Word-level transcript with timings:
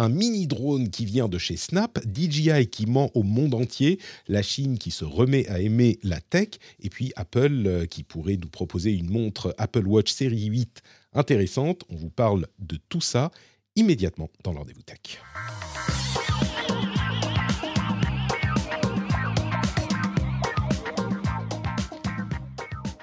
Un 0.00 0.10
mini 0.10 0.46
drone 0.46 0.90
qui 0.90 1.04
vient 1.04 1.26
de 1.26 1.38
chez 1.38 1.56
Snap, 1.56 1.98
DJI 2.06 2.68
qui 2.68 2.86
ment 2.86 3.10
au 3.14 3.24
monde 3.24 3.52
entier, 3.52 3.98
la 4.28 4.42
Chine 4.42 4.78
qui 4.78 4.92
se 4.92 5.04
remet 5.04 5.48
à 5.48 5.58
aimer 5.58 5.98
la 6.04 6.20
tech, 6.20 6.50
et 6.78 6.88
puis 6.88 7.12
Apple 7.16 7.64
euh, 7.66 7.84
qui 7.84 8.04
pourrait 8.04 8.36
nous 8.36 8.46
proposer 8.46 8.92
une 8.92 9.10
montre 9.10 9.52
Apple 9.58 9.84
Watch 9.88 10.12
série 10.12 10.44
8 10.44 10.82
intéressante. 11.14 11.82
On 11.88 11.96
vous 11.96 12.10
parle 12.10 12.46
de 12.60 12.78
tout 12.88 13.00
ça 13.00 13.32
immédiatement 13.74 14.30
dans 14.44 14.52
le 14.52 14.58
rendez-vous 14.58 14.82
tech. 14.82 15.20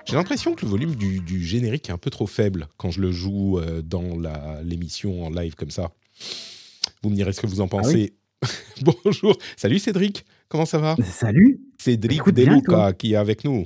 J'ai 0.06 0.16
l'impression 0.16 0.56
que 0.56 0.64
le 0.64 0.72
volume 0.72 0.96
du, 0.96 1.44
générique 1.44 1.90
est 1.90 1.94
un 1.94 1.98
peu 1.98 2.10
trop 2.10 2.28
faible 2.28 2.70
quand 2.78 2.92
je 2.92 3.02
le 3.02 3.12
joue 3.12 3.60
euh, 3.60 3.82
dans 3.82 4.18
l'émission 4.64 5.26
en 5.26 5.30
live 5.30 5.56
comme 5.56 5.72
ça. 5.72 5.92
Vous 7.04 7.10
me 7.10 7.16
direz 7.16 7.34
ce 7.34 7.42
que 7.42 7.48
vous 7.48 7.62
en 7.62 7.68
pensez. 7.68 8.14
Bonjour, 8.82 9.38
salut 9.58 9.80
Cédric, 9.80 10.26
comment 10.50 10.66
ça 10.66 10.78
va? 10.78 10.96
Salut 11.04 11.60
Cédric 11.80 12.30
Deluca 12.30 12.94
qui 12.94 13.14
est 13.14 13.16
avec 13.16 13.44
nous. 13.44 13.66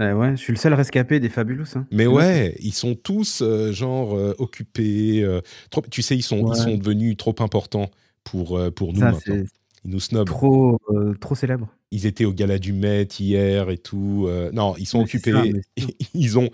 Euh, 0.00 0.14
Ouais, 0.14 0.30
je 0.32 0.42
suis 0.42 0.52
le 0.52 0.58
seul 0.58 0.74
rescapé 0.74 1.20
des 1.20 1.28
Fabulous. 1.28 1.64
Hein. 1.76 1.86
Mais 1.92 2.06
moi, 2.06 2.22
ouais, 2.22 2.56
ils 2.60 2.72
sont 2.72 2.94
tous 2.94 3.40
euh, 3.42 3.72
genre 3.72 4.16
euh, 4.16 4.34
occupés. 4.38 5.22
euh, 5.22 5.40
trop, 5.70 5.82
tu 5.90 6.02
sais, 6.02 6.16
ils 6.16 6.22
sont, 6.22 6.40
Ouais. 6.40 6.56
ils 6.56 6.62
sont 6.62 6.76
devenus 6.76 7.16
trop 7.16 7.34
importants 7.38 7.90
pour, 8.24 8.60
pour 8.74 8.92
nous 8.92 9.00
Ça, 9.00 9.12
maintenant. 9.12 9.44
Ils 9.84 9.90
nous 9.90 10.00
snobent. 10.00 10.26
trop, 10.28 10.78
trop 11.20 11.34
célèbre. 11.34 11.68
Ils 11.90 12.06
étaient 12.06 12.24
au 12.24 12.32
gala 12.32 12.58
du 12.58 12.72
Met 12.72 13.02
hier 13.18 13.68
et 13.70 13.78
tout. 13.78 14.28
non, 14.52 14.74
ils 14.78 14.86
sont 14.86 14.98
Mais 14.98 15.04
occupés. 15.04 15.32
ça. 15.32 15.42
ils 16.14 16.38
ont 16.38 16.50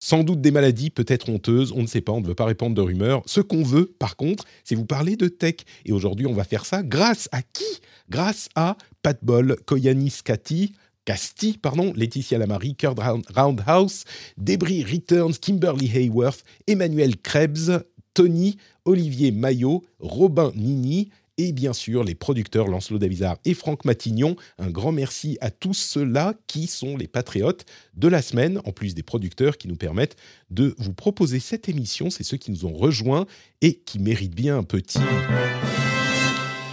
sans 0.00 0.22
doute 0.22 0.40
des 0.40 0.50
maladies, 0.50 0.90
peut-être 0.90 1.28
honteuses, 1.28 1.72
on 1.72 1.82
ne 1.82 1.86
sait 1.86 2.00
pas, 2.00 2.12
on 2.12 2.20
ne 2.20 2.26
veut 2.26 2.34
pas 2.34 2.44
répandre 2.44 2.74
de 2.74 2.80
rumeurs. 2.80 3.22
Ce 3.26 3.40
qu'on 3.40 3.62
veut, 3.62 3.86
par 3.98 4.16
contre, 4.16 4.44
c'est 4.64 4.74
vous 4.74 4.86
parler 4.86 5.16
de 5.16 5.28
tech. 5.28 5.56
Et 5.84 5.92
aujourd'hui, 5.92 6.26
on 6.26 6.34
va 6.34 6.44
faire 6.44 6.64
ça 6.64 6.82
grâce 6.82 7.28
à 7.32 7.42
qui? 7.42 7.64
Grâce 8.08 8.48
à 8.54 8.76
Pat 9.02 9.18
Bol, 9.22 9.56
Koyanis 9.66 10.20
Cathy, 10.24 10.72
Casti, 11.04 11.58
pardon, 11.60 11.92
Laetitia 11.96 12.38
Lamary, 12.38 12.74
Kurt 12.76 12.98
Round- 12.98 13.24
Roundhouse, 13.34 14.04
Debris 14.36 14.84
Returns, 14.84 15.32
Kimberly 15.40 15.90
Hayworth, 15.94 16.44
Emmanuel 16.66 17.16
Krebs, 17.16 17.80
Tony, 18.14 18.56
Olivier 18.84 19.30
Maillot, 19.30 19.84
Robin 20.00 20.52
Nini 20.54 21.10
et 21.38 21.52
bien 21.52 21.72
sûr 21.72 22.04
les 22.04 22.14
producteurs 22.14 22.68
Lancelot 22.68 22.98
Davizard 22.98 23.38
et 23.44 23.54
Franck 23.54 23.84
Matignon. 23.84 24.36
Un 24.58 24.70
grand 24.70 24.92
merci 24.92 25.38
à 25.40 25.50
tous 25.50 25.74
ceux-là 25.74 26.34
qui 26.46 26.66
sont 26.66 26.96
les 26.96 27.08
patriotes 27.08 27.64
de 27.94 28.08
la 28.08 28.20
semaine, 28.20 28.60
en 28.64 28.72
plus 28.72 28.94
des 28.94 29.02
producteurs 29.02 29.56
qui 29.56 29.68
nous 29.68 29.76
permettent 29.76 30.16
de 30.50 30.74
vous 30.78 30.92
proposer 30.92 31.40
cette 31.40 31.68
émission. 31.68 32.10
C'est 32.10 32.24
ceux 32.24 32.36
qui 32.36 32.50
nous 32.50 32.66
ont 32.66 32.74
rejoints 32.74 33.26
et 33.62 33.74
qui 33.74 33.98
méritent 33.98 34.34
bien 34.34 34.58
un 34.58 34.64
petit... 34.64 34.98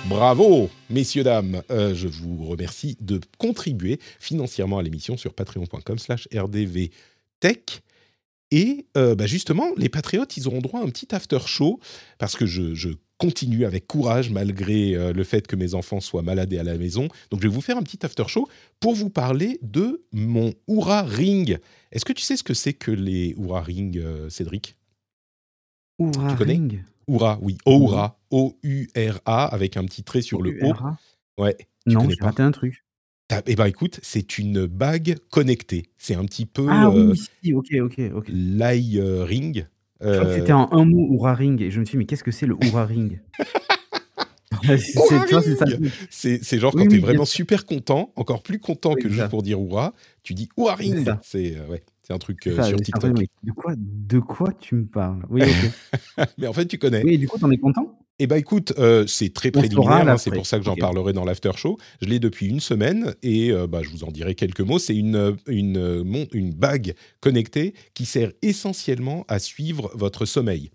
Bravo, 0.08 0.70
messieurs, 0.92 1.24
dames. 1.24 1.64
Euh, 1.72 1.96
je 1.96 2.08
vous 2.08 2.46
remercie 2.46 2.96
de 3.02 3.20
contribuer 3.40 4.00
financièrement 4.20 4.78
à 4.78 4.84
l'émission 4.84 5.18
sur 5.18 5.34
patreon.com 5.34 5.98
slash 5.98 6.28
rdvtech. 6.32 7.82
Et 8.52 8.86
euh, 8.96 9.16
bah, 9.16 9.26
justement, 9.26 9.68
les 9.78 9.90
patriotes, 9.90 10.38
ils 10.38 10.48
auront 10.48 10.62
droit 10.62 10.80
à 10.80 10.84
un 10.84 10.90
petit 10.90 11.14
after 11.14 11.40
show 11.46 11.80
parce 12.18 12.36
que 12.36 12.46
je, 12.46 12.74
je 12.74 12.90
continue 13.18 13.66
avec 13.66 13.88
courage 13.88 14.30
malgré 14.30 14.96
euh, 14.96 15.14
le 15.14 15.24
fait 15.24 15.48
que 15.48 15.56
mes 15.56 15.74
enfants 15.74 16.00
soient 16.00 16.22
malades 16.22 16.52
et 16.54 16.60
à 16.60 16.64
la 16.64 16.78
maison. 16.78 17.08
Donc, 17.32 17.42
je 17.42 17.48
vais 17.48 17.54
vous 17.54 17.62
faire 17.62 17.78
un 17.78 17.84
petit 17.84 18.06
after 18.06 18.28
show 18.28 18.48
pour 18.80 18.94
vous 18.94 19.10
parler 19.10 19.60
de 19.62 20.04
mon 20.12 20.54
Oura 20.68 21.04
Ring. 21.04 21.58
Est-ce 21.92 22.06
que 22.06 22.14
tu 22.14 22.22
sais 22.22 22.38
ce 22.38 22.44
que 22.44 22.54
c'est 22.54 22.74
que 22.74 22.92
les 22.92 23.34
Oura 23.38 23.62
Ring, 23.62 23.98
euh, 23.98 24.30
Cédric? 24.30 24.76
Oura 26.00 26.32
Tu 26.32 26.36
connais? 26.36 26.54
Ring. 26.54 26.84
Oura, 27.08 27.38
oui, 27.42 27.58
Oura, 27.66 28.20
O-U-R-A, 28.32 29.46
avec 29.46 29.78
un 29.78 29.86
petit 29.86 30.04
trait 30.04 30.22
sur 30.22 30.42
le 30.42 30.58
O. 30.64 30.74
Ouais, 31.38 31.56
tu 31.88 31.94
Non, 31.94 32.10
j'ai 32.10 32.24
raté 32.24 32.42
un 32.42 32.52
truc. 32.52 32.85
Eh 33.48 33.56
ben 33.56 33.66
écoute, 33.66 34.00
c'est 34.04 34.38
une 34.38 34.68
bague 34.68 35.18
connectée. 35.32 35.88
C'est 35.98 36.14
un 36.16 36.26
petit 36.26 36.46
peu 36.46 36.70
Ah 36.70 36.90
euh, 36.90 37.12
oui, 37.12 37.18
si, 37.44 37.54
ok, 37.54 37.68
ok, 37.82 38.02
ok. 38.14 38.26
l'eye 38.30 39.00
euh, 39.00 39.24
ring. 39.24 39.68
Je 40.02 40.06
crois 40.14 40.26
que 40.26 40.32
Euh, 40.32 40.36
c'était 40.36 40.54
en 40.54 40.72
un 40.72 40.86
mot 40.86 41.08
Oura 41.10 41.34
Ring 41.34 41.60
et 41.62 41.72
je 41.72 41.80
me 41.80 41.86
suis 41.86 41.94
dit, 41.94 41.98
mais 41.98 42.06
qu'est-ce 42.06 42.24
que 42.24 42.32
c'est 42.32 42.46
le 42.46 42.54
Oura 42.54 42.86
Ring? 42.86 43.20
C'est- 46.10 46.40
tu 46.44 46.60
genre 46.60 46.74
Oui, 46.74 46.82
quand 46.82 46.86
oui, 46.86 46.90
t'es 46.90 46.98
bien 46.98 47.02
vraiment 47.02 47.26
super 47.26 47.66
content, 47.66 48.12
encore 48.16 48.44
plus 48.44 48.60
content 48.60 48.94
que 48.96 49.10
juste 49.10 49.30
pour 49.30 49.42
dire 49.42 49.60
Oura, 49.60 49.94
tu 50.24 50.34
dis 50.34 50.50
Oura 50.56 50.76
C'est 50.78 50.84
Ring. 50.84 51.16
C'est 51.24 51.58
euh, 51.58 51.68
ouais, 51.68 51.84
un 52.10 52.18
truc 52.20 52.48
euh, 52.48 52.56
ça, 52.58 52.64
sur 52.64 52.80
TikTok. 52.82 53.12
De 53.44 53.52
quoi, 53.52 53.74
de 53.78 54.20
quoi 54.20 54.52
tu 54.54 54.76
me 54.76 54.86
parles? 54.86 55.26
Oui, 55.30 55.42
ok. 55.44 56.28
Mais 56.38 56.48
en 56.48 56.54
fait, 56.54 56.68
tu 56.68 56.78
connais. 56.78 57.04
oui, 57.04 57.16
et 57.16 57.18
du 57.18 57.28
coup, 57.28 57.38
t'en 57.40 57.50
es 57.52 57.58
content? 57.58 57.95
Eh 58.20 58.28
ben 58.28 58.38
écoute, 58.38 58.74
euh, 58.78 59.06
c'est 59.08 59.34
très 59.34 59.52
préliminaire, 59.52 60.08
hein, 60.08 60.18
c'est 60.18 60.32
pour 60.32 60.46
ça 60.46 60.58
que 60.58 60.64
j'en 60.64 60.76
parlerai 60.78 61.12
dans 61.12 61.26
l'after 61.26 61.52
show. 61.58 61.78
Je 62.02 62.08
l'ai 62.08 62.20
depuis 62.20 62.48
une 62.48 62.62
semaine 62.62 63.14
et 63.24 63.52
euh, 63.52 63.68
bah, 63.68 63.82
je 63.84 63.90
vous 63.90 64.06
en 64.06 64.12
dirai 64.12 64.36
quelques 64.36 64.62
mots. 64.62 64.80
C'est 64.80 64.96
une, 64.96 65.18
euh, 65.18 65.34
une, 65.48 65.78
euh, 65.78 66.26
une 66.32 66.54
bague 66.54 66.96
connectée 67.20 67.74
qui 67.94 68.06
sert 68.06 68.32
essentiellement 68.42 69.26
à 69.28 69.40
suivre 69.40 69.92
votre 69.96 70.26
sommeil. 70.26 70.72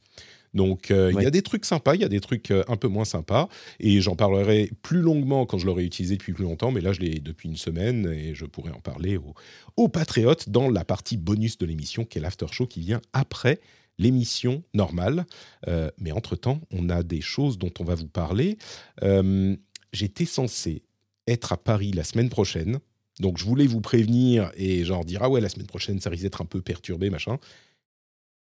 Donc 0.53 0.91
euh, 0.91 1.13
il 1.17 1.23
y 1.23 1.27
a 1.27 1.31
des 1.31 1.43
trucs 1.43 1.65
sympas, 1.65 1.95
il 1.95 2.01
y 2.01 2.05
a 2.05 2.09
des 2.09 2.21
trucs 2.21 2.51
euh, 2.51 2.65
un 2.69 2.77
peu 2.77 2.89
moins 2.89 3.05
sympas 3.05 3.49
et 3.79 4.01
j'en 4.01 4.17
parlerai 4.17 4.71
plus 4.83 5.01
longuement 5.01 5.47
quand 5.47 5.59
je 5.59 5.67
l'aurai 5.67 5.85
utilisé 5.85 6.17
depuis 6.17 6.33
plus 6.33 6.45
longtemps, 6.45 6.73
mais 6.73 6.81
là 6.81 6.93
je 6.93 7.01
l'ai 7.01 7.21
depuis 7.21 7.49
une 7.49 7.57
semaine 7.57 8.13
et 8.13 8.35
je 8.35 8.45
pourrai 8.45 8.73
en 8.73 8.81
parler 8.81 9.17
aux, 9.17 9.35
aux 9.77 9.89
patriotes 9.89 10.49
dans 10.49 10.69
la 10.69 10.85
partie 10.85 11.17
bonus 11.17 11.57
de 11.59 11.67
l'émission 11.67 12.05
qui 12.05 12.19
est 12.19 12.21
l'after 12.21 12.47
show 12.51 12.67
qui 12.67 12.81
vient 12.81 13.01
après 13.13 13.61
l'émission 14.01 14.65
normale. 14.75 15.27
Euh, 15.69 15.91
mais 15.99 16.11
entre-temps, 16.11 16.61
on 16.73 16.89
a 16.89 17.03
des 17.05 17.21
choses 17.21 17.59
dont 17.59 17.73
on 17.79 17.85
va 17.85 17.95
vous 17.95 18.09
parler. 18.09 18.59
Euh, 19.03 19.55
J'étais 19.93 20.25
censé 20.25 20.83
être 21.27 21.53
à 21.53 21.57
Paris 21.57 21.93
la 21.93 22.05
semaine 22.05 22.29
prochaine. 22.31 22.79
Donc, 23.19 23.39
je 23.39 23.45
voulais 23.45 23.67
vous 23.67 23.81
prévenir 23.81 24.51
et 24.55 24.85
genre 24.85 25.05
dire 25.05 25.23
Ah 25.23 25.29
ouais, 25.29 25.41
la 25.41 25.49
semaine 25.49 25.67
prochaine, 25.67 26.01
ça 26.01 26.11
risque 26.11 26.23
d'être 26.23 26.41
un 26.41 26.47
peu 26.47 26.63
perturbé, 26.63 27.11
machin. 27.11 27.39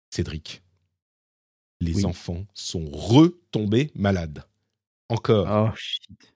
Cédric, 0.09 0.61
les 1.81 1.95
Oui. 1.95 2.05
enfants 2.05 2.45
sont 2.53 2.85
retombés 2.91 3.91
malades. 3.95 4.43
Encore. 5.09 5.47
Oh 5.49 5.75
shit. 5.75 6.33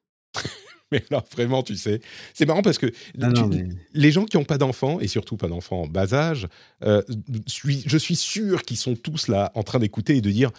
Mais 0.91 1.03
là, 1.11 1.23
vraiment, 1.31 1.63
tu 1.63 1.75
sais. 1.75 1.99
C'est 2.33 2.45
marrant 2.45 2.61
parce 2.61 2.77
que 2.77 2.87
Ah 3.21 3.31
tu- 3.33 3.41
non, 3.41 3.47
mais... 3.47 3.67
les 3.93 4.11
gens 4.11 4.25
qui 4.25 4.37
n'ont 4.37 4.45
pas 4.45 4.57
d'enfants, 4.57 4.99
et 4.99 5.07
surtout 5.07 5.35
pas 5.37 5.47
d'enfants 5.49 5.81
en 5.83 5.87
bas 5.87 6.13
âge, 6.13 6.47
euh, 6.83 7.01
suis- 7.45 7.83
je 7.85 7.97
suis 7.97 8.15
sûr 8.15 8.63
qu'ils 8.63 8.77
sont 8.77 8.95
tous 8.95 9.27
là 9.27 9.51
en 9.55 9.63
train 9.63 9.79
d'écouter 9.79 10.15
et 10.17 10.21
de 10.21 10.31
dire 10.31 10.51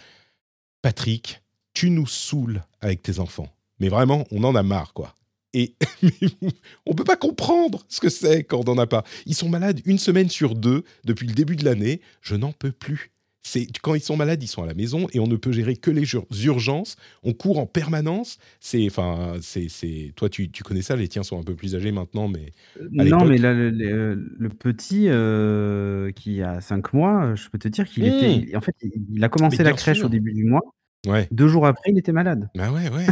Patrick, 0.81 1.41
tu 1.73 1.89
nous 1.89 2.07
saoules 2.07 2.63
avec 2.81 3.01
tes 3.01 3.19
enfants. 3.19 3.49
Mais 3.79 3.89
vraiment, 3.89 4.25
on 4.31 4.43
en 4.43 4.55
a 4.55 4.63
marre, 4.63 4.93
quoi. 4.93 5.15
Et 5.53 5.73
on 6.85 6.93
peut 6.93 7.03
pas 7.03 7.15
comprendre 7.17 7.83
ce 7.89 7.99
que 7.99 8.09
c'est 8.09 8.43
quand 8.43 8.59
on 8.69 8.75
n'en 8.75 8.81
a 8.81 8.87
pas. 8.87 9.03
Ils 9.25 9.35
sont 9.35 9.49
malades 9.49 9.81
une 9.85 9.97
semaine 9.97 10.29
sur 10.29 10.53
deux 10.55 10.83
depuis 11.05 11.27
le 11.27 11.33
début 11.33 11.55
de 11.55 11.65
l'année. 11.65 12.01
Je 12.21 12.35
n'en 12.35 12.51
peux 12.51 12.71
plus. 12.71 13.11
C'est 13.41 13.67
quand 13.81 13.95
ils 13.95 14.01
sont 14.01 14.17
malades, 14.17 14.43
ils 14.43 14.47
sont 14.47 14.63
à 14.63 14.67
la 14.67 14.73
maison 14.73 15.07
et 15.13 15.19
on 15.19 15.25
ne 15.27 15.35
peut 15.37 15.51
gérer 15.51 15.75
que 15.75 15.89
les 15.89 16.05
urgences. 16.45 16.97
On 17.23 17.33
court 17.33 17.57
en 17.57 17.65
permanence. 17.65 18.37
C'est, 18.59 18.85
enfin, 18.87 19.37
c'est, 19.41 19.69
c'est. 19.69 20.11
Toi, 20.15 20.29
tu, 20.29 20.51
tu 20.51 20.61
connais 20.63 20.81
ça. 20.81 20.95
Les 20.95 21.07
tiens 21.07 21.23
sont 21.23 21.39
un 21.39 21.43
peu 21.43 21.55
plus 21.55 21.75
âgés 21.75 21.91
maintenant, 21.91 22.27
mais 22.27 22.51
Non, 22.91 23.23
mais 23.25 23.37
là, 23.37 23.53
le, 23.53 23.69
le- 23.69 24.35
le 24.37 24.49
petit 24.49 25.05
euh, 25.07 26.11
qui 26.11 26.41
a 26.41 26.59
5 26.61 26.93
mois, 26.93 27.33
je 27.35 27.47
peux 27.49 27.57
te 27.57 27.67
dire 27.69 27.87
qu'il 27.87 28.03
Mmh. 28.03 28.07
était. 28.07 28.55
En 28.55 28.61
fait, 28.61 28.75
il 28.81 29.23
a 29.23 29.29
commencé 29.29 29.63
la 29.63 29.71
crèche 29.73 29.97
sûr. 29.97 30.07
au 30.07 30.09
début 30.09 30.33
du 30.33 30.43
mois. 30.43 30.61
ouais. 31.07 31.27
Deux 31.31 31.47
jours 31.47 31.65
après, 31.65 31.91
il 31.91 31.97
était 31.97 32.11
malade. 32.11 32.49
Bah 32.55 32.71
ouais, 32.71 32.89
ouais. 32.89 33.07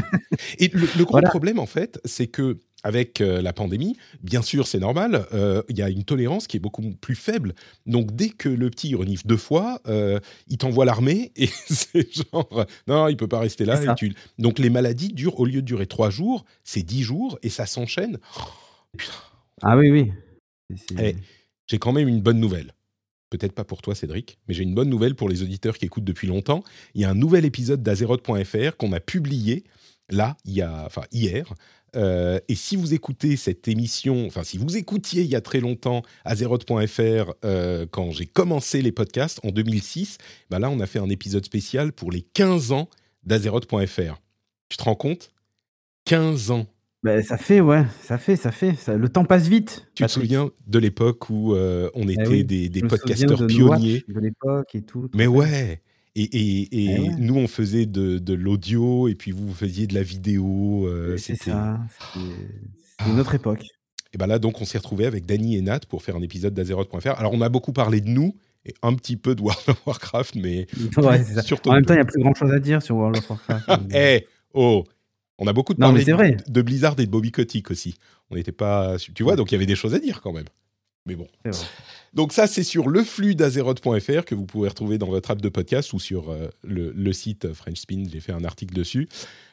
Et 0.59 0.68
le, 0.68 0.81
le 0.81 0.88
gros 1.06 1.13
Voilà. 1.13 1.29
problème, 1.29 1.57
en 1.57 1.65
fait, 1.65 2.00
c'est 2.06 2.27
que 2.27 2.57
avec 2.83 3.21
euh, 3.21 3.41
la 3.41 3.53
pandémie, 3.53 3.97
bien 4.21 4.41
sûr, 4.41 4.68
c'est 4.68 4.79
normal, 4.79 5.25
euh, 5.33 5.63
il 5.68 5.77
y 5.77 5.81
a 5.81 5.89
une 5.89 6.03
tolérance 6.03 6.47
qui 6.47 6.57
est 6.57 6.59
beaucoup 6.59 6.83
plus 7.01 7.15
faible. 7.15 7.53
Donc, 7.85 8.15
dès 8.15 8.29
que 8.29 8.47
le 8.50 8.69
petit 8.69 8.94
renifle 8.95 9.25
deux 9.27 9.35
fois, 9.38 9.81
euh, 9.88 10.19
il 10.47 10.57
t'envoie 10.57 10.85
l'armée 10.85 11.31
et 11.35 11.47
c'est 11.68 12.07
genre, 12.13 12.65
non, 12.88 13.07
il 13.07 13.18
peut 13.18 13.27
pas 13.27 13.39
rester 13.39 13.65
là. 13.65 13.81
Et 13.83 13.95
tu- 13.95 14.13
Donc, 14.38 14.59
les 14.59 14.69
maladies 14.69 15.09
durent, 15.13 15.39
au 15.39 15.45
lieu 15.45 15.62
de 15.62 15.65
durer 15.68 15.88
trois 15.88 16.09
jours, 16.12 16.45
c'est 16.63 16.83
dix 16.83 17.03
jours 17.03 17.39
et 17.41 17.50
ça 17.50 17.65
s'enchaîne. 17.65 18.19
Ah 19.62 19.75
oui, 19.77 19.89
oui. 19.91 20.12
Eh, 21.00 21.15
J'ai 21.68 21.79
quand 21.79 21.94
même 21.94 22.07
une 22.07 22.21
bonne 22.21 22.39
nouvelle. 22.39 22.74
peut-être 23.29 23.53
pas 23.53 23.65
pour 23.65 23.81
toi 23.81 23.94
Cédric, 23.95 24.38
mais 24.47 24.53
j'ai 24.53 24.63
une 24.63 24.74
bonne 24.75 24.89
nouvelle 24.89 25.13
pour 25.15 25.27
les 25.27 25.41
auditeurs 25.44 25.77
qui 25.77 25.85
écoutent 25.85 26.06
depuis 26.06 26.27
longtemps. 26.27 26.63
Il 26.94 27.01
y 27.01 27.06
a 27.06 27.09
un 27.09 27.13
nouvel 27.15 27.44
épisode 27.44 27.83
d'Azeroth.fr 27.83 28.77
qu'on 28.77 28.94
a 28.94 29.00
publié 29.01 29.65
là, 30.09 30.38
il 30.45 30.53
y 30.53 30.62
a, 30.62 30.85
enfin 30.85 31.03
hier. 31.12 31.53
Euh, 31.97 32.39
et 32.47 32.55
si 32.55 32.75
vous 32.75 32.94
écoutez 32.94 33.35
cette 33.38 33.67
émission, 33.67 34.27
enfin 34.27 34.44
si 34.44 34.57
vous 34.57 34.77
écoutiez 34.77 35.23
il 35.23 35.29
y 35.29 35.35
a 35.35 35.41
très 35.41 35.59
longtemps 35.59 36.03
Azeroth.fr 36.25 37.33
euh, 37.44 37.85
quand 37.89 38.11
j'ai 38.11 38.27
commencé 38.27 38.81
les 38.81 38.91
podcasts 38.91 39.39
en 39.44 39.49
2006, 39.49 40.17
ben 40.49 40.59
là 40.59 40.69
on 40.69 40.79
a 40.79 40.85
fait 40.85 40.99
un 40.99 41.09
épisode 41.09 41.44
spécial 41.44 41.91
pour 41.91 42.11
les 42.11 42.21
15 42.21 42.71
ans 42.71 42.88
d'Azeroth.fr. 43.23 44.21
Tu 44.69 44.77
te 44.77 44.83
rends 44.83 44.95
compte? 44.95 45.31
15 46.05 46.51
ans 46.51 46.67
bah, 47.03 47.21
ça 47.21 47.38
fait, 47.38 47.61
ouais, 47.61 47.85
ça 48.01 48.17
fait, 48.17 48.35
ça 48.35 48.51
fait. 48.51 48.73
Ça, 48.75 48.95
le 48.95 49.07
temps 49.07 49.23
passe 49.23 49.47
vite. 49.47 49.88
Tu 49.93 50.03
te 50.03 50.09
souviens 50.09 50.50
de 50.65 50.79
l'époque 50.79 51.29
où 51.29 51.53
euh, 51.53 51.89
on 51.93 52.07
eh 52.07 52.13
était 52.13 52.43
des, 52.43 52.69
des 52.69 52.81
podcasteurs 52.81 53.45
pionniers? 53.45 54.03
De 54.07 54.19
l'époque 54.19 54.73
et 54.73 54.81
tout. 54.81 55.07
Mais 55.13 55.27
ouais 55.27 55.81
Et, 56.19 56.23
et, 56.23 56.61
et 56.61 56.95
eh 56.95 57.09
nous, 57.19 57.35
on 57.35 57.47
faisait 57.47 57.85
de, 57.85 58.17
de 58.17 58.33
l'audio, 58.33 59.07
et 59.07 59.13
puis 59.13 59.29
vous, 59.29 59.45
vous 59.47 59.53
faisiez 59.53 59.85
de 59.85 59.93
la 59.93 60.01
vidéo. 60.01 60.87
Euh, 60.87 61.15
c'est 61.17 61.35
ça. 61.35 61.79
C'est 62.13 63.07
une 63.07 63.19
autre 63.19 63.35
époque. 63.35 63.63
Et 64.13 64.17
ben 64.17 64.25
là, 64.25 64.39
donc, 64.39 64.59
on 64.59 64.65
s'est 64.65 64.79
retrouvé 64.79 65.05
avec 65.05 65.27
Dany 65.27 65.57
et 65.57 65.61
Nat 65.61 65.81
pour 65.87 66.01
faire 66.01 66.15
un 66.15 66.21
épisode 66.23 66.55
d'Azeroth.fr. 66.55 67.19
Alors, 67.19 67.33
on 67.33 67.41
a 67.41 67.49
beaucoup 67.49 67.71
parlé 67.71 68.01
de 68.01 68.09
nous, 68.09 68.35
et 68.65 68.73
un 68.81 68.95
petit 68.95 69.15
peu 69.15 69.35
de 69.35 69.43
World 69.43 69.61
of 69.67 69.85
Warcraft, 69.85 70.35
mais 70.35 70.65
ouais, 70.97 71.23
surtout. 71.43 71.69
En 71.69 71.73
même 71.73 71.85
temps, 71.85 71.93
il 71.93 71.97
n'y 71.97 72.01
a 72.01 72.05
plus 72.05 72.21
grand 72.21 72.33
chose 72.33 72.51
à 72.51 72.59
dire 72.59 72.81
sur 72.81 72.95
World 72.95 73.17
of 73.17 73.29
Warcraft. 73.29 73.69
Eh, 73.93 74.25
oh 74.55 74.83
on 75.37 75.45
a 75.45 75.53
beaucoup 75.53 75.75
de 75.75 75.79
parlé 75.79 76.03
de, 76.03 76.51
de, 76.51 76.61
Blizzard 76.63 76.99
et 76.99 77.05
de 77.05 77.11
Bobby 77.11 77.31
Kotick 77.31 77.69
aussi. 77.69 77.93
On 78.31 78.35
n'était 78.35 78.51
pas. 78.51 78.95
Tu 79.13 79.21
vois, 79.21 79.35
donc 79.35 79.51
il 79.51 79.53
y 79.53 79.55
avait 79.55 79.67
des 79.67 79.75
choses 79.75 79.93
à 79.93 79.99
dire 79.99 80.21
quand 80.21 80.33
même. 80.33 80.47
Mais 81.07 81.15
bon. 81.15 81.27
Donc 82.13 82.33
ça, 82.33 82.48
c'est 82.48 82.63
sur 82.63 82.89
le 82.89 83.04
flux 83.04 83.33
d'Azeroth.fr 83.33 84.25
que 84.25 84.36
vous 84.36 84.45
pouvez 84.45 84.68
retrouver 84.68 84.98
dans 84.98 85.07
votre 85.07 85.31
app 85.31 85.42
de 85.42 85.50
podcast 85.50 85.94
ou 85.94 86.00
sur 86.00 86.30
euh, 86.30 86.50
le, 86.63 87.13
site 87.13 87.54
French 87.54 87.80
Spin. 87.80 88.04
J'ai 88.12 88.19
fait 88.19 88.33
un 88.33 88.44
article 88.44 88.75
dessus. 88.75 89.07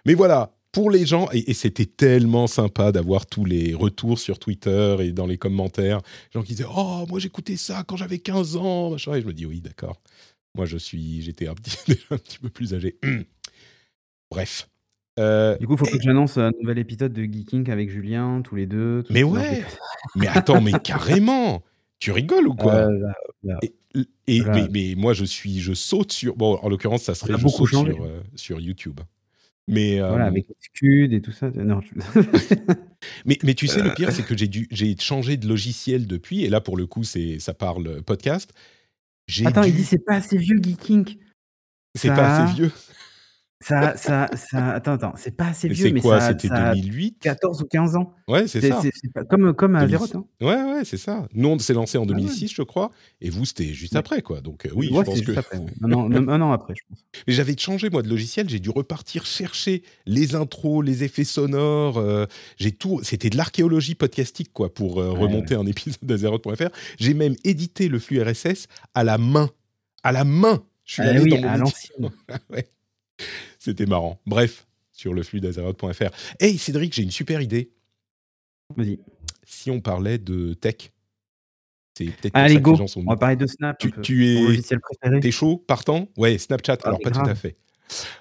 Mais 0.05 0.15
voilà, 0.15 0.53
pour 0.73 0.91
les 0.91 1.07
gens, 1.07 1.29
et, 1.33 1.55
c'était 1.55 1.87
tellement 1.87 2.49
sympa 2.49 2.91
d'avoir 2.91 3.27
tous 3.27 3.45
les 3.45 3.73
retours 3.73 4.19
sur 4.19 4.41
Twitter 4.41 4.97
et 5.01 5.13
dans 5.13 5.27
les 5.27 5.39
commentaires, 5.39 6.01
gens 6.33 6.43
qui 6.43 6.55
disaient 6.55 6.69
Oh, 6.69 7.07
moi 7.09 7.21
j'écoutais 7.21 7.57
ça 7.57 7.85
quand 7.87 7.97
j'avais 7.97 8.19
15 8.19 8.57
ans, 8.57 8.91
machin. 8.91 9.15
Et 9.15 9.23
je 9.23 9.27
me 9.27 9.33
dis 9.33 9.47
Oui, 9.47 9.61
d'accord. 9.61 10.01
Moi, 10.57 10.67
je 10.67 10.77
suis, 10.77 11.23
j'étais 11.23 11.47
un 11.47 11.55
petit, 11.55 11.77
un 12.11 12.19
petit 12.19 12.39
peu 12.39 12.49
plus 12.49 12.75
âgé. 12.75 12.99
Bref. 14.31 14.69
Euh, 15.21 15.57
du 15.59 15.67
coup, 15.67 15.75
il 15.75 15.79
faut 15.79 15.85
que 15.97 16.03
j'annonce 16.03 16.39
un 16.39 16.51
nouvel 16.61 16.79
épisode 16.79 17.13
de 17.13 17.23
Geeking 17.23 17.71
avec 17.71 17.91
Julien, 17.91 18.43
tous 18.43 18.57
les 18.57 18.67
deux. 18.67 19.05
mais 19.11 19.23
ouais 19.23 19.65
Mais 20.17 20.27
attends, 20.27 20.61
mais 20.61 20.73
carrément 20.83 21.63
Tu 22.01 22.11
rigoles 22.11 22.49
ou 22.49 22.55
quoi? 22.55 22.89
Et, 24.27 24.43
mais, 24.73 24.95
moi, 24.97 25.13
je 25.13 25.25
suis, 25.25 25.61
je 25.61 25.73
saute 25.73 26.13
sur. 26.13 26.35
Bon, 26.37 26.57
en 26.57 26.69
l'occurrence, 26.69 27.03
ça 27.03 27.15
serait 27.15 27.35
je 27.39 27.49
saute 27.49 27.69
sur, 27.69 28.05
euh, 28.05 28.21
sur, 28.35 28.61
YouTube. 28.61 29.01
Mais 29.69 30.01
voilà, 30.01 30.27
avec 30.27 30.47
Scud 30.61 31.13
et 31.13 31.21
tout 31.21 31.31
ça. 31.31 31.51
Non, 31.51 31.81
mais, 33.25 33.39
mais 33.45 33.55
tu 33.55 33.69
sais, 33.69 33.83
le 33.83 33.95
pire, 33.95 34.11
c'est 34.11 34.25
que 34.25 34.37
j'ai 34.37 34.49
dû, 34.49 34.67
j'ai 34.73 34.97
changé 34.99 35.37
de 35.37 35.47
logiciel 35.47 36.07
depuis, 36.09 36.43
et 36.43 36.49
là, 36.49 36.61
pour 36.61 36.77
le 36.77 36.87
coup, 36.87 37.05
c'est, 37.05 37.39
ça 37.39 37.55
parle 37.55 38.03
podcast. 38.03 38.53
Attends, 39.45 39.63
il 39.63 39.75
dit 39.75 39.85
c'est 39.85 40.05
pas 40.05 40.17
assez 40.17 40.37
vieux, 40.37 40.61
Geeking. 40.61 41.17
C'est 41.95 42.09
pas 42.09 42.43
assez 42.43 42.55
vieux. 42.55 42.73
Ça, 43.67 43.97
ça, 43.97 44.29
ça, 44.37 44.73
attends, 44.73 44.93
attends, 44.93 45.15
c'est 45.17 45.35
pas 45.35 45.47
assez 45.47 45.69
vieux, 45.69 45.87
mais, 45.87 45.93
mais 45.93 46.01
quoi, 46.03 46.21
c'était 46.21 46.49
2008 46.49 47.17
14 47.19 47.63
ou 47.63 47.65
15 47.65 47.97
ans. 47.97 48.13
Ouais, 48.29 48.47
c'est 48.47 48.61
ça. 48.61 48.83
C'est 48.83 49.27
comme, 49.27 49.55
comme 49.55 49.75
à 49.75 49.89
Zéro. 49.89 50.05
Hein. 50.15 50.25
Ouais, 50.43 50.63
ouais, 50.63 50.85
c'est 50.85 50.99
ça. 50.99 51.27
Nous, 51.33 51.49
on 51.49 51.59
s'est 51.59 51.73
lancé 51.73 51.97
en 51.97 52.05
2006, 52.05 52.51
ah 52.51 52.55
je 52.59 52.63
crois, 52.63 52.91
et 53.23 53.31
vous, 53.31 53.47
c'était 53.47 53.73
juste 53.73 53.97
après, 53.97 54.21
quoi. 54.21 54.43
Donc, 54.43 54.67
euh, 54.67 54.71
oui, 54.75 54.89
je 54.89 54.93
pense 54.93 55.19
que. 55.19 55.25
Juste 55.25 55.39
après, 55.39 55.57
un, 55.83 55.93
an, 55.95 56.13
un, 56.29 56.41
an, 56.43 56.53
après, 56.53 56.75
je 56.77 56.83
pense. 56.87 56.99
Mais 57.27 57.33
j'avais 57.33 57.57
changé, 57.57 57.89
moi, 57.89 58.03
de 58.03 58.09
logiciel. 58.11 58.51
J'ai 58.51 58.61
dû 58.61 58.69
repartir 58.69 59.25
chercher 59.25 59.83
les 60.05 60.35
intros, 60.35 60.85
les 60.85 61.03
effets 61.03 61.25
sonores. 61.25 61.97
Euh, 61.97 62.27
j'ai 62.59 62.73
tout. 62.73 63.01
C'était 63.03 63.31
de 63.31 63.39
l'archéologie 63.39 63.95
podcastique, 63.95 64.53
quoi, 64.53 64.75
pour 64.75 65.01
euh, 65.01 65.11
remonter 65.13 65.55
un 65.55 65.65
épisode 65.65 66.01
d'Azeroth.fr. 66.03 66.69
J'ai 66.99 67.15
même 67.15 67.35
édité 67.45 67.89
le 67.89 67.99
flux 67.99 68.21
RSS 68.23 68.67
à 68.93 69.05
la 69.05 69.17
main. 69.17 69.49
À 70.03 70.13
la 70.13 70.25
main. 70.25 70.63
Je 70.85 70.93
suis 70.93 71.03
ah 71.03 71.07
allé 71.07 71.31
dans 71.31 71.41
mon 71.41 71.49
à 71.49 71.57
l'ancienne. 71.57 72.11
ouais. 72.51 72.69
C'était 73.59 73.87
marrant. 73.87 74.21
Bref, 74.27 74.67
sur 74.93 75.15
le 75.15 75.23
flux 75.23 75.41
d'Azeroth.fr. 75.41 76.11
Hey 76.41 76.59
Cédric, 76.59 76.93
j'ai 76.95 77.03
une 77.03 77.11
super 77.11 77.41
idée. 77.41 77.71
Vas-y. 78.77 78.99
Si 79.45 79.71
on 79.71 79.81
parlait 79.81 80.19
de 80.19 80.55
tech, 80.55 80.91
c'est 81.97 82.07
peut-être 82.07 82.35
Allez, 82.35 82.61
go. 82.61 82.87
Sont... 82.87 83.01
On 83.01 83.11
va 83.11 83.17
parler 83.17 83.37
de 83.37 83.47
Snap. 83.47 83.79
Tu, 83.79 83.93
tu 84.03 84.27
es. 84.27 84.63
T'es 85.21 85.31
chaud, 85.31 85.59
partant? 85.59 86.09
Ouais, 86.17 86.39
Snapchat. 86.39 86.79
Alors 86.85 86.99
pas 87.01 87.11
tout 87.11 87.21
à 87.21 87.35
fait. 87.35 87.57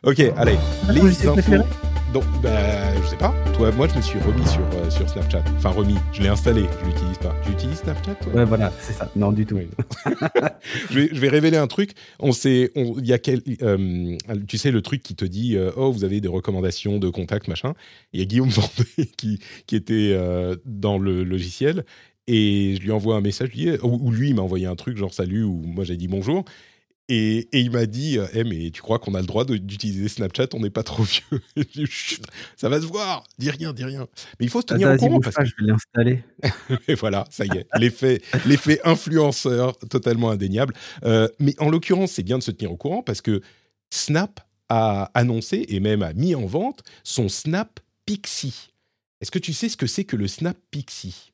Ok, 0.04 0.20
allez. 0.20 0.58
Les 0.90 1.28
infos. 1.28 1.64
Donc, 2.14 2.26
bah, 2.44 2.96
je 3.02 3.08
sais 3.08 3.18
pas. 3.18 3.34
Toi, 3.56 3.72
moi, 3.72 3.88
je 3.88 3.96
me 3.96 4.02
suis 4.02 4.20
remis 4.20 4.46
sur, 4.46 4.62
euh, 4.62 4.88
sur 4.92 5.10
Snapchat. 5.10 5.44
Enfin, 5.58 5.72
remis. 5.72 5.96
Je 6.12 6.22
l'ai 6.22 6.28
installé. 6.28 6.66
Je 6.82 6.86
l'utilise 6.86 7.18
pas. 7.18 7.36
Tu 7.44 7.52
utilises 7.52 7.80
Snapchat 7.80 8.14
toi? 8.14 8.34
Ouais, 8.34 8.46
voilà, 8.46 8.72
c'est 8.80 8.94
ça. 8.94 9.10
Non, 9.16 9.32
du 9.32 9.48
tout. 9.48 9.58
je, 10.92 11.00
vais, 11.00 11.10
je, 11.12 11.20
vais, 11.20 11.30
révéler 11.30 11.58
un 11.58 11.66
truc. 11.66 11.94
On 12.20 12.32
sait, 12.32 12.72
il 12.76 13.08
y 13.08 13.14
a 13.14 13.18
quel, 13.18 13.42
euh, 13.64 14.16
tu 14.48 14.60
sais, 14.60 14.70
le 14.70 14.84
truc 14.84 15.02
qui 15.02 15.16
te 15.16 15.26
dit, 15.26 15.58
euh, 15.58 15.72
oh, 15.76 15.92
vous 15.92 16.04
avez 16.04 16.22
des 16.22 16.28
recommandations 16.28 17.00
de 17.00 17.10
contacts, 17.10 17.48
machin. 17.48 17.74
Il 18.14 18.20
y 18.20 18.22
a 18.22 18.26
Guillaume 18.26 18.50
Vendée 18.52 19.10
qui, 19.18 19.40
qui 19.66 19.76
était 19.76 20.16
dans 20.66 21.00
le 21.00 21.24
logiciel 21.24 21.84
et 22.28 22.76
je 22.78 22.82
lui 22.82 22.92
envoie 22.92 23.16
un 23.16 23.22
message, 23.22 23.50
ou, 23.82 24.12
lui 24.12 24.30
il 24.30 24.36
m'a 24.36 24.42
envoyé 24.42 24.66
un 24.66 24.76
truc 24.76 24.98
genre 24.98 25.14
salut, 25.14 25.44
ou 25.44 25.62
moi 25.66 25.84
j'ai 25.84 25.98
dit 25.98 26.08
bonjour, 26.08 26.46
et, 27.14 27.48
il 27.60 27.72
m'a 27.72 27.86
dit 27.86 28.18
eh, 28.34 28.44
mais 28.44 28.72
tu 28.72 28.82
crois 28.82 29.00
qu'on 29.00 29.14
a 29.16 29.22
le 29.22 29.28
droit 29.28 29.46
d'utiliser 29.46 30.08
Snapchat? 30.08 30.48
On 30.54 30.60
n'est 30.60 30.70
pas 30.70 30.84
trop 30.84 31.04
vieux. 31.04 31.42
ça 32.56 32.70
va 32.70 32.82
se 32.82 32.86
voir. 32.86 33.24
Dis 33.38 33.50
rien, 33.50 33.74
dis 33.74 33.84
rien. 33.84 34.08
Mais 34.40 34.46
il 34.46 34.50
faut 34.50 34.62
se 34.62 34.66
tenir 34.66 34.92
au 34.92 34.98
courant. 34.98 35.20
Parce 35.20 35.36
que... 35.36 35.46
Je 35.46 35.54
vais 35.60 35.72
l'installer. 35.72 36.24
et 36.88 36.96
voilà, 36.96 37.26
ça 37.30 37.46
y 37.46 37.58
est. 37.58 37.68
L'effet, 37.78 38.22
l'effet 38.46 38.80
influenceur 38.84 39.78
totalement 39.78 40.32
indéniable. 40.32 40.74
Euh, 41.04 41.28
mais 41.40 41.56
en 41.60 41.70
l'occurrence, 41.70 42.12
c'est 42.12 42.24
bien 42.24 42.38
de 42.38 42.44
se 42.44 42.52
tenir 42.52 42.72
au 42.72 42.78
courant 42.78 43.04
parce 43.04 43.22
que 43.22 43.42
Snap 43.92 44.40
a 44.70 45.12
annoncé 45.14 45.66
et 45.70 45.80
même 45.80 46.02
a 46.02 46.14
mis 46.14 46.36
en 46.36 46.46
vente 46.46 46.84
son 47.04 47.30
Snap 47.30 47.80
Pixie. 48.06 48.72
Est-ce 49.22 49.32
que 49.32 49.40
tu 49.40 49.54
sais 49.54 49.70
ce 49.70 49.78
que 49.78 49.88
c'est 49.88 50.04
que 50.04 50.16
le 50.16 50.28
Snap 50.28 50.58
Pixie? 50.72 51.32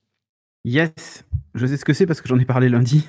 Yes, 0.65 1.23
je 1.55 1.65
sais 1.65 1.77
ce 1.77 1.85
que 1.85 1.93
c'est 1.93 2.05
parce 2.05 2.21
que 2.21 2.27
j'en 2.27 2.37
ai 2.37 2.45
parlé 2.45 2.69
lundi. 2.69 3.05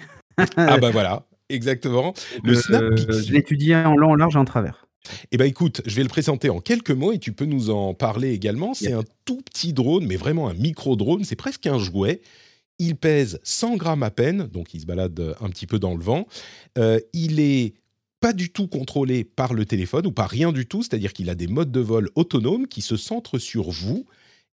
ah 0.56 0.78
bah 0.78 0.90
voilà, 0.90 1.26
Exactement. 1.50 2.14
Le 2.44 2.52
euh, 2.52 2.60
Snap 2.60 2.84
Je 2.96 3.32
l'ai 3.32 3.76
en 3.76 3.96
long, 3.96 4.12
en 4.12 4.14
large 4.14 4.36
et 4.36 4.38
en 4.38 4.44
travers. 4.44 4.86
Eh 5.32 5.36
bien, 5.36 5.46
écoute, 5.46 5.82
je 5.86 5.96
vais 5.96 6.02
le 6.02 6.08
présenter 6.08 6.50
en 6.50 6.60
quelques 6.60 6.90
mots 6.90 7.12
et 7.12 7.18
tu 7.18 7.32
peux 7.32 7.46
nous 7.46 7.70
en 7.70 7.94
parler 7.94 8.32
également. 8.32 8.74
C'est 8.74 8.92
un 8.92 9.04
tout 9.24 9.40
petit 9.42 9.72
drone, 9.72 10.06
mais 10.06 10.16
vraiment 10.16 10.48
un 10.48 10.54
micro-drone. 10.54 11.24
C'est 11.24 11.36
presque 11.36 11.66
un 11.66 11.78
jouet. 11.78 12.20
Il 12.78 12.96
pèse 12.96 13.40
100 13.42 13.76
grammes 13.76 14.02
à 14.02 14.10
peine, 14.10 14.46
donc 14.46 14.72
il 14.74 14.80
se 14.80 14.86
balade 14.86 15.36
un 15.40 15.48
petit 15.50 15.66
peu 15.66 15.78
dans 15.78 15.94
le 15.94 16.02
vent. 16.02 16.26
Euh, 16.78 16.98
il 17.12 17.40
est 17.40 17.74
pas 18.20 18.32
du 18.32 18.50
tout 18.50 18.68
contrôlé 18.68 19.24
par 19.24 19.54
le 19.54 19.64
téléphone 19.64 20.06
ou 20.06 20.12
par 20.12 20.28
rien 20.28 20.52
du 20.52 20.66
tout, 20.66 20.82
c'est-à-dire 20.82 21.12
qu'il 21.12 21.30
a 21.30 21.34
des 21.34 21.46
modes 21.46 21.72
de 21.72 21.80
vol 21.80 22.10
autonomes 22.14 22.66
qui 22.68 22.82
se 22.82 22.96
centrent 22.96 23.38
sur 23.38 23.70
vous 23.70 24.06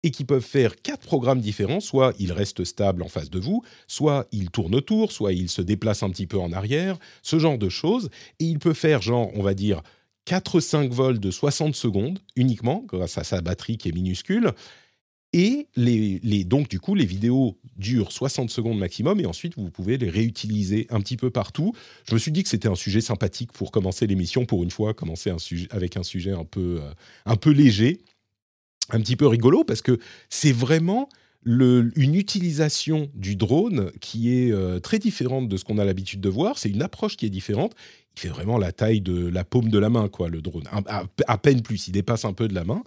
et 0.06 0.12
qui 0.12 0.24
peuvent 0.24 0.40
faire 0.40 0.80
quatre 0.80 1.04
programmes 1.04 1.40
différents. 1.40 1.80
Soit 1.80 2.14
il 2.20 2.30
reste 2.30 2.62
stable 2.62 3.02
en 3.02 3.08
face 3.08 3.28
de 3.28 3.40
vous, 3.40 3.64
soit 3.88 4.28
il 4.30 4.50
tourne 4.50 4.76
autour, 4.76 5.10
soit 5.10 5.32
il 5.32 5.48
se 5.48 5.62
déplace 5.62 6.04
un 6.04 6.10
petit 6.10 6.28
peu 6.28 6.38
en 6.38 6.52
arrière, 6.52 6.96
ce 7.22 7.40
genre 7.40 7.58
de 7.58 7.68
choses. 7.68 8.08
Et 8.38 8.44
il 8.44 8.60
peut 8.60 8.72
faire, 8.72 9.02
genre, 9.02 9.32
on 9.34 9.42
va 9.42 9.52
dire, 9.52 9.82
4-5 10.28 10.90
vols 10.90 11.18
de 11.18 11.32
60 11.32 11.74
secondes 11.74 12.20
uniquement, 12.36 12.84
grâce 12.86 13.18
à 13.18 13.24
sa 13.24 13.40
batterie 13.40 13.78
qui 13.78 13.88
est 13.88 13.92
minuscule. 13.92 14.52
Et 15.32 15.66
les, 15.74 16.20
les, 16.22 16.44
donc, 16.44 16.68
du 16.68 16.78
coup, 16.78 16.94
les 16.94 17.04
vidéos 17.04 17.58
durent 17.76 18.12
60 18.12 18.48
secondes 18.48 18.78
maximum 18.78 19.18
et 19.18 19.26
ensuite, 19.26 19.54
vous 19.56 19.70
pouvez 19.70 19.98
les 19.98 20.08
réutiliser 20.08 20.86
un 20.88 21.00
petit 21.00 21.16
peu 21.16 21.30
partout. 21.30 21.74
Je 22.08 22.14
me 22.14 22.20
suis 22.20 22.30
dit 22.30 22.44
que 22.44 22.48
c'était 22.48 22.68
un 22.68 22.76
sujet 22.76 23.00
sympathique 23.00 23.50
pour 23.50 23.72
commencer 23.72 24.06
l'émission, 24.06 24.46
pour 24.46 24.62
une 24.62 24.70
fois, 24.70 24.94
commencer 24.94 25.30
un 25.30 25.38
sujet, 25.38 25.66
avec 25.72 25.96
un 25.96 26.04
sujet 26.04 26.30
un 26.30 26.44
peu, 26.44 26.78
euh, 26.80 26.92
un 27.26 27.34
peu 27.34 27.50
léger 27.50 27.98
un 28.90 29.00
petit 29.00 29.16
peu 29.16 29.26
rigolo 29.26 29.64
parce 29.64 29.82
que 29.82 29.98
c'est 30.28 30.52
vraiment 30.52 31.08
une 31.46 32.14
utilisation 32.14 33.08
du 33.14 33.36
drone 33.36 33.92
qui 34.00 34.36
est 34.36 34.50
euh, 34.50 34.80
très 34.80 34.98
différente 34.98 35.48
de 35.48 35.56
ce 35.56 35.64
qu'on 35.64 35.78
a 35.78 35.84
l'habitude 35.84 36.20
de 36.20 36.28
voir. 36.28 36.58
C'est 36.58 36.70
une 36.70 36.82
approche 36.82 37.16
qui 37.16 37.24
est 37.24 37.30
différente. 37.30 37.74
Il 38.16 38.20
fait 38.20 38.28
vraiment 38.28 38.58
la 38.58 38.72
taille 38.72 39.00
de 39.00 39.28
la 39.28 39.44
paume 39.44 39.68
de 39.68 39.78
la 39.78 39.88
main, 39.88 40.08
quoi, 40.08 40.28
le 40.28 40.42
drone. 40.42 40.64
À, 41.26 41.38
peine 41.38 41.62
plus, 41.62 41.86
il 41.86 41.92
dépasse 41.92 42.24
un 42.24 42.32
peu 42.32 42.48
de 42.48 42.54
la 42.54 42.64
main. 42.64 42.82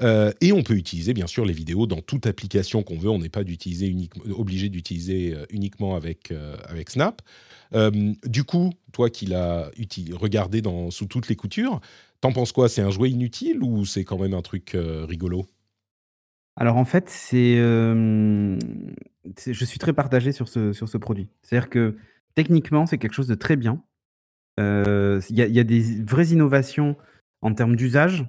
Euh, 0.00 0.32
et 0.40 0.52
on 0.52 0.62
peut 0.62 0.76
utiliser 0.76 1.12
bien 1.12 1.26
sûr 1.26 1.44
les 1.44 1.52
vidéos 1.52 1.88
dans 1.88 2.00
toute 2.00 2.26
application 2.26 2.84
qu'on 2.84 2.96
veut. 2.96 3.10
On 3.10 3.18
n'est 3.18 3.28
pas 3.28 3.40
obligé 3.40 4.68
d'utiliser 4.68 5.34
euh, 5.34 5.44
uniquement 5.50 5.96
avec, 5.96 6.32
Snap. 6.86 7.20
du 8.24 8.44
coup, 8.44 8.72
toi 8.92 9.10
qui 9.10 9.26
l'as 9.26 9.70
regardé 10.12 10.62
dans, 10.62 10.90
sous 10.90 11.06
toutes 11.06 11.28
les 11.28 11.36
coutures, 11.36 11.80
T'en 12.20 12.32
penses 12.32 12.52
quoi? 12.52 12.68
C'est 12.68 12.82
un 12.82 12.90
jouet 12.90 13.10
inutile 13.10 13.62
ou 13.62 13.84
c'est 13.84 14.04
quand 14.04 14.18
même 14.18 14.34
un 14.34 14.42
truc 14.42 14.74
euh, 14.74 15.04
rigolo? 15.04 15.46
Alors 16.56 16.76
en 16.76 16.84
fait, 16.84 17.08
c'est, 17.08 17.56
je 17.56 18.58
suis 19.64 19.78
très 19.78 19.92
partagé 19.92 20.32
sur 20.32 20.48
ce, 20.48 20.72
sur 20.72 20.88
ce 20.88 20.98
produit. 20.98 21.28
C'est-à-dire 21.42 21.70
que 21.70 21.96
techniquement, 22.34 22.84
c'est 22.86 22.98
quelque 22.98 23.14
chose 23.14 23.28
de 23.28 23.36
très 23.36 23.54
bien. 23.54 23.80
Il 24.58 25.22
y, 25.28 25.60
a 25.60 25.64
des 25.64 26.02
vraies 26.02 26.30
innovations 26.30 26.96
en 27.42 27.54
termes 27.54 27.76
d'usage. 27.76 28.26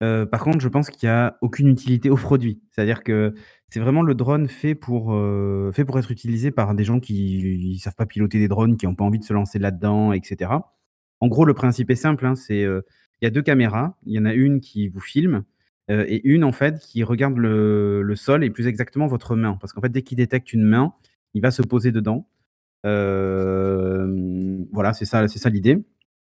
par 0.00 0.42
contre, 0.42 0.58
je 0.58 0.66
pense 0.66 0.90
qu'il 0.90 1.08
n'y 1.08 1.12
a 1.12 1.38
aucune 1.40 1.68
utilité 1.68 2.10
au 2.10 2.16
produit. 2.16 2.60
C'est-à-dire 2.72 3.04
que 3.04 3.32
c'est 3.68 3.78
vraiment 3.78 4.02
le 4.02 4.16
drone 4.16 4.48
fait 4.48 4.74
pour, 4.74 5.16
fait 5.72 5.84
pour 5.84 6.00
être 6.00 6.10
utilisé 6.10 6.50
par 6.50 6.74
des 6.74 6.82
gens 6.82 6.98
qui 6.98 7.74
ne 7.74 7.78
savent 7.78 7.94
pas 7.94 8.06
piloter 8.06 8.40
des 8.40 8.48
drones, 8.48 8.76
qui 8.76 8.86
n'ont 8.86 8.96
pas 8.96 9.04
envie 9.04 9.20
de 9.20 9.24
se 9.24 9.32
lancer 9.32 9.60
là-dedans, 9.60 10.12
etc. 10.12 10.50
En 11.20 11.28
gros, 11.28 11.44
le 11.44 11.54
principe 11.54 11.92
est 11.92 11.94
simple. 11.94 12.26
Hein, 12.26 12.34
c'est 12.34 12.66
il 13.20 13.24
y 13.24 13.26
a 13.26 13.30
deux 13.30 13.42
caméras. 13.42 13.96
Il 14.06 14.14
y 14.14 14.18
en 14.18 14.24
a 14.24 14.34
une 14.34 14.60
qui 14.60 14.88
vous 14.88 15.00
filme 15.00 15.44
et 15.90 16.20
une 16.28 16.44
en 16.44 16.52
fait 16.52 16.80
qui 16.80 17.02
regarde 17.02 17.38
le, 17.38 18.02
le, 18.02 18.14
sol 18.14 18.44
et 18.44 18.50
plus 18.50 18.66
exactement 18.66 19.06
votre 19.06 19.36
main. 19.36 19.56
Parce 19.58 19.72
qu'en 19.72 19.80
fait, 19.80 19.88
dès 19.88 20.02
qu'il 20.02 20.18
détecte 20.18 20.52
une 20.52 20.64
main, 20.64 20.92
il 21.32 21.40
va 21.40 21.50
se 21.50 21.62
poser 21.62 21.92
dedans. 21.92 22.28
Euh, 22.86 24.58
voilà, 24.72 24.92
c'est 24.92 25.04
ça, 25.04 25.26
c'est 25.28 25.38
ça 25.38 25.50
l'idée. 25.50 25.84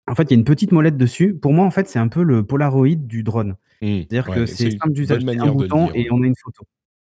En 0.08 0.14
fait, 0.14 0.24
il 0.24 0.30
y 0.30 0.34
a 0.34 0.38
une 0.38 0.44
petite 0.44 0.72
molette 0.72 0.96
dessus. 0.96 1.34
Pour 1.34 1.52
moi, 1.52 1.64
en 1.64 1.70
fait, 1.70 1.88
c'est 1.88 1.98
un 1.98 2.08
peu 2.08 2.22
le 2.22 2.44
Polaroid 2.44 2.96
du 2.96 3.22
drone. 3.22 3.56
Mmh. 3.80 3.98
C'est-à-dire 3.98 4.26
que 4.26 4.46
c'est 4.46 4.70
simple 4.70 4.92
d'usage, 4.92 5.24
un 5.24 5.52
bouton 5.52 5.90
et 5.94 6.08
on 6.10 6.22
a 6.22 6.26
une 6.26 6.36
photo. 6.36 6.64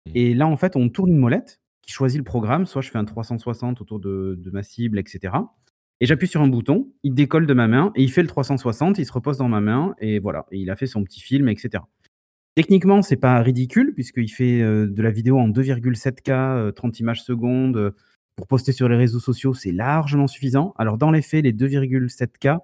Mmh. 0.05 0.11
Et 0.15 0.33
là, 0.33 0.47
en 0.47 0.57
fait, 0.57 0.75
on 0.75 0.89
tourne 0.89 1.11
une 1.11 1.17
molette 1.17 1.59
qui 1.81 1.91
choisit 1.91 2.17
le 2.17 2.23
programme. 2.23 2.65
Soit 2.65 2.81
je 2.81 2.89
fais 2.89 2.97
un 2.97 3.05
360 3.05 3.81
autour 3.81 3.99
de, 3.99 4.39
ma 4.51 4.63
cible, 4.63 4.99
etc. 4.99 5.33
Et 5.99 6.05
j'appuie 6.05 6.27
sur 6.27 6.41
un 6.41 6.47
bouton, 6.47 6.91
il 7.03 7.13
décolle 7.13 7.47
de 7.47 7.53
ma 7.53 7.67
main 7.67 7.91
et 7.95 8.03
il 8.03 8.11
fait 8.11 8.21
le 8.21 8.27
360, 8.27 8.99
il 8.99 9.05
se 9.05 9.11
repose 9.11 9.37
dans 9.37 9.49
ma 9.49 9.61
main 9.61 9.95
et 9.99 10.19
voilà, 10.19 10.45
et 10.51 10.59
il 10.59 10.69
a 10.69 10.75
fait 10.75 10.85
son 10.85 11.03
petit 11.03 11.21
film, 11.21 11.49
etc. 11.49 11.83
Techniquement, 12.55 13.01
c'est 13.01 13.17
pas 13.17 13.41
ridicule 13.41 13.93
puisqu'il 13.93 14.29
fait 14.29 14.61
euh, 14.61 14.87
de 14.87 15.01
la 15.01 15.11
vidéo 15.11 15.39
en 15.39 15.49
2,7K, 15.49 16.73
30 16.73 16.93
euh, 16.93 16.97
images 16.99 17.23
secondes, 17.23 17.93
pour 18.37 18.45
poster 18.45 18.71
sur 18.71 18.87
les 18.87 18.95
réseaux 18.95 19.19
sociaux, 19.19 19.55
c'est 19.55 19.71
largement 19.71 20.27
suffisant. 20.27 20.75
Alors, 20.77 20.99
dans 20.99 21.09
les 21.09 21.23
faits, 21.23 21.43
les 21.43 21.53
2,7K, 21.53 22.59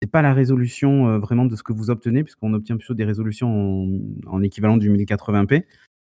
c'est 0.00 0.10
pas 0.10 0.22
la 0.22 0.32
résolution 0.32 1.08
euh, 1.08 1.18
vraiment 1.18 1.46
de 1.46 1.56
ce 1.56 1.64
que 1.64 1.72
vous 1.72 1.90
obtenez, 1.90 2.22
puisqu'on 2.22 2.54
obtient 2.54 2.76
plutôt 2.76 2.94
des 2.94 3.04
résolutions 3.04 3.88
en, 4.26 4.42
équivalent 4.42 4.76
du 4.76 4.88
1080p. 4.88 5.64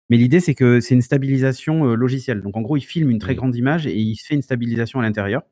Mais 0.09 0.17
l'idée, 0.17 0.39
c'est 0.39 0.55
que 0.55 0.79
c'est 0.79 0.95
une 0.95 1.03
stabilisation 1.03 1.85
euh, 1.85 1.95
logicielle. 1.95 2.41
Donc, 2.41 2.57
en 2.57 2.61
gros, 2.61 2.77
il 2.77 2.81
filme 2.81 3.11
une 3.11 3.19
très 3.19 3.35
grande 3.35 3.55
image 3.55 3.85
et 3.85 3.95
il 3.95 4.15
fait 4.17 4.33
une 4.33 4.41
stabilisation 4.41 4.99
à 4.99 5.03
l'intérieur. 5.03 5.43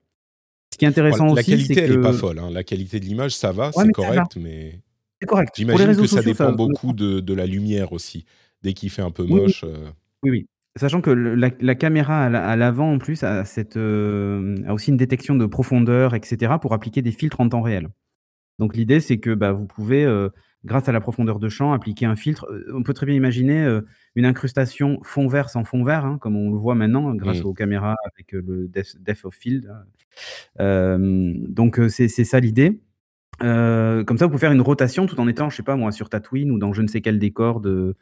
Qui 0.80 0.86
est 0.86 0.88
intéressant. 0.88 1.34
La 1.34 1.44
qualité, 1.44 1.82
elle 1.82 1.92
n'est 1.92 2.02
pas 2.02 2.14
folle. 2.14 2.40
Hein. 2.40 2.50
La 2.52 2.64
qualité 2.64 3.00
de 3.00 3.06
l'image, 3.06 3.36
ça 3.36 3.52
va, 3.52 3.72
c'est 3.72 3.92
correct, 3.92 4.38
mais... 4.38 4.80
C'est 5.22 5.28
correct. 5.28 5.54
J'imagine 5.58 5.96
que 5.96 6.08
ça 6.08 6.24
dépend 6.24 6.54
beaucoup 6.54 6.94
de, 6.94 7.34
la 7.34 7.46
lumière 7.46 7.92
aussi. 7.92 8.26
Dès 8.64 8.74
qu'il 8.74 8.90
fait 8.90 9.02
un 9.02 9.12
peu 9.12 9.24
moche... 9.24 9.64
Euh, 9.64 9.90
oui, 10.24 10.32
oui. 10.32 10.48
Sachant 10.76 11.02
que 11.02 11.10
la 11.12 11.76
caméra 11.76 12.26
à 12.26 12.56
l'avant, 12.56 12.94
en 12.94 13.00
plus, 13.00 13.24
a 13.24 13.44
cette, 13.44 13.76
euh, 13.76 14.56
a 14.66 14.74
aussi 14.74 14.92
une 14.92 14.98
détection 14.98 15.36
de 15.36 15.46
profondeur 15.46 16.16
etc. 16.16 16.54
pour 16.62 16.74
appliquer 16.74 17.02
des 17.02 17.12
filtres 17.12 17.42
en 17.42 17.50
temps 17.50 17.62
réel. 17.62 17.90
Donc 18.60 18.76
l'idée, 18.76 19.00
c'est 19.00 19.18
que, 19.18 19.34
bah, 19.34 19.52
vous 19.52 19.66
pouvez, 19.66 20.06
euh, 20.06 20.30
grâce 20.66 20.90
à 20.90 20.92
la 20.92 21.02
profondeur 21.02 21.40
de 21.40 21.50
champ, 21.50 21.74
appliquer 21.74 22.06
un 22.06 22.16
filtre. 22.16 22.46
Euh, 22.52 22.72
on 22.74 22.84
peut 22.84 22.94
très 22.94 23.06
bien 23.06 23.16
imaginer, 23.16 23.80
une 24.16 24.26
incrustation 24.26 25.00
fond 25.04 25.28
vert 25.28 25.50
sans 25.50 25.64
fond 25.64 25.84
vert, 25.84 26.06
hein, 26.06 26.18
comme 26.20 26.36
on 26.36 26.52
le 26.52 26.58
voit 26.58 26.76
maintenant 26.76 27.14
grâce 27.16 27.42
mmh. 27.42 27.46
aux 27.46 27.54
caméras 27.54 27.96
avec, 28.06 28.32
le 28.34 28.68
depth 28.68 29.26
of 29.26 29.34
field, 29.36 29.72
donc 30.58 31.80
c'est 31.90 32.08
ça 32.08 32.40
l'idée. 32.40 32.82
comme 33.40 34.18
ça, 34.18 34.26
vous 34.26 34.30
pouvez 34.30 34.40
faire 34.40 34.52
une 34.52 34.62
rotation 34.62 35.06
tout 35.06 35.20
en 35.20 35.28
étant, 35.28 35.50
je 35.50 35.56
sais 35.56 35.64
pas 35.64 35.76
moi, 35.76 35.92
sur 35.92 36.10
Tatooine 36.10 36.52
ou 36.52 36.60
dans 36.60 36.74
je 36.74 36.82
ne 36.82 36.88
sais 36.88 37.02
quel 37.02 37.20
décor 37.20 37.62
de 37.62 37.96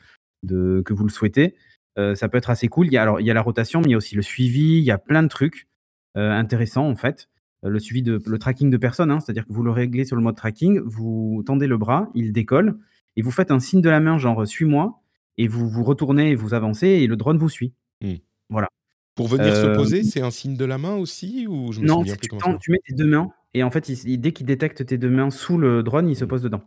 de 0.44 0.82
que 0.86 0.94
vous 0.94 1.04
le 1.04 1.10
souhaitez. 1.10 1.56
Euh, 1.98 2.16
ça 2.16 2.30
peut 2.30 2.38
être 2.38 2.50
assez 2.50 2.68
cool. 2.68 2.88
Il 2.88 2.94
y, 2.94 2.98
a, 2.98 3.02
alors, 3.02 3.20
il 3.20 3.26
y 3.26 3.32
a 3.32 3.34
la 3.34 3.42
rotation, 3.42 3.82
mais 3.82 3.88
il 3.88 3.92
y 3.92 3.96
a 3.96 3.98
aussi 3.98 4.16
le 4.16 4.22
suivi, 4.22 4.78
il 4.78 4.84
y 4.84 4.92
a 4.92 4.98
plein 4.98 5.24
de 5.24 5.28
trucs 5.28 5.68
euh, 6.16 6.32
intéressants 6.32 6.88
en 6.88 6.96
fait. 6.96 7.30
Euh, 7.66 7.70
le 7.70 7.80
suivi 7.80 8.04
de 8.04 8.22
le 8.24 8.40
tracking 8.40 8.70
de 8.70 8.78
personnes, 8.78 9.10
hein, 9.10 9.20
c'est-à-dire 9.20 9.46
que 9.46 9.54
vous 9.54 9.64
le 9.64 9.72
réglez 9.72 10.06
sur 10.06 10.16
le 10.16 10.22
mode 10.22 10.36
tracking, 10.36 10.80
vous 10.80 11.42
tendez 11.46 11.66
le 11.66 11.78
bras, 11.78 12.10
il 12.14 12.32
décolle, 12.32 12.78
et 13.16 13.22
vous 13.24 13.32
faites 13.32 13.50
un 13.50 13.60
signe 13.60 13.82
de 13.82 13.90
la 13.90 14.00
main, 14.00 14.20
genre 14.20 14.48
suis-moi, 14.48 15.02
et 15.38 15.48
vous 15.48 15.68
vous 15.68 15.84
retournez 15.84 16.32
et 16.32 16.36
vous 16.36 16.54
avancez, 16.54 16.88
et 16.88 17.08
le 17.08 17.16
drone 17.16 17.38
vous 17.38 17.50
suit. 17.50 17.74
Mmh. 18.02 18.14
Voilà. 18.50 18.68
Pour 19.16 19.28
venir 19.28 19.56
se 19.56 19.76
poser, 19.76 20.04
c'est 20.04 20.22
un 20.22 20.30
signe 20.30 20.56
de 20.56 20.66
la 20.66 20.78
main 20.78 20.96
aussi 20.96 21.48
ou 21.48 21.72
je 21.72 21.82
me 21.82 21.88
Non, 21.88 22.04
tu, 22.04 22.16
tu, 22.62 22.72
mets 22.72 22.80
tes 22.88 22.94
deux 22.94 23.08
mains, 23.08 23.32
et 23.56 23.64
en 23.64 23.72
fait, 23.72 23.92
dès 24.06 24.32
qu'il 24.32 24.46
détecte 24.46 24.86
tes 24.86 25.00
deux 25.00 25.10
mains 25.10 25.32
sous 25.32 25.58
le 25.58 25.82
drone, 25.82 26.08
il 26.08 26.16
se 26.16 26.26
mmh. 26.26 26.28
pose 26.28 26.44
dedans. 26.44 26.62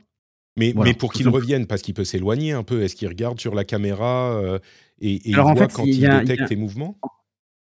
Mais, 0.57 0.75
mais 0.75 0.95
pour 0.95 1.13
qu'il 1.13 1.29
revienne, 1.29 1.69
parce 1.69 1.83
qu'il 1.83 1.95
peut 1.95 2.05
s'éloigner 2.05 2.51
un 2.51 2.65
peu, 2.65 2.83
est-ce 2.83 2.97
qu'il 2.97 3.07
regarde 3.07 3.39
sur 3.39 3.55
la 3.55 3.65
caméra 3.65 4.59
et, 5.01 5.21
il 5.25 5.37
voit 5.37 5.69
quand 5.69 5.85
il, 5.85 6.01
détecte 6.01 6.49
tes 6.49 6.57
mouvements? 6.57 6.99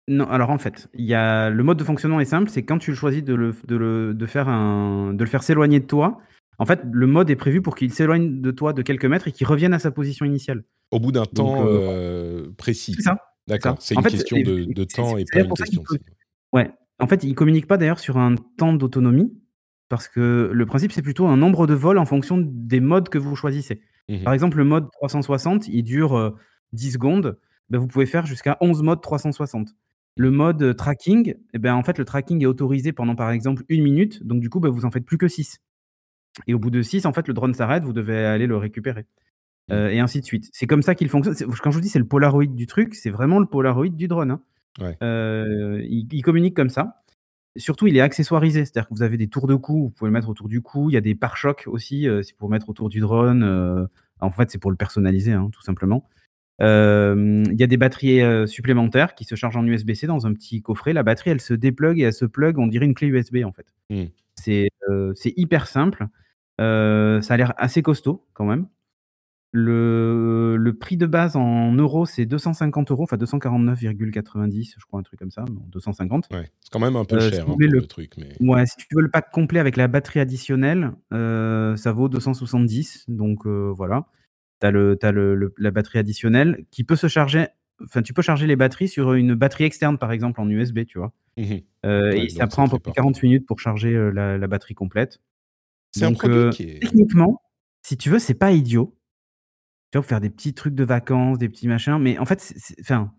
Non, 0.09 0.29
alors 0.29 0.51
en 0.51 0.59
fait, 0.59 0.89
il 0.95 1.05
y 1.05 1.15
a 1.15 1.51
le 1.51 1.63
mode 1.63 1.79
de 1.79 1.85
fonctionnement 1.85 2.19
est 2.19 2.25
simple, 2.25 2.49
c'est 2.51 2.65
quand 2.65 2.79
tu 2.79 2.95
choisis 2.95 3.23
de 3.23 3.35
le, 3.35 3.55
de 3.67 3.77
le, 3.77 4.15
de 4.15 4.27
faire 4.27 4.49
un, 4.49 5.13
de 5.13 5.23
le 5.23 5.29
faire 5.29 5.43
s'éloigner 5.43 5.81
de 5.81 5.85
toi. 5.85 6.21
En 6.59 6.67
fait, 6.67 6.81
le 6.91 7.07
mode 7.07 7.31
est 7.31 7.37
prévu 7.37 7.63
pour 7.63 7.77
qu'il 7.77 7.93
s'éloigne 7.93 8.41
de 8.41 8.51
toi 8.51 8.73
de 8.73 8.83
quelques 8.83 9.05
mètres 9.05 9.29
et 9.29 9.33
qu'il 9.33 9.47
revienne 9.47 9.75
à 9.75 9.79
sa 9.79 9.91
position 9.91 10.25
initiale. 10.27 10.65
Au 10.91 10.99
bout 10.99 11.13
d'un 11.13 11.27
temps 11.27 11.65
euh, 11.65 11.69
euh, 11.69 12.55
précis. 12.57 12.95
C'est 12.97 13.03
ça. 13.03 13.19
D'accord. 13.47 13.77
C'est 13.81 13.95
une 13.95 14.03
question 14.03 14.39
de, 14.39 14.85
temps 14.85 15.17
et 15.17 15.25
pas 15.31 15.41
une 15.41 15.53
question. 15.53 15.83
Ouais. 16.53 16.71
En 16.99 17.07
fait, 17.07 17.23
il 17.23 17.35
communique 17.35 17.67
pas 17.67 17.77
d'ailleurs 17.77 18.01
sur 18.01 18.17
un 18.17 18.35
temps 18.57 18.73
d'autonomie 18.73 19.33
parce 19.89 20.09
que 20.09 20.51
le 20.53 20.67
principe 20.67 20.93
c'est 20.93 21.03
plutôt 21.03 21.27
un 21.27 21.37
nombre 21.37 21.67
de 21.67 21.75
vols 21.75 21.99
en 21.99 22.05
fonction 22.05 22.39
des 22.45 22.81
modes 22.81 23.09
que 23.09 23.19
vous 23.19 23.37
choisissez. 23.37 23.81
Mmh 24.09 24.25
Par 24.25 24.33
exemple, 24.33 24.57
le 24.57 24.65
mode 24.65 24.91
360, 24.93 25.69
il 25.69 25.83
dure 25.83 26.17
euh, 26.17 26.31
10 26.73 26.93
secondes, 26.93 27.39
ben, 27.71 27.79
vous 27.79 27.87
pouvez 27.87 28.07
faire 28.07 28.27
jusqu'à 28.27 28.57
11 28.61 28.83
modes 28.83 29.01
360. 29.01 29.69
Le 30.19 30.31
mode 30.31 30.77
tracking, 30.77 31.35
eh 31.55 31.59
ben, 31.59 31.75
en 31.75 31.83
fait, 31.85 31.97
le 31.97 32.05
tracking 32.05 32.43
est 32.43 32.47
autorisé 32.47 32.93
pendant, 32.93 33.15
par 33.15 33.31
exemple, 33.31 33.63
une 33.69 33.83
minute. 33.83 34.27
Donc, 34.27 34.41
du 34.41 34.51
coup, 34.51 34.61
ben, 34.61 34.69
vous 34.69 34.85
en 34.85 34.91
faites 34.91 35.05
plus 35.05 35.17
que 35.17 35.29
6. 35.29 35.61
Et 36.47 36.55
au 36.55 36.59
bout 36.59 36.71
de 36.71 36.83
6, 36.83 37.07
en 37.07 37.13
fait, 37.13 37.29
le 37.29 37.35
drone 37.35 37.55
s'arrête, 37.55 37.85
vous 37.85 37.93
devez 37.93 38.25
aller 38.25 38.47
le 38.47 38.57
récupérer. 38.57 39.07
Mmh. 39.69 39.73
Euh, 39.73 39.91
et 39.91 40.01
ainsi 40.01 40.21
de 40.21 40.25
suite. 40.25 40.49
C'est 40.53 40.67
comme 40.67 40.83
ça 40.83 40.95
qu'il 40.95 41.09
fonctionne. 41.09 41.37
Quand 41.63 41.71
je 41.71 41.77
vous 41.77 41.83
dis 41.83 41.89
c'est 41.89 41.99
le 41.99 42.07
Polaroid 42.07 42.47
du 42.47 42.67
truc, 42.67 42.95
c'est 42.95 43.11
vraiment 43.11 43.39
le 43.39 43.47
Polaroid 43.47 43.89
du 43.89 44.09
drone. 44.09 44.31
Hein. 44.31 44.41
Euh, 45.03 45.83
il, 45.89 46.23
communique 46.23 46.55
comme 46.55 46.71
ça. 46.71 46.97
Surtout, 47.57 47.87
il 47.87 47.97
est 47.97 48.01
accessoirisé, 48.01 48.65
c'est-à-dire 48.65 48.89
que 48.89 48.95
vous 48.95 49.03
avez 49.03 49.17
des 49.17 49.29
tours 49.29 49.47
de 49.47 49.57
cou, 49.57 49.85
vous 49.85 49.91
pouvez 49.91 50.09
le 50.09 50.13
mettre 50.13 50.29
autour 50.29 50.49
du 50.49 50.63
cou. 50.63 50.89
Il 50.91 50.95
y 50.95 50.97
a 50.97 51.01
des 51.01 51.15
pare-chocs 51.15 51.65
aussi, 51.67 52.09
euh, 52.09 52.23
c'est 52.23 52.37
pour 52.37 52.49
mettre 52.49 52.69
autour 52.69 52.89
du 52.89 53.01
drone. 53.01 53.89
en 54.21 54.31
fait, 54.31 54.51
c'est 54.51 54.59
pour 54.59 54.71
le 54.71 54.77
personnaliser, 54.77 55.33
hein, 55.33 55.51
tout 55.53 55.63
simplement. 55.63 56.09
Euh, 56.61 57.45
il 57.51 57.59
y 57.59 57.63
a 57.63 57.67
des 57.67 57.77
batteries 57.77 58.21
euh, 58.21 58.47
supplémentaires 58.47 59.15
qui 59.15 59.25
se 59.25 59.35
chargent 59.35 59.57
en 59.57 59.65
USB-C 59.65 60.07
dans 60.07 60.27
un 60.27 60.33
petit 60.33 60.61
coffret. 60.61 60.93
La 60.93 61.03
batterie, 61.03 61.31
elle 61.31 61.41
se 61.41 61.55
déplugue 61.55 62.01
et 62.01 62.03
elle 62.03 62.13
se 62.13 62.25
plug, 62.25 62.59
on 62.59 62.67
dirait 62.67 62.87
une 62.87 62.95
clé 62.95 63.09
USB 63.09 63.39
en 63.45 63.53
fait. 63.53 63.67
Mmh. 63.91 64.05
Euh, 64.89 65.13
c'est 65.15 65.35
hyper 65.37 65.67
simple. 65.67 66.07
ça 66.59 66.65
a 66.65 67.37
l'air 67.37 67.55
assez 67.57 67.83
costaud 67.83 68.27
quand 68.35 68.45
même. 68.45 68.67
Le, 69.51 70.57
le, 70.59 70.75
prix 70.75 70.99
de 70.99 71.07
base 71.07 71.35
en 71.35 71.73
euros, 71.73 72.05
c'est 72.05 72.27
250 72.27 72.91
euros, 72.91 73.05
enfin 73.05 73.17
249,90, 73.17 74.75
je 74.77 74.85
crois, 74.85 75.01
un 75.01 75.03
truc 75.03 75.19
comme 75.19 75.31
ça, 75.31 75.47
250. 75.49 76.29
Ouais, 76.31 76.51
c'est 76.61 76.71
quand 76.71 76.79
même 76.79 76.97
un 76.97 77.07
peu 77.07 77.19
cher 77.19 77.49
hein, 77.49 77.57
le, 77.59 77.87
truc. 77.87 78.13
Mais... 78.19 78.37
Ouais, 78.47 78.67
si 78.67 78.77
tu 78.77 78.87
veux 78.95 79.01
le 79.01 79.11
pack 79.11 79.31
complet 79.31 79.59
avec 79.59 79.79
la 79.79 79.89
batterie 79.89 80.21
additionnelle, 80.21 80.93
ça 81.11 81.93
vaut 81.93 82.11
270, 82.11 83.07
donc 83.09 83.47
voilà 83.47 84.07
tu 84.61 84.67
as, 84.67 84.71
le, 84.71 84.99
le, 85.35 85.55
la 85.57 85.71
batterie 85.71 85.99
additionnelle 85.99 86.65
qui 86.71 86.85
peut 86.85 86.97
se 86.97 87.09
charger. 87.09 87.47
Enfin, 87.83 88.03
tu 88.03 88.13
peux 88.13 88.23
charger 88.23 88.47
les 88.47 88.57
batteries 88.57 88.89
sur 88.89 89.15
une 89.15 89.35
batterie 89.35 89.65
externe, 89.65 89.99
par 89.99 90.13
exemple, 90.13 90.41
en 90.41 90.49
USB, 90.49 90.85
tu 90.87 90.99
vois. 90.99 91.13
Mmh 91.37 91.59
euh, 91.87 92.11
et 92.11 92.29
ça 92.29 92.49
prend 92.49 92.67
à 92.67 92.69
peu 92.69 92.81
près 92.81 92.91
40 92.91 93.23
minutes 93.23 93.47
pour 93.47 93.61
charger 93.61 93.95
euh, 93.95 94.11
la, 94.11 94.47
batterie 94.49 94.75
complète. 94.75 95.21
C'est 95.93 96.05
un 96.05 96.13
produit 96.13 96.37
euh, 96.37 96.51
qui 96.51 96.65
est... 96.65 96.81
Techniquement, 96.81 97.41
si 97.83 97.97
tu 97.97 98.11
veux, 98.11 98.19
c'est 98.19 98.35
pas 98.35 98.51
idiot. 98.51 98.99
Tu 99.93 99.99
vois, 99.99 100.03
faire 100.07 100.21
des 100.21 100.31
petits 100.31 100.53
trucs 100.53 100.75
de 100.75 100.83
vacances, 100.83 101.39
des 101.39 101.49
petits 101.49 101.69
machins. 101.69 101.99
Mais 101.99 102.19
en 102.19 102.27
fait, 102.27 102.53
enfin, 102.81 103.13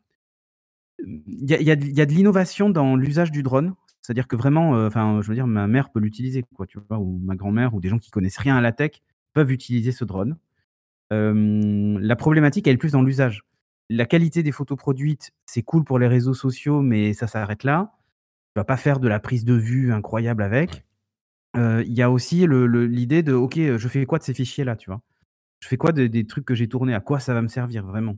il 1.06 1.50
y 1.50 1.54
a, 1.54 1.62
y, 1.62 1.72
a, 1.72 1.76
y 1.76 2.02
a, 2.02 2.06
de 2.06 2.12
l'innovation 2.12 2.70
dans 2.70 2.98
l'usage 2.98 3.32
du 3.32 3.42
drone. 3.42 3.74
C'est-à-dire 4.02 4.28
que 4.28 4.36
vraiment, 4.36 4.72
enfin, 4.86 5.22
je 5.22 5.28
veux 5.30 5.36
dire, 5.36 5.48
ma 5.48 5.68
mère 5.68 5.90
peut 5.90 6.00
l'utiliser, 6.00 6.44
quoi, 6.56 6.68
tu 6.68 6.80
vois, 6.90 7.00
ou 7.00 7.20
ma 7.24 7.36
grand-mère, 7.36 7.74
ou 7.74 7.80
des 7.80 7.88
gens 7.88 8.00
qui 8.00 8.12
connaissent 8.12 8.38
rien 8.38 8.58
à 8.58 8.62
la 8.62 8.74
tech 8.74 9.02
peuvent 9.34 9.52
utiliser 9.52 9.92
ce 9.94 10.04
drone 10.04 10.38
la 11.12 12.16
problématique, 12.16 12.68
elle 12.68 12.76
est 12.76 12.78
plus 12.78 12.92
dans 12.92 13.02
l'usage. 13.02 13.44
La 13.90 14.06
qualité 14.06 14.44
des 14.44 14.52
photos 14.52 14.78
produites, 14.78 15.32
c'est 15.46 15.64
cool 15.64 15.84
pour 15.84 15.98
les 15.98 16.08
réseaux 16.08 16.36
sociaux, 16.36 16.82
mais 16.82 17.14
ça 17.14 17.28
s'arrête 17.28 17.64
là. 17.64 17.92
Tu 18.56 18.60
vas 18.60 18.64
pas 18.64 18.78
faire 18.78 19.00
de 19.00 19.08
la 19.08 19.20
prise 19.20 19.46
de 19.46 19.54
vue 19.54 19.92
incroyable 19.92 20.44
avec. 20.44 20.86
Il 21.56 21.94
y 21.94 22.02
a 22.02 22.12
aussi 22.12 22.46
l'idée 22.48 23.24
de 23.24 23.34
OK, 23.34 23.56
je 23.58 23.88
fais 23.88 24.06
quoi 24.06 24.20
de 24.20 24.24
ces 24.24 24.34
fichiers-là, 24.34 24.76
tu 24.76 24.90
vois? 24.90 25.02
Je 25.62 25.68
fais 25.68 25.78
quoi 25.78 25.92
des 25.92 26.28
trucs 26.28 26.46
que 26.46 26.56
j'ai 26.56 26.68
tournés? 26.68 26.94
À 26.94 27.00
quoi 27.00 27.20
ça 27.20 27.34
va 27.34 27.42
me 27.42 27.48
servir 27.48 27.86
vraiment? 27.86 28.18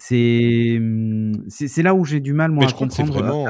C'est, 0.00 0.80
c'est 1.48 1.82
là 1.82 1.94
où 1.94 2.04
j'ai 2.04 2.18
du 2.18 2.32
mal 2.32 2.50
moi 2.50 2.66
à 2.66 2.72
comprendre, 2.72 3.12
vraiment 3.12 3.46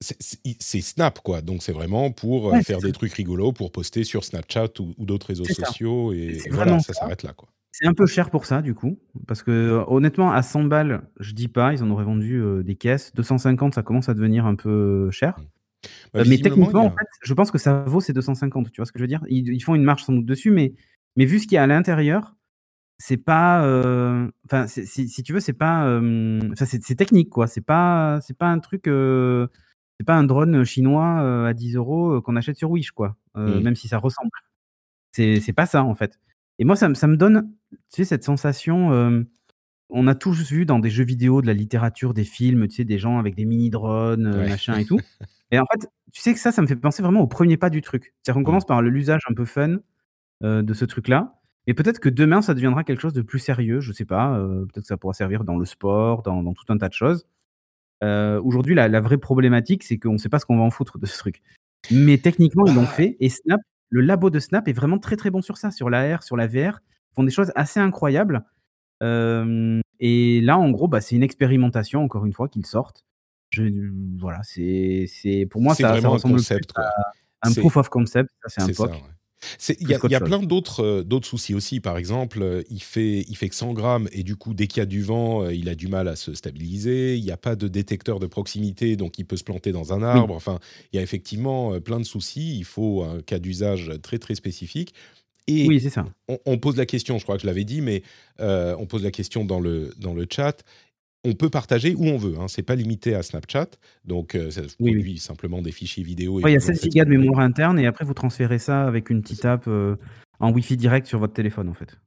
c'est 0.00 0.80
Snap, 0.80 1.20
quoi. 1.20 1.42
Donc, 1.42 1.62
c'est 1.62 1.72
vraiment 1.72 2.10
pour 2.10 2.56
faire 2.62 2.78
des 2.78 2.92
trucs 2.92 3.12
rigolos, 3.12 3.52
pour 3.52 3.70
poster 3.70 4.04
sur 4.04 4.24
Snapchat 4.24 4.68
ou, 4.78 4.94
d'autres 4.98 5.26
réseaux 5.28 5.44
sociaux. 5.44 6.12
Et, 6.12 6.38
voilà, 6.50 6.78
ça 6.80 6.94
s'arrête 6.94 7.22
là, 7.22 7.32
quoi. 7.34 7.48
C'est 7.72 7.86
un 7.86 7.94
peu 7.94 8.06
cher 8.06 8.30
pour 8.30 8.46
ça, 8.46 8.62
du 8.62 8.74
coup, 8.74 8.98
parce 9.26 9.42
que 9.42 9.84
honnêtement, 9.86 10.32
à 10.32 10.42
100 10.42 10.64
balles, 10.64 11.02
je 11.20 11.32
dis 11.32 11.48
pas, 11.48 11.72
ils 11.72 11.82
en 11.82 11.90
auraient 11.90 12.04
vendu 12.04 12.42
des 12.64 12.74
caisses. 12.74 13.14
250, 13.14 13.74
ça 13.74 13.82
commence 13.82 14.08
à 14.08 14.14
devenir 14.14 14.44
un 14.44 14.56
peu 14.56 15.10
cher. 15.10 15.36
Bah, 16.12 16.22
mais 16.26 16.38
techniquement, 16.38 16.84
en 16.84 16.90
fait, 16.90 17.06
je 17.22 17.34
pense 17.34 17.50
que 17.50 17.58
ça 17.58 17.82
vaut 17.82 18.00
ces 18.00 18.12
250. 18.12 18.70
Tu 18.72 18.80
vois 18.80 18.86
ce 18.86 18.92
que 18.92 18.98
je 18.98 19.04
veux 19.04 19.08
dire? 19.08 19.22
Ils, 19.28 19.60
font 19.60 19.74
une 19.74 19.84
marche 19.84 20.04
sans 20.04 20.12
doute 20.12 20.26
dessus, 20.26 20.50
mais, 20.50 20.74
mais 21.16 21.24
vu 21.24 21.38
ce 21.38 21.46
qu'il 21.46 21.54
y 21.54 21.58
a 21.58 21.62
à 21.62 21.66
l'intérieur, 21.66 22.36
c'est 22.98 23.16
pas. 23.16 23.60
Enfin, 24.46 24.66
si 24.66 25.22
tu 25.22 25.32
veux, 25.32 25.40
c'est 25.40 25.52
pas. 25.52 26.00
c'est 26.56 26.96
technique, 26.96 27.30
quoi. 27.30 27.46
C'est 27.46 27.60
pas, 27.64 28.20
c'est 28.20 28.36
pas 28.36 28.48
un 28.48 28.58
truc. 28.58 28.82
c'est 28.86 30.04
pas 30.06 30.16
un 30.16 30.24
drone 30.24 30.64
chinois 30.64 31.46
à 31.46 31.54
10 31.54 31.76
euros 31.76 32.20
qu'on 32.20 32.36
achète 32.36 32.56
sur 32.56 32.70
Wish, 32.70 32.90
quoi. 32.90 33.16
Mmh. 33.34 33.60
Même 33.60 33.76
si 33.76 33.88
ça 33.88 33.98
ressemble. 33.98 34.30
C'est 35.12 35.54
pas 35.54 35.66
ça, 35.66 35.84
en 35.84 35.94
fait. 35.94 36.18
Et 36.60 36.64
moi, 36.64 36.76
ça, 36.76 36.88
me 36.88 37.16
donne, 37.16 37.50
tu 37.70 37.78
sais, 37.88 38.04
cette 38.04 38.22
sensation. 38.22 39.24
on 39.88 40.06
a 40.06 40.14
tous 40.14 40.52
vu 40.52 40.66
dans 40.66 40.78
des 40.78 40.90
jeux 40.90 41.04
vidéo, 41.04 41.40
de 41.40 41.46
la 41.46 41.54
littérature, 41.54 42.12
des 42.14 42.24
films, 42.24 42.68
tu 42.68 42.76
sais, 42.76 42.84
des 42.84 42.98
gens 42.98 43.18
avec 43.18 43.34
des 43.34 43.46
mini-drones, 43.46 44.46
machin 44.46 44.78
et 44.78 44.84
tout. 44.86 45.00
Et 45.50 45.58
en 45.58 45.64
fait, 45.72 45.88
tu 46.12 46.20
sais 46.20 46.34
que 46.34 46.38
ça, 46.38 46.52
ça 46.52 46.60
me 46.60 46.66
fait 46.66 46.76
penser 46.76 47.02
vraiment 47.02 47.22
au 47.22 47.26
premier 47.26 47.56
pas 47.56 47.70
du 47.70 47.80
truc. 47.80 48.14
C'est-à-dire 48.22 48.34
qu'on 48.34 48.40
mmh. 48.42 48.44
commence 48.44 48.66
par 48.66 48.82
l'usage 48.82 49.22
un 49.28 49.34
peu 49.34 49.46
fun 49.46 49.78
de 50.42 50.74
ce 50.74 50.84
truc-là. 50.84 51.40
Et 51.66 51.74
peut-être 51.74 51.98
que 51.98 52.10
demain, 52.10 52.42
ça 52.42 52.52
deviendra 52.52 52.84
quelque 52.84 53.00
chose 53.00 53.14
de 53.14 53.22
plus 53.22 53.38
sérieux, 53.38 53.80
je 53.80 53.92
sais 53.92 54.04
pas. 54.04 54.38
peut-être 54.68 54.82
que 54.82 54.86
ça 54.86 54.98
pourra 54.98 55.14
servir 55.14 55.44
dans 55.44 55.56
le 55.56 55.64
sport, 55.64 56.22
dans, 56.22 56.52
tout 56.52 56.70
un 56.70 56.76
tas 56.76 56.88
de 56.88 56.94
choses. 56.94 57.26
Aujourd'hui, 58.02 58.74
la, 58.74 59.00
vraie 59.00 59.18
problématique, 59.18 59.82
c'est 59.82 59.98
qu'on 59.98 60.12
ne 60.12 60.18
sait 60.18 60.28
pas 60.28 60.38
ce 60.38 60.44
qu'on 60.44 60.58
va 60.58 60.62
en 60.62 60.70
foutre 60.70 60.98
de 60.98 61.06
ce 61.06 61.16
truc. 61.16 61.42
Mais 61.90 62.18
techniquement, 62.18 62.66
ils 62.66 62.74
l'ont 62.74 62.82
ah. 62.82 62.86
fait. 62.86 63.16
Et 63.20 63.30
Snap, 63.30 63.60
le 63.90 64.00
labo 64.00 64.30
de 64.30 64.38
Snap 64.38 64.68
est 64.68 64.72
vraiment 64.72 64.98
très 64.98 65.16
très 65.16 65.30
bon 65.30 65.42
sur 65.42 65.56
ça, 65.58 65.70
sur 65.70 65.90
l'AR, 65.90 66.22
sur 66.22 66.36
la 66.36 66.46
VR. 66.46 66.80
Ils 67.12 67.14
font 67.14 67.24
des 67.24 67.30
choses 67.30 67.52
assez 67.56 67.80
incroyables. 67.80 68.44
et 69.02 70.40
là, 70.42 70.58
en 70.58 70.70
gros, 70.70 70.88
bah, 70.88 71.00
c'est 71.00 71.16
une 71.16 71.22
expérimentation, 71.22 72.02
encore 72.02 72.24
une 72.24 72.32
fois, 72.32 72.48
qu'ils 72.48 72.66
sortent. 72.66 73.04
Je, 73.50 73.64
voilà, 74.18 74.40
c'est, 74.44 75.08
pour 75.50 75.60
moi, 75.60 75.74
ça, 75.74 76.00
ça 76.00 76.08
ressemble 76.08 76.34
un 76.34 76.38
concept, 76.38 76.72
à 76.76 77.48
un 77.48 77.52
proof 77.52 77.76
of 77.76 77.88
concept. 77.88 78.30
c'est 78.46 78.62
un 78.62 78.68
POC. 78.68 78.92
Il 79.80 79.88
y 79.88 79.94
a, 79.94 80.20
plein 80.20 80.40
d'autres 80.40 80.84
euh, 80.84 81.02
d'autres 81.02 81.26
soucis 81.26 81.54
aussi. 81.54 81.80
Par 81.80 81.96
exemple, 81.96 82.42
euh, 82.42 82.62
il 82.70 82.82
fait, 82.82 83.24
il 83.28 83.36
fait 83.36 83.48
que 83.48 83.54
100 83.54 83.72
grammes 83.72 84.08
et 84.12 84.22
du 84.22 84.36
coup, 84.36 84.54
dès 84.54 84.66
qu'il 84.66 84.80
y 84.80 84.82
a 84.82 84.86
du 84.86 85.02
vent, 85.02 85.44
euh, 85.44 85.54
il 85.54 85.68
a 85.68 85.74
du 85.74 85.88
mal 85.88 86.08
à 86.08 86.16
se 86.16 86.34
stabiliser. 86.34 87.16
Il 87.16 87.24
n'y 87.24 87.30
a 87.30 87.36
pas 87.36 87.56
de 87.56 87.68
détecteur 87.68 88.18
de 88.20 88.26
proximité, 88.26 88.96
donc 88.96 89.18
il 89.18 89.24
peut 89.24 89.36
se 89.36 89.44
planter 89.44 89.72
dans 89.72 89.92
un 89.92 90.02
arbre. 90.02 90.34
Enfin, 90.34 90.58
il 90.92 90.96
y 90.96 90.98
a 90.98 91.02
effectivement 91.02 91.80
plein 91.80 91.98
de 91.98 92.04
soucis. 92.04 92.56
Il 92.58 92.64
faut 92.64 93.02
un 93.02 93.20
cas 93.22 93.38
d'usage 93.38 93.92
très 94.02 94.18
très 94.18 94.34
spécifique. 94.34 94.94
Et 95.46 95.66
oui, 95.66 95.80
c'est 95.80 95.90
ça. 95.90 96.04
On, 96.46 96.58
pose 96.58 96.76
la 96.76 96.86
question, 96.86 97.18
je 97.18 97.24
crois 97.24 97.34
que 97.36 97.42
je 97.42 97.46
l'avais 97.46 97.64
dit, 97.64 97.80
mais 97.80 98.02
on 98.38 98.86
pose 98.86 99.02
la 99.02 99.10
question 99.10 99.44
dans 99.44 99.58
le, 99.58 99.92
dans 99.98 100.14
le 100.14 100.26
chat 100.30 100.62
on 101.24 101.34
peut 101.34 101.50
partager 101.50 101.94
où 101.94 102.04
on 102.04 102.16
veut. 102.16 102.34
Hein. 102.38 102.48
C'est 102.48 102.62
pas 102.62 102.74
limité 102.74 103.14
à 103.14 103.22
Snapchat. 103.22 103.68
Donc, 104.04 104.34
euh, 104.34 104.50
ça 104.50 104.62
produit 104.78 105.18
simplement 105.18 105.62
des 105.62 105.72
fichiers 105.72 106.02
vidéo. 106.02 106.40
il 106.40 106.52
y 106.52 106.56
a 106.56 106.60
16 106.60 106.82
gigas 106.82 107.04
de 107.04 107.10
mémoire 107.10 107.40
interne 107.40 107.78
et 107.78 107.86
après, 107.86 108.04
vous 108.04 108.14
transférez 108.14 108.58
ça 108.58 108.86
avec 108.86 109.10
une 109.10 109.22
petite 109.22 109.44
app 109.44 109.64
euh, 109.66 109.96
en 110.38 110.52
Wi-Fi 110.52 110.76
direct 110.76 111.06
sur 111.06 111.18
votre 111.18 111.34
téléphone, 111.34 111.68
en 111.68 111.74
fait. 111.74 111.98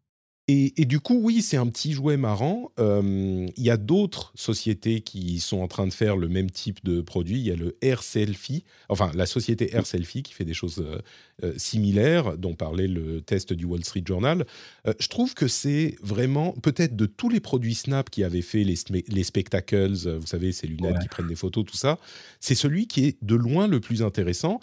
Et, 0.50 0.84
du 0.84 1.00
coup, 1.00 1.22
oui, 1.22 1.42
c'est 1.42 1.56
un 1.56 1.68
petit 1.68 1.94
jouet 1.94 2.18
marrant. 2.18 2.70
Il 2.78 3.52
y 3.56 3.70
a 3.70 3.78
d'autres 3.78 4.34
sociétés 4.36 5.00
qui 5.00 5.40
sont 5.40 5.60
en 5.60 5.70
train 5.70 5.88
de 5.88 5.94
faire 5.94 6.18
le 6.18 6.28
même 6.28 6.52
type 6.52 6.84
de 6.84 7.00
produit. 7.00 7.40
Il 7.40 7.46
y 7.46 7.52
a 7.52 7.56
le 7.56 7.78
Air 7.82 8.04
Selfie, 8.04 8.66
enfin 8.90 9.10
la 9.16 9.26
société 9.26 9.74
Air 9.74 9.86
Selfie 9.86 10.22
qui 10.22 10.34
fait 10.34 10.44
des 10.44 10.54
choses 10.54 10.80
euh, 10.80 11.00
euh, 11.46 11.54
similaires, 11.56 12.38
dont 12.38 12.56
parlait 12.56 12.90
le 12.90 13.22
test 13.22 13.54
du 13.54 13.64
Wall 13.64 13.86
Street 13.86 14.04
Journal. 14.06 14.46
Euh, 14.86 14.94
je 15.00 15.08
trouve 15.08 15.34
que 15.34 15.48
c'est 15.48 15.96
vraiment, 16.02 16.52
peut-être 16.52 16.98
de 16.98 17.06
tous 17.06 17.30
les 17.30 17.40
produits 17.40 17.76
Snap 17.76 18.10
qui 18.10 18.26
avaient 18.26 18.42
fait 18.42 18.66
les, 18.66 18.76
les 19.08 19.24
spectacles, 19.24 19.94
vous 19.94 20.28
savez, 20.28 20.52
ces 20.52 20.68
lunettes 20.68 21.00
qui 21.00 21.08
prennent 21.08 21.28
des 21.28 21.36
photos, 21.36 21.64
tout 21.66 21.78
ça, 21.78 22.00
c'est 22.42 22.56
celui 22.56 22.88
qui 22.88 23.06
est 23.06 23.18
de 23.24 23.36
loin 23.36 23.68
le 23.68 23.80
plus 23.80 24.04
intéressant. 24.04 24.60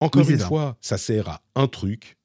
Encore 0.00 0.28
une 0.28 0.38
fois, 0.40 0.76
ça 0.80 0.98
sert 0.98 1.28
à 1.28 1.42
un 1.54 1.68
truc 1.68 2.16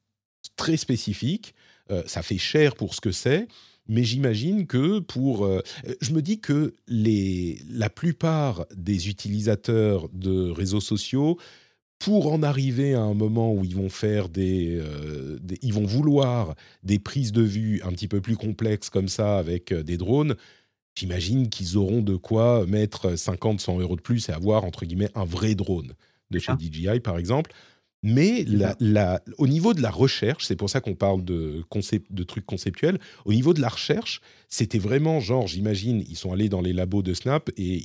très 0.56 0.78
spécifique 0.78 1.54
euh, 1.54 1.57
ça 2.06 2.22
fait 2.22 2.38
cher 2.38 2.76
pour 2.76 2.96
ce 2.96 3.02
que 3.02 3.12
c'est, 3.12 3.48
mais 3.88 4.04
j'imagine 4.04 4.68
que 4.68 5.00
pour... 5.00 5.46
Euh, 5.46 5.62
je 6.02 6.12
me 6.12 6.22
dis 6.22 6.40
que 6.40 6.76
les, 6.88 7.60
la 7.70 7.90
plupart 7.90 8.66
des 8.76 9.10
utilisateurs 9.10 10.10
de 10.14 10.50
réseaux 10.52 10.82
sociaux, 10.82 11.38
pour 12.00 12.32
en 12.32 12.44
arriver 12.44 12.94
à 12.94 13.02
un 13.02 13.16
moment 13.16 13.54
où 13.54 13.64
ils 13.64 13.76
vont 13.76 13.90
faire 13.90 14.30
des, 14.30 14.78
euh, 14.80 15.40
ils 15.62 15.74
vont 15.74 15.86
vouloir 15.86 16.56
des 16.84 17.00
prises 17.00 17.32
de 17.32 17.42
vue 17.42 17.82
un 17.84 17.92
petit 17.92 18.08
peu 18.08 18.22
plus 18.22 18.36
complexes 18.36 18.90
comme 18.90 19.08
ça 19.08 19.38
avec 19.40 19.74
des 19.74 19.98
drones, 19.98 20.36
j'imagine 20.96 21.50
qu'ils 21.50 21.78
auront 21.78 22.02
de 22.02 22.16
quoi 22.16 22.68
mettre 22.68 23.16
50, 23.16 23.62
100 23.62 23.80
euros 23.80 23.96
de 23.96 24.02
plus 24.02 24.30
et 24.30 24.32
avoir 24.32 24.64
entre 24.64 24.86
guillemets 24.86 25.10
un 25.16 25.26
vrai 25.26 25.56
drone 25.56 25.94
de 26.30 26.38
chez 26.38 26.52
DJI 26.60 27.00
par 27.00 27.18
exemple. 27.18 27.52
Mais 28.04 28.46
au 29.38 29.48
niveau 29.48 29.74
de 29.74 29.82
la 29.82 29.90
recherche, 29.90 30.46
c'est 30.46 30.56
pour 30.56 30.70
ça 30.70 30.82
qu'on 30.82 30.96
parle 30.96 31.26
de, 31.26 31.64
concept, 31.70 32.12
de 32.12 32.24
trucs 32.24 32.46
conceptuels, 32.46 33.00
au 33.26 33.34
niveau 33.34 33.54
de 33.54 33.62
la 33.62 33.70
recherche, 33.70 34.22
c'était 34.50 34.80
vraiment 34.80 35.20
genre, 35.20 35.48
j'imagine, 35.48 36.04
ils 36.08 36.16
sont 36.16 36.32
allés 36.32 36.50
dans 36.50 36.62
les 36.62 36.74
labos 36.74 37.02
de 37.02 37.14
Snap 37.14 37.50
et 37.58 37.84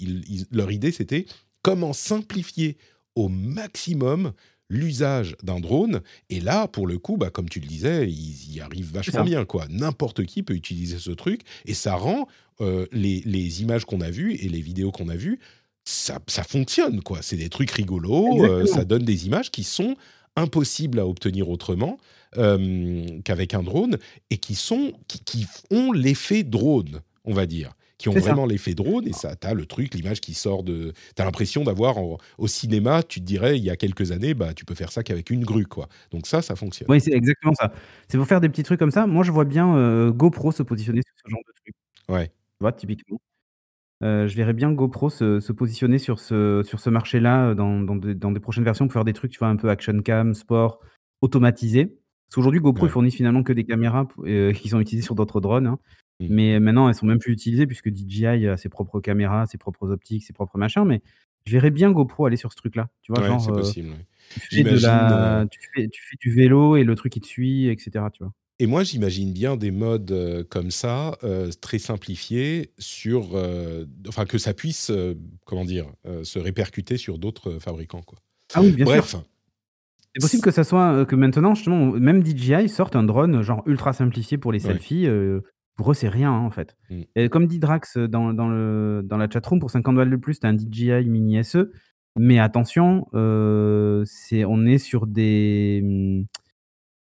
leur 0.51 0.71
idée 0.71 0.93
c'était 0.93 1.27
comment 1.63 1.93
simplifier 1.93 2.77
au 3.15 3.29
maximum 3.29 4.33
l'usage 4.69 5.37
d'un 5.43 5.61
drone. 5.61 6.01
Et 6.31 6.41
là, 6.41 6.67
pour 6.67 6.87
le 6.87 6.99
coup, 6.99 7.17
bah, 7.17 7.31
comme 7.31 7.49
tu 7.49 7.61
le 7.61 7.67
disais, 7.67 8.09
ils 8.09 8.55
y 8.55 8.61
arrivent 8.61 8.93
vachement 8.93 9.25
bien. 9.25 9.45
quoi. 9.45 9.67
N'importe 9.69 10.25
qui 10.25 10.43
peut 10.43 10.55
utiliser 10.55 10.99
ce 10.99 11.11
truc 11.11 11.43
et 11.67 11.75
ça 11.75 11.95
rend 11.95 12.27
euh, 12.61 12.87
les, 12.93 13.23
les, 13.25 13.63
images 13.63 13.85
qu'on 13.85 14.01
a 14.01 14.11
vues 14.11 14.35
et 14.35 14.49
les 14.49 14.61
vidéos 14.61 14.91
qu'on 14.91 15.09
a 15.09 15.17
vues 15.17 15.39
ça, 15.85 16.21
fonctionne, 16.45 17.03
quoi. 17.03 17.19
C'est 17.23 17.37
des 17.37 17.49
trucs 17.49 17.71
rigolos, 17.71 18.45
euh, 18.45 18.67
ça 18.67 18.85
donne 18.85 19.05
des 19.05 19.27
images 19.27 19.51
qui 19.51 19.65
sont 19.65 19.97
impossibles 20.37 20.99
à 20.99 21.07
obtenir 21.07 21.49
autrement 21.49 21.99
euh, 22.39 23.05
qu'avec 23.25 23.55
un 23.55 23.63
drone 23.63 23.99
et 24.31 24.39
qui, 24.39 24.55
sont, 24.55 24.93
qui, 25.07 25.47
ont 25.71 25.93
l'effet 25.93 26.43
drone, 26.43 27.01
on 27.25 27.35
va 27.35 27.47
dire. 27.47 27.73
Qui 27.99 28.09
ont 28.09 28.13
vraiment 28.13 28.47
l'effet 28.47 28.75
drone 28.75 29.07
et 29.07 29.13
ça, 29.13 29.37
t'as 29.37 29.55
le 29.55 29.65
truc, 29.65 29.95
l'image 29.95 30.21
qui 30.21 30.35
sort 30.35 30.65
de. 30.65 30.93
T'as 31.15 31.25
l'impression 31.25 31.63
d'avoir 31.63 31.99
au 32.37 32.49
cinéma, 32.49 33.05
tu 33.05 33.21
te 33.21 33.25
dirais, 33.25 33.57
il 33.57 33.63
y 33.63 33.71
a 33.71 33.77
quelques 33.77 34.11
années, 34.11 34.35
bah, 34.35 34.55
tu 34.55 34.65
peux 34.65 34.75
faire 34.75 34.91
ça 34.91 35.05
qu'avec 35.05 35.31
une 35.31 35.45
grue, 35.45 35.67
quoi. 35.67 35.89
Donc 36.11 36.27
ça, 36.27 36.43
ça 36.43 36.57
fonctionne. 36.57 36.89
Oui, 36.91 37.01
c'est 37.01 37.13
exactement 37.13 37.55
ça. 37.55 37.73
C'est 38.09 38.19
pour 38.19 38.27
faire 38.27 38.41
des 38.41 38.49
petits 38.49 38.65
trucs 38.65 38.81
comme 38.81 38.91
ça. 38.91 39.07
Moi, 39.07 39.23
je 39.23 39.31
vois 39.31 39.45
bien 39.45 39.77
euh, 39.77 40.11
GoPro 40.11 40.51
se 40.51 40.65
positionner 40.65 41.01
sur 41.07 41.15
ce 41.25 41.31
genre 41.31 41.43
de 41.47 41.53
truc. 41.63 41.75
Ouais. 42.09 42.27
Tu 42.27 42.33
vois, 42.63 42.73
typiquement. 42.73 43.21
Euh, 44.03 44.27
je 44.27 44.37
verrais 44.37 44.53
bien 44.53 44.73
GoPro 44.73 45.11
se 45.11 45.53
positionner 45.53 45.99
sur 45.99 46.19
ce 46.19 46.63
sur 46.65 46.81
ce 46.81 46.91
marché-là, 46.91 47.51
euh, 47.51 47.55
dans 47.55 47.81
dans 47.81 48.33
des 48.33 48.41
prochaines 48.41 48.65
versions 48.65 48.87
pour 48.87 48.95
faire 48.95 49.05
des 49.05 49.13
trucs, 49.13 49.31
tu 49.31 49.39
vois, 49.39 49.49
un 49.49 49.57
peu 49.57 49.69
action 49.71 50.01
cam, 50.03 50.35
sport, 50.35 50.81
automatisé. 51.21 51.87
Parce 51.87 52.37
qu'aujourd'hui, 52.37 52.61
GoPro, 52.61 52.87
ils 52.87 52.91
fournissent 52.91 53.17
finalement 53.17 53.43
que 53.43 53.53
des 53.53 53.65
caméras 53.65 54.09
euh, 54.25 54.53
qui 54.53 54.69
sont 54.69 54.81
utilisées 54.81 55.05
sur 55.05 55.15
d'autres 55.15 55.41
drones, 55.41 55.67
hein. 55.67 55.79
mmh. 56.21 56.27
Mais 56.31 56.61
maintenant, 56.61 56.89
elles 56.89 56.95
sont 56.95 57.07
même 57.07 57.19
plus 57.19 57.33
utilisées 57.33 57.67
puisque 57.67 57.91
DJI 57.91 58.49
a 58.49 58.57
ses 58.57 58.69
propres 58.69 59.01
caméras, 59.01 59.47
ses 59.47 59.59
propres 59.59 59.91
optiques, 59.91 60.25
ses 60.25 60.33
propres 60.33 60.59
machins. 60.59 60.85
Mais 60.85 61.03
je 61.47 61.53
verrais 61.53 61.71
bien 61.71 61.93
GoPro 61.93 62.27
aller 62.27 62.37
sur 62.37 62.51
ce 62.51 62.57
truc-là. 62.57 62.89
Tu 63.03 63.13
vois, 63.13 63.39
c'est 63.39 63.53
possible, 63.53 63.91
tu 65.51 65.61
fais 65.75 65.89
tu 65.89 66.03
fais 66.03 66.17
du 66.21 66.33
vélo 66.33 66.77
et 66.77 66.85
le 66.85 66.95
truc, 66.97 67.15
il 67.17 67.21
te 67.21 67.27
suit 67.27 67.69
etc. 67.69 68.07
tu 68.13 68.25
vois? 68.25 68.33
Et 68.59 68.67
moi, 68.67 68.85
j'imagine 68.85 69.33
bien 69.33 69.57
des 69.57 69.71
modes 69.71 70.13
euh, 70.13 70.45
comme 70.49 70.71
ça, 70.71 71.17
euh, 71.25 71.51
très 71.61 71.79
simplifiés, 71.79 72.73
sur, 72.79 73.31
euh, 73.35 73.87
enfin 74.09 74.25
que 74.25 74.39
ça 74.39 74.55
puisse, 74.55 74.93
comment 75.45 75.65
dire, 75.65 75.87
se 76.23 76.39
répercuter 76.39 76.97
sur 76.97 77.19
d'autres 77.19 77.59
fabricants, 77.59 78.03
quoi. 78.03 78.19
Ah 78.55 78.61
oui, 78.61 78.73
bien 78.73 78.85
Bref. 78.85 79.17
C'est 80.15 80.21
possible 80.21 80.43
que 80.43 80.51
ça 80.51 80.63
soit 80.63 81.07
que 81.07 81.17
maintenant, 81.17 81.55
justement, 81.55 81.87
même 81.87 82.25
DJI 82.25 82.69
sorte 82.69 82.97
un 82.97 83.03
drone 83.03 83.41
genre 83.41 83.63
ultra 83.67 83.95
simplifié 83.95 84.37
pour 84.37 84.53
les 84.53 84.59
selfies. 84.59 85.09
pour 85.75 85.91
eux, 85.91 85.95
c'est 85.95 86.11
rien 86.11 86.31
hein, 86.31 86.41
en 86.41 86.51
fait. 86.51 86.77
Mm. 86.91 87.03
Et 87.17 87.29
comme 87.31 87.47
dit 87.47 87.59
Drax 87.59 87.97
dans, 87.97 88.35
dans, 88.35 88.49
le, 88.49 89.01
dans 89.03 89.17
la 89.17 89.29
chatroom, 89.31 89.59
pour 89.59 89.71
50 89.71 89.97
balles 89.97 90.11
de 90.11 90.17
plus, 90.17 90.39
tu 90.39 90.47
as 90.47 90.51
un 90.51 90.59
DJI 90.59 91.09
Mini 91.09 91.43
SE. 91.43 91.73
Mais 92.19 92.39
attention, 92.39 93.07
c'est 94.05 94.45
on 94.45 94.67
est 94.67 94.79
sur 94.79 95.07
des 95.07 95.81
hmm, 95.83 96.25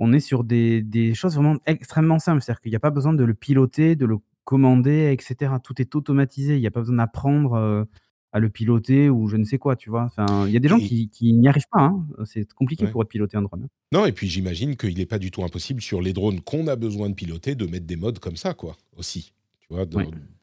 on 0.02 0.12
est 0.12 0.20
sur 0.20 0.42
des, 0.42 1.14
choses 1.14 1.36
vraiment 1.36 1.56
extrêmement 1.64 2.18
simples. 2.18 2.42
C'est-à-dire 2.42 2.60
qu'il 2.60 2.70
n'y 2.72 2.76
a 2.76 2.80
pas 2.80 2.90
besoin 2.90 3.14
de 3.14 3.22
le 3.22 3.34
piloter, 3.34 3.94
de 3.94 4.04
le 4.04 4.18
commander, 4.44 5.12
etc. 5.12 5.52
Tout 5.62 5.80
est 5.80 5.94
automatisé. 5.94 6.56
Il 6.56 6.60
n'y 6.60 6.66
a 6.66 6.72
pas 6.72 6.80
besoin 6.80 6.96
d'apprendre 6.96 7.52
euh, 7.52 7.84
à 8.32 8.40
le 8.40 8.48
piloter 8.48 9.08
ou 9.08 9.28
je 9.28 9.36
ne 9.36 9.44
sais 9.44 9.58
quoi, 9.58 9.76
tu 9.76 9.90
vois. 9.90 10.02
Enfin, 10.02 10.48
il 10.48 10.52
y 10.52 10.56
a 10.56 10.60
des 10.60 10.66
gens 10.66 10.78
qui, 10.78 11.08
n'y 11.22 11.46
arrivent 11.46 11.68
pas. 11.70 11.82
Hein. 11.82 12.04
C'est 12.24 12.52
compliqué 12.52 12.88
pour 12.88 13.06
piloter 13.06 13.36
un 13.36 13.42
drone. 13.42 13.62
Hein. 13.64 13.68
Non, 13.92 14.04
et 14.04 14.10
puis 14.10 14.26
j'imagine 14.26 14.76
qu'il 14.76 14.98
n'est 14.98 15.06
pas 15.06 15.20
du 15.20 15.30
tout 15.30 15.44
impossible 15.44 15.80
sur 15.80 16.02
les 16.02 16.12
drones 16.12 16.40
qu'on 16.40 16.66
a 16.66 16.74
besoin 16.74 17.08
de 17.08 17.14
piloter 17.14 17.54
de 17.54 17.66
mettre 17.66 17.86
des 17.86 17.96
modes 17.96 18.18
comme 18.18 18.36
ça, 18.36 18.54
quoi, 18.54 18.76
aussi. 18.96 19.32
Tu 19.60 19.68
vois, 19.72 19.86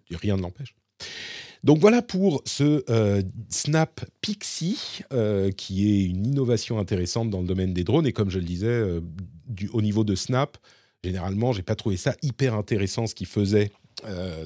rien 0.09 0.37
ne 0.37 0.41
l'empêche. 0.41 0.73
Donc 1.63 1.79
voilà 1.79 2.01
pour 2.01 2.41
ce 2.45 2.83
euh, 2.89 3.21
Snap 3.49 4.05
Pixie, 4.21 5.01
euh, 5.11 5.51
qui 5.51 5.89
est 5.89 6.05
une 6.05 6.25
innovation 6.25 6.79
intéressante 6.79 7.29
dans 7.29 7.41
le 7.41 7.47
domaine 7.47 7.73
des 7.73 7.83
drones. 7.83 8.07
Et 8.07 8.13
comme 8.13 8.29
je 8.29 8.39
le 8.39 8.45
disais, 8.45 8.67
euh, 8.67 9.01
du, 9.47 9.69
au 9.73 9.81
niveau 9.81 10.03
de 10.03 10.15
Snap, 10.15 10.57
généralement, 11.03 11.51
j'ai 11.51 11.63
pas 11.63 11.75
trouvé 11.75 11.97
ça 11.97 12.15
hyper 12.21 12.53
intéressant 12.53 13.07
ce 13.07 13.15
qu'ils 13.15 13.27
faisaient 13.27 13.71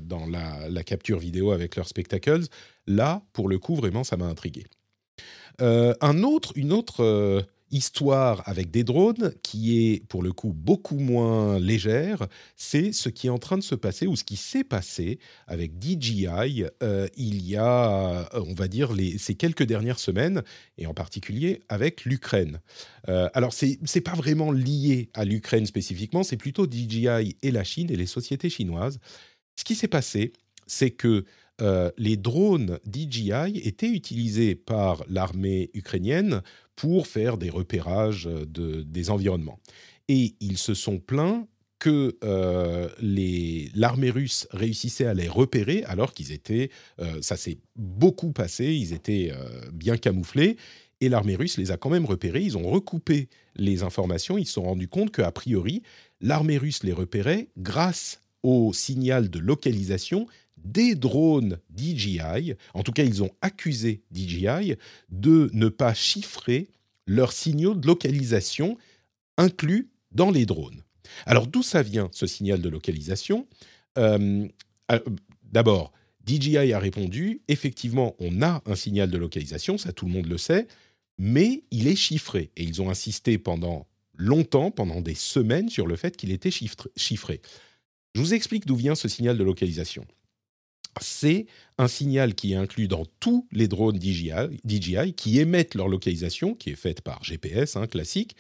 dans 0.02 0.26
la, 0.26 0.84
capture 0.84 1.20
vidéo 1.20 1.52
avec 1.52 1.76
leurs 1.76 1.88
spectacles. 1.88 2.46
Là, 2.88 3.22
pour 3.34 3.48
le 3.48 3.60
coup, 3.60 3.76
vraiment, 3.76 4.04
ça 4.04 4.18
m'a 4.18 4.26
intrigué. 4.26 4.66
un 5.60 6.24
autre, 6.24 6.54
une 6.56 6.74
autre 6.74 7.46
histoire 7.74 8.48
avec 8.48 8.70
des 8.70 8.84
drones 8.84 9.34
qui 9.42 9.88
est 9.88 10.08
pour 10.08 10.22
le 10.22 10.32
coup 10.32 10.54
beaucoup 10.54 11.00
moins 11.00 11.60
légère, 11.60 12.28
c'est 12.56 12.94
ce 12.94 13.10
qui 13.10 13.28
est 13.28 13.32
en 13.32 13.40
train 13.40 13.58
de 13.58 13.64
se 13.64 13.76
passer 13.76 14.06
ou 14.06 14.16
ce 14.16 14.24
qui 14.24 14.36
s'est 14.36 14.64
passé 14.64 15.20
avec 15.48 15.74
DJI 15.82 16.66
euh, 16.84 17.08
il 17.18 17.46
y 17.46 17.58
a, 17.58 18.30
euh, 18.34 18.44
on 18.48 18.54
va 18.54 18.68
dire, 18.68 18.94
les, 18.94 19.18
ces 19.18 19.36
quelques 19.36 19.64
dernières 19.64 20.00
semaines 20.00 20.44
et 20.78 20.86
en 20.86 20.94
particulier 20.94 21.62
avec 21.68 22.06
l'Ukraine. 22.06 22.60
Euh, 23.10 23.28
alors 23.34 23.54
c'est 23.54 23.80
c'est 23.86 24.02
pas 24.02 24.14
vraiment 24.14 24.52
lié 24.52 25.10
à 25.16 25.26
l'Ukraine 25.26 25.66
spécifiquement, 25.66 26.24
c'est 26.24 26.38
plutôt 26.38 26.68
DJI 26.70 27.38
et 27.42 27.52
la 27.52 27.64
Chine 27.64 27.90
et 27.92 27.96
les 27.96 28.06
sociétés 28.06 28.50
chinoises. 28.50 29.00
Ce 29.56 29.64
qui 29.64 29.76
s'est 29.76 29.88
passé, 29.88 30.34
c'est 30.68 30.92
que 30.92 31.26
les 31.98 32.18
drones 32.18 32.80
DJI 32.86 33.62
étaient 33.64 33.90
utilisés 33.90 34.54
par 34.54 35.06
l'armée 35.08 35.70
ukrainienne 35.74 36.42
pour 36.76 37.08
faire 37.08 37.38
des 37.38 37.50
repérages 37.50 38.28
euh, 38.28 38.46
de, 38.46 38.82
des 38.84 39.10
environnements. 39.10 39.60
Et 40.08 40.36
ils 40.40 40.58
se 40.58 40.74
sont 40.74 41.00
plaints 41.00 41.48
que 41.80 42.18
euh, 42.24 42.88
l'armée 43.76 44.10
russe 44.10 44.48
réussissait 44.52 45.06
à 45.06 45.14
les 45.14 45.28
repérer 45.28 45.84
alors 45.86 46.14
qu'ils 46.14 46.32
étaient, 46.32 46.70
euh, 47.02 47.22
ça 47.22 47.36
s'est 47.36 47.58
beaucoup 47.76 48.32
passé, 48.32 48.74
ils 48.74 48.94
étaient 48.94 49.34
bien 49.74 49.98
camouflés, 49.98 50.56
et 51.02 51.10
l'armée 51.10 51.36
russe 51.36 51.58
les 51.58 51.72
a 51.72 51.78
quand 51.78 51.90
même 51.90 52.06
repérés, 52.06 52.42
ils 52.42 52.58
ont 52.58 52.70
recoupé 52.70 53.28
les 53.58 53.84
informations, 53.84 54.38
ils 54.38 54.46
se 54.46 54.54
sont 54.54 54.64
rendus 54.64 54.88
compte 54.88 55.12
qu'a 55.12 55.32
priori, 55.34 55.84
l'armée 56.22 56.58
russe 56.58 56.84
les 56.84 56.94
repérait 56.94 57.50
grâce 57.58 58.22
au 58.44 58.72
signal 58.72 59.30
de 59.30 59.40
localisation 59.40 60.28
des 60.64 60.96
drones 60.96 61.60
DJI. 61.76 62.54
En 62.74 62.84
tout 62.84 62.92
cas, 62.92 63.04
ils 63.04 63.24
ont 63.24 63.32
accusé 63.42 64.02
DJI 64.12 64.76
de 65.10 65.50
ne 65.54 65.70
pas 65.70 65.94
chiffrer 65.94 66.70
leurs 67.06 67.34
signaux 67.34 67.76
de 67.76 67.86
localisation 67.86 68.78
inclus 69.38 69.90
dans 70.12 70.32
les 70.32 70.46
drones. 70.46 70.84
Alors 71.26 71.48
d'où 71.48 71.64
ça 71.64 71.84
vient 71.84 72.10
ce 72.12 72.28
signal 72.28 72.62
de 72.62 72.70
localisation? 72.70 73.48
Euh, 73.98 74.48
euh, 74.92 75.00
D'abord, 75.44 75.92
DJI 76.26 76.74
a 76.74 76.80
répondu, 76.80 77.42
effectivement, 77.48 78.16
on 78.18 78.42
a 78.42 78.64
un 78.66 78.76
signal 78.76 79.12
de 79.12 79.18
localisation, 79.18 79.78
ça 79.78 79.94
tout 79.94 80.08
le 80.08 80.12
monde 80.12 80.26
le 80.26 80.40
sait, 80.40 80.68
mais 81.20 81.64
il 81.70 81.88
est 81.88 81.96
chiffré. 81.96 82.52
Et 82.58 82.64
ils 82.64 82.82
ont 82.82 82.90
insisté 82.90 83.38
pendant 83.38 83.88
longtemps, 84.16 84.72
pendant 84.72 85.02
des 85.02 85.14
semaines, 85.14 85.70
sur 85.70 85.86
le 85.86 85.96
fait 85.96 86.18
qu'il 86.18 86.32
était 86.32 86.50
chiffré. 86.52 87.42
Je 88.16 88.22
vous 88.22 88.34
explique 88.34 88.66
d'où 88.66 88.76
vient 88.76 88.96
ce 88.96 89.08
signal 89.08 89.38
de 89.38 89.44
localisation 89.44 90.06
c'est 91.02 91.48
un 91.78 91.88
signal 91.88 92.36
qui 92.36 92.54
est 92.54 92.56
inclus 92.56 92.88
dans 92.88 93.06
tous 93.20 93.48
les 93.52 93.68
drones 93.68 94.00
DJI, 94.00 95.14
qui 95.16 95.40
émettent 95.40 95.76
leur 95.76 95.88
localisation, 95.88 96.54
qui 96.54 96.72
est 96.72 96.76
faite 96.76 97.02
par 97.02 97.24
GPS 97.24 97.76
hein, 97.76 97.88
classique, 97.88 98.36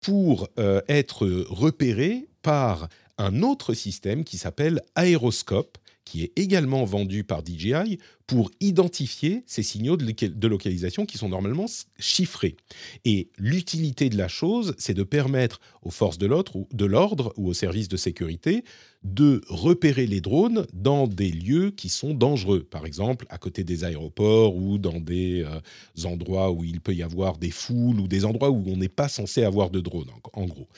pour 0.00 0.48
euh, 0.58 0.80
être 0.88 1.26
repérés 1.48 2.28
par 2.42 2.88
un 3.16 3.42
autre 3.42 3.74
système 3.74 4.24
qui 4.24 4.38
s'appelle 4.38 4.82
Aeroscope, 4.96 5.78
qui 6.04 6.22
est 6.22 6.32
également 6.36 6.84
vendu 6.84 7.24
par 7.24 7.42
DJI 7.44 7.98
pour 8.26 8.50
identifier 8.60 9.42
ces 9.46 9.62
signaux 9.62 9.96
de 9.96 10.48
localisation 10.48 11.04
qui 11.04 11.18
sont 11.18 11.28
normalement 11.28 11.66
chiffrés. 11.98 12.56
Et 13.04 13.28
l'utilité 13.36 14.08
de 14.08 14.16
la 14.16 14.28
chose, 14.28 14.74
c'est 14.78 14.94
de 14.94 15.02
permettre 15.02 15.60
aux 15.82 15.90
forces 15.90 16.18
de 16.18 16.26
l'ordre 16.26 17.34
ou 17.36 17.48
aux 17.48 17.54
services 17.54 17.88
de 17.88 17.96
sécurité 17.96 18.64
de 19.04 19.42
repérer 19.48 20.06
les 20.06 20.22
drones 20.22 20.66
dans 20.72 21.06
des 21.06 21.30
lieux 21.30 21.70
qui 21.70 21.90
sont 21.90 22.14
dangereux, 22.14 22.64
par 22.64 22.86
exemple 22.86 23.26
à 23.28 23.36
côté 23.36 23.62
des 23.62 23.84
aéroports 23.84 24.56
ou 24.56 24.78
dans 24.78 24.98
des 24.98 25.44
euh, 25.44 26.06
endroits 26.06 26.50
où 26.50 26.64
il 26.64 26.80
peut 26.80 26.94
y 26.94 27.02
avoir 27.02 27.36
des 27.36 27.50
foules 27.50 28.00
ou 28.00 28.08
des 28.08 28.24
endroits 28.24 28.50
où 28.50 28.64
on 28.66 28.78
n'est 28.78 28.88
pas 28.88 29.08
censé 29.08 29.44
avoir 29.44 29.68
de 29.68 29.80
drones, 29.80 30.08
en 30.32 30.46
gros. 30.46 30.68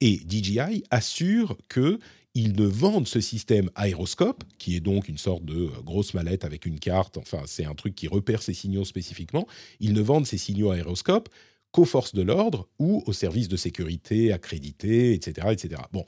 Et 0.00 0.18
DJI 0.26 0.84
assure 0.90 1.58
que 1.68 1.98
ils 2.34 2.54
ne 2.54 2.66
vendent 2.66 3.06
ce 3.06 3.20
système 3.20 3.70
aéroscope, 3.74 4.42
qui 4.58 4.76
est 4.76 4.80
donc 4.80 5.08
une 5.08 5.18
sorte 5.18 5.44
de 5.44 5.66
euh, 5.66 5.82
grosse 5.84 6.14
mallette 6.14 6.44
avec 6.44 6.66
une 6.66 6.78
carte, 6.78 7.16
enfin 7.16 7.42
c'est 7.46 7.64
un 7.64 7.74
truc 7.74 7.94
qui 7.94 8.08
repère 8.08 8.42
ces 8.42 8.54
signaux 8.54 8.84
spécifiquement, 8.84 9.46
ils 9.80 9.92
ne 9.92 10.00
vendent 10.00 10.26
ces 10.26 10.38
signaux 10.38 10.70
aéroscopes 10.70 11.28
qu'aux 11.70 11.84
forces 11.84 12.14
de 12.14 12.22
l'ordre 12.22 12.68
ou 12.78 13.02
aux 13.06 13.12
services 13.12 13.48
de 13.48 13.56
sécurité 13.56 14.32
accrédités, 14.32 15.12
etc. 15.12 15.48
etc. 15.50 15.82
Bon, 15.92 16.04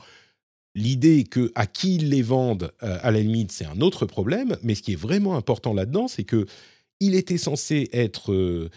l'idée 0.75 1.25
que 1.25 1.53
à 1.55 1.67
qui 1.67 1.97
ils 1.97 2.11
les 2.11 2.23
vendent, 2.23 2.73
euh, 2.83 2.99
à 3.03 3.11
la 3.11 3.21
limite, 3.21 3.53
c'est 3.53 3.67
un 3.67 3.81
autre 3.81 4.07
problème, 4.07 4.57
mais 4.63 4.75
ce 4.75 4.83
qui 4.83 4.93
est 4.93 5.01
vraiment 5.01 5.37
important 5.37 5.75
là-dedans, 5.75 6.09
c'est 6.09 6.25
que 6.25 6.47
il 6.99 7.15
était 7.15 7.39
censé 7.39 7.91
être, 7.93 8.33
euh, 8.33 8.71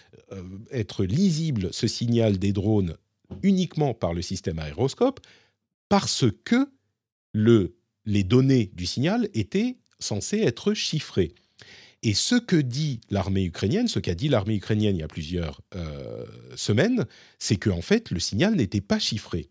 être 0.71 1.05
lisible, 1.05 1.69
ce 1.71 1.87
signal 1.87 2.37
des 2.37 2.51
drones, 2.51 2.95
uniquement 3.43 3.93
par 3.93 4.13
le 4.13 4.21
système 4.21 4.59
aéroscope, 4.59 5.21
parce 5.87 6.25
que 6.43 6.69
le, 7.33 7.75
les 8.05 8.23
données 8.23 8.71
du 8.73 8.85
signal 8.85 9.29
étaient 9.33 9.77
censées 9.99 10.39
être 10.39 10.73
chiffrées. 10.73 11.33
Et 12.01 12.13
ce 12.13 12.35
que 12.35 12.55
dit 12.55 13.01
l'armée 13.09 13.43
ukrainienne, 13.43 13.87
ce 13.87 13.99
qu'a 13.99 14.15
dit 14.15 14.29
l'armée 14.29 14.55
ukrainienne 14.55 14.95
il 14.95 14.99
y 14.99 15.03
a 15.03 15.07
plusieurs 15.07 15.61
euh, 15.75 16.25
semaines, 16.55 17.05
c'est 17.39 17.57
qu'en 17.57 17.79
en 17.79 17.81
fait, 17.81 18.11
le 18.11 18.19
signal 18.19 18.55
n'était 18.55 18.81
pas 18.81 18.99
chiffré. 18.99 19.49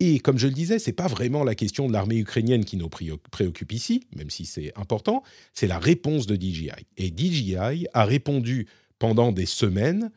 Et 0.00 0.18
comme 0.18 0.38
je 0.38 0.46
le 0.46 0.54
disais, 0.54 0.78
c'est 0.78 0.92
pas 0.92 1.06
vraiment 1.06 1.44
la 1.44 1.54
question 1.54 1.86
de 1.88 1.92
l'armée 1.92 2.18
ukrainienne 2.18 2.64
qui 2.64 2.76
nous 2.76 2.88
préoccupe 2.88 3.72
ici, 3.72 4.06
même 4.16 4.30
si 4.30 4.46
c'est 4.46 4.76
important, 4.76 5.22
c'est 5.54 5.66
la 5.66 5.78
réponse 5.78 6.26
de 6.26 6.34
DJI. 6.34 6.70
Et 6.96 7.12
DJI 7.14 7.86
a 7.92 8.04
répondu 8.04 8.66
pendant 8.98 9.32
des 9.32 9.46
semaines, 9.46 10.10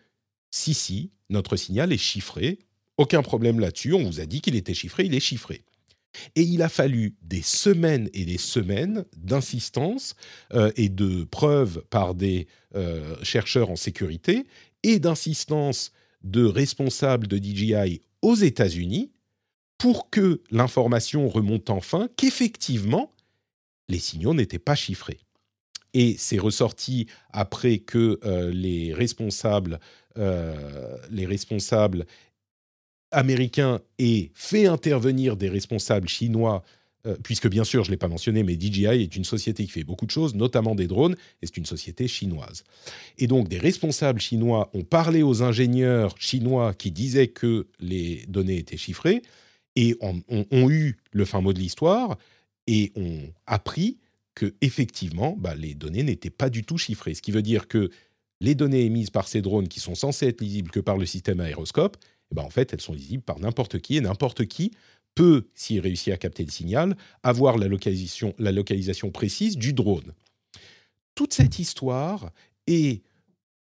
si, 0.52 0.74
si, 0.74 1.12
notre 1.30 1.56
signal 1.56 1.92
est 1.92 1.98
chiffré, 1.98 2.60
aucun 2.98 3.22
problème 3.22 3.60
là-dessus, 3.60 3.94
on 3.94 4.04
vous 4.04 4.20
a 4.20 4.26
dit 4.26 4.42
qu'il 4.42 4.56
était 4.56 4.74
chiffré, 4.74 5.06
il 5.06 5.16
est 5.16 5.20
chiffré. 5.20 5.64
Et 6.36 6.42
il 6.42 6.62
a 6.62 6.70
fallu 6.70 7.16
des 7.22 7.42
semaines 7.42 8.10
et 8.14 8.26
des 8.26 8.38
semaines 8.38 9.06
d'insistance 9.18 10.16
euh, 10.54 10.72
et 10.76 10.90
de 10.90 11.24
preuves 11.24 11.84
par 11.90 12.16
des 12.16 12.48
euh, 12.76 13.16
chercheurs 13.24 13.70
en 13.70 13.76
sécurité 13.76 14.46
et 14.84 15.00
d'insistance 15.00 15.92
de 16.24 16.46
responsables 16.46 17.28
de 17.28 17.38
DJI 17.38 18.02
aux 18.22 18.36
États-Unis 18.36 19.12
pour 19.78 20.10
que 20.10 20.42
l'information 20.52 21.28
remonte 21.28 21.70
enfin 21.70 22.10
qu'effectivement, 22.16 23.12
les 23.90 24.00
signaux 24.00 24.34
n'étaient 24.34 24.60
pas 24.60 24.76
chiffrés. 24.76 25.20
Et 25.94 26.16
c'est 26.18 26.40
ressorti 26.40 27.08
après 27.32 27.78
que 27.80 28.20
euh, 28.26 28.52
les 28.52 28.94
responsables, 28.94 29.80
les 31.12 31.26
responsables 31.26 32.06
américain 33.16 33.80
ait 33.98 34.30
fait 34.34 34.68
intervenir 34.68 35.38
des 35.38 35.50
responsables 35.50 36.10
chinois, 36.10 36.64
euh, 37.08 37.16
puisque 37.24 37.48
bien 37.48 37.64
sûr, 37.64 37.84
je 37.84 37.90
ne 37.90 37.94
l'ai 37.94 37.98
pas 37.98 38.10
mentionné, 38.10 38.44
mais 38.44 38.60
DJI 38.60 38.86
est 38.86 39.16
une 39.16 39.24
société 39.24 39.64
qui 39.64 39.72
fait 39.72 39.84
beaucoup 39.84 40.06
de 40.06 40.12
choses, 40.12 40.36
notamment 40.36 40.76
des 40.76 40.88
drones, 40.88 41.16
et 41.42 41.46
c'est 41.48 41.58
une 41.58 41.66
société 41.66 42.08
chinoise. 42.08 42.64
Et 43.18 43.28
donc, 43.28 43.48
des 43.48 43.58
responsables 43.58 44.20
chinois 44.20 44.70
ont 44.74 44.84
parlé 44.84 45.24
aux 45.24 45.42
ingénieurs 45.42 46.16
chinois 46.20 46.74
qui 46.74 46.92
disaient 46.92 47.30
que 47.30 47.68
les 47.80 48.26
données 48.28 48.58
étaient 48.58 48.78
chiffrées, 48.78 49.22
et 49.78 49.98
ont, 50.02 50.70
eu 50.70 50.98
le 51.12 51.26
fin 51.26 51.42
mot 51.42 51.54
de 51.54 51.60
l'histoire, 51.60 52.18
et 52.68 52.92
ont 52.96 53.22
appris 53.46 53.98
que 54.34 54.54
effectivement, 54.62 55.36
bah, 55.40 55.56
les 55.56 55.74
données 55.74 56.04
n'étaient 56.04 56.30
pas 56.30 56.50
du 56.50 56.64
tout 56.64 56.78
chiffrées. 56.78 57.14
Ce 57.14 57.22
qui 57.22 57.32
veut 57.32 57.42
dire 57.42 57.68
que 57.68 57.90
les 58.42 58.56
données 58.56 58.84
émises 58.84 59.10
par 59.10 59.28
ces 59.28 59.42
drones, 59.42 59.68
qui 59.68 59.80
sont 59.80 59.96
censées 59.96 60.28
être 60.28 60.42
lisibles 60.42 60.72
que 60.72 60.80
par 60.80 60.98
le 60.98 61.06
système 61.06 61.40
aéroscope, 61.40 61.98
ben, 62.36 62.44
en 62.44 62.50
fait, 62.50 62.74
elles 62.74 62.82
sont 62.82 62.94
lisibles 62.94 63.24
par 63.24 63.40
n'importe 63.40 63.80
qui 63.80 63.98
et 63.98 64.02
n'importe 64.02 64.46
qui 64.46 64.72
peut, 65.16 65.48
s'il 65.56 65.80
réussit 65.80 66.14
à 66.14 66.18
capter 66.18 66.44
le 66.44 66.52
signal, 66.52 66.96
avoir 67.24 67.58
la 67.58 67.68
localisation, 67.68 69.12
précise 69.12 69.58
du 69.58 69.74
drone. 69.74 70.14
Toute 71.16 71.34
cette 71.34 71.58
histoire 71.58 72.32
est 72.68 73.02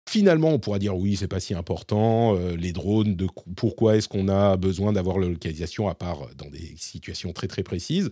finalement, 0.09 0.51
on 0.51 0.59
pourra 0.59 0.79
dire 0.79 0.97
oui, 0.97 1.17
c'est 1.17 1.29
pas 1.29 1.41
si 1.41 1.55
important, 1.55 2.37
euh, 2.37 2.57
les 2.57 2.73
drones, 2.73 3.17
pourquoi 3.57 3.97
est-ce 3.97 4.09
qu'on 4.09 4.29
a 4.29 4.57
besoin 4.57 4.93
d'avoir 4.93 5.19
la 5.19 5.29
localisation 5.29 5.89
à 5.89 5.95
part 5.95 6.29
dans 6.37 6.49
des 6.51 6.75
situations 6.77 7.33
très 7.33 7.49
très 7.49 7.63
précises 7.63 8.11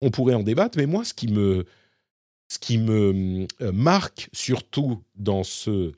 On 0.00 0.10
pourrait 0.10 0.34
en 0.34 0.42
débattre, 0.42 0.78
mais 0.78 0.86
moi, 0.86 1.04
ce 1.04 1.14
qui 1.14 1.28
me, 1.28 1.64
ce 2.48 2.58
qui 2.58 2.78
me 2.78 3.46
euh, 3.60 3.72
marque 3.72 4.28
surtout 4.32 5.02
dans 5.16 5.44
ce 5.44 5.92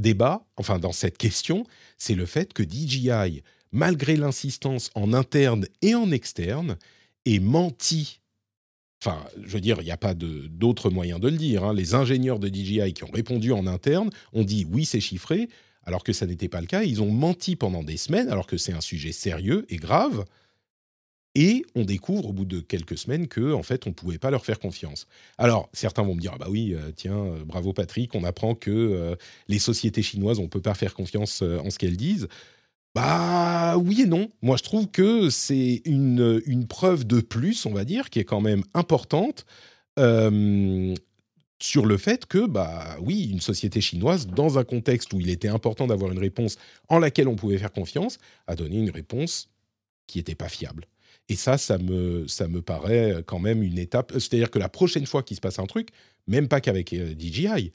débat, 0.00 0.46
enfin 0.56 0.78
dans 0.78 0.92
cette 0.92 1.18
question, 1.18 1.64
c'est 1.96 2.14
le 2.14 2.26
fait 2.26 2.52
que 2.52 2.62
DJI, 2.62 3.42
malgré 3.72 4.16
l'insistance 4.16 4.90
en 4.94 5.12
interne 5.12 5.66
et 5.82 5.94
en 5.94 6.10
externe, 6.10 6.78
ait 7.26 7.40
menti. 7.40 8.20
Enfin, 9.02 9.24
je 9.42 9.52
veux 9.52 9.60
dire, 9.60 9.80
il 9.80 9.84
n'y 9.84 9.92
a 9.92 9.96
pas 9.96 10.14
d'autre 10.14 10.90
moyen 10.90 11.18
de 11.18 11.28
le 11.28 11.36
dire. 11.36 11.64
Hein. 11.64 11.74
Les 11.74 11.94
ingénieurs 11.94 12.38
de 12.38 12.48
DJI 12.48 12.92
qui 12.94 13.04
ont 13.04 13.10
répondu 13.12 13.52
en 13.52 13.66
interne 13.66 14.10
ont 14.32 14.44
dit 14.44 14.66
oui, 14.70 14.84
c'est 14.84 15.00
chiffré, 15.00 15.48
alors 15.84 16.02
que 16.02 16.12
ça 16.12 16.26
n'était 16.26 16.48
pas 16.48 16.60
le 16.60 16.66
cas. 16.66 16.82
Ils 16.82 17.02
ont 17.02 17.10
menti 17.10 17.54
pendant 17.54 17.84
des 17.84 17.96
semaines, 17.96 18.28
alors 18.28 18.46
que 18.46 18.56
c'est 18.56 18.72
un 18.72 18.80
sujet 18.80 19.12
sérieux 19.12 19.66
et 19.68 19.76
grave. 19.76 20.24
Et 21.40 21.64
on 21.76 21.84
découvre 21.84 22.30
au 22.30 22.32
bout 22.32 22.46
de 22.46 22.58
quelques 22.58 22.98
semaines 22.98 23.28
que 23.28 23.52
en 23.52 23.62
fait 23.62 23.86
on 23.86 23.92
pouvait 23.92 24.18
pas 24.18 24.32
leur 24.32 24.44
faire 24.44 24.58
confiance. 24.58 25.06
Alors 25.36 25.68
certains 25.72 26.02
vont 26.02 26.16
me 26.16 26.20
dire 26.20 26.32
ah 26.34 26.38
bah 26.38 26.48
oui 26.50 26.74
tiens 26.96 27.36
bravo 27.46 27.72
Patrick 27.72 28.12
on 28.16 28.24
apprend 28.24 28.56
que 28.56 29.16
les 29.46 29.60
sociétés 29.60 30.02
chinoises 30.02 30.40
on 30.40 30.48
peut 30.48 30.60
pas 30.60 30.74
faire 30.74 30.94
confiance 30.94 31.42
en 31.42 31.70
ce 31.70 31.78
qu'elles 31.78 31.96
disent. 31.96 32.26
Bah 32.92 33.76
oui 33.76 34.02
et 34.02 34.06
non. 34.06 34.30
Moi 34.42 34.56
je 34.56 34.64
trouve 34.64 34.88
que 34.88 35.30
c'est 35.30 35.80
une 35.84 36.66
preuve 36.68 37.06
de 37.06 37.20
plus 37.20 37.66
on 37.66 37.72
va 37.72 37.84
dire 37.84 38.10
qui 38.10 38.18
est 38.18 38.24
quand 38.24 38.40
même 38.40 38.64
importante 38.74 39.46
sur 41.60 41.86
le 41.86 41.96
fait 41.98 42.26
que, 42.26 42.46
bah 42.46 42.96
oui, 43.00 43.28
une 43.30 43.40
société 43.40 43.80
chinoise, 43.80 44.26
dans 44.26 44.58
un 44.58 44.64
contexte 44.64 45.12
où 45.12 45.20
il 45.20 45.30
était 45.30 45.48
important 45.48 45.86
d'avoir 45.86 46.10
une 46.10 46.18
réponse 46.18 46.56
en 46.88 46.98
laquelle 46.98 47.28
on 47.28 47.36
pouvait 47.36 47.58
faire 47.58 47.72
confiance, 47.72 48.18
a 48.46 48.56
donné 48.56 48.78
une 48.78 48.90
réponse 48.90 49.48
qui 50.06 50.18
n'était 50.18 50.36
pas 50.36 50.48
fiable. 50.48 50.86
Et 51.28 51.36
ça, 51.36 51.58
ça 51.58 51.78
me, 51.78 52.26
ça 52.26 52.48
me 52.48 52.62
paraît 52.62 53.22
quand 53.26 53.38
même 53.38 53.62
une 53.62 53.78
étape. 53.78 54.12
C'est-à-dire 54.14 54.50
que 54.50 54.58
la 54.58 54.68
prochaine 54.68 55.06
fois 55.06 55.22
qu'il 55.22 55.36
se 55.36 55.40
passe 55.40 55.58
un 55.58 55.66
truc, 55.66 55.90
même 56.26 56.48
pas 56.48 56.60
qu'avec 56.60 56.92
euh, 56.92 57.14
DJI, 57.18 57.72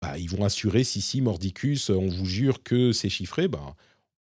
bah, 0.00 0.16
ils 0.18 0.30
vont 0.30 0.44
assurer, 0.44 0.84
si, 0.84 1.00
si, 1.00 1.20
Mordicus, 1.20 1.90
on 1.90 2.08
vous 2.08 2.26
jure 2.26 2.62
que 2.62 2.92
c'est 2.92 3.08
chiffré, 3.08 3.48
bah, 3.48 3.60
on 3.62 3.74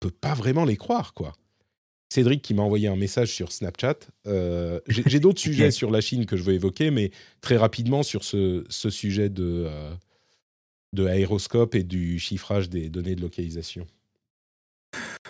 peut 0.01 0.11
pas 0.11 0.35
vraiment 0.35 0.65
les 0.65 0.77
croire, 0.77 1.15
quoi. 1.15 1.35
Cédric 2.11 2.41
qui 2.41 2.55
m'a 2.55 2.63
envoyé 2.63 2.89
un 2.89 2.97
message 2.97 3.33
sur 3.33 3.53
Snapchat. 3.53 3.99
Euh, 4.27 4.81
j'ai 4.87 5.21
d'autres 5.21 5.41
sujets 5.49 5.71
sur 5.71 5.91
la 5.91 6.01
Chine 6.01 6.25
que 6.25 6.37
je 6.37 6.43
veux 6.43 6.55
évoquer, 6.55 6.91
mais 6.91 7.11
très 7.41 7.57
rapidement 7.57 8.03
sur 8.03 8.25
ce, 8.25 8.65
sujet 8.71 9.29
de, 9.29 9.65
euh, 9.67 9.95
de 10.95 11.07
aéroscope 11.07 11.75
et 11.75 11.83
du 11.83 12.19
chiffrage 12.19 12.71
des 12.71 12.89
données 12.89 13.15
de 13.15 13.21
localisation. 13.21 13.87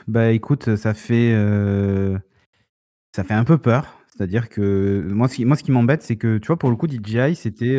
Bah 0.07 0.31
écoute, 0.31 0.77
ça 0.77 0.95
fait, 0.95 1.33
euh, 1.35 2.17
ça 3.15 3.25
fait 3.25 3.35
un 3.35 3.45
peu 3.45 3.59
peur. 3.59 3.99
C'est-à-dire 4.09 4.49
que 4.49 5.07
moi, 5.13 5.29
ce 5.29 5.43
moi, 5.45 5.57
ce 5.57 5.63
qui 5.63 5.71
m'embête, 5.71 6.03
c'est 6.03 6.17
que, 6.17 6.39
tu 6.39 6.47
vois, 6.49 6.59
pour 6.59 6.71
le 6.71 6.77
coup, 6.77 6.89
DJI, 6.89 7.37
c'était 7.37 7.79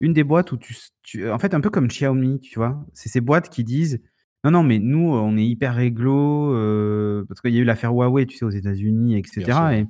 une 0.00 0.12
des 0.12 0.24
boîtes 0.24 0.52
où 0.52 0.56
tu, 0.56 0.76
tu, 1.02 1.30
En 1.30 1.38
fait, 1.38 1.54
un 1.54 1.60
peu 1.60 1.70
comme 1.70 1.88
Xiaomi, 1.88 2.40
tu 2.40 2.58
vois. 2.58 2.84
C'est 2.92 3.08
ces 3.08 3.20
boîtes 3.20 3.48
qui 3.48 3.64
disent 3.64 4.00
non, 4.46 4.52
non, 4.52 4.62
mais 4.62 4.78
nous, 4.78 5.12
on 5.12 5.36
est 5.36 5.44
hyper 5.44 5.74
réglo, 5.74 6.54
euh, 6.54 7.24
parce 7.26 7.40
qu'il 7.40 7.52
y 7.52 7.58
a 7.58 7.60
eu 7.60 7.64
l'affaire 7.64 7.92
Huawei, 7.92 8.26
tu 8.26 8.36
sais, 8.36 8.44
aux 8.44 8.50
États-Unis, 8.50 9.16
etc. 9.16 9.84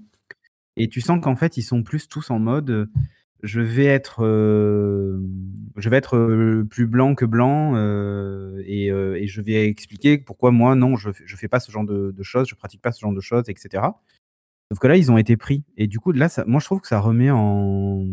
Et, 0.79 0.89
tu 0.89 1.03
sens 1.03 1.21
qu'en 1.23 1.37
fait, 1.37 1.59
ils 1.59 1.63
sont 1.63 1.83
plus 1.83 2.09
tous 2.09 2.31
en 2.31 2.39
mode 2.39 2.71
euh, 2.71 2.87
je 3.43 3.61
vais 3.61 3.85
être, 3.85 4.25
euh, 4.25 5.19
je 5.77 5.89
vais 5.89 5.97
être 5.97 6.63
plus 6.71 6.87
blanc 6.87 7.15
que 7.15 7.25
blanc 7.25 7.77
et, 8.65 8.91
je 9.27 9.41
vais 9.41 9.69
expliquer 9.69 10.19
pourquoi 10.19 10.51
moi, 10.51 10.75
non, 10.75 10.97
je 10.97 11.09
ne 11.09 11.37
fais 11.37 11.49
pas 11.49 11.61
ce 11.61 11.71
genre 11.71 11.85
de, 11.85 12.15
choses, 12.23 12.49
je 12.49 12.55
pratique 12.55 12.83
pas 12.83 12.93
ce 12.93 13.01
genre 13.01 13.13
de 13.15 13.21
choses, 13.21 13.45
etc. 13.49 13.85
Sauf 14.71 14.81
que 14.81 14.87
là, 14.89 14.97
ils 14.97 15.13
ont 15.13 15.19
été 15.19 15.37
pris. 15.37 15.65
Et 15.77 15.87
du 15.87 16.01
coup, 16.01 16.13
là, 16.13 16.29
moi, 16.47 16.61
je 16.61 16.65
trouve 16.65 16.81
que 16.81 16.89
ça 16.89 16.99
remet 16.99 17.31
en, 17.31 18.11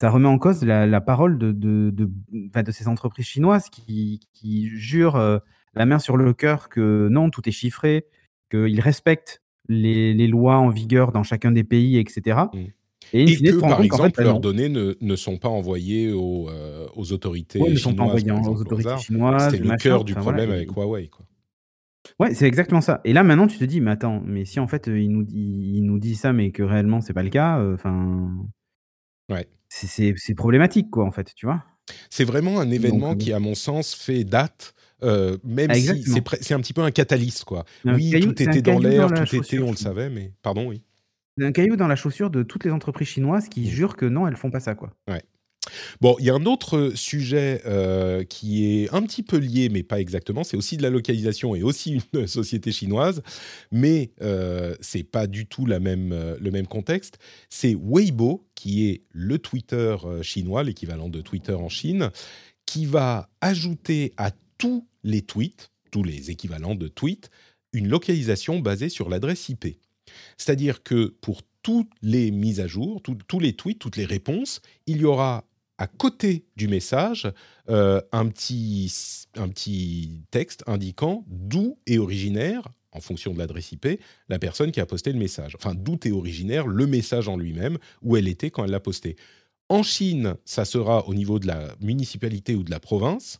ça 0.00 0.10
remet 0.10 0.28
en 0.28 0.38
cause 0.38 0.64
la, 0.64 1.00
parole 1.00 1.38
de, 1.38 1.52
de, 1.52 1.92
de, 1.92 2.70
ces 2.72 2.88
entreprises 2.88 3.26
chinoises 3.26 3.68
qui, 3.68 4.20
qui 4.32 4.68
jurent 4.68 5.16
euh, 5.16 5.38
la 5.74 5.84
main 5.84 5.98
sur 5.98 6.16
le 6.16 6.32
cœur 6.32 6.68
que 6.68 7.08
non, 7.10 7.28
tout 7.30 7.46
est 7.48 7.52
chiffré, 7.52 8.06
qu'ils 8.50 8.80
respectent 8.80 9.42
les, 9.68 10.14
les, 10.14 10.26
lois 10.26 10.56
en 10.56 10.70
vigueur 10.70 11.12
dans 11.12 11.22
chacun 11.22 11.52
des 11.52 11.64
pays, 11.64 11.98
etc. 11.98 12.40
Et, 13.12 13.36
que, 13.36 13.60
par 13.60 13.82
exemple, 13.82 14.22
leurs 14.22 14.40
données 14.40 14.68
ne, 14.68 14.94
ne, 15.00 15.16
sont 15.16 15.38
pas 15.38 15.48
envoyées 15.48 16.12
aux, 16.12 16.48
euh, 16.48 16.86
aux 16.94 17.12
autorités 17.12 17.58
chinoises. 17.58 17.74
ne 17.74 17.78
sont 17.78 17.94
pas 17.94 18.04
envoyées 18.04 18.30
aux 18.30 18.60
autorités 18.60 18.98
chinoises. 18.98 19.50
C'est 19.50 19.58
le 19.58 19.76
cœur 19.76 20.04
du 20.04 20.14
problème 20.14 20.50
avec 20.50 20.70
Huawei. 20.70 21.08
Quoi. 21.08 21.26
Ouais, 22.18 22.34
c'est 22.34 22.46
exactement 22.46 22.80
ça. 22.80 23.00
Et 23.04 23.12
là, 23.12 23.22
maintenant, 23.22 23.46
tu 23.46 23.58
te 23.58 23.64
dis, 23.64 23.80
mais 23.80 23.90
attends, 23.90 24.22
mais 24.24 24.44
si 24.44 24.60
en 24.60 24.66
fait, 24.66 24.86
il 24.86 25.10
nous, 25.10 25.26
il, 25.28 25.82
nous 25.82 25.98
dit 25.98 26.14
ça, 26.14 26.32
mais 26.32 26.50
que 26.50 26.62
réellement, 26.62 27.00
c'est 27.00 27.12
pas 27.12 27.22
le 27.22 27.30
cas, 27.30 27.58
euh, 27.58 27.74
enfin. 27.74 28.30
ouais 29.30 29.46
c'est 29.70 30.34
problématique, 30.34 30.90
quoi, 30.90 31.04
en 31.04 31.12
fait, 31.12 31.32
tu 31.34 31.46
vois. 31.46 31.62
C'est 32.10 32.24
vraiment 32.24 32.60
un 32.60 32.70
événement 32.70 33.14
qui, 33.16 33.32
à 33.32 33.40
mon 33.40 33.54
sens, 33.54 33.94
fait 33.94 34.24
date. 34.24 34.74
Euh, 35.02 35.38
même 35.44 35.72
si 35.72 36.04
c'est 36.42 36.52
un 36.52 36.60
petit 36.60 36.74
peu 36.74 36.82
un 36.82 36.90
catalyste, 36.90 37.44
quoi. 37.44 37.64
oui, 37.86 38.10
tout 38.20 38.42
était 38.42 38.60
dans 38.60 38.78
l'air, 38.78 39.08
tout 39.12 39.34
était, 39.34 39.58
on 39.60 39.70
le 39.70 39.76
savait, 39.76 40.10
mais 40.10 40.32
pardon, 40.42 40.66
oui. 40.68 40.82
C'est 41.40 41.46
un 41.46 41.52
caillou 41.52 41.76
dans 41.76 41.88
la 41.88 41.96
chaussure 41.96 42.28
de 42.28 42.42
toutes 42.42 42.64
les 42.64 42.70
entreprises 42.70 43.08
chinoises 43.08 43.48
qui 43.48 43.62
mmh. 43.62 43.70
jurent 43.70 43.96
que 43.96 44.04
non, 44.04 44.28
elles 44.28 44.36
font 44.36 44.50
pas 44.50 44.60
ça, 44.60 44.74
quoi. 44.74 44.90
Ouais. 45.08 45.22
Bon, 46.02 46.14
il 46.18 46.26
y 46.26 46.30
a 46.30 46.34
un 46.34 46.44
autre 46.44 46.92
sujet 46.94 47.62
euh, 47.64 48.24
qui 48.24 48.82
est 48.82 48.92
un 48.92 49.00
petit 49.02 49.22
peu 49.22 49.38
lié, 49.38 49.70
mais 49.70 49.82
pas 49.82 50.00
exactement. 50.00 50.44
C'est 50.44 50.58
aussi 50.58 50.76
de 50.76 50.82
la 50.82 50.90
localisation 50.90 51.54
et 51.54 51.62
aussi 51.62 52.02
une 52.14 52.26
société 52.26 52.72
chinoise, 52.72 53.22
mais 53.72 54.10
euh, 54.20 54.74
c'est 54.82 55.02
pas 55.02 55.26
du 55.26 55.46
tout 55.46 55.64
la 55.64 55.80
même, 55.80 56.12
euh, 56.12 56.36
le 56.38 56.50
même 56.50 56.66
contexte. 56.66 57.18
C'est 57.48 57.74
Weibo, 57.74 58.46
qui 58.54 58.88
est 58.88 59.04
le 59.10 59.38
Twitter 59.38 59.96
euh, 60.04 60.22
chinois, 60.22 60.62
l'équivalent 60.62 61.08
de 61.08 61.22
Twitter 61.22 61.54
en 61.54 61.70
Chine, 61.70 62.10
qui 62.66 62.84
va 62.84 63.30
ajouter 63.40 64.12
à 64.18 64.30
tous 64.58 64.86
les 65.04 65.22
tweets, 65.22 65.70
tous 65.90 66.04
les 66.04 66.30
équivalents 66.30 66.74
de 66.74 66.88
tweets, 66.88 67.30
une 67.72 67.88
localisation 67.88 68.58
basée 68.58 68.90
sur 68.90 69.08
l'adresse 69.08 69.48
IP. 69.48 69.78
C'est-à-dire 70.36 70.82
que 70.82 71.14
pour 71.20 71.42
toutes 71.62 71.90
les 72.02 72.30
mises 72.30 72.60
à 72.60 72.66
jour, 72.66 73.02
tous 73.02 73.40
les 73.40 73.52
tweets, 73.52 73.78
toutes 73.78 73.96
les 73.96 74.04
réponses, 74.06 74.60
il 74.86 74.98
y 74.98 75.04
aura 75.04 75.44
à 75.80 75.86
côté 75.86 76.44
du 76.56 76.68
message 76.68 77.32
euh, 77.70 78.02
un, 78.12 78.28
petit, 78.28 78.92
un 79.34 79.48
petit 79.48 80.22
texte 80.30 80.62
indiquant 80.66 81.24
d'où 81.26 81.78
est 81.86 81.96
originaire, 81.96 82.68
en 82.92 83.00
fonction 83.00 83.32
de 83.32 83.38
l'adresse 83.38 83.72
IP, 83.72 84.00
la 84.28 84.38
personne 84.38 84.72
qui 84.72 84.80
a 84.80 84.86
posté 84.86 85.10
le 85.10 85.18
message. 85.18 85.56
Enfin, 85.56 85.74
d'où 85.74 85.98
est 86.04 86.10
originaire 86.10 86.66
le 86.66 86.86
message 86.86 87.28
en 87.28 87.38
lui-même, 87.38 87.78
où 88.02 88.16
elle 88.16 88.28
était 88.28 88.50
quand 88.50 88.64
elle 88.64 88.72
l'a 88.72 88.80
posté. 88.80 89.16
En 89.70 89.82
Chine, 89.82 90.34
ça 90.44 90.66
sera 90.66 91.06
au 91.08 91.14
niveau 91.14 91.38
de 91.38 91.46
la 91.46 91.74
municipalité 91.80 92.54
ou 92.54 92.62
de 92.62 92.70
la 92.70 92.80
province. 92.80 93.38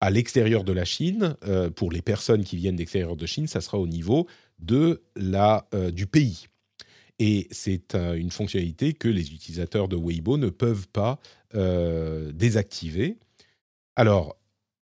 À 0.00 0.10
l'extérieur 0.10 0.62
de 0.62 0.72
la 0.72 0.84
Chine, 0.84 1.34
euh, 1.44 1.68
pour 1.68 1.90
les 1.90 2.00
personnes 2.00 2.44
qui 2.44 2.56
viennent 2.56 2.76
d'extérieur 2.76 3.16
de 3.16 3.26
Chine, 3.26 3.48
ça 3.48 3.60
sera 3.60 3.78
au 3.78 3.88
niveau 3.88 4.28
de 4.62 5.02
la, 5.16 5.68
euh, 5.74 5.90
du 5.90 6.06
pays. 6.06 6.46
Et 7.18 7.48
c'est 7.50 7.94
une 7.94 8.30
fonctionnalité 8.30 8.94
que 8.94 9.08
les 9.08 9.32
utilisateurs 9.32 9.88
de 9.88 9.96
Weibo 9.96 10.38
ne 10.38 10.48
peuvent 10.48 10.88
pas 10.88 11.18
euh, 11.54 12.32
désactiver. 12.32 13.18
Alors, 13.94 14.40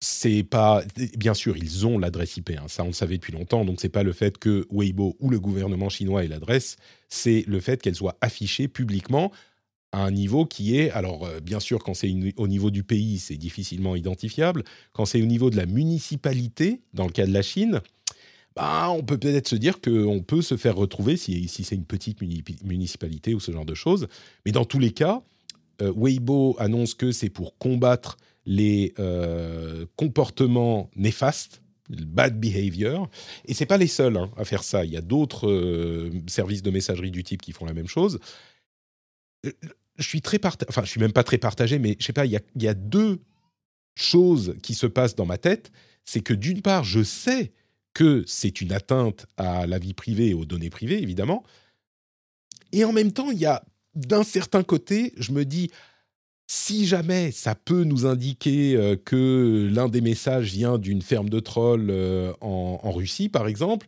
c'est 0.04 0.44
pas 0.44 0.84
bien 1.18 1.34
sûr 1.34 1.56
ils 1.56 1.88
ont 1.88 1.98
l'adresse 1.98 2.36
IP 2.36 2.52
hein, 2.52 2.66
ça 2.68 2.84
on 2.84 2.88
le 2.88 2.94
savait 2.94 3.16
depuis 3.16 3.32
longtemps 3.32 3.64
donc 3.64 3.80
c'est 3.80 3.88
pas 3.88 4.04
le 4.04 4.12
fait 4.12 4.38
que 4.38 4.68
Weibo 4.70 5.16
ou 5.22 5.30
le 5.30 5.40
gouvernement 5.40 5.88
chinois 5.88 6.26
ait 6.26 6.28
l'adresse 6.28 6.76
c'est 7.08 7.46
le 7.48 7.62
fait 7.62 7.82
qu'elle 7.82 7.96
soit 7.96 8.18
affichée 8.20 8.68
publiquement 8.68 9.32
à 9.94 10.04
un 10.04 10.12
niveau 10.12 10.46
qui 10.46 10.78
est 10.78 10.92
alors 10.92 11.26
euh, 11.26 11.40
bien 11.40 11.62
sûr 11.62 11.82
quand 11.86 11.94
c'est 11.94 12.14
au 12.36 12.48
niveau 12.50 12.70
du 12.70 12.84
pays 12.84 13.18
c'est 13.18 13.38
difficilement 13.38 13.96
identifiable 13.96 14.66
quand 14.92 15.06
c'est 15.06 15.22
au 15.22 15.26
niveau 15.26 15.50
de 15.50 15.56
la 15.56 15.68
municipalité 15.68 16.82
dans 16.94 17.06
le 17.06 17.14
cas 17.14 17.26
de 17.26 17.32
la 17.32 17.42
Chine 17.42 17.80
bah, 18.56 18.90
on 18.92 19.04
peut 19.04 19.18
peut-être 19.18 19.48
se 19.48 19.56
dire 19.56 19.82
qu'on 19.82 20.22
peut 20.22 20.42
se 20.42 20.58
faire 20.58 20.76
retrouver 20.76 21.18
si, 21.18 21.48
c'est 21.48 21.76
une 21.76 21.86
petite 21.86 22.22
municipalité 22.64 23.34
ou 23.34 23.40
ce 23.40 23.52
genre 23.52 23.66
de 23.66 23.74
choses. 23.74 24.08
Mais 24.46 24.52
dans 24.52 24.66
tous 24.66 24.80
les 24.80 24.92
cas, 24.92 25.24
euh, 25.82 25.92
Weibo 25.96 26.56
annonce 26.60 26.94
que 26.94 27.12
c'est 27.12 27.30
pour 27.30 27.58
combattre 27.58 28.18
les 28.46 28.94
euh, 29.00 29.86
comportements 29.96 30.92
néfastes, 30.96 31.62
le 31.90 32.06
bad 32.06 32.40
behavior. 32.40 33.10
Et 33.46 33.54
c'est 33.54 33.66
pas 33.66 33.78
les 33.78 33.88
seuls 33.88 34.18
hein, 34.18 34.30
à 34.38 34.46
faire 34.46 34.64
ça. 34.64 34.86
Il 34.86 34.92
y 34.92 34.98
a 34.98 35.02
d'autres 35.02 35.50
euh, 35.50 36.12
services 36.28 36.62
de 36.62 36.70
messagerie 36.70 37.12
du 37.12 37.24
type 37.24 37.42
qui 37.42 37.54
font 37.54 37.66
la 37.66 37.74
même 37.74 37.88
chose. 37.88 38.20
Je 39.44 40.08
suis 40.08 40.22
très 40.22 40.40
enfin, 40.70 40.84
je 40.84 40.90
suis 40.90 41.02
même 41.02 41.12
pas 41.12 41.24
très 41.24 41.38
partagé, 41.38 41.80
mais 41.80 41.96
je 42.00 42.06
sais 42.06 42.14
pas. 42.14 42.26
Il 42.26 42.32
y 42.56 42.68
a 42.68 42.74
deux 42.74 43.20
choses 43.96 44.56
qui 44.62 44.76
se 44.76 44.88
passent 44.88 45.16
dans 45.16 45.26
ma 45.26 45.38
tête. 45.38 45.72
C'est 46.06 46.22
que 46.22 46.34
d'une 46.34 46.62
part, 46.62 46.84
je 46.84 47.04
sais 47.04 47.52
que 47.94 48.24
c'est 48.28 48.62
une 48.62 48.72
atteinte 48.72 49.26
à 49.38 49.68
la 49.68 49.80
vie 49.80 49.94
privée 49.94 50.30
et 50.30 50.34
aux 50.34 50.46
données 50.46 50.70
privées, 50.70 51.02
évidemment. 51.02 51.44
Et 52.72 52.84
en 52.86 52.92
même 52.92 53.12
temps, 53.12 53.32
il 53.32 53.38
y 53.38 53.46
a 53.46 53.64
d'un 53.96 54.24
certain 54.24 54.64
côté, 54.64 55.14
je 55.18 55.32
me 55.32 55.46
dis, 55.46 55.70
si 56.48 56.86
jamais 56.86 57.32
ça 57.32 57.56
peut 57.56 57.84
nous 57.84 58.06
indiquer 58.06 58.76
euh, 58.76 58.96
que 58.96 59.70
l'un 59.72 59.88
des 59.88 60.02
messages 60.02 60.52
vient 60.52 60.78
d'une 60.78 61.02
ferme 61.02 61.30
de 61.30 61.40
trolls 61.40 61.90
euh, 61.90 62.34
en, 62.42 62.92
Russie, 62.92 63.30
par 63.30 63.48
exemple, 63.48 63.88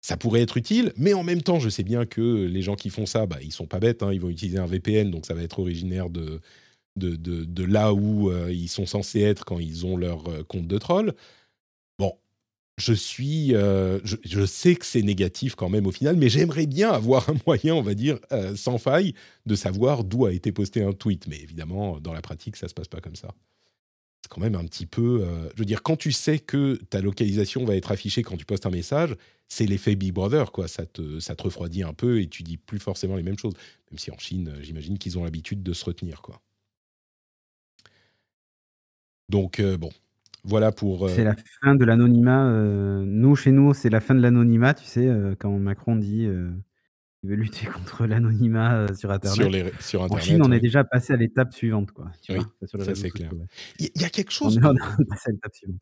ça 0.00 0.16
pourrait 0.16 0.40
être 0.40 0.56
utile. 0.56 0.92
Mais 0.96 1.12
en 1.12 1.22
même 1.22 1.42
temps, 1.42 1.60
je 1.60 1.68
sais 1.68 1.82
bien 1.82 2.06
que 2.06 2.46
les 2.46 2.62
gens 2.62 2.76
qui 2.76 2.90
font 2.90 3.06
ça, 3.06 3.26
bah, 3.26 3.38
ils 3.42 3.52
sont 3.52 3.66
pas 3.66 3.80
bêtes, 3.80 4.02
hein, 4.02 4.12
ils 4.12 4.20
vont 4.20 4.30
utiliser 4.30 4.58
un 4.58 4.66
VPN, 4.66 5.10
donc 5.10 5.26
ça 5.26 5.34
va 5.34 5.42
être 5.42 5.58
originaire 5.58 6.08
de, 6.10 6.40
là 7.62 7.92
où 7.92 8.30
euh, 8.30 8.50
ils 8.52 8.68
sont 8.68 8.86
censés 8.86 9.20
être 9.20 9.44
quand 9.44 9.58
ils 9.58 9.86
ont 9.86 9.96
leur 9.96 10.24
compte 10.46 10.66
de 10.66 10.78
troll 10.78 11.14
je 12.78 12.92
suis, 12.92 13.54
euh, 13.54 13.98
je, 14.04 14.46
sais 14.46 14.76
que 14.76 14.86
c'est 14.86 15.02
négatif 15.02 15.54
quand 15.56 15.68
même 15.68 15.86
au 15.86 15.90
final, 15.90 16.16
mais 16.16 16.28
j'aimerais 16.28 16.66
bien 16.66 16.90
avoir 16.90 17.28
un 17.28 17.34
moyen, 17.46 17.74
on 17.74 17.82
va 17.82 17.94
dire, 17.94 18.18
euh, 18.32 18.56
sans 18.56 18.78
faille, 18.78 19.14
de 19.46 19.54
savoir 19.54 20.04
d'où 20.04 20.26
a 20.26 20.32
été 20.32 20.52
posté 20.52 20.82
un 20.82 20.92
tweet. 20.92 21.26
Mais 21.26 21.38
évidemment, 21.40 21.98
dans 22.00 22.12
la 22.12 22.22
pratique, 22.22 22.56
ça 22.56 22.68
se 22.68 22.74
passe 22.74 22.88
pas 22.88 23.00
comme 23.00 23.16
ça. 23.16 23.34
c'est 24.22 24.30
quand 24.30 24.40
même 24.40 24.54
un 24.54 24.64
petit 24.64 24.86
peu. 24.86 25.26
je 25.54 25.58
veux 25.58 25.64
dire, 25.64 25.82
quand 25.82 25.96
tu 25.96 26.12
sais 26.12 26.38
que 26.38 26.76
ta 26.90 27.00
localisation 27.00 27.64
va 27.64 27.76
être 27.76 27.90
affichée 27.90 28.22
quand 28.22 28.36
tu 28.36 28.44
postes 28.44 28.66
un 28.66 28.70
message, 28.70 29.16
c'est 29.48 29.66
l'effet 29.66 29.96
Big 29.96 30.12
Brother, 30.12 30.52
quoi. 30.52 30.68
Ça 30.68 30.86
te, 30.86 31.18
ça 31.20 31.34
te 31.34 31.42
refroidit 31.42 31.82
un 31.82 31.94
peu 31.94 32.20
et 32.20 32.28
tu 32.28 32.42
dis 32.42 32.58
plus 32.58 32.78
forcément 32.78 33.16
les 33.16 33.22
mêmes 33.22 33.38
choses. 33.38 33.54
Même 33.90 33.98
si 33.98 34.10
en 34.10 34.18
Chine, 34.18 34.54
j'imagine 34.62 34.98
qu'ils 34.98 35.18
ont 35.18 35.24
l'habitude 35.24 35.62
de 35.62 35.72
se 35.72 35.84
retenir, 35.84 36.22
quoi. 36.22 36.40
Donc, 39.28 39.60
bon, 39.60 39.90
voilà 40.44 40.72
pour. 40.72 41.08
C'est 41.10 41.24
la 41.24 41.34
fin 41.62 41.74
de 41.74 41.84
l'anonymat. 41.84 42.50
nous, 43.04 43.36
chez 43.36 43.52
nous, 43.52 43.74
c'est 43.74 43.90
la 43.90 44.00
fin 44.00 44.14
de 44.14 44.20
l'anonymat, 44.20 44.74
tu 44.74 44.84
sais, 44.84 45.10
quand 45.38 45.50
Macron 45.58 45.96
dit 45.96 46.28
il 47.24 47.30
veut 47.30 47.36
lutter 47.36 47.66
contre 47.66 48.06
l'anonymat 48.06 48.94
sur 48.94 49.10
Internet. 49.10 49.74
Sur, 49.80 50.04
Internet. 50.04 50.22
En 50.22 50.24
Chine, 50.24 50.42
on 50.42 50.52
est 50.52 50.60
déjà 50.60 50.84
passé 50.84 51.12
à 51.12 51.16
l'étape 51.16 51.52
suivante, 51.52 51.90
quoi. 51.90 52.12
Tu 52.22 52.32
oui, 52.32 52.38
vois, 52.38 52.84
ça 52.84 52.94
c'est 52.94 53.10
clair. 53.10 53.30
Il 53.78 53.90
y, 53.96 54.04
a 54.04 54.10
quelque 54.10 54.30
chose. 54.30 54.58
On 54.62 54.74
est 54.74 54.78
passé 55.08 55.30
à 55.30 55.32
l'étape 55.32 55.54
suivante. 55.54 55.80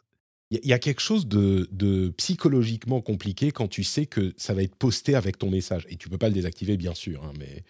Il 0.50 0.64
y, 0.64 0.72
a 0.72 0.78
quelque 0.78 1.00
chose 1.00 1.26
de, 1.26 1.68
de, 1.72 2.10
psychologiquement 2.10 3.00
compliqué 3.00 3.50
quand 3.50 3.66
tu 3.66 3.82
sais 3.82 4.06
que 4.06 4.32
ça 4.36 4.54
va 4.54 4.62
être 4.62 4.76
posté 4.76 5.16
avec 5.16 5.38
ton 5.38 5.50
message. 5.50 5.84
Et 5.88 5.96
tu 5.96 6.08
peux 6.08 6.18
pas 6.18 6.28
le 6.28 6.34
désactiver, 6.34 6.76
bien 6.76 6.94
sûr, 6.94 7.24
hein, 7.24 7.32
mais 7.38 7.64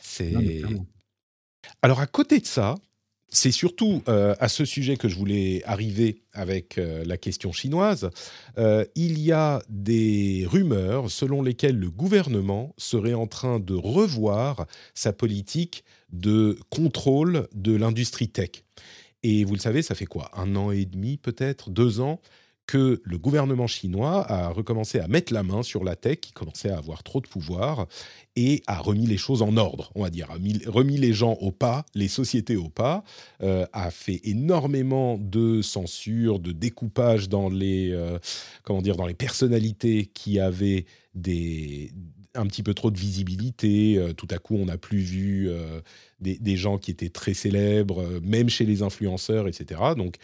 c'est. 0.00 0.62
Alors 1.80 2.00
à 2.00 2.06
côté 2.06 2.40
de 2.40 2.46
ça, 2.46 2.74
c'est 3.34 3.50
surtout 3.50 4.02
euh, 4.08 4.34
à 4.38 4.48
ce 4.48 4.64
sujet 4.64 4.96
que 4.96 5.08
je 5.08 5.16
voulais 5.16 5.62
arriver 5.64 6.22
avec 6.32 6.78
euh, 6.78 7.04
la 7.04 7.16
question 7.16 7.52
chinoise. 7.52 8.08
Euh, 8.58 8.84
il 8.94 9.18
y 9.18 9.32
a 9.32 9.60
des 9.68 10.46
rumeurs 10.48 11.10
selon 11.10 11.42
lesquelles 11.42 11.76
le 11.76 11.90
gouvernement 11.90 12.74
serait 12.78 13.14
en 13.14 13.26
train 13.26 13.58
de 13.58 13.74
revoir 13.74 14.66
sa 14.94 15.12
politique 15.12 15.84
de 16.12 16.56
contrôle 16.70 17.48
de 17.54 17.74
l'industrie 17.74 18.28
tech. 18.28 18.50
Et 19.24 19.44
vous 19.44 19.54
le 19.54 19.60
savez, 19.60 19.82
ça 19.82 19.94
fait 19.94 20.06
quoi? 20.06 20.30
Un 20.34 20.54
an 20.54 20.70
et 20.70 20.84
demi 20.84 21.16
peut-être? 21.16 21.70
Deux 21.70 22.00
ans? 22.00 22.20
Que 22.66 23.02
le 23.04 23.18
gouvernement 23.18 23.66
chinois 23.66 24.30
a 24.30 24.48
recommencé 24.48 24.98
à 24.98 25.08
mettre 25.08 25.32
la 25.32 25.42
main 25.42 25.62
sur 25.62 25.84
la 25.84 25.96
tech, 25.96 26.20
qui 26.20 26.32
commençait 26.32 26.70
à 26.70 26.78
avoir 26.78 27.02
trop 27.02 27.20
de 27.20 27.26
pouvoir, 27.26 27.86
et 28.36 28.62
a 28.66 28.78
remis 28.78 29.06
les 29.06 29.18
choses 29.18 29.42
en 29.42 29.56
ordre, 29.56 29.92
on 29.94 30.02
va 30.02 30.10
dire, 30.10 30.30
a 30.30 30.34
remis 30.34 30.96
les 30.96 31.12
gens 31.12 31.34
au 31.34 31.52
pas, 31.52 31.84
les 31.94 32.08
sociétés 32.08 32.56
au 32.56 32.68
pas, 32.68 33.04
euh, 33.42 33.66
a 33.72 33.90
fait 33.90 34.20
énormément 34.24 35.18
de 35.18 35.62
censure, 35.62 36.40
de 36.40 36.52
découpage 36.52 37.28
dans 37.28 37.48
les, 37.48 37.90
euh, 37.92 38.18
comment 38.62 38.82
dire, 38.82 38.96
dans 38.96 39.06
les 39.06 39.14
personnalités 39.14 40.06
qui 40.06 40.40
avaient 40.40 40.86
des, 41.14 41.92
un 42.34 42.46
petit 42.46 42.62
peu 42.62 42.74
trop 42.74 42.90
de 42.90 42.98
visibilité. 42.98 43.98
Euh, 43.98 44.14
tout 44.14 44.28
à 44.30 44.38
coup, 44.38 44.56
on 44.56 44.64
n'a 44.64 44.78
plus 44.78 44.98
vu 44.98 45.50
des, 46.20 46.38
des, 46.38 46.56
gens 46.56 46.78
qui 46.78 46.90
étaient 46.90 47.10
très 47.10 47.34
célèbres, 47.34 48.20
même 48.22 48.48
chez 48.48 48.64
les 48.64 48.82
influenceurs, 48.82 49.46
etc. 49.46 49.80
Donc, 49.96 50.16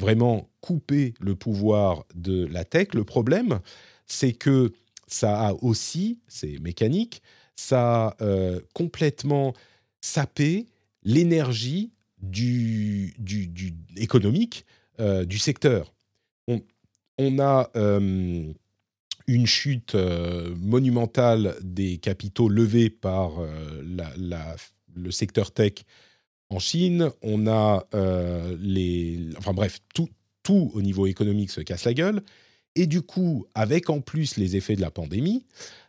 vraiment 0.00 0.48
couper 0.60 1.14
le 1.20 1.36
pouvoir 1.36 2.04
de 2.14 2.46
la 2.46 2.64
tech. 2.64 2.88
Le 2.94 3.04
problème, 3.04 3.60
c'est 4.06 4.32
que 4.32 4.72
ça 5.06 5.48
a 5.48 5.52
aussi, 5.54 6.18
c'est 6.26 6.58
mécanique, 6.58 7.22
ça 7.54 8.08
a 8.08 8.16
euh, 8.22 8.60
complètement 8.72 9.52
sapé 10.00 10.66
l'énergie 11.02 11.92
du, 12.22 13.14
économique 13.96 14.64
euh, 14.98 15.24
du 15.24 15.38
secteur. 15.38 15.92
On, 17.18 17.38
a 17.38 17.70
euh, 17.76 18.50
une 19.26 19.46
chute 19.46 19.94
monumentale 19.94 21.54
des 21.60 21.98
capitaux 21.98 22.48
levés 22.48 22.88
par 22.88 23.32
le 24.94 25.10
secteur 25.10 25.52
tech 25.52 25.84
en 26.50 26.58
Chine, 26.58 27.10
on 27.22 27.46
a 27.46 27.86
euh, 27.94 28.56
les... 28.60 29.30
Enfin 29.38 29.54
bref, 29.54 29.78
tout, 29.94 30.08
tout 30.42 30.70
au 30.74 30.82
niveau 30.82 31.06
économique 31.06 31.50
se 31.50 31.60
casse 31.60 31.84
la 31.84 31.94
gueule. 31.94 32.22
Et 32.76 32.86
du 32.86 33.02
coup, 33.02 33.46
avec 33.54 33.90
en 33.90 34.00
plus 34.00 34.36
les 34.36 34.56
effets 34.56 34.76
de 34.76 34.80
la 34.80 34.90
pandémie, 34.90 35.44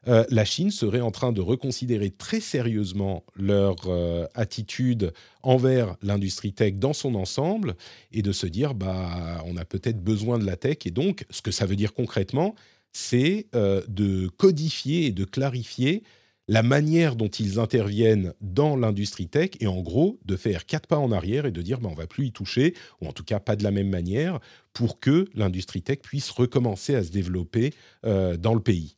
euh, 0.07 0.23
la 0.29 0.45
Chine 0.45 0.71
serait 0.71 1.01
en 1.01 1.11
train 1.11 1.31
de 1.31 1.41
reconsidérer 1.41 2.09
très 2.09 2.39
sérieusement 2.39 3.23
leur 3.35 3.75
euh, 3.87 4.25
attitude 4.33 5.13
envers 5.43 5.95
l'industrie 6.01 6.53
tech 6.53 6.73
dans 6.73 6.93
son 6.93 7.15
ensemble 7.15 7.75
et 8.11 8.21
de 8.21 8.31
se 8.31 8.47
dire, 8.47 8.73
bah, 8.73 9.43
on 9.45 9.57
a 9.57 9.65
peut-être 9.65 10.03
besoin 10.03 10.39
de 10.39 10.45
la 10.45 10.57
tech. 10.57 10.77
Et 10.85 10.91
donc, 10.91 11.25
ce 11.29 11.41
que 11.41 11.51
ça 11.51 11.65
veut 11.65 11.75
dire 11.75 11.93
concrètement, 11.93 12.55
c'est 12.93 13.47
de 13.53 14.27
codifier 14.27 15.05
et 15.05 15.11
de 15.11 15.23
clarifier 15.23 16.03
la 16.51 16.63
manière 16.63 17.15
dont 17.15 17.29
ils 17.29 17.59
interviennent 17.59 18.33
dans 18.41 18.75
l'industrie 18.75 19.29
tech 19.29 19.51
et 19.61 19.67
en 19.67 19.79
gros 19.79 20.19
de 20.25 20.35
faire 20.35 20.65
quatre 20.65 20.85
pas 20.85 20.97
en 20.97 21.13
arrière 21.13 21.45
et 21.45 21.51
de 21.51 21.61
dire 21.61 21.79
ben, 21.79 21.87
on 21.89 21.95
va 21.95 22.07
plus 22.07 22.25
y 22.25 22.31
toucher, 22.33 22.73
ou 22.99 23.07
en 23.07 23.13
tout 23.13 23.23
cas 23.23 23.39
pas 23.39 23.55
de 23.55 23.63
la 23.63 23.71
même 23.71 23.87
manière, 23.87 24.41
pour 24.73 24.99
que 24.99 25.29
l'industrie 25.33 25.81
tech 25.81 25.99
puisse 25.99 26.29
recommencer 26.29 26.93
à 26.93 27.05
se 27.05 27.11
développer 27.11 27.71
euh, 28.05 28.35
dans 28.35 28.53
le 28.53 28.59
pays. 28.59 28.97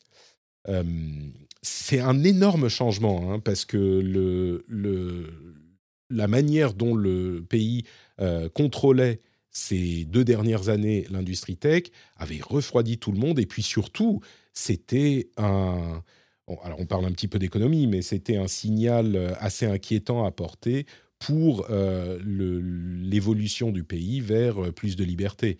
Euh, 0.67 0.83
c'est 1.61 1.99
un 1.99 2.23
énorme 2.23 2.69
changement 2.69 3.31
hein, 3.31 3.39
parce 3.39 3.65
que 3.65 3.77
le, 3.77 4.65
la 6.09 6.27
manière 6.27 6.73
dont 6.73 6.95
le 6.95 7.45
pays 7.47 7.83
euh, 8.19 8.49
contrôlait 8.49 9.21
ces 9.51 10.05
deux 10.05 10.23
dernières 10.23 10.69
années 10.69 11.05
l'industrie 11.11 11.57
tech 11.57 11.83
avait 12.17 12.41
refroidi 12.41 12.97
tout 12.97 13.11
le 13.11 13.19
monde 13.19 13.37
et 13.37 13.45
puis 13.45 13.61
surtout 13.61 14.21
c'était 14.53 15.29
un 15.37 16.01
alors 16.63 16.79
on 16.79 16.85
parle 16.85 17.05
un 17.05 17.11
petit 17.11 17.27
peu 17.27 17.39
d'économie, 17.39 17.87
mais 17.87 18.01
c'était 18.01 18.37
un 18.37 18.47
signal 18.47 19.15
euh, 19.15 19.33
assez 19.39 19.65
inquiétant 19.65 20.25
à 20.25 20.31
porter 20.31 20.85
pour 21.19 21.67
euh, 21.69 22.19
l'évolution 22.25 23.71
du 23.71 23.83
pays 23.83 24.19
vers 24.19 24.61
euh, 24.61 24.71
plus 24.71 24.95
de 24.95 25.03
liberté. 25.03 25.57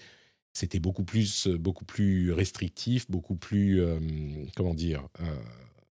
C'était 0.54 0.80
beaucoup 0.80 1.04
plus, 1.04 1.48
beaucoup 1.48 1.86
plus 1.86 2.32
restrictif, 2.32 3.10
beaucoup 3.10 3.36
plus, 3.36 3.82
comment 4.56 4.76
dire, 4.76 5.08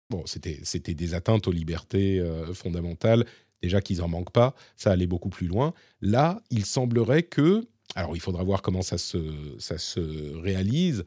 bon, 0.10 0.24
c'était 0.26 0.94
des 0.94 1.14
atteintes 1.14 1.50
aux 1.50 1.52
libertés 1.52 2.24
fondamentales. 2.54 3.26
Déjà 3.62 3.82
qu'ils 3.82 3.98
n'en 3.98 4.08
manquent 4.08 4.32
pas, 4.32 4.56
ça 4.78 4.94
allait 4.94 5.08
beaucoup 5.08 5.28
plus 5.28 5.48
loin. 5.48 5.74
Là, 6.00 6.42
il 6.52 6.66
semblerait 6.66 7.24
que, 7.24 7.68
alors 7.96 8.16
il 8.16 8.22
faudra 8.22 8.46
voir 8.46 8.62
comment 8.62 8.82
ça 8.82 8.98
se, 8.98 9.18
ça 9.60 9.78
se 9.78 10.00
réalise, 10.38 11.04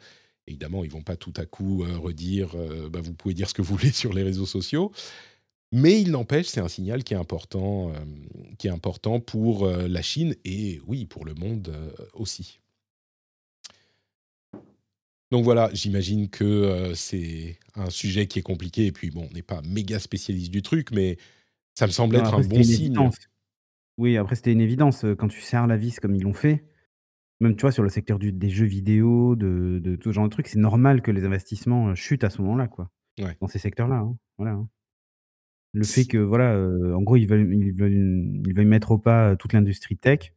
Évidemment, 0.48 0.82
ils 0.82 0.90
vont 0.90 1.02
pas 1.02 1.16
tout 1.16 1.34
à 1.36 1.44
coup 1.44 1.84
euh, 1.84 1.98
redire, 1.98 2.52
euh, 2.54 2.88
bah, 2.88 3.00
vous 3.02 3.12
pouvez 3.12 3.34
dire 3.34 3.50
ce 3.50 3.54
que 3.54 3.60
vous 3.60 3.76
voulez 3.76 3.92
sur 3.92 4.14
les 4.14 4.22
réseaux 4.22 4.46
sociaux. 4.46 4.92
Mais 5.72 6.00
il 6.00 6.10
n'empêche, 6.10 6.46
c'est 6.46 6.60
un 6.60 6.68
signal 6.68 7.04
qui 7.04 7.12
est 7.12 7.18
important, 7.18 7.90
euh, 7.90 7.98
qui 8.58 8.66
est 8.66 8.70
important 8.70 9.20
pour 9.20 9.66
la 9.68 10.00
Chine 10.00 10.34
et 10.46 10.80
oui, 10.86 11.04
pour 11.04 11.26
le 11.26 11.34
monde 11.34 11.70
aussi. 12.14 12.58
Donc 15.30 15.44
voilà, 15.44 15.68
j'imagine 15.74 16.30
que 16.30 16.92
c'est 16.94 17.58
un 17.74 17.90
sujet 17.90 18.26
qui 18.26 18.38
est 18.38 18.42
compliqué 18.42 18.86
et 18.86 18.92
puis 18.92 19.10
bon, 19.10 19.28
on 19.30 19.34
n'est 19.34 19.42
pas 19.42 19.60
méga 19.60 19.98
spécialiste 19.98 20.50
du 20.50 20.62
truc, 20.62 20.90
mais 20.90 21.18
ça 21.74 21.86
me 21.86 21.92
semble 21.92 22.16
être 22.16 22.32
un 22.32 22.40
bon 22.40 22.62
signe. 22.62 22.96
Oui, 23.98 24.16
après 24.16 24.36
c'était 24.36 24.52
une 24.52 24.62
évidence 24.62 25.04
quand 25.18 25.28
tu 25.28 25.42
serres 25.42 25.66
la 25.66 25.76
vis 25.76 26.00
comme 26.00 26.14
ils 26.14 26.22
l'ont 26.22 26.32
fait. 26.32 26.64
Même, 27.40 27.54
tu 27.54 27.62
vois, 27.62 27.72
sur 27.72 27.84
le 27.84 27.88
secteur 27.88 28.18
des 28.18 28.50
jeux 28.50 28.66
vidéo, 28.66 29.36
de 29.36 29.78
de 29.82 29.94
tout 29.94 30.10
ce 30.10 30.14
genre 30.14 30.24
de 30.24 30.30
trucs, 30.30 30.48
c'est 30.48 30.58
normal 30.58 31.02
que 31.02 31.10
les 31.12 31.24
investissements, 31.24 31.94
chutent 31.94 32.24
à 32.24 32.30
ce 32.30 32.42
moment-là, 32.42 32.66
quoi. 32.66 32.90
Dans 33.40 33.48
ces 33.48 33.58
secteurs-là, 33.58 33.96
hein, 33.96 34.16
voilà, 34.38 34.52
hein. 34.54 34.68
Le 35.74 35.84
fait 35.84 36.06
que, 36.06 36.16
voilà, 36.18 36.56
en 36.96 37.02
gros, 37.02 37.16
ils 37.16 37.28
veulent 37.28 37.52
ils 37.54 37.72
veulent 37.72 37.92
ils 38.46 38.54
veulent 38.54 38.66
mettre 38.66 38.90
au 38.92 38.98
pas, 38.98 39.36
toute 39.36 39.52
l'industrie 39.52 39.96
tech, 39.96 40.32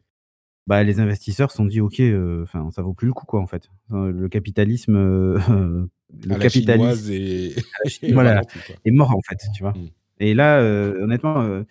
bah, 0.67 0.83
les 0.83 0.99
investisseurs 0.99 1.51
se 1.51 1.57
sont 1.57 1.65
dit: 1.65 1.81
«OK, 1.81 2.01
enfin, 2.43 2.69
ça 2.71 2.81
vaut 2.81 2.93
plus 2.93 3.07
le 3.07 3.13
coup, 3.13 3.25
quoi, 3.25 3.41
en 3.41 3.47
fait». 3.47 3.69
le 3.89 4.27
capitalisme, 4.27 4.93
le 6.27 6.35
capitalisme 6.39 7.13
voilà, 8.13 8.41
est 8.85 8.91
mort, 8.91 9.11
en 9.15 9.21
fait, 9.21 9.39
tu 9.55 9.63
vois? 9.63 9.71
Mmh. 9.73 9.89
Et 10.19 10.33
là, 10.35 10.61
honnêtement, 10.61 11.63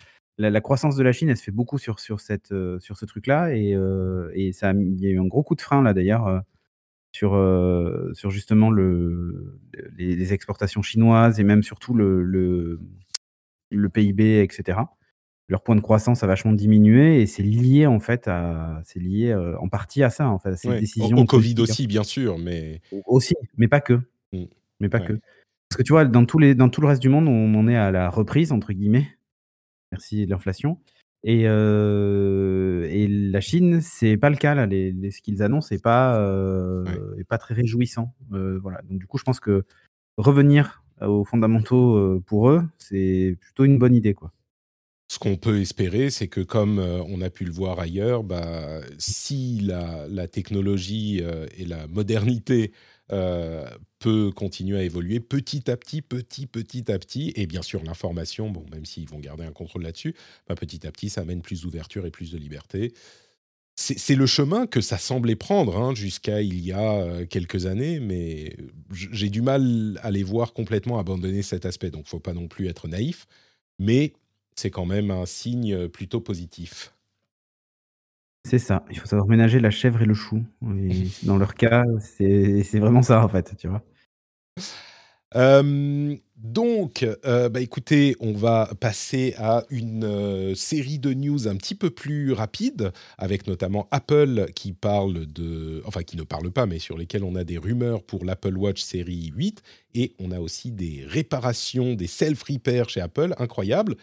la, 0.49 0.61
croissance 0.61 0.95
de 0.95 1.03
la 1.03 1.11
Chine, 1.11 1.29
elle 1.29 1.37
se 1.37 1.43
fait 1.43 1.51
beaucoup 1.51 1.77
sur, 1.77 1.99
sur, 1.99 2.19
cette, 2.19 2.51
euh, 2.51 2.79
sur 2.79 2.97
ce 2.97 3.05
truc-là. 3.05 3.55
Et, 3.55 3.75
euh, 3.75 4.31
et 4.33 4.51
ça, 4.51 4.73
il 4.73 4.99
y 4.99 5.07
a 5.07 5.09
eu 5.09 5.19
un 5.19 5.25
gros 5.25 5.43
coup 5.43 5.55
de 5.55 5.61
frein, 5.61 5.81
là, 5.81 5.93
d'ailleurs, 5.93 6.27
euh, 6.27 6.39
sur, 7.11 7.31
sur 8.15 8.29
justement 8.29 8.69
le, 8.69 9.59
les, 9.97 10.33
exportations 10.33 10.81
chinoises 10.81 11.41
et 11.41 11.43
même 11.43 11.61
surtout 11.61 11.93
le, 11.93 12.23
le, 12.23 12.79
le, 13.69 13.89
PIB, 13.89 14.41
etc. 14.41 14.79
Leur 15.49 15.61
point 15.61 15.75
de 15.75 15.81
croissance 15.81 16.23
a 16.23 16.27
vachement 16.27 16.53
diminué 16.53 17.21
et 17.21 17.25
c'est 17.25 17.43
lié, 17.43 17.85
en 17.85 17.99
fait, 17.99 18.29
à, 18.29 18.81
c'est 18.85 19.01
lié 19.01 19.35
en 19.59 19.67
partie 19.67 20.03
à 20.03 20.09
ça, 20.09 20.29
en 20.29 20.39
fait, 20.39 20.51
à 20.51 20.55
ces 20.55 20.79
décisions. 20.79 21.17
Au, 21.17 21.25
Covid 21.25 21.55
aussi, 21.59 21.85
bien 21.85 22.03
sûr, 22.03 22.37
mais. 22.37 22.81
Aussi, 23.05 23.35
mais 23.57 23.67
pas 23.67 23.81
que. 23.81 23.99
Mmh. 24.31 24.45
Mais 24.79 24.87
pas 24.87 25.01
que. 25.01 25.19
Parce 25.69 25.77
que 25.77 25.83
tu 25.83 25.91
vois, 25.91 26.05
dans, 26.05 26.25
tous 26.25 26.39
les, 26.39 26.55
dans 26.55 26.69
tout 26.69 26.79
le 26.79 26.87
reste 26.87 27.01
du 27.01 27.09
monde, 27.09 27.27
on 27.27 27.55
en 27.55 27.67
est 27.67 27.77
à 27.77 27.91
la 27.91 28.09
reprise, 28.09 28.53
entre 28.53 28.71
guillemets 28.71 29.07
merci 29.91 30.25
de 30.25 30.31
l'inflation. 30.31 30.79
Et, 31.23 31.41
et 31.41 33.07
la 33.07 33.41
Chine, 33.41 33.79
c'est 33.81 34.17
pas 34.17 34.29
le 34.29 34.37
cas 34.37 34.55
là. 34.55 34.65
Les, 34.65 35.11
ce 35.11 35.21
qu'ils 35.21 35.43
annoncent 35.43 35.67
n'est 35.71 35.81
pas, 35.81 36.17
pas 37.29 37.37
très 37.37 37.53
réjouissant. 37.53 38.13
voilà. 38.29 38.81
Donc 38.89 38.99
du 38.99 39.05
coup, 39.05 39.19
je 39.19 39.23
pense 39.23 39.39
que 39.39 39.63
revenir 40.17 40.83
aux 40.99 41.23
fondamentaux 41.23 42.19
pour 42.25 42.49
eux, 42.49 42.63
c'est 42.79 43.37
plutôt 43.39 43.65
une 43.65 43.77
bonne 43.77 43.93
idée, 43.93 44.13
quoi. 44.15 44.31
Ce 45.09 45.19
qu'on 45.19 45.35
peut 45.35 45.59
espérer, 45.59 46.09
c'est 46.09 46.29
que 46.29 46.41
comme 46.41 46.79
on 46.79 47.21
a 47.21 47.29
pu 47.29 47.45
le 47.45 47.51
voir 47.51 47.79
ailleurs, 47.79 48.23
bah, 48.23 48.79
si 48.97 49.59
la, 49.59 50.07
la 50.07 50.27
technologie 50.27 51.21
et 51.57 51.65
la 51.65 51.85
modernité 51.87 52.71
euh, 53.11 53.69
peut 53.99 54.31
continuer 54.31 54.77
à 54.77 54.83
évoluer 54.83 55.19
petit 55.19 55.69
à 55.69 55.77
petit, 55.77 56.01
petit, 56.01 56.47
petit 56.47 56.91
à 56.91 56.97
petit. 56.97 57.33
Et 57.35 57.45
bien 57.45 57.61
sûr, 57.61 57.83
l'information, 57.83 58.49
bon, 58.49 58.65
même 58.71 58.85
s'ils 58.85 59.07
vont 59.07 59.19
garder 59.19 59.43
un 59.43 59.51
contrôle 59.51 59.83
là-dessus, 59.83 60.15
bah, 60.47 60.55
petit 60.55 60.87
à 60.87 60.91
petit, 60.91 61.09
ça 61.09 61.21
amène 61.21 61.41
plus 61.41 61.61
d'ouverture 61.61 62.05
et 62.05 62.11
plus 62.11 62.31
de 62.31 62.37
liberté. 62.37 62.93
C'est 63.75 64.15
le 64.15 64.27
chemin 64.27 64.67
que 64.67 64.79
ça 64.79 64.97
semblait 64.97 65.35
prendre 65.35 65.77
hein, 65.77 65.95
jusqu'à 65.95 66.41
il 66.41 66.59
y 66.59 66.71
a 66.71 67.01
euh, 67.01 67.25
quelques 67.25 67.65
années, 67.65 67.99
mais 67.99 68.55
j'ai 68.91 69.29
du 69.29 69.41
mal 69.41 69.99
à 70.03 70.11
les 70.11 70.23
voir 70.23 70.53
complètement 70.53 70.99
abandonner 70.99 71.41
cet 71.41 71.65
aspect. 71.65 71.89
Donc, 71.89 72.07
faut 72.07 72.19
pas 72.19 72.33
non 72.33 72.47
plus 72.47 72.67
être 72.67 72.87
naïf, 72.87 73.27
mais 73.79 74.13
c'est 74.55 74.69
quand 74.69 74.85
même 74.85 75.09
un 75.09 75.25
signe 75.25 75.87
plutôt 75.87 76.21
positif. 76.21 76.93
C'est 78.47 78.59
ça, 78.59 78.83
il 78.89 78.97
faut 78.97 79.07
savoir 79.07 79.27
ménager 79.27 79.59
la 79.59 79.71
chèvre 79.71 80.01
et 80.01 80.05
le 80.05 80.13
chou 80.13 80.43
et 80.75 81.07
dans 81.23 81.37
leur 81.37 81.53
cas, 81.55 81.83
c'est 81.99 82.63
c'est 82.63 82.79
vraiment 82.79 83.01
ça, 83.01 83.23
en 83.23 83.29
fait, 83.29 83.55
tu 83.57 83.67
vois? 83.67 83.83
donc, 86.35 87.03
euh, 87.25 87.47
bah, 87.49 87.61
écoutez, 87.61 88.15
on 88.19 88.33
va 88.33 88.69
passer 88.79 89.33
à 89.37 89.63
une, 89.69 90.03
euh, 90.03 90.55
série 90.55 90.99
de 90.99 91.13
news 91.13 91.47
un 91.47 91.55
petit 91.55 91.75
peu 91.75 91.89
plus 91.89 92.33
rapide, 92.33 92.91
avec 93.17 93.47
notamment 93.47 93.87
Apple 93.91 94.47
qui 94.55 94.73
parle 94.73 95.25
de 95.27 95.81
enfin 95.85 96.03
qui 96.03 96.17
ne 96.17 96.23
parle 96.23 96.51
pas, 96.51 96.65
mais 96.65 96.79
sur 96.79 96.97
lesquels 96.97 97.23
on 97.23 97.35
a 97.35 97.43
des 97.43 97.57
rumeurs 97.57 98.03
pour 98.03 98.25
l'Apple 98.25 98.57
Watch 98.57 98.81
série 98.81 99.31
8 99.35 99.61
et 99.93 100.13
on 100.19 100.31
a 100.31 100.39
aussi 100.39 100.71
des 100.71 101.05
réparations, 101.07 101.93
des 101.93 102.07
self 102.07 102.43
repair 102.43 102.89
chez 102.89 103.01
Apple, 103.01 103.33
incroyable. 103.37 103.95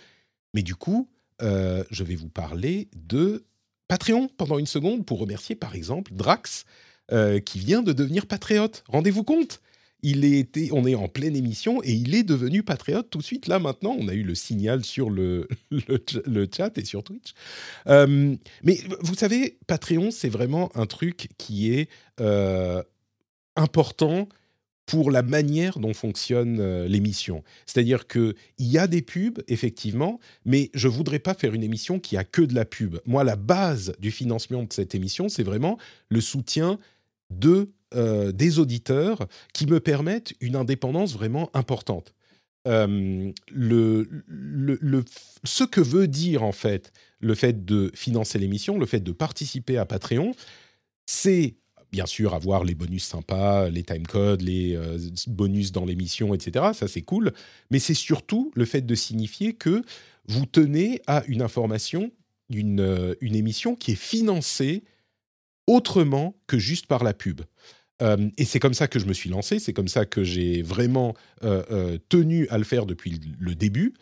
Mais 0.54 0.62
du 0.62 0.76
coup, 0.76 1.08
euh, 1.42 1.84
je 1.90 2.04
vais 2.04 2.16
vous 2.16 2.28
parler 2.28 2.88
de 2.96 3.44
Patreon 3.88 4.28
pendant 4.36 4.58
une 4.58 4.66
seconde 4.66 5.04
pour 5.04 5.18
remercier 5.18 5.56
par 5.56 5.74
exemple 5.74 6.12
Drax, 6.14 6.64
euh, 7.10 7.40
qui 7.40 7.58
vient 7.58 7.82
de 7.82 7.92
devenir 7.92 8.26
patriote. 8.26 8.84
Rendez-vous 8.88 9.24
compte 9.24 9.60
il 10.02 10.46
on 10.72 10.86
est 10.86 10.94
en 10.94 11.08
pleine 11.08 11.34
émission 11.34 11.80
et 11.82 11.92
il 11.92 12.14
est 12.14 12.22
devenu 12.22 12.62
patriote 12.62 13.10
tout 13.10 13.18
de 13.18 13.24
suite. 13.24 13.48
Là, 13.48 13.58
maintenant, 13.58 13.96
on 13.98 14.08
a 14.08 14.14
eu 14.14 14.22
le 14.22 14.34
signal 14.34 14.84
sur 14.84 15.10
le, 15.10 15.48
le, 15.70 16.48
chat 16.54 16.76
et 16.78 16.84
sur 16.84 17.02
Twitch. 17.02 17.34
Euh, 17.88 18.36
mais 18.62 18.78
vous 19.00 19.14
savez, 19.14 19.58
Patreon, 19.66 20.10
c'est 20.10 20.28
vraiment 20.28 20.70
un 20.76 20.86
truc 20.86 21.28
qui 21.36 21.72
est 21.72 21.88
euh, 22.20 22.82
important 23.56 24.28
pour 24.88 25.10
la 25.10 25.22
manière 25.22 25.78
dont 25.78 25.92
fonctionne 25.92 26.60
euh, 26.60 26.88
l'émission. 26.88 27.44
C'est-à-dire 27.66 28.06
qu'il 28.06 28.34
y 28.58 28.78
a 28.78 28.86
des 28.86 29.02
pubs, 29.02 29.42
effectivement, 29.46 30.18
mais 30.46 30.70
je 30.72 30.88
ne 30.88 30.92
voudrais 30.94 31.18
pas 31.18 31.34
faire 31.34 31.52
une 31.52 31.62
émission 31.62 32.00
qui 32.00 32.16
a 32.16 32.24
que 32.24 32.40
de 32.40 32.54
la 32.54 32.64
pub. 32.64 32.98
Moi, 33.04 33.22
la 33.22 33.36
base 33.36 33.94
du 34.00 34.10
financement 34.10 34.62
de 34.62 34.72
cette 34.72 34.94
émission, 34.94 35.28
c'est 35.28 35.42
vraiment 35.42 35.78
le 36.08 36.22
soutien 36.22 36.78
de, 37.28 37.70
euh, 37.94 38.32
des 38.32 38.58
auditeurs 38.58 39.28
qui 39.52 39.66
me 39.66 39.78
permettent 39.78 40.32
une 40.40 40.56
indépendance 40.56 41.12
vraiment 41.12 41.50
importante. 41.52 42.14
Euh, 42.66 43.30
ce 45.44 45.64
que 45.64 45.80
veut 45.82 46.08
dire, 46.08 46.42
en 46.42 46.52
fait, 46.52 46.92
le 47.20 47.34
fait 47.34 47.66
de 47.66 47.90
financer 47.94 48.38
l'émission, 48.38 48.78
le 48.78 48.86
fait 48.86 49.00
de 49.00 49.12
participer 49.12 49.76
à 49.76 49.84
Patreon, 49.84 50.32
c'est 51.04 51.56
bien 51.92 52.06
sûr 52.06 52.34
avoir 52.34 52.64
les 52.64 52.74
bonus 52.74 53.04
sympas, 53.04 53.68
les 53.70 53.82
timecodes, 53.82 54.42
les 54.42 54.76
euh, 54.76 54.98
bonus 55.26 55.72
dans 55.72 55.84
l'émission, 55.84 56.34
etc. 56.34 56.66
Ça, 56.74 56.88
c'est 56.88 57.02
cool. 57.02 57.32
Mais 57.70 57.78
c'est 57.78 57.94
surtout 57.94 58.52
le 58.54 58.64
fait 58.64 58.82
de 58.82 58.94
signifier 58.94 59.54
que 59.54 59.82
vous 60.26 60.46
tenez 60.46 61.00
à 61.06 61.24
une 61.26 61.42
information, 61.42 62.10
une, 62.50 62.80
euh, 62.80 63.14
émission 63.20 63.74
qui 63.74 63.92
est 63.92 64.00
financée 64.00 64.84
autrement 65.66 66.34
que 66.46 66.58
juste 66.58 66.86
par 66.86 67.04
la 67.04 67.14
pub. 67.14 67.42
Euh, 68.00 68.28
et 68.36 68.44
c'est 68.44 68.60
comme 68.60 68.74
ça 68.74 68.86
que 68.88 68.98
je 68.98 69.06
me 69.06 69.12
suis 69.12 69.30
lancé, 69.30 69.58
c'est 69.58 69.72
comme 69.72 69.88
ça 69.88 70.06
que 70.06 70.22
j'ai 70.22 70.62
vraiment 70.62 71.14
tenu 72.08 72.46
à 72.48 72.58
le 72.58 72.64
faire 72.64 72.86
depuis 72.86 73.20
le 73.38 73.54
début. 73.54 73.94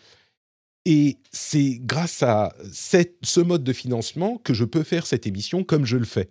Et 0.84 1.18
c'est 1.32 1.80
grâce 1.80 2.22
à 2.22 2.54
ce 2.70 3.40
mode 3.40 3.64
de 3.64 3.72
financement 3.72 4.38
que 4.38 4.54
je 4.54 4.64
peux 4.64 4.84
faire 4.84 5.06
cette 5.06 5.26
émission 5.26 5.64
comme 5.64 5.84
je 5.84 5.96
le 5.96 6.04
fais. 6.04 6.30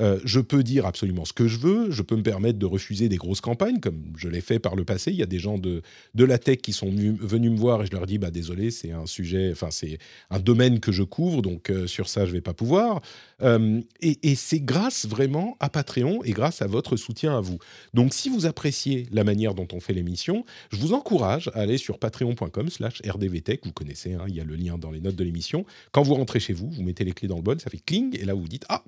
Euh, 0.00 0.18
je 0.24 0.40
peux 0.40 0.62
dire 0.62 0.86
absolument 0.86 1.26
ce 1.26 1.34
que 1.34 1.48
je 1.48 1.58
veux, 1.58 1.90
je 1.90 2.00
peux 2.02 2.16
me 2.16 2.22
permettre 2.22 2.58
de 2.58 2.64
refuser 2.64 3.10
des 3.10 3.16
grosses 3.16 3.42
campagnes, 3.42 3.78
comme 3.78 4.02
je 4.16 4.28
l'ai 4.28 4.40
fait 4.40 4.58
par 4.58 4.74
le 4.74 4.84
passé. 4.84 5.10
Il 5.10 5.18
y 5.18 5.22
a 5.22 5.26
des 5.26 5.38
gens 5.38 5.58
de, 5.58 5.82
de 6.14 6.24
la 6.24 6.38
tech 6.38 6.58
qui 6.58 6.72
sont 6.72 6.90
venus 6.90 7.50
me 7.50 7.56
voir 7.56 7.82
et 7.82 7.86
je 7.86 7.92
leur 7.92 8.06
dis 8.06 8.16
bah, 8.16 8.30
désolé, 8.30 8.70
c'est 8.70 8.92
un 8.92 9.06
sujet, 9.06 9.50
enfin, 9.52 9.70
c'est 9.70 9.98
un 10.30 10.38
domaine 10.38 10.80
que 10.80 10.92
je 10.92 11.02
couvre, 11.02 11.42
donc 11.42 11.70
euh, 11.70 11.86
sur 11.86 12.08
ça, 12.08 12.24
je 12.24 12.30
ne 12.30 12.36
vais 12.36 12.40
pas 12.40 12.54
pouvoir. 12.54 13.02
Euh, 13.42 13.80
et, 14.00 14.34
c'est 14.34 14.60
grâce 14.60 15.06
vraiment 15.06 15.56
à 15.60 15.68
Patreon 15.68 16.22
et 16.24 16.30
grâce 16.32 16.62
à 16.62 16.66
votre 16.66 16.96
soutien 16.96 17.36
à 17.36 17.40
vous. 17.40 17.58
Donc, 17.92 18.14
si 18.14 18.28
vous 18.28 18.46
appréciez 18.46 19.06
la 19.12 19.24
manière 19.24 19.54
dont 19.54 19.68
on 19.72 19.80
fait 19.80 19.92
l'émission, 19.92 20.44
je 20.70 20.78
vous 20.78 20.94
encourage 20.94 21.48
à 21.54 21.60
aller 21.60 21.76
sur 21.76 21.98
patreon.com/slash 21.98 23.02
rdvtech. 23.06 23.60
Vous 23.64 23.72
connaissez, 23.72 24.14
hein, 24.14 24.24
il 24.28 24.34
y 24.34 24.40
a 24.40 24.44
le 24.44 24.56
lien 24.56 24.78
dans 24.78 24.90
les 24.90 25.00
notes 25.00 25.16
de 25.16 25.24
l'émission. 25.24 25.66
Quand 25.90 26.02
vous 26.02 26.14
rentrez 26.14 26.40
chez 26.40 26.54
vous, 26.54 26.70
vous 26.70 26.82
mettez 26.82 27.04
les 27.04 27.12
clés 27.12 27.28
dans 27.28 27.36
le 27.36 27.42
bol, 27.42 27.60
ça 27.60 27.68
fait 27.68 27.80
cling, 27.84 28.18
et 28.18 28.24
là, 28.24 28.34
vous 28.34 28.42
vous 28.42 28.48
dites 28.48 28.64
ah 28.68 28.82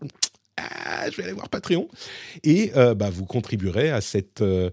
ah, 0.57 1.11
je 1.11 1.17
vais 1.17 1.25
aller 1.25 1.33
voir 1.33 1.49
Patreon. 1.49 1.89
Et 2.43 2.73
euh, 2.77 2.95
bah, 2.95 3.11
vous 3.11 3.27
contribuerez 3.27 3.91
à 3.91 4.01
cette, 4.01 4.41
euh, 4.41 4.71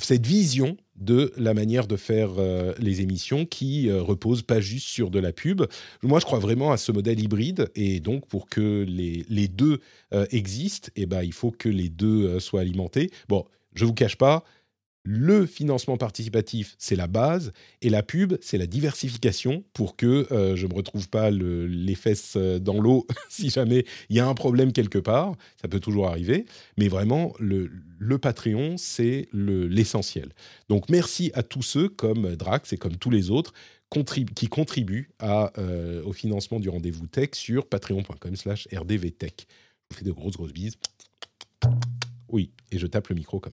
cette 0.00 0.26
vision 0.26 0.76
de 0.96 1.32
la 1.36 1.54
manière 1.54 1.86
de 1.86 1.96
faire 1.96 2.30
euh, 2.38 2.72
les 2.78 3.02
émissions 3.02 3.46
qui 3.46 3.90
repose 3.92 4.42
pas 4.42 4.60
juste 4.60 4.88
sur 4.88 5.10
de 5.10 5.18
la 5.18 5.32
pub. 5.32 5.62
Moi, 6.02 6.18
je 6.18 6.24
crois 6.24 6.38
vraiment 6.38 6.72
à 6.72 6.76
ce 6.76 6.92
modèle 6.92 7.20
hybride 7.20 7.70
et 7.74 8.00
donc 8.00 8.26
pour 8.26 8.48
que 8.48 8.84
les, 8.88 9.48
deux 9.48 9.80
existent, 10.30 10.88
eh 10.96 11.06
ben, 11.06 11.22
il 11.22 11.32
faut 11.32 11.50
que 11.50 11.68
les 11.68 11.88
deux 11.88 12.40
soient 12.40 12.62
alimentés. 12.62 13.10
Bon, 13.28 13.44
je 13.74 13.84
vous 13.84 13.94
cache 13.94 14.16
pas, 14.16 14.44
le 15.04 15.46
financement 15.46 15.96
participatif, 15.96 16.74
c'est 16.78 16.96
la 16.96 17.06
base, 17.06 17.52
et 17.80 17.88
la 17.88 18.02
pub, 18.02 18.36
c'est 18.40 18.58
la 18.58 18.66
diversification 18.66 19.64
pour 19.72 19.96
que 19.96 20.26
euh, 20.32 20.54
je 20.54 20.66
ne 20.66 20.72
me 20.72 20.76
retrouve 20.76 21.08
pas 21.08 21.30
les 21.30 21.94
fesses 21.94 22.34
euh, 22.36 22.58
dans 22.58 22.78
l'eau 22.80 23.06
si 23.30 23.50
jamais 23.50 23.84
il 24.10 24.16
y 24.16 24.20
a 24.20 24.26
un 24.26 24.34
problème 24.34 24.72
quelque 24.72 24.98
part. 24.98 25.34
Ça 25.60 25.68
peut 25.68 25.80
toujours 25.80 26.08
arriver, 26.08 26.44
mais 26.76 26.88
vraiment, 26.88 27.32
le, 27.38 27.70
Patreon, 28.18 28.76
c'est 28.76 29.28
l'essentiel. 29.32 30.30
Donc 30.68 30.88
merci 30.88 31.30
à 31.34 31.42
tous 31.42 31.62
ceux 31.62 31.88
comme 31.88 32.36
Drax 32.36 32.72
et 32.72 32.76
comme 32.76 32.96
tous 32.96 33.10
les 33.10 33.30
autres 33.30 33.52
qui 34.34 34.48
contribuent 34.48 35.10
euh, 35.22 36.02
au 36.04 36.12
financement 36.12 36.60
du 36.60 36.68
rendez-vous 36.68 37.06
tech 37.06 37.30
sur 37.32 37.66
patreon.com 37.66 38.36
slash 38.36 38.68
rdvtech. 38.72 39.46
Je 39.90 39.94
vous 39.94 39.98
fais 39.98 40.04
de 40.04 40.12
grosses, 40.12 40.36
grosses 40.36 40.52
bises. 40.52 40.76
Oui, 42.28 42.50
et 42.70 42.78
je 42.78 42.86
tape 42.86 43.08
le 43.08 43.14
micro 43.14 43.40
comme 43.40 43.52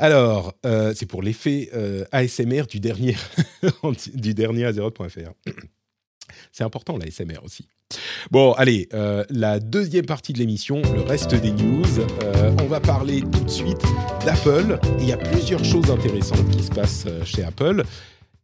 Alors, 0.00 0.54
euh, 0.64 0.92
c'est 0.94 1.06
pour 1.06 1.22
l'effet 1.22 1.70
euh, 1.74 2.04
ASMR 2.12 2.66
du 2.68 2.78
dernier, 2.78 3.16
du 4.14 4.32
dernier 4.32 4.66
Azeroth.fr. 4.66 5.32
C'est 6.52 6.62
important 6.62 6.96
l'ASMR 6.98 7.42
aussi. 7.42 7.68
Bon, 8.30 8.52
allez, 8.52 8.88
euh, 8.92 9.24
la 9.30 9.58
deuxième 9.58 10.06
partie 10.06 10.32
de 10.32 10.38
l'émission, 10.38 10.82
le 10.94 11.00
reste 11.00 11.34
des 11.34 11.50
news. 11.50 11.84
on 12.60 12.66
va 12.66 12.80
parler 12.80 13.22
tout 13.22 13.42
de 13.42 13.50
suite 13.50 13.82
d'Apple. 14.24 14.78
Il 15.00 15.08
y 15.08 15.12
a 15.12 15.16
plusieurs 15.16 15.64
choses 15.64 15.90
intéressantes 15.90 16.48
qui 16.50 16.62
se 16.62 16.70
passent 16.70 17.06
chez 17.24 17.42
Apple. 17.42 17.82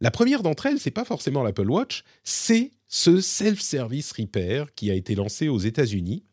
La 0.01 0.11
première 0.11 0.41
d'entre 0.41 0.65
elles, 0.65 0.79
c'est 0.79 0.91
pas 0.91 1.05
forcément 1.05 1.43
l'Apple 1.43 1.69
Watch, 1.69 2.03
c'est 2.23 2.71
ce 2.87 3.21
self-service 3.21 4.11
repair 4.13 4.73
qui 4.75 4.91
a 4.91 4.93
été 4.93 5.15
lancé 5.15 5.47
aux 5.47 5.59
États-Unis. 5.59 6.23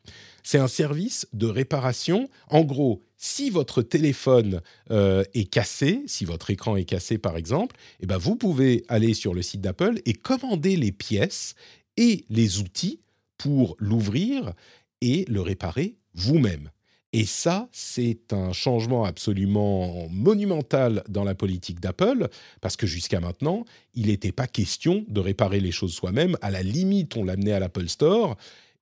C'est 0.42 0.58
un 0.58 0.68
service 0.68 1.28
de 1.32 1.46
réparation. 1.46 2.28
En 2.48 2.62
gros, 2.62 3.02
si 3.22 3.50
votre 3.50 3.82
téléphone 3.82 4.60
euh, 4.90 5.22
est 5.32 5.44
cassé, 5.44 6.02
si 6.06 6.24
votre 6.24 6.50
écran 6.50 6.74
est 6.74 6.84
cassé 6.84 7.18
par 7.18 7.36
exemple, 7.36 7.76
eh 8.00 8.06
ben 8.06 8.18
vous 8.18 8.34
pouvez 8.34 8.84
aller 8.88 9.14
sur 9.14 9.32
le 9.32 9.42
site 9.42 9.60
d'Apple 9.60 10.00
et 10.06 10.12
commander 10.12 10.76
les 10.76 10.90
pièces 10.90 11.54
et 11.96 12.24
les 12.30 12.58
outils 12.58 12.98
pour 13.38 13.76
l'ouvrir 13.78 14.54
et 15.00 15.24
le 15.28 15.40
réparer 15.40 15.94
vous-même. 16.14 16.70
Et 17.12 17.24
ça, 17.24 17.68
c'est 17.70 18.32
un 18.32 18.52
changement 18.52 19.04
absolument 19.04 20.08
monumental 20.08 21.04
dans 21.08 21.24
la 21.24 21.36
politique 21.36 21.78
d'Apple, 21.78 22.28
parce 22.60 22.76
que 22.76 22.88
jusqu'à 22.88 23.20
maintenant, 23.20 23.64
il 23.94 24.06
n'était 24.06 24.32
pas 24.32 24.48
question 24.48 25.04
de 25.08 25.20
réparer 25.20 25.60
les 25.60 25.72
choses 25.72 25.92
soi-même. 25.92 26.36
À 26.40 26.50
la 26.50 26.62
limite, 26.62 27.16
on 27.16 27.24
l'amenait 27.24 27.52
à 27.52 27.60
l'Apple 27.60 27.88
Store, 27.88 28.36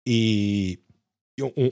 et 0.06 0.80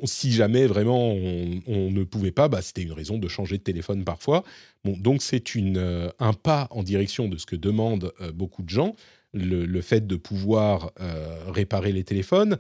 si 0.05 0.33
jamais 0.33 0.67
vraiment 0.67 1.13
on, 1.13 1.91
ne 1.91 2.05
pouvait 2.05 2.33
pas, 2.33 2.49
bah, 2.49 2.63
c'était 2.63 2.83
une 2.83 2.93
raison 2.93 3.19
de 3.19 3.29
changer 3.29 3.59
de 3.59 3.63
téléphone 3.63 4.05
parfois. 4.05 4.45
Donc 4.85 5.23
c'est 5.23 5.43
euh, 5.57 6.11
un 6.19 6.33
pas 6.33 6.69
en 6.71 6.83
direction 6.83 7.29
de 7.29 7.37
ce 7.37 7.47
que 7.47 7.57
demandent 7.57 8.13
euh, 8.21 8.33
beaucoup 8.33 8.63
de 8.63 8.69
gens, 8.71 8.95
le, 9.35 9.81
fait 9.81 10.07
de 10.07 10.17
pouvoir 10.17 10.93
euh, 11.01 11.51
réparer 11.51 11.93
les 11.93 12.05
téléphones 12.05 12.59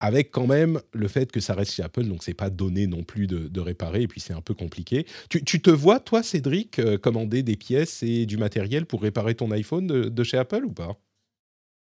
avec 0.00 0.30
quand 0.30 0.46
même 0.46 0.80
le 0.92 1.08
fait 1.08 1.32
que 1.32 1.40
ça 1.40 1.54
reste 1.54 1.72
chez 1.72 1.82
Apple, 1.82 2.04
donc 2.04 2.22
c'est 2.22 2.34
pas 2.34 2.50
donné 2.50 2.86
non 2.86 3.02
plus 3.02 3.26
de, 3.26 3.60
réparer, 3.60 4.02
et 4.02 4.08
puis 4.08 4.20
c'est 4.20 4.32
un 4.32 4.40
peu 4.40 4.54
compliqué. 4.54 5.06
Tu, 5.28 5.60
te 5.60 5.70
vois, 5.70 5.98
toi, 5.98 6.22
Cédric, 6.22 6.80
commander 7.00 7.42
des 7.42 7.56
pièces 7.56 8.04
et 8.04 8.24
du 8.24 8.36
matériel 8.36 8.86
pour 8.86 9.02
réparer 9.02 9.34
ton 9.34 9.50
iPhone 9.50 9.88
de, 9.88 10.22
chez 10.22 10.38
Apple 10.38 10.64
ou 10.64 10.72
pas? 10.72 10.96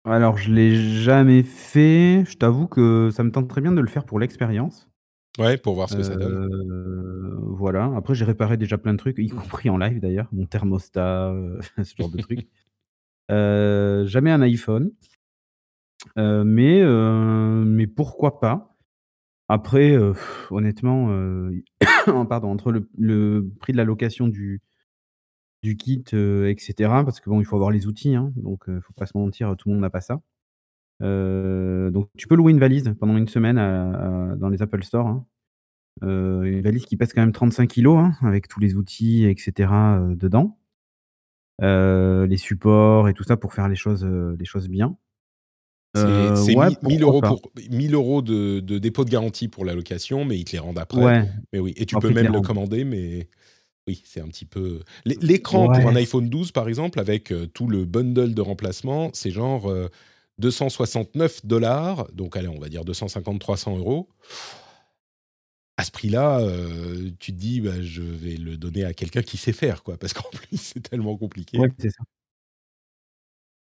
Alors, 0.04 0.38
je 0.38 0.52
l'ai 0.52 0.74
jamais 0.74 1.42
fait. 1.42 2.24
Je 2.26 2.36
t'avoue 2.36 2.66
que 2.66 3.10
ça 3.12 3.22
me 3.22 3.30
tente 3.30 3.48
très 3.48 3.60
bien 3.60 3.72
de 3.72 3.80
le 3.80 3.88
faire 3.88 4.04
pour 4.04 4.18
l'expérience. 4.18 4.88
Ouais, 5.38 5.56
pour 5.56 5.74
voir 5.74 5.88
ce 5.88 5.96
que 5.96 6.02
ça 6.02 6.16
donne. 6.16 6.48
Euh, 6.52 7.36
voilà. 7.40 7.92
Après, 7.96 8.14
j'ai 8.14 8.24
réparé 8.24 8.56
déjà 8.56 8.78
plein 8.78 8.92
de 8.92 8.98
trucs, 8.98 9.18
y 9.18 9.28
compris 9.28 9.70
en 9.70 9.78
live 9.78 10.00
d'ailleurs, 10.00 10.28
mon 10.32 10.46
thermostat, 10.46 11.30
euh, 11.30 11.60
ce 11.82 11.94
genre 11.96 12.10
de 12.10 12.18
trucs. 12.18 12.48
jamais 13.28 14.30
un 14.30 14.42
iPhone. 14.42 14.90
Euh, 16.18 16.44
mais, 16.44 16.80
euh, 16.80 17.64
mais 17.64 17.86
pourquoi 17.86 18.40
pas? 18.40 18.76
Après, 19.48 19.92
euh, 19.92 20.14
honnêtement, 20.50 21.08
pardon, 22.28 22.50
entre 22.50 22.72
le 22.96 23.50
prix 23.60 23.72
de 23.72 23.76
la 23.76 23.84
location 23.84 24.28
du 24.28 24.62
du 25.62 25.76
kit, 25.76 26.04
etc. 26.08 26.74
parce 27.04 27.20
que 27.20 27.28
bon, 27.28 27.40
il 27.40 27.44
faut 27.44 27.56
avoir 27.56 27.70
les 27.70 27.86
outils, 27.86 28.14
hein, 28.14 28.32
donc 28.36 28.64
il 28.68 28.80
faut 28.80 28.92
pas 28.94 29.06
se 29.06 29.16
mentir, 29.16 29.54
tout 29.56 29.68
le 29.68 29.74
monde 29.74 29.82
n'a 29.82 29.90
pas 29.90 30.00
ça. 30.00 30.20
donc 31.00 32.08
tu 32.16 32.26
peux 32.26 32.34
louer 32.34 32.52
une 32.52 32.58
valise 32.58 32.94
pendant 32.98 33.16
une 33.16 33.28
semaine 33.28 33.56
dans 34.38 34.48
les 34.48 34.62
Apple 34.62 34.82
Store, 34.82 35.06
hein. 35.06 35.26
une 36.02 36.62
valise 36.62 36.86
qui 36.86 36.96
pèse 36.96 37.12
quand 37.12 37.20
même 37.20 37.32
35 37.32 37.66
kilos, 37.68 37.98
hein, 37.98 38.12
avec 38.22 38.48
tous 38.48 38.60
les 38.60 38.74
outils 38.76 39.26
etc., 39.26 39.70
dedans. 40.16 40.58
les 41.60 42.36
supports 42.38 43.08
et 43.08 43.14
tout 43.14 43.24
ça 43.24 43.36
pour 43.36 43.52
faire 43.52 43.68
les 43.68 43.76
choses, 43.76 44.04
les 44.04 44.46
choses 44.46 44.68
bien. 44.68 44.96
C'est 45.94 46.54
1000 46.82 47.02
euros, 47.02 47.20
pour, 47.20 47.40
1000 47.70 47.94
euros 47.94 48.22
de, 48.22 48.60
dépôt 48.78 49.04
de 49.04 49.10
garantie 49.10 49.48
pour 49.48 49.64
la 49.64 49.74
location, 49.74 50.24
mais 50.24 50.38
ils 50.38 50.44
te 50.44 50.52
les 50.52 50.58
rendent 50.58 50.78
après. 50.78 51.28
Mais 51.52 51.58
oui, 51.58 51.74
et 51.76 51.86
tu 51.86 51.96
peux 51.96 52.10
même 52.10 52.32
le 52.32 52.40
commander, 52.40 52.84
mais 52.84 53.28
oui, 53.86 54.02
c'est 54.04 54.20
un 54.20 54.28
petit 54.28 54.44
peu. 54.44 54.80
L'écran 55.04 55.66
pour 55.66 55.88
un 55.88 55.96
iPhone 55.96 56.28
12, 56.28 56.52
par 56.52 56.68
exemple, 56.68 57.00
avec 57.00 57.32
euh, 57.32 57.46
tout 57.46 57.66
le 57.66 57.84
bundle 57.84 58.34
de 58.34 58.40
remplacement, 58.40 59.10
c'est 59.14 59.30
genre 59.30 59.72
269 60.38 61.36
euh, 61.44 61.48
dollars, 61.48 62.10
donc 62.12 62.36
allez, 62.36 62.48
on 62.48 62.58
va 62.58 62.68
dire 62.68 62.84
250-300 62.84 63.78
euros. 63.78 64.08
À 65.76 65.84
ce 65.84 65.90
prix-là, 65.90 66.46
tu 67.18 67.32
te 67.32 67.38
dis, 67.38 67.62
bah, 67.62 67.80
je 67.80 68.02
vais 68.02 68.36
le 68.36 68.58
donner 68.58 68.84
à 68.84 68.92
quelqu'un 68.92 69.22
qui 69.22 69.38
sait 69.38 69.52
faire, 69.52 69.82
quoi, 69.82 69.96
parce 69.96 70.12
qu'en 70.14 70.28
plus, 70.30 70.58
c'est 70.58 70.80
tellement 70.80 71.16
compliqué. 71.16 71.58
Ouais, 71.58 71.70
c'est 71.78 71.90
ça. 71.90 72.02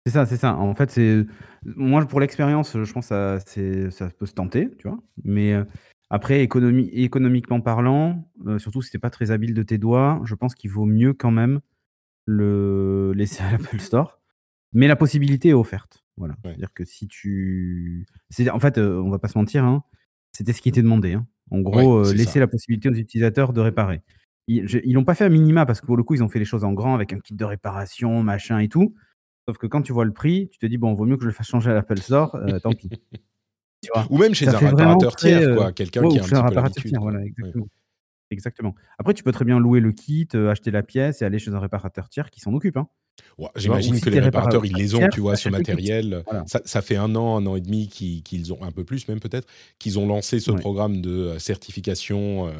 C'est 0.04 0.12
ça, 0.12 0.26
c'est 0.26 0.36
ça. 0.36 0.56
En 0.56 0.74
fait, 0.74 0.90
c'est 0.90 1.26
moi 1.64 2.04
pour 2.06 2.18
l'expérience, 2.18 2.72
je 2.82 2.92
pense 2.92 3.08
que 3.08 3.38
ça 3.38 3.90
ça 3.90 4.10
peut 4.10 4.26
se 4.26 4.32
tenter, 4.32 4.68
tu 4.78 4.88
vois? 4.88 4.98
Mais, 5.22 5.54
euh, 6.10 6.14
après 6.14 6.42
économiquement 6.42 7.60
parlant, 7.60 8.30
euh, 8.46 8.58
surtout 8.58 8.82
si 8.82 8.90
tu 8.90 8.98
pas 8.98 9.10
très 9.10 9.30
habile 9.30 9.54
de 9.54 9.62
tes 9.62 9.78
doigts, 9.78 10.20
je 10.24 10.34
pense 10.34 10.54
qu'il 10.54 10.70
vaut 10.70 10.86
mieux 10.86 11.12
quand 11.12 11.30
même 11.30 11.60
le 12.26 13.12
laisser 13.16 13.42
à 13.42 13.52
l'Apple 13.52 13.80
Store. 13.80 14.20
Mais 14.72 14.86
la 14.86 14.96
possibilité 14.96 15.50
est 15.50 15.54
offerte. 15.54 16.04
Voilà. 16.16 16.34
C'est-à-dire 16.42 16.72
que 16.74 16.84
si 16.84 17.08
tu 17.08 18.06
en 18.52 18.60
fait, 18.60 18.78
euh, 18.78 19.00
on 19.00 19.10
va 19.10 19.18
pas 19.18 19.28
se 19.28 19.38
mentir, 19.38 19.64
hein, 19.64 19.82
c'était 20.32 20.52
ce 20.52 20.60
qui 20.60 20.68
était 20.68 20.82
demandé, 20.82 21.14
hein. 21.14 21.26
En 21.50 21.60
gros, 21.60 22.12
laisser 22.12 22.40
la 22.40 22.46
possibilité 22.46 22.90
aux 22.90 22.94
utilisateurs 22.94 23.54
de 23.54 23.62
réparer. 23.62 24.02
Ils 24.48 24.66
ils 24.84 24.92
l'ont 24.92 25.04
pas 25.04 25.14
fait 25.14 25.24
à 25.24 25.30
minima 25.30 25.64
parce 25.64 25.80
que 25.80 25.86
pour 25.86 25.96
le 25.96 26.02
coup, 26.02 26.14
ils 26.14 26.22
ont 26.22 26.28
fait 26.28 26.38
les 26.38 26.44
choses 26.44 26.62
en 26.62 26.74
grand 26.74 26.94
avec 26.94 27.14
un 27.14 27.20
kit 27.20 27.32
de 27.32 27.44
réparation, 27.44 28.22
machin 28.22 28.58
et 28.58 28.68
tout. 28.68 28.94
Sauf 29.48 29.56
que 29.56 29.66
quand 29.66 29.80
tu 29.80 29.94
vois 29.94 30.04
le 30.04 30.12
prix, 30.12 30.50
tu 30.50 30.58
te 30.58 30.66
dis, 30.66 30.76
bon, 30.76 30.92
vaut 30.92 31.06
mieux 31.06 31.16
que 31.16 31.22
je 31.22 31.28
le 31.28 31.32
fasse 31.32 31.48
changer 31.48 31.70
à 31.70 31.74
l'Apple 31.74 31.96
Store, 32.00 32.34
euh, 32.34 32.58
tant 32.58 32.72
pis. 32.72 32.90
Ou 34.10 34.18
même 34.18 34.34
chez 34.34 34.48
un 34.48 34.58
réparateur 34.58 35.16
tiers, 35.16 35.54
quoi, 35.54 35.68
euh, 35.68 35.72
quelqu'un 35.72 36.08
qui 36.08 36.18
a 36.18 36.22
un 36.22 36.26
petit 36.26 36.32
peu 36.32 36.54
l'habitude. 36.54 36.96
Voilà, 37.00 37.24
exactement. 37.24 37.68
exactement. 38.30 38.74
Après, 38.98 39.14
tu 39.14 39.22
peux 39.22 39.32
très 39.32 39.44
bien 39.44 39.58
louer 39.58 39.80
le 39.80 39.92
kit, 39.92 40.28
euh, 40.34 40.50
acheter 40.50 40.70
la 40.70 40.82
pièce 40.82 41.22
et 41.22 41.24
aller 41.24 41.38
chez 41.38 41.52
un 41.52 41.60
réparateur 41.60 42.08
tiers 42.08 42.30
qui 42.30 42.40
s'en 42.40 42.52
occupe. 42.54 42.76
Hein. 42.76 42.88
J'imagine 43.56 44.00
que 44.00 44.10
les 44.10 44.20
réparateurs, 44.20 44.64
ils 44.64 44.76
les 44.76 44.94
ont, 44.94 45.08
tu 45.08 45.20
vois, 45.20 45.36
ce 45.36 45.48
matériel. 45.48 46.22
Ça, 46.46 46.60
ça, 46.64 46.82
fait 46.82 46.96
un 46.96 47.14
an, 47.16 47.36
un 47.36 47.46
an 47.46 47.56
et 47.56 47.60
demi 47.60 47.88
qu'ils 47.88 48.52
ont, 48.52 48.62
un 48.62 48.70
peu 48.70 48.84
plus 48.84 49.08
même 49.08 49.20
peut-être, 49.20 49.48
qu'ils 49.78 49.98
ont 49.98 50.06
lancé 50.06 50.40
ce 50.40 50.52
programme 50.52 51.00
de 51.00 51.36
certification 51.38 52.52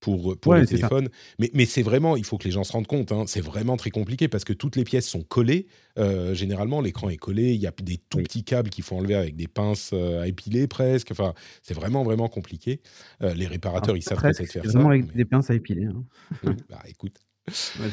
pour, 0.00 0.36
pour 0.38 0.54
le 0.54 0.66
téléphone. 0.66 1.08
Mais, 1.38 1.50
mais 1.54 1.66
c'est 1.66 1.82
vraiment, 1.82 2.16
il 2.16 2.24
faut 2.24 2.38
que 2.38 2.44
les 2.44 2.50
gens 2.50 2.64
se 2.64 2.72
rendent 2.72 2.86
compte, 2.86 3.12
hein, 3.12 3.24
c'est 3.26 3.40
vraiment 3.40 3.76
très 3.76 3.90
compliqué 3.90 4.28
parce 4.28 4.44
que 4.44 4.52
toutes 4.52 4.76
les 4.76 4.84
pièces 4.84 5.08
sont 5.08 5.22
collées. 5.22 5.66
Euh, 5.98 6.34
généralement, 6.34 6.80
l'écran 6.80 7.08
est 7.10 7.16
collé, 7.16 7.52
il 7.52 7.60
y 7.60 7.66
a 7.66 7.72
des 7.82 7.98
tout 7.98 8.18
petits 8.18 8.44
câbles 8.44 8.70
qu'il 8.70 8.84
faut 8.84 8.96
enlever 8.96 9.14
avec 9.14 9.36
des 9.36 9.48
pinces 9.48 9.90
euh, 9.92 10.22
à 10.22 10.26
épiler 10.26 10.66
presque. 10.66 11.10
Enfin, 11.12 11.34
c'est 11.62 11.74
vraiment, 11.74 12.02
vraiment 12.02 12.28
compliqué. 12.28 12.80
Euh, 13.22 13.34
les 13.34 13.46
réparateurs, 13.46 13.96
ils 13.96 14.02
savent 14.02 14.20
peut-être 14.20 14.44
faire 14.50 14.64
ça. 14.64 14.70
vraiment 14.70 14.90
avec 14.90 15.14
des 15.14 15.24
pinces 15.24 15.50
à 15.50 15.54
épiler. 15.54 15.86
Hein. 15.86 16.04
bah 16.70 16.82
écoute. 16.88 17.16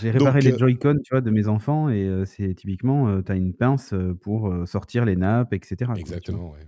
J'ai 0.01 0.11
réparé 0.11 0.41
les 0.41 0.55
Joy-Con 0.55 0.97
tu 1.03 1.09
vois, 1.11 1.21
de 1.21 1.31
mes 1.31 1.47
enfants 1.47 1.89
et 1.89 2.07
c'est 2.25 2.53
typiquement, 2.53 3.23
tu 3.23 3.31
as 3.31 3.35
une 3.35 3.53
pince 3.53 3.91
pour 4.21 4.53
sortir 4.67 5.03
les 5.03 5.15
nappes, 5.15 5.53
etc. 5.53 5.91
Exactement, 5.97 6.51
ouais. 6.51 6.67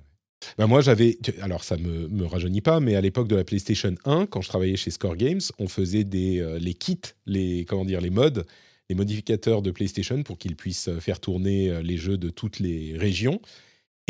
Bah, 0.57 0.67
moi, 0.67 0.81
j'avais. 0.81 1.17
Alors, 1.41 1.63
ça 1.63 1.77
me, 1.77 2.07
me 2.07 2.25
rajeunit 2.25 2.61
pas, 2.61 2.79
mais 2.79 2.95
à 2.95 3.01
l'époque 3.01 3.27
de 3.27 3.35
la 3.35 3.43
PlayStation 3.43 3.93
1, 4.05 4.25
quand 4.25 4.41
je 4.41 4.49
travaillais 4.49 4.75
chez 4.75 4.91
Score 4.91 5.15
Games, 5.15 5.41
on 5.59 5.67
faisait 5.67 6.03
des, 6.03 6.39
euh, 6.39 6.59
les 6.59 6.73
kits, 6.73 6.99
les, 7.25 7.65
comment 7.65 7.85
dire, 7.85 8.01
les 8.01 8.09
modes, 8.09 8.45
les 8.89 8.95
modificateurs 8.95 9.61
de 9.61 9.71
PlayStation 9.71 10.23
pour 10.23 10.37
qu'ils 10.37 10.55
puissent 10.55 10.89
euh, 10.89 10.99
faire 10.99 11.19
tourner 11.19 11.69
euh, 11.69 11.81
les 11.81 11.97
jeux 11.97 12.17
de 12.17 12.29
toutes 12.29 12.59
les 12.59 12.97
régions. 12.97 13.41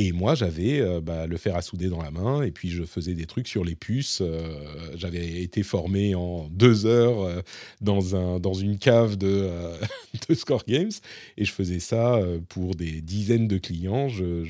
Et 0.01 0.13
moi, 0.13 0.33
j'avais 0.33 0.79
euh, 0.79 1.01
bah, 1.01 1.27
le 1.27 1.35
fer 1.35 1.57
à 1.57 1.61
souder 1.61 1.89
dans 1.89 2.01
la 2.01 2.09
main, 2.09 2.41
et 2.41 2.51
puis 2.51 2.69
je 2.69 2.85
faisais 2.85 3.15
des 3.15 3.25
trucs 3.25 3.49
sur 3.49 3.65
les 3.65 3.75
puces. 3.75 4.19
Euh, 4.21 4.57
j'avais 4.95 5.41
été 5.41 5.61
formé 5.61 6.15
en 6.15 6.47
deux 6.47 6.85
heures 6.85 7.21
euh, 7.21 7.41
dans, 7.81 8.15
un, 8.15 8.39
dans 8.39 8.53
une 8.53 8.77
cave 8.77 9.17
de, 9.17 9.49
de, 10.29 10.33
Score 10.35 10.63
Games, 10.65 10.93
et 11.35 11.43
je 11.43 11.51
faisais 11.51 11.81
ça 11.81 12.17
pour 12.47 12.75
des 12.75 13.01
dizaines 13.01 13.49
de 13.49 13.57
clients. 13.57 14.07
Je, 14.07 14.45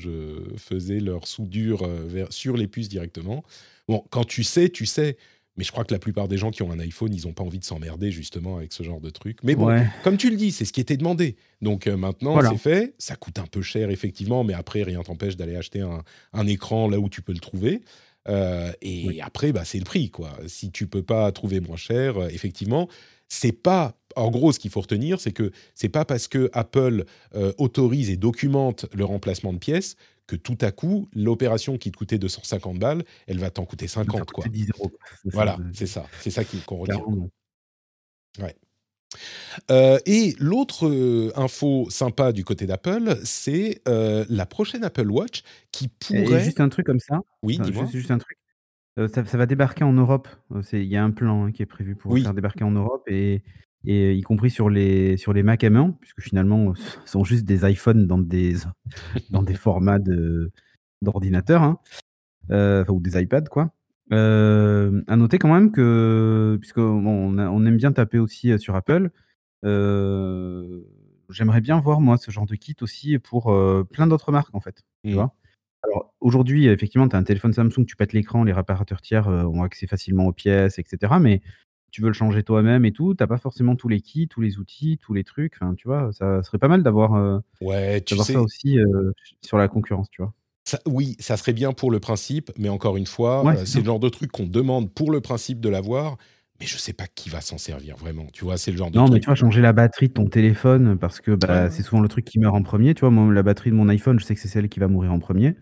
faisais 0.56 1.00
leur 1.00 1.26
soudure 1.26 1.88
sur 2.30 2.56
les 2.56 2.68
puces 2.68 2.88
directement. 2.88 3.42
Bon, 3.88 4.04
quand 4.10 4.24
tu 4.24 4.44
sais, 4.44 4.68
tu 4.68 4.86
sais. 4.86 5.16
Mais 5.60 5.64
je 5.64 5.72
crois 5.72 5.84
que 5.84 5.92
la 5.92 5.98
plupart 5.98 6.26
des 6.26 6.38
gens 6.38 6.50
qui 6.50 6.62
ont 6.62 6.72
un 6.72 6.78
iPhone, 6.78 7.12
ils 7.12 7.26
n'ont 7.26 7.34
pas 7.34 7.42
envie 7.42 7.58
de 7.58 7.64
s'emmerder 7.66 8.10
justement 8.10 8.56
avec 8.56 8.72
ce 8.72 8.82
genre 8.82 8.98
de 8.98 9.10
truc. 9.10 9.40
Mais 9.42 9.54
bon, 9.54 9.68
comme 10.02 10.16
tu 10.16 10.30
le 10.30 10.36
dis, 10.36 10.52
c'est 10.52 10.64
ce 10.64 10.72
qui 10.72 10.80
était 10.80 10.96
demandé. 10.96 11.36
Donc 11.60 11.86
euh, 11.86 11.98
maintenant, 11.98 12.40
c'est 12.40 12.56
fait. 12.56 12.94
Ça 12.96 13.14
coûte 13.14 13.38
un 13.38 13.44
peu 13.44 13.60
cher, 13.60 13.90
effectivement, 13.90 14.42
mais 14.42 14.54
après, 14.54 14.82
rien 14.82 15.02
t'empêche 15.02 15.36
d'aller 15.36 15.56
acheter 15.56 15.82
un, 16.32 16.46
écran 16.46 16.88
là 16.88 16.98
où 16.98 17.10
tu 17.10 17.20
peux 17.20 17.34
le 17.34 17.40
trouver. 17.40 17.82
Euh, 18.26 18.72
et 18.80 19.20
après, 19.20 19.52
bah, 19.52 19.66
c'est 19.66 19.78
le 19.78 19.84
prix. 19.84 20.08
quoi. 20.08 20.34
Si 20.46 20.70
tu 20.70 20.86
peux 20.86 21.02
pas 21.02 21.30
trouver 21.30 21.60
moins 21.60 21.76
cher, 21.76 22.16
euh, 22.16 22.28
effectivement, 22.28 22.88
c'est 23.28 23.52
pas. 23.52 23.98
En 24.16 24.30
gros, 24.30 24.52
ce 24.52 24.58
qu'il 24.58 24.70
faut 24.70 24.80
retenir, 24.80 25.20
c'est 25.20 25.32
que 25.32 25.52
c'est 25.74 25.90
pas 25.90 26.06
parce 26.06 26.26
que 26.26 26.48
Apple 26.54 27.04
autorise 27.58 28.08
et 28.08 28.16
documente 28.16 28.86
le 28.94 29.04
remplacement 29.04 29.52
de 29.52 29.58
pièces 29.58 29.94
que 30.30 30.36
tout 30.36 30.58
à 30.60 30.70
coup, 30.70 31.08
l'opération 31.12 31.76
qui 31.76 31.90
te 31.90 31.96
coûtait 31.96 32.18
250 32.18 32.78
balles, 32.78 33.02
elle 33.26 33.38
va 33.38 33.50
t'en 33.50 33.64
coûter 33.64 33.88
50. 33.88 34.30
Quoi. 34.30 34.44
10 34.46 34.68
euros. 34.78 34.92
Voilà, 35.24 35.58
c'est 35.72 35.88
ça. 35.88 36.06
C'est 36.20 36.30
ça 36.30 36.42
qu'on 36.44 36.76
retient. 36.76 37.02
Ouais. 38.38 38.54
Euh, 39.72 39.98
et 40.06 40.36
l'autre 40.38 40.86
euh, 40.86 41.32
info 41.34 41.88
sympa 41.90 42.30
du 42.30 42.44
côté 42.44 42.66
d'Apple, 42.66 43.18
c'est 43.24 43.82
euh, 43.88 44.24
la 44.28 44.46
prochaine 44.46 44.84
Apple 44.84 45.10
Watch 45.10 45.42
qui 45.72 45.88
pourrait. 45.88 46.44
juste 46.44 46.60
un 46.60 46.68
truc 46.68 46.86
comme 46.86 47.00
ça. 47.00 47.20
Oui, 47.42 47.58
dis-moi. 47.58 47.86
Juste, 47.86 48.12
un 48.12 48.18
truc. 48.18 48.38
Ça, 48.96 49.24
ça, 49.24 49.36
va 49.36 49.46
débarquer 49.46 49.82
en 49.82 49.92
Europe. 49.92 50.28
Il 50.72 50.84
y 50.84 50.96
a 50.96 51.02
un 51.02 51.10
plan 51.10 51.46
hein, 51.46 51.52
qui 51.52 51.62
est 51.62 51.66
prévu 51.66 51.96
pour 51.96 52.16
faire 52.16 52.34
débarquer 52.34 52.62
en 52.62 52.70
Europe 52.70 53.02
et 53.08 53.42
et 53.84 54.14
y 54.14 54.22
compris 54.22 54.50
sur 54.50 54.68
les, 54.68 55.16
sur 55.16 55.32
les 55.32 55.42
Mac 55.42 55.62
M1, 55.62 55.94
puisque 56.00 56.20
finalement, 56.20 56.74
ce 56.74 57.10
sont 57.10 57.24
juste 57.24 57.44
des 57.44 57.68
iPhones 57.70 58.06
dans 58.06 58.18
des, 58.18 58.56
dans 59.30 59.42
des 59.42 59.54
formats 59.54 59.98
d'ordinateur, 61.00 61.62
hein, 61.62 61.78
euh, 62.50 62.84
ou 62.88 63.00
des 63.00 63.20
iPads, 63.20 63.48
quoi. 63.48 63.72
Euh, 64.12 65.02
à 65.06 65.16
noter 65.16 65.38
quand 65.38 65.52
même 65.52 65.70
que, 65.70 66.58
puisque 66.60 66.78
on 66.78 67.00
bon, 67.00 67.38
on, 67.38 67.64
aime 67.64 67.76
bien 67.76 67.92
taper 67.92 68.18
aussi 68.18 68.58
sur 68.58 68.74
Apple. 68.74 69.10
J'aimerais 69.62 71.60
bien 71.60 71.78
voir, 71.80 72.00
moi, 72.00 72.18
ce 72.18 72.30
genre 72.30 72.46
de 72.46 72.56
kit 72.56 72.76
aussi 72.80 73.18
pour 73.18 73.54
plein 73.90 74.06
d'autres 74.06 74.32
marques, 74.32 74.54
en 74.54 74.60
fait. 74.60 74.82
Tu 75.04 75.14
vois 75.14 75.34
alors 75.82 76.12
aujourd'hui, 76.20 76.66
effectivement, 76.66 77.08
tu 77.08 77.16
as 77.16 77.18
un 77.18 77.22
téléphone 77.22 77.54
Samsung, 77.54 77.86
tu 77.86 77.96
pètes 77.96 78.12
l'écran, 78.12 78.44
les 78.44 78.52
réparateurs 78.52 79.00
tiers 79.00 79.28
ont 79.28 79.62
accès 79.62 79.86
facilement 79.86 80.26
aux 80.26 80.32
pièces, 80.32 80.78
etc. 80.78 81.14
Mais 81.18 81.40
tu 81.90 82.02
veux 82.02 82.08
le 82.08 82.14
changer 82.14 82.42
toi-même 82.42 82.84
et 82.84 82.92
tout, 82.92 83.14
tu 83.14 83.26
pas 83.26 83.38
forcément 83.38 83.76
tous 83.76 83.88
les 83.88 84.00
kits, 84.00 84.28
tous 84.28 84.40
les 84.40 84.58
outils, 84.58 84.98
tous 84.98 85.14
les 85.14 85.24
trucs. 85.24 85.54
Enfin, 85.60 85.74
tu 85.74 85.88
vois, 85.88 86.10
ça 86.12 86.42
serait 86.42 86.58
pas 86.58 86.68
mal 86.68 86.82
d'avoir 86.82 87.42
ouais, 87.60 88.02
ça 88.06 88.40
aussi 88.40 88.78
sur 89.40 89.58
la 89.58 89.68
concurrence, 89.68 90.10
tu 90.10 90.22
vois. 90.22 90.32
oui, 90.86 91.16
ça 91.18 91.36
serait 91.36 91.52
bien 91.52 91.72
pour 91.72 91.90
le 91.90 92.00
principe, 92.00 92.50
mais 92.56 92.68
encore 92.68 92.96
une 92.96 93.06
fois, 93.06 93.44
c'est 93.64 93.80
le 93.80 93.86
genre 93.86 94.00
de 94.00 94.08
truc 94.08 94.30
qu'on 94.32 94.46
demande 94.46 94.92
pour 94.92 95.10
le 95.10 95.20
principe 95.20 95.60
de 95.60 95.68
l'avoir, 95.68 96.16
mais 96.60 96.66
je 96.66 96.76
sais 96.76 96.92
pas 96.92 97.06
qui 97.06 97.30
va 97.30 97.40
s'en 97.40 97.56
servir 97.56 97.96
vraiment. 97.96 98.26
Tu 98.32 98.44
vois, 98.44 98.58
c'est 98.58 98.70
le 98.70 98.76
genre 98.76 98.90
de 98.90 98.98
Non, 98.98 99.08
mais 99.08 99.18
tu 99.18 99.28
vas 99.30 99.34
changer 99.34 99.62
la 99.62 99.72
batterie 99.72 100.08
de 100.08 100.12
ton 100.12 100.26
téléphone 100.26 100.98
parce 100.98 101.20
que 101.20 101.34
bah, 101.34 101.70
c'est 101.70 101.82
souvent 101.82 102.02
le 102.02 102.08
truc 102.08 102.26
qui 102.26 102.38
meurt 102.38 102.54
en 102.54 102.62
premier. 102.62 102.94
Tu 102.94 103.00
vois, 103.00 103.10
moi, 103.10 103.32
la 103.32 103.42
batterie 103.42 103.70
de 103.70 103.76
mon 103.76 103.88
iPhone, 103.88 104.20
je 104.20 104.26
sais 104.26 104.34
que 104.34 104.40
c'est 104.40 104.48
celle 104.48 104.68
qui 104.68 104.78
va 104.78 104.86
mourir 104.86 105.10
en 105.10 105.18
premier. 105.18 105.56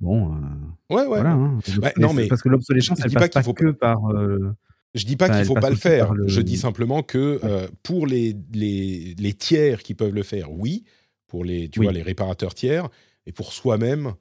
Bon, 0.00 0.32
euh, 0.32 0.94
ouais, 0.94 1.02
ouais. 1.02 1.06
voilà. 1.06 1.32
Hein. 1.32 1.58
Bah, 1.78 1.92
non, 1.98 2.14
mais 2.14 2.28
parce 2.28 2.42
que 2.42 2.48
l'obsolescence, 2.48 3.00
elle 3.04 3.12
passe 3.12 3.28
pas, 3.28 3.42
faut... 3.42 3.52
que 3.52 3.70
par. 3.70 4.10
Euh, 4.10 4.54
je 4.94 5.04
dis 5.04 5.16
pas 5.16 5.28
qu'il 5.28 5.44
faut 5.44 5.54
pas 5.54 5.70
le 5.70 5.76
faire. 5.76 6.12
Je 6.26 6.40
dis 6.40 6.56
simplement 6.56 7.02
que 7.02 7.40
euh, 7.44 7.68
pour 7.82 8.06
les, 8.06 8.36
les, 8.52 9.14
les, 9.18 9.32
tiers 9.34 9.82
qui 9.82 9.94
peuvent 9.94 10.14
le 10.14 10.22
faire, 10.22 10.52
oui. 10.52 10.84
Pour 11.26 11.44
les, 11.44 11.68
tu 11.68 11.82
vois, 11.82 11.92
les 11.92 12.02
réparateurs 12.02 12.54
tiers, 12.54 12.88
et 13.26 13.32
pour 13.32 13.52
soi-même, 13.52 14.14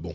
bon, 0.00 0.14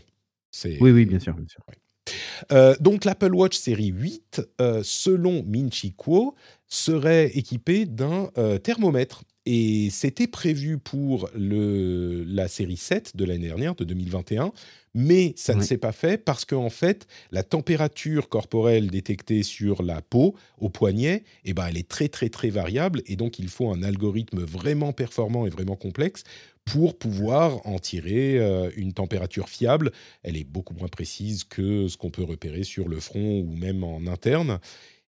c'est. 0.50 0.76
Oui, 0.80 0.90
oui, 0.90 1.06
bien 1.06 1.18
sûr, 1.18 1.34
bien 1.34 1.46
sûr. 1.48 2.80
donc 2.80 3.06
l'Apple 3.06 3.34
Watch 3.34 3.56
série 3.56 3.86
8, 3.86 4.42
selon 4.82 5.42
Minchi 5.44 5.94
Kuo, 5.94 6.34
serait 6.66 7.28
équipé 7.28 7.86
d'un 7.86 8.30
thermomètre 8.62 9.24
et 9.46 9.88
c'était 9.90 10.26
prévu 10.26 10.76
pour 10.78 11.30
le, 11.34 12.24
la 12.24 12.48
série 12.48 12.76
7 12.76 13.16
de 13.16 13.24
l'année 13.24 13.46
dernière, 13.46 13.76
de 13.76 13.84
2021, 13.84 14.52
mais 14.94 15.34
ça 15.36 15.54
ne 15.54 15.62
s'est 15.62 15.76
pas 15.76 15.92
fait 15.92 16.16
parce 16.16 16.44
qu'en 16.44 16.70
fait, 16.70 17.06
la 17.30 17.42
température 17.42 18.28
corporelle 18.28 18.90
détectée 18.90 19.42
sur 19.42 19.82
la 19.82 20.02
peau, 20.02 20.34
au 20.58 20.68
poignet, 20.68 21.22
eh 21.44 21.52
ben, 21.52 21.66
elle 21.68 21.76
est 21.76 21.86
très 21.86 22.08
très 22.08 22.28
très 22.28 22.48
variable 22.48 23.02
et 23.06 23.14
donc 23.14 23.38
il 23.38 23.48
faut 23.48 23.70
un 23.70 23.82
algorithme 23.82 24.42
vraiment 24.42 24.92
performant 24.92 25.46
et 25.46 25.50
vraiment 25.50 25.76
complexe 25.76 26.24
pour 26.64 26.98
pouvoir 26.98 27.64
en 27.66 27.78
tirer 27.78 28.38
euh, 28.38 28.70
une 28.76 28.92
température 28.92 29.48
fiable. 29.48 29.92
Elle 30.22 30.36
est 30.36 30.44
beaucoup 30.44 30.74
moins 30.74 30.88
précise 30.88 31.44
que 31.44 31.88
ce 31.88 31.96
qu'on 31.96 32.10
peut 32.10 32.24
repérer 32.24 32.64
sur 32.64 32.88
le 32.88 32.98
front 32.98 33.40
ou 33.40 33.54
même 33.54 33.84
en 33.84 34.06
interne. 34.06 34.58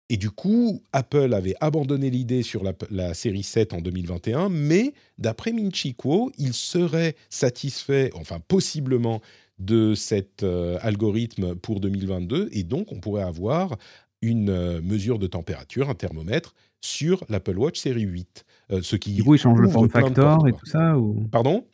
Et 0.10 0.18
du 0.18 0.30
coup, 0.30 0.84
Apple 0.94 1.34
avait 1.34 1.56
abandonné 1.62 2.12
l'idée 2.12 2.44
sur 2.44 2.64
la, 2.92 3.14
série 3.16 3.42
7 3.42 3.74
en 3.74 3.82
2021, 3.82 4.50
mais 4.50 4.94
d'après 5.18 5.52
Minchi 5.52 5.96
Kuo, 5.96 6.32
il 6.38 6.54
serait 6.54 7.16
satisfait, 7.30 8.12
enfin 8.14 8.40
possiblement, 8.48 9.22
de 9.58 9.96
cet 9.96 10.44
euh, 10.44 10.78
algorithme 10.82 11.56
pour 11.56 11.80
2022, 11.80 12.50
et 12.52 12.64
donc 12.64 12.92
on 12.92 13.00
pourrait 13.00 13.24
avoir 13.24 13.78
une 14.22 14.50
euh, 14.50 14.82
mesure 14.82 15.18
de 15.18 15.28
température, 15.28 15.90
un 15.90 15.96
thermomètre, 15.96 16.54
sur 16.82 17.24
l'Apple 17.30 17.58
Watch 17.58 17.80
série 17.80 18.02
8. 18.02 18.46
Euh, 18.72 18.82
ce 18.84 18.96
qui 18.98 19.14
du 19.14 19.24
coup, 19.24 19.34
il 19.34 19.40
change 19.40 19.60
le 19.60 19.70
form 19.70 19.90
factor 19.90 20.48
et 20.48 20.52
tout 20.52 20.66
ça 20.66 21.00
ou... 21.00 21.24
Pardon? 21.32 21.66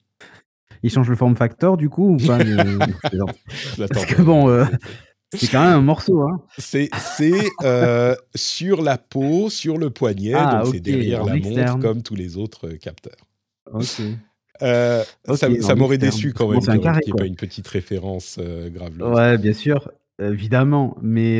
Il 0.84 0.90
change 0.90 1.10
le 1.10 1.16
form 1.16 1.36
factor 1.36 1.76
du 1.76 1.90
coup 1.90 2.16
ou 2.16 2.18
pas 2.18 2.40
Parce 3.78 4.06
que 4.06 4.22
bon, 4.22 4.66
c'est 5.34 5.50
quand 5.50 5.64
même 5.64 5.74
un 5.74 5.82
morceau. 5.82 6.22
Hein. 6.22 6.42
C'est 6.58 6.90
euh, 7.64 8.16
sur 8.36 8.82
la 8.82 8.98
peau, 8.98 9.50
sur 9.50 9.78
le 9.78 9.90
poignet, 9.90 10.34
ah, 10.34 10.64
donc 10.64 10.74
c'est 10.74 10.82
derrière 10.82 11.24
la 11.24 11.36
montre 11.36 11.80
comme 11.80 12.02
tous 12.02 12.16
les 12.16 12.38
autres 12.38 12.68
euh, 12.68 12.78
capteurs. 12.78 13.16
Euh, 14.62 15.04
ça, 15.36 15.76
m'aurait 15.76 15.98
déçu 15.98 16.34
quand 16.34 16.50
même 16.50 16.60
qu'il 16.60 16.74
n'y 16.74 16.88
ait 16.88 17.14
pas 17.18 17.26
une 17.26 17.36
petite 17.36 17.68
référence 17.68 18.40
grave. 18.40 18.94
Ouais, 19.02 19.38
bien 19.38 19.54
sûr, 19.54 19.90
évidemment. 20.22 20.98
Mais 21.02 21.38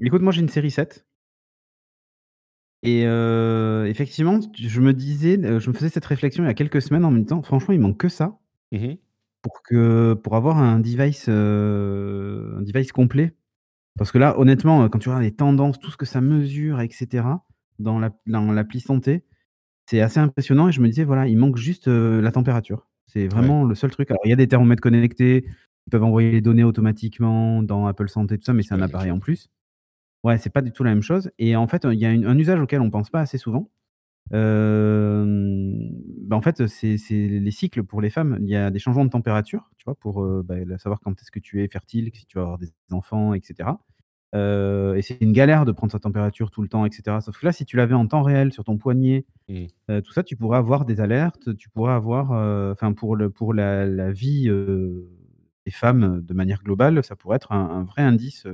écoute, 0.00 0.22
moi 0.22 0.32
j'ai 0.32 0.40
une 0.40 0.48
série 0.48 0.70
7. 0.70 1.04
Et 2.84 3.02
effectivement, 3.88 4.38
je 4.54 4.80
me 4.80 4.92
disais, 4.92 5.36
je 5.58 5.68
me 5.68 5.74
faisais 5.74 5.88
cette 5.88 6.06
réflexion 6.06 6.44
il 6.44 6.46
y 6.46 6.50
a 6.50 6.54
quelques 6.54 6.80
semaines 6.80 7.04
en 7.04 7.10
même 7.10 7.26
temps. 7.26 7.42
Franchement, 7.42 7.74
il 7.74 7.80
manque 7.80 7.98
que 7.98 8.08
ça. 8.08 8.38
Mmh 8.70 8.94
pour 9.42 9.62
que 9.62 10.14
pour 10.14 10.36
avoir 10.36 10.58
un 10.58 10.78
device, 10.78 11.26
euh, 11.28 12.58
un 12.58 12.62
device 12.62 12.92
complet. 12.92 13.34
Parce 13.98 14.10
que 14.10 14.18
là, 14.18 14.38
honnêtement, 14.38 14.88
quand 14.88 14.98
tu 14.98 15.08
regardes 15.08 15.24
les 15.24 15.34
tendances, 15.34 15.78
tout 15.78 15.90
ce 15.90 15.96
que 15.96 16.06
ça 16.06 16.20
mesure, 16.20 16.80
etc., 16.80 17.24
dans 17.78 17.98
l'appli 17.98 18.80
santé, 18.80 19.24
c'est 19.86 20.00
assez 20.00 20.20
impressionnant. 20.20 20.68
Et 20.68 20.72
je 20.72 20.80
me 20.80 20.88
disais, 20.88 21.04
voilà, 21.04 21.26
il 21.28 21.36
manque 21.36 21.56
juste 21.56 21.88
euh, 21.88 22.20
la 22.22 22.32
température. 22.32 22.86
C'est 23.06 23.26
vraiment 23.26 23.64
le 23.64 23.74
seul 23.74 23.90
truc. 23.90 24.10
Alors, 24.10 24.22
il 24.24 24.30
y 24.30 24.32
a 24.32 24.36
des 24.36 24.48
thermomètres 24.48 24.80
connectés, 24.80 25.44
ils 25.86 25.90
peuvent 25.90 26.04
envoyer 26.04 26.30
les 26.30 26.40
données 26.40 26.64
automatiquement 26.64 27.62
dans 27.62 27.86
Apple 27.86 28.08
Santé, 28.08 28.38
tout 28.38 28.44
ça, 28.44 28.54
mais 28.54 28.62
c'est 28.62 28.74
un 28.74 28.80
appareil 28.80 29.10
en 29.10 29.18
plus. 29.18 29.50
Ouais, 30.24 30.38
c'est 30.38 30.50
pas 30.50 30.62
du 30.62 30.72
tout 30.72 30.84
la 30.84 30.90
même 30.90 31.02
chose. 31.02 31.30
Et 31.38 31.56
en 31.56 31.66
fait, 31.66 31.84
il 31.84 31.98
y 31.98 32.06
a 32.06 32.10
un 32.10 32.38
usage 32.38 32.60
auquel 32.60 32.80
on 32.80 32.90
pense 32.90 33.10
pas 33.10 33.20
assez 33.20 33.38
souvent. 33.38 33.68
Bah, 34.30 36.36
en 36.36 36.40
fait, 36.40 36.66
c'est 36.66 36.96
les 37.10 37.50
cycles 37.50 37.84
pour 37.84 38.00
les 38.00 38.10
femmes. 38.10 38.38
Il 38.40 38.48
y 38.48 38.56
a 38.56 38.70
des 38.70 38.78
changements 38.78 39.04
de 39.04 39.10
température, 39.10 39.70
tu 39.76 39.84
vois, 39.84 39.94
pour 39.94 40.24
bah, 40.44 40.56
savoir 40.78 41.00
quand 41.00 41.20
est-ce 41.20 41.30
que 41.30 41.40
tu 41.40 41.62
es 41.62 41.68
fertile, 41.68 42.10
si 42.14 42.26
tu 42.26 42.38
vas 42.38 42.42
avoir 42.42 42.58
des 42.58 42.72
enfants, 42.90 43.34
etc. 43.34 43.70
et 44.34 45.02
c'est 45.02 45.20
une 45.20 45.32
galère 45.32 45.66
de 45.66 45.72
prendre 45.72 45.92
sa 45.92 45.98
température 45.98 46.50
tout 46.50 46.62
le 46.62 46.68
temps, 46.68 46.86
etc. 46.86 47.18
Sauf 47.20 47.38
que 47.38 47.44
là, 47.44 47.52
si 47.52 47.66
tu 47.66 47.76
l'avais 47.76 47.94
en 47.94 48.06
temps 48.06 48.22
réel 48.22 48.52
sur 48.52 48.64
ton 48.64 48.78
poignet, 48.78 49.26
mmh. 49.48 50.00
tout 50.02 50.12
ça, 50.12 50.22
tu 50.22 50.36
pourrais 50.36 50.58
avoir 50.58 50.84
des 50.84 51.00
alertes, 51.00 51.54
tu 51.56 51.68
pourrais 51.68 51.92
avoir, 51.92 52.30
enfin, 52.72 52.92
pour, 52.92 53.16
le, 53.16 53.30
pour 53.30 53.52
la, 53.52 54.12
vie 54.12 54.48
des 55.64 55.70
femmes 55.70 56.22
de 56.22 56.34
manière 56.34 56.62
globale, 56.62 57.04
ça 57.04 57.16
pourrait 57.16 57.36
être 57.36 57.52
un, 57.52 57.84
vrai 57.84 58.02
indice 58.02 58.46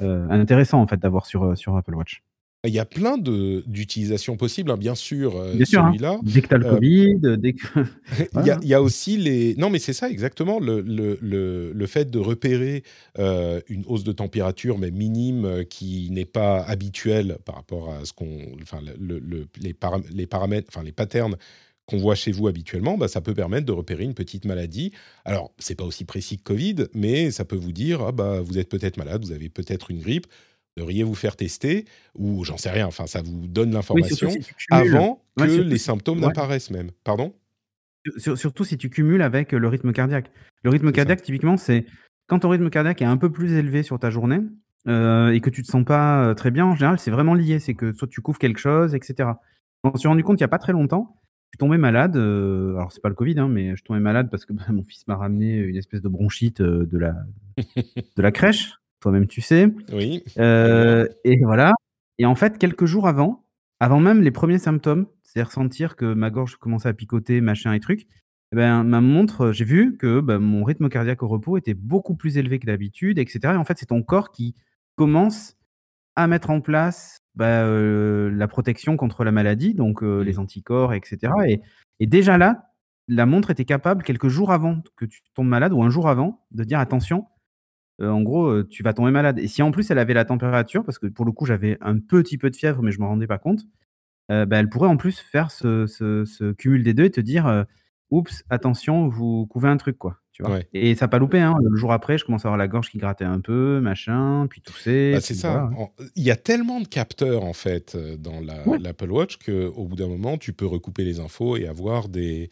intéressant 0.00 0.80
en 0.80 0.86
fait 0.86 0.98
d'avoir 0.98 1.26
sur, 1.26 1.56
sur 1.58 1.76
Apple 1.76 1.94
Watch. 1.94 2.22
Il 2.64 2.74
y 2.74 2.80
a 2.80 2.84
plein 2.84 3.18
d'utilisations 3.18 4.36
possibles, 4.36 4.72
hein, 4.72 4.76
bien 4.76 4.96
sûr, 4.96 5.36
euh, 5.36 5.54
hein. 5.54 5.64
celui-là. 5.64 6.18
Dès 6.24 6.42
que 6.42 6.48
tu 6.48 6.54
as 6.54 6.58
le 6.58 6.66
euh, 6.66 6.74
Covid, 6.74 7.38
dès 7.38 7.52
que... 7.52 7.66
il, 8.62 8.68
y 8.68 8.74
a, 8.74 8.82
aussi 8.82 9.16
les... 9.16 9.54
Non, 9.54 9.70
mais 9.70 9.78
c'est 9.78 9.92
ça, 9.92 10.10
exactement, 10.10 10.58
le, 10.58 10.80
le, 10.80 11.18
le, 11.72 11.86
fait 11.86 12.10
de 12.10 12.18
repérer 12.18 12.82
euh, 13.20 13.60
une 13.68 13.84
hausse 13.86 14.02
de 14.02 14.10
température, 14.10 14.76
mais 14.76 14.90
minime, 14.90 15.64
qui 15.70 16.10
n'est 16.10 16.24
pas 16.24 16.60
habituelle 16.62 17.38
par 17.44 17.54
rapport 17.54 17.92
à 17.92 18.04
ce 18.04 18.12
qu'on... 18.12 18.40
Enfin, 18.60 18.80
le, 18.98 19.22
les, 19.60 19.76
les 20.12 20.26
paramètres, 20.26 20.68
enfin, 20.68 20.82
les 20.82 20.92
patterns 20.92 21.36
qu'on 21.88 21.96
voit 21.96 22.16
chez 22.16 22.32
vous 22.32 22.48
habituellement, 22.48 22.98
bah, 22.98 23.08
ça 23.08 23.20
peut 23.20 23.34
permettre 23.34 23.66
de 23.66 23.72
repérer 23.72 24.04
une 24.04 24.14
petite 24.14 24.44
maladie. 24.44 24.92
Alors, 25.24 25.52
c'est 25.58 25.74
pas 25.74 25.84
aussi 25.84 26.04
précis 26.04 26.36
que 26.36 26.42
Covid, 26.42 26.86
mais 26.92 27.30
ça 27.30 27.44
peut 27.44 27.56
vous 27.56 27.72
dire, 27.72 28.02
ah, 28.02 28.12
bah, 28.12 28.40
vous 28.42 28.58
êtes 28.58 28.68
peut-être 28.68 28.98
malade, 28.98 29.24
vous 29.24 29.32
avez 29.32 29.48
peut-être 29.48 29.90
une 29.90 30.00
grippe, 30.00 30.26
devriez 30.78 31.02
vous 31.02 31.14
faire 31.14 31.36
tester, 31.36 31.84
ou 32.14 32.44
j'en 32.44 32.56
sais 32.56 32.70
rien, 32.70 32.86
enfin 32.86 33.06
ça 33.06 33.22
vous 33.22 33.46
donne 33.46 33.72
l'information 33.72 34.30
avant 34.70 35.22
que 35.36 35.44
les 35.44 35.78
symptômes 35.78 36.20
n'apparaissent 36.20 36.70
même. 36.70 36.90
Pardon? 37.04 37.34
Surtout 38.16 38.64
si 38.64 38.78
tu 38.78 38.90
cumules 38.90 39.22
avec 39.22 39.52
le 39.52 39.68
rythme 39.68 39.92
cardiaque. 39.92 40.30
Le 40.62 40.70
rythme 40.70 40.92
cardiaque, 40.92 41.22
typiquement, 41.22 41.56
c'est 41.56 41.84
quand 42.26 42.40
ton 42.40 42.50
rythme 42.50 42.70
cardiaque 42.70 43.02
est 43.02 43.06
un 43.06 43.16
peu 43.16 43.30
plus 43.30 43.54
élevé 43.54 43.82
sur 43.82 43.98
ta 43.98 44.10
journée 44.10 44.40
euh, 44.86 45.30
et 45.30 45.40
que 45.40 45.50
tu 45.50 45.62
te 45.62 45.68
sens 45.68 45.84
pas 45.84 46.24
euh, 46.24 46.34
très 46.34 46.50
bien, 46.50 46.66
en 46.66 46.74
général, 46.74 46.98
c'est 46.98 47.10
vraiment 47.10 47.34
lié. 47.34 47.58
C'est 47.58 47.74
que 47.74 47.92
soit 47.92 48.08
tu 48.08 48.20
couvres 48.20 48.38
quelque 48.38 48.58
chose, 48.58 48.94
etc. 48.94 49.30
Je 49.84 49.90
m'en 49.90 49.96
suis 49.96 50.08
rendu 50.08 50.22
compte 50.22 50.38
il 50.38 50.42
n'y 50.42 50.46
a 50.46 50.48
pas 50.48 50.58
très 50.58 50.72
longtemps. 50.72 51.16
Je 51.50 51.56
suis 51.56 51.58
tombé 51.58 51.78
malade. 51.78 52.16
Euh, 52.16 52.76
alors, 52.76 52.92
c'est 52.92 53.00
pas 53.00 53.08
le 53.08 53.14
Covid, 53.14 53.38
hein, 53.38 53.48
mais 53.48 53.70
je 53.70 53.76
suis 53.76 53.84
tombé 53.84 54.00
malade 54.00 54.28
parce 54.30 54.44
que 54.44 54.52
bah, 54.52 54.64
mon 54.70 54.84
fils 54.84 55.06
m'a 55.08 55.16
ramené 55.16 55.56
une 55.56 55.76
espèce 55.76 56.02
de 56.02 56.08
bronchite 56.08 56.62
de, 56.62 56.98
la, 56.98 57.14
de 57.76 58.22
la 58.22 58.30
crèche 58.30 58.74
toi-même 59.00 59.26
tu 59.26 59.40
sais. 59.40 59.68
Oui. 59.92 60.24
Euh, 60.38 61.06
et 61.24 61.38
voilà. 61.44 61.72
Et 62.18 62.26
en 62.26 62.34
fait, 62.34 62.58
quelques 62.58 62.84
jours 62.84 63.06
avant, 63.06 63.44
avant 63.80 64.00
même 64.00 64.22
les 64.22 64.30
premiers 64.30 64.58
symptômes, 64.58 65.06
c'est 65.22 65.42
ressentir 65.42 65.96
que 65.96 66.14
ma 66.14 66.30
gorge 66.30 66.56
commençait 66.56 66.88
à 66.88 66.94
picoter, 66.94 67.40
machin 67.40 67.72
et 67.72 67.80
truc, 67.80 68.06
eh 68.52 68.56
ben, 68.56 68.82
ma 68.82 69.00
montre, 69.00 69.52
j'ai 69.52 69.64
vu 69.64 69.96
que 69.98 70.20
bah, 70.20 70.38
mon 70.38 70.64
rythme 70.64 70.88
cardiaque 70.88 71.22
au 71.22 71.28
repos 71.28 71.58
était 71.58 71.74
beaucoup 71.74 72.14
plus 72.14 72.38
élevé 72.38 72.58
que 72.58 72.66
d'habitude, 72.66 73.18
etc. 73.18 73.40
Et 73.44 73.56
en 73.56 73.64
fait, 73.64 73.78
c'est 73.78 73.86
ton 73.86 74.02
corps 74.02 74.32
qui 74.32 74.54
commence 74.96 75.56
à 76.16 76.26
mettre 76.26 76.50
en 76.50 76.60
place 76.60 77.20
bah, 77.34 77.62
euh, 77.64 78.30
la 78.30 78.48
protection 78.48 78.96
contre 78.96 79.22
la 79.22 79.32
maladie, 79.32 79.74
donc 79.74 80.02
euh, 80.02 80.22
les 80.22 80.34
mmh. 80.34 80.40
anticorps, 80.40 80.94
etc. 80.94 81.32
Et, 81.46 81.60
et, 82.00 82.06
déjà 82.06 82.38
là, 82.38 82.72
la 83.06 83.26
montre 83.26 83.50
était 83.50 83.64
capable, 83.66 84.02
quelques 84.02 84.28
jours 84.28 84.50
avant 84.50 84.82
que 84.96 85.04
tu 85.04 85.20
tombes 85.34 85.46
malade, 85.46 85.72
ou 85.72 85.82
un 85.82 85.90
jour 85.90 86.08
avant, 86.08 86.44
de 86.50 86.64
dire 86.64 86.80
attention, 86.80 87.26
euh, 88.00 88.10
en 88.10 88.22
gros, 88.22 88.62
tu 88.64 88.82
vas 88.82 88.92
tomber 88.92 89.10
malade. 89.10 89.38
Et 89.38 89.48
si 89.48 89.62
en 89.62 89.70
plus 89.70 89.90
elle 89.90 89.98
avait 89.98 90.14
la 90.14 90.24
température, 90.24 90.84
parce 90.84 90.98
que 90.98 91.06
pour 91.06 91.24
le 91.24 91.32
coup 91.32 91.46
j'avais 91.46 91.78
un 91.80 91.98
petit 91.98 92.38
peu 92.38 92.50
de 92.50 92.56
fièvre, 92.56 92.82
mais 92.82 92.92
je 92.92 92.98
ne 92.98 93.04
me 93.04 93.08
rendais 93.08 93.26
pas 93.26 93.38
compte, 93.38 93.60
euh, 94.30 94.46
bah, 94.46 94.58
elle 94.58 94.68
pourrait 94.68 94.88
en 94.88 94.96
plus 94.96 95.18
faire 95.18 95.50
ce, 95.50 96.52
cumul 96.52 96.82
des 96.82 96.94
deux 96.94 97.04
et 97.04 97.10
te 97.10 97.20
dire 97.20 97.66
oups, 98.10 98.44
attention, 98.50 99.08
vous 99.08 99.46
couvez 99.46 99.68
un 99.68 99.76
truc, 99.76 99.98
quoi. 99.98 100.18
Tu 100.32 100.44
vois 100.44 100.60
Et 100.72 100.94
ça 100.94 101.06
n'a 101.06 101.08
pas 101.08 101.18
loupé. 101.18 101.40
Hein. 101.40 101.56
Le 101.60 101.76
jour 101.76 101.92
après, 101.92 102.16
je 102.16 102.24
commence 102.24 102.44
à 102.44 102.48
avoir 102.48 102.58
la 102.58 102.68
gorge 102.68 102.90
qui 102.90 102.98
grattait 102.98 103.24
un 103.24 103.40
peu, 103.40 103.80
machin, 103.80 104.46
puis 104.48 104.60
tousser. 104.60 105.10
Bah, 105.14 105.20
c'est 105.20 105.34
ça. 105.34 105.68
Il 106.14 106.22
y 106.22 106.30
a 106.30 106.36
tellement 106.36 106.80
de 106.80 106.86
capteurs 106.86 107.42
en 107.42 107.52
fait 107.52 107.96
dans 107.96 108.40
l'Apple 108.40 109.10
Watch 109.10 109.38
qu'au 109.38 109.84
bout 109.86 109.96
d'un 109.96 110.08
moment, 110.08 110.38
tu 110.38 110.52
peux 110.52 110.66
recouper 110.66 111.04
les 111.04 111.18
infos 111.18 111.56
et 111.56 111.66
avoir 111.66 112.08
des, 112.08 112.50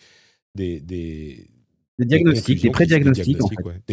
des, 0.56 0.80
des, 0.80 1.48
des 1.98 2.04
diagnostics, 2.04 2.62
des 2.62 2.70
pré-diagnostics. 2.70 3.38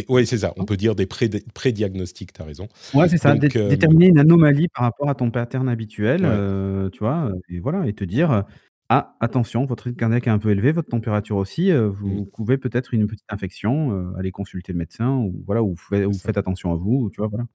Oui, 0.10 0.26
c'est 0.26 0.38
ça. 0.38 0.54
On 0.58 0.66
peut 0.66 0.78
dire 0.78 0.96
des 0.96 1.06
pré-diagnostics, 1.06 2.34
tu 2.34 2.42
as 2.42 2.46
raison. 2.46 2.68
Ouais, 2.94 3.08
c'est 3.08 3.18
ça. 3.18 3.32
Euh, 3.32 3.70
déterminer 3.70 4.08
une 4.08 4.20
anomalie 4.20 4.68
par 4.68 4.84
rapport 4.84 5.10
à 5.10 5.16
ton 5.16 5.32
pattern 5.32 5.70
habituel, 5.70 6.22
euh, 6.26 6.90
tu 6.90 7.00
vois, 7.00 7.32
et 7.50 7.60
voilà, 7.60 7.88
et 7.88 7.94
te 7.94 8.04
dire 8.04 8.44
ah, 8.90 9.16
attention, 9.22 9.66
votre 9.66 9.86
rythme 9.86 9.98
cardiaque 9.98 10.28
est 10.28 10.32
un 10.32 10.38
peu 10.38 10.52
élevé, 10.52 10.72
votre 10.72 10.90
température 10.90 11.38
aussi, 11.38 11.72
euh, 11.72 11.90
vous 11.90 12.26
mmh. 12.26 12.30
pouvez 12.36 12.58
peut-être 12.58 12.94
une 12.94 13.08
petite 13.08 13.32
infection, 13.32 14.14
aller 14.18 14.32
consulter 14.32 14.74
le 14.74 14.80
médecin, 14.80 15.10
ou 15.10 15.42
voilà, 15.46 15.64
ou 15.64 15.76
faites, 15.76 16.38
attention 16.38 16.74
à 16.74 16.76
vous, 16.76 17.10
tu 17.12 17.22
vois, 17.22 17.28
voilà. 17.28 17.46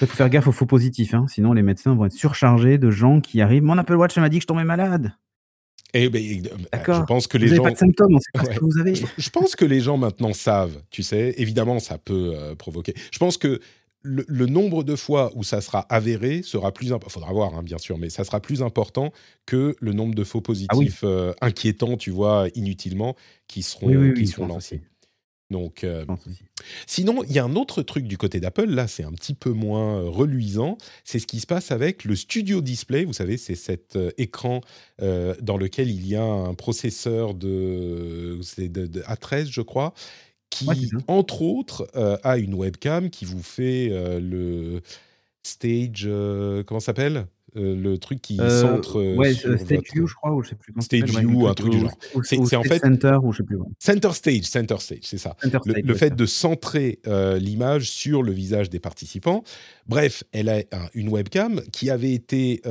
Il 0.00 0.06
faut 0.08 0.16
faire 0.16 0.28
gaffe 0.28 0.48
aux 0.48 0.52
faux 0.52 0.66
positifs, 0.66 1.14
hein, 1.14 1.26
sinon 1.28 1.52
les 1.52 1.62
médecins 1.62 1.94
vont 1.94 2.04
être 2.04 2.12
surchargés 2.12 2.78
de 2.78 2.90
gens 2.90 3.20
qui 3.20 3.40
arrivent. 3.40 3.62
Mon 3.62 3.78
Apple 3.78 3.94
Watch 3.94 4.18
m'a 4.18 4.28
dit 4.28 4.38
que 4.38 4.42
je 4.42 4.48
tombais 4.48 4.64
malade. 4.64 5.14
Eh 5.94 6.08
ben, 6.08 6.20
euh, 6.44 6.80
je 6.86 7.04
pense 7.04 7.28
que 7.28 7.38
les 7.38 7.46
vous 7.46 7.54
gens. 7.54 7.62
Pas 7.62 7.70
de 7.70 7.76
symptômes, 7.76 8.16
on 8.16 8.18
sait 8.18 8.30
pas 8.34 8.44
ce 8.44 8.58
que 8.58 8.64
vous 8.64 8.78
avez. 8.78 8.94
Je, 8.94 9.30
pense 9.30 9.54
que 9.54 9.64
les 9.64 9.80
gens 9.80 9.96
maintenant 9.96 10.32
savent, 10.32 10.82
tu 10.90 11.04
sais. 11.04 11.34
Évidemment, 11.38 11.78
ça 11.78 11.98
peut 11.98 12.32
euh, 12.34 12.56
provoquer. 12.56 12.94
Je 13.12 13.18
pense 13.18 13.38
que 13.38 13.60
le, 14.02 14.46
nombre 14.46 14.82
de 14.82 14.96
fois 14.96 15.30
où 15.34 15.44
ça 15.44 15.60
sera 15.60 15.80
avéré 15.88 16.42
sera 16.42 16.72
plus 16.72 16.92
important. 16.92 17.10
Faudra 17.10 17.32
voir, 17.32 17.54
hein, 17.54 17.62
bien 17.62 17.78
sûr, 17.78 17.96
mais 17.96 18.10
ça 18.10 18.24
sera 18.24 18.40
plus 18.40 18.60
important 18.60 19.12
que 19.46 19.76
le 19.80 19.92
nombre 19.92 20.16
de 20.16 20.24
faux 20.24 20.40
ah 20.40 20.46
positifs 20.46 21.00
euh, 21.04 21.32
inquiétants, 21.40 21.96
tu 21.96 22.10
vois, 22.10 22.48
inutilement, 22.56 23.14
qui 23.46 23.62
seront, 23.62 24.12
qui 24.14 24.26
seront 24.26 24.46
lancés. 24.46 24.82
Donc, 25.54 25.84
euh, 25.84 26.04
sinon, 26.84 27.22
il 27.22 27.30
y 27.30 27.38
a 27.38 27.44
un 27.44 27.54
autre 27.54 27.82
truc 27.82 28.08
du 28.08 28.18
côté 28.18 28.40
d'Apple. 28.40 28.64
Là, 28.64 28.88
c'est 28.88 29.04
un 29.04 29.12
petit 29.12 29.34
peu 29.34 29.50
moins 29.50 30.00
euh, 30.00 30.08
reluisant. 30.08 30.78
C'est 31.04 31.20
ce 31.20 31.28
qui 31.28 31.38
se 31.38 31.46
passe 31.46 31.70
avec 31.70 32.02
le 32.02 32.16
Studio 32.16 32.60
Display. 32.60 33.04
Vous 33.04 33.12
savez, 33.12 33.36
c'est 33.36 33.54
cet 33.54 33.94
euh, 33.94 34.10
écran 34.18 34.62
dans 34.98 35.56
lequel 35.56 35.90
il 35.90 36.06
y 36.06 36.16
a 36.16 36.24
un 36.24 36.54
processeur 36.54 37.34
de, 37.34 38.40
de, 38.58 39.02
A13, 39.02 39.46
je 39.50 39.60
crois, 39.60 39.92
qui, 40.50 40.66
entre 41.08 41.42
autres, 41.42 41.88
a 42.22 42.38
une 42.38 42.54
webcam 42.54 43.10
qui 43.10 43.24
vous 43.24 43.42
fait 43.42 43.88
le 43.90 44.80
stage. 45.42 46.08
comment 46.64 46.80
ça 46.80 46.86
s'appelle? 46.86 47.26
Euh, 47.56 47.76
le 47.76 47.98
truc 47.98 48.20
qui 48.20 48.40
euh, 48.40 48.62
centre. 48.62 48.98
Euh, 49.00 49.14
ouais, 49.14 49.32
Stage 49.32 49.92
View, 49.94 50.06
je 50.06 50.14
crois, 50.14 50.32
ou 50.32 50.42
je 50.42 50.50
sais 50.50 50.54
plus. 50.56 50.72
Stage 50.80 51.10
View, 51.10 51.46
un 51.46 51.54
truc 51.54 51.72
du 51.72 51.80
genre. 51.80 51.96
C'est 52.22 52.56
en 52.56 52.62
fait. 52.62 52.80
Center, 52.80 53.18
ou 53.22 53.32
je 53.32 53.38
sais 53.38 53.42
plus. 53.44 53.58
Center 53.78 54.12
Stage, 54.12 54.42
Center 54.42 54.76
Stage, 54.78 54.98
c'est 55.02 55.18
ça. 55.18 55.36
le, 55.64 55.94
fait 55.94 56.14
de 56.14 56.26
centrer 56.26 57.00
l'image 57.38 57.90
sur 57.90 58.22
le 58.22 58.32
visage 58.32 58.70
des 58.70 58.80
participants. 58.80 59.44
Bref, 59.86 60.24
elle 60.32 60.48
a 60.48 60.62
une 60.94 61.08
webcam 61.08 61.60
qui 61.72 61.90
avait 61.90 62.12
été 62.12 62.62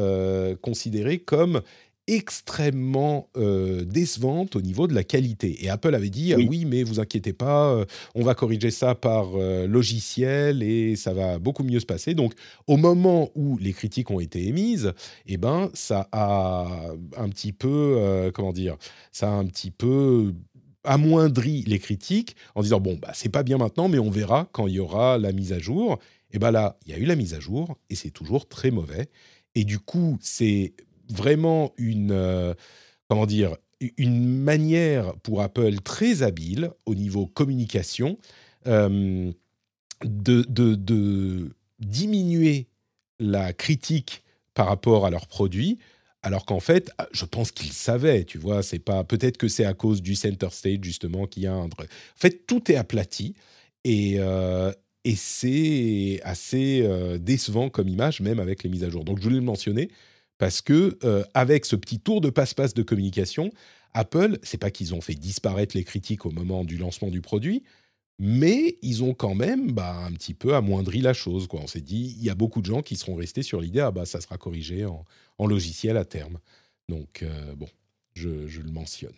considérée 0.61 1.19
comme 1.19 1.61
extrêmement 2.07 3.29
euh, 3.37 3.85
décevante 3.85 4.55
au 4.55 4.61
niveau 4.61 4.87
de 4.87 4.93
la 4.93 5.03
qualité. 5.03 5.63
Et 5.63 5.69
Apple 5.69 5.95
avait 5.95 6.09
dit, 6.09 6.33
ah 6.33 6.37
oui, 6.37 6.65
mais 6.65 6.83
vous 6.83 6.99
inquiétez 6.99 7.33
pas, 7.33 7.73
euh, 7.73 7.85
on 8.13 8.23
va 8.23 8.35
corriger 8.35 8.71
ça 8.71 8.93
par 8.93 9.35
euh, 9.35 9.67
logiciel 9.67 10.63
et 10.63 10.95
ça 10.95 11.13
va 11.13 11.39
beaucoup 11.39 11.63
mieux 11.63 11.79
se 11.79 11.85
passer. 11.85 12.13
Donc, 12.13 12.33
au 12.67 12.77
moment 12.77 13.29
où 13.35 13.57
les 13.57 13.73
critiques 13.73 14.11
ont 14.11 14.19
été 14.19 14.47
émises, 14.47 14.93
eh 15.27 15.37
ben, 15.37 15.69
ça 15.73 16.09
a 16.11 16.67
un 17.17 17.29
petit 17.29 17.53
peu, 17.53 18.31
comment 18.33 18.53
dire, 18.53 18.75
ça 19.11 19.29
a 19.29 19.31
un 19.31 19.45
petit 19.45 19.71
peu 19.71 20.33
amoindri 20.83 21.63
les 21.67 21.79
critiques 21.79 22.35
en 22.55 22.61
disant, 22.61 22.79
bon, 22.79 22.97
bah, 23.01 23.11
c'est 23.13 23.29
pas 23.29 23.43
bien 23.43 23.57
maintenant, 23.57 23.87
mais 23.87 23.99
on 23.99 24.09
verra 24.09 24.49
quand 24.51 24.67
il 24.67 24.73
y 24.73 24.79
aura 24.79 25.17
la 25.17 25.31
mise 25.31 25.53
à 25.53 25.59
jour. 25.59 25.99
Et 26.31 26.39
ben 26.39 26.51
là, 26.51 26.77
il 26.85 26.91
y 26.91 26.95
a 26.95 26.97
eu 26.97 27.05
la 27.05 27.15
mise 27.15 27.33
à 27.33 27.39
jour 27.39 27.77
et 27.89 27.95
c'est 27.95 28.09
toujours 28.09 28.47
très 28.47 28.71
mauvais. 28.71 29.09
Et 29.55 29.63
du 29.65 29.79
coup, 29.79 30.17
c'est 30.19 30.73
vraiment 31.09 31.73
une, 31.77 32.11
euh, 32.11 32.53
comment 33.09 33.25
dire, 33.25 33.57
une 33.97 34.25
manière 34.25 35.13
pour 35.17 35.41
Apple 35.41 35.79
très 35.81 36.23
habile 36.23 36.71
au 36.85 36.95
niveau 36.95 37.27
communication 37.27 38.17
euh, 38.67 39.31
de, 40.05 40.41
de, 40.43 41.49
diminuer 41.79 42.67
la 43.19 43.51
critique 43.53 44.23
par 44.53 44.67
rapport 44.67 45.05
à 45.05 45.09
leurs 45.09 45.27
produits, 45.27 45.79
alors 46.21 46.45
qu'en 46.45 46.59
fait, 46.59 46.91
je 47.11 47.25
pense 47.25 47.51
qu'ils 47.51 47.73
savaient, 47.73 48.23
tu 48.23 48.37
vois, 48.37 48.63
c'est 48.63 48.79
pas 48.79 49.03
peut-être 49.03 49.37
que 49.37 49.49
c'est 49.49 49.65
à 49.65 49.73
cause 49.73 50.01
du 50.01 50.15
center 50.15 50.47
stage 50.51 50.79
justement 50.81 51.27
qu'il 51.27 51.43
y 51.43 51.47
a 51.47 51.53
un. 51.53 51.65
En 51.65 51.69
fait, 52.15 52.45
tout 52.47 52.71
est 52.71 52.75
aplati 52.75 53.33
et, 53.83 54.15
euh, 54.19 54.71
et 55.03 55.15
c'est 55.15 56.21
assez 56.23 56.87
décevant 57.19 57.69
comme 57.69 57.89
image, 57.89 58.21
même 58.21 58.39
avec 58.39 58.63
les 58.63 58.69
mises 58.69 58.85
à 58.85 58.89
jour. 58.89 59.03
Donc, 59.03 59.17
je 59.17 59.23
voulais 59.23 59.35
le 59.35 59.41
mentionner 59.41 59.89
parce 60.43 60.61
que 60.61 60.97
euh, 61.05 61.23
avec 61.33 61.65
ce 61.65 61.77
petit 61.77 62.01
tour 62.01 62.19
de 62.19 62.29
passe-passe 62.29 62.73
de 62.73 62.83
communication, 62.83 63.49
Apple, 63.93 64.39
c'est 64.43 64.57
pas 64.57 64.71
qu'ils 64.71 64.93
ont 64.93 64.99
fait 64.99 65.15
disparaître 65.15 65.73
les 65.73 65.85
critiques 65.85 66.25
au 66.25 66.31
moment 66.31 66.65
du 66.65 66.75
lancement 66.75 67.07
du 67.07 67.21
produit, 67.21 67.63
mais 68.19 68.77
ils 68.81 69.05
ont 69.05 69.13
quand 69.13 69.35
même 69.35 69.71
bah, 69.71 69.95
un 70.05 70.11
petit 70.11 70.33
peu 70.33 70.53
amoindri 70.53 70.99
la 70.99 71.13
chose. 71.13 71.47
Quoi. 71.47 71.61
On 71.63 71.67
s'est 71.67 71.79
dit, 71.79 72.17
il 72.19 72.25
y 72.25 72.29
a 72.29 72.35
beaucoup 72.35 72.59
de 72.59 72.65
gens 72.65 72.81
qui 72.81 72.97
seront 72.97 73.15
restés 73.15 73.41
sur 73.41 73.61
l'idée, 73.61 73.79
ah 73.79 73.91
bah 73.91 74.05
ça 74.05 74.19
sera 74.19 74.37
corrigé 74.37 74.83
en, 74.85 75.05
logiciel 75.47 75.95
à 75.95 76.03
terme. 76.03 76.39
Donc 76.89 77.23
euh, 77.23 77.55
bon, 77.55 77.69
je 78.13 78.29
le 78.29 78.69
mentionne. 78.69 79.15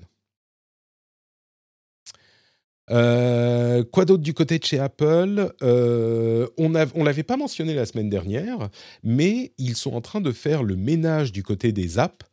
Euh, 2.92 3.84
quoi 3.84 4.06
d'autre 4.06 4.24
du 4.24 4.34
côté 4.34 4.60
de 4.60 4.64
chez 4.64 4.80
Apple? 4.80 5.54
Euh, 5.64 6.48
On 6.58 6.70
ne 6.70 7.04
l'avait 7.04 7.24
pas 7.24 7.38
mentionné 7.38 7.74
la 7.74 7.86
semaine 7.86 8.10
dernière, 8.10 8.70
mais 9.04 9.54
ils 9.58 9.76
sont 9.76 9.94
en 9.94 10.02
train 10.02 10.22
de 10.22 10.32
faire 10.32 10.64
le 10.64 10.76
ménage 10.76 11.32
du 11.32 11.44
côté 11.44 11.72
des 11.72 12.00
apps 12.00 12.26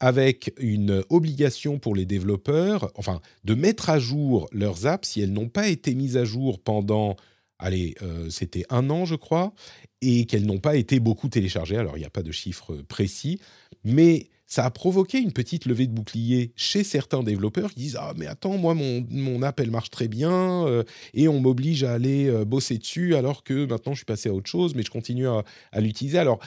avec 0.00 0.52
une 0.58 1.02
obligation 1.08 1.78
pour 1.78 1.94
les 1.94 2.04
développeurs, 2.04 2.92
enfin, 2.96 3.20
de 3.44 3.54
mettre 3.54 3.90
à 3.90 3.98
jour 3.98 4.48
leurs 4.52 4.86
apps 4.86 5.08
si 5.08 5.22
elles 5.22 5.32
n'ont 5.32 5.48
pas 5.48 5.68
été 5.68 5.94
mises 5.94 6.16
à 6.16 6.24
jour 6.24 6.60
pendant, 6.60 7.16
allez, 7.58 7.94
euh, 8.02 8.28
c'était 8.28 8.64
un 8.68 8.90
an, 8.90 9.06
je 9.06 9.14
crois, 9.14 9.54
et 10.02 10.26
qu'elles 10.26 10.44
n'ont 10.44 10.58
pas 10.60 10.76
été 10.76 11.00
beaucoup 11.00 11.28
téléchargées. 11.28 11.78
Alors, 11.78 11.96
il 11.96 12.00
n'y 12.00 12.06
a 12.06 12.10
pas 12.10 12.22
de 12.22 12.32
chiffre 12.32 12.74
précis, 12.88 13.40
mais 13.84 14.28
ça 14.46 14.64
a 14.64 14.70
provoqué 14.70 15.18
une 15.18 15.32
petite 15.32 15.66
levée 15.66 15.88
de 15.88 15.92
bouclier 15.92 16.52
chez 16.54 16.84
certains 16.84 17.22
développeurs 17.24 17.70
qui 17.74 17.80
disent 17.80 17.98
ah 17.98 18.14
mais 18.16 18.26
attends 18.26 18.56
moi 18.56 18.74
mon, 18.74 19.04
mon 19.10 19.42
app 19.42 19.60
marche 19.66 19.90
très 19.90 20.06
bien 20.06 20.66
euh, 20.66 20.84
et 21.14 21.26
on 21.26 21.40
m'oblige 21.40 21.82
à 21.82 21.92
aller 21.92 22.28
euh, 22.28 22.44
bosser 22.44 22.78
dessus 22.78 23.16
alors 23.16 23.42
que 23.42 23.66
maintenant 23.66 23.92
je 23.92 23.98
suis 23.98 24.04
passé 24.04 24.28
à 24.28 24.32
autre 24.32 24.48
chose 24.48 24.74
mais 24.76 24.82
je 24.82 24.90
continue 24.90 25.26
à, 25.26 25.42
l'utiliser. 25.78 26.18
Alors 26.18 26.38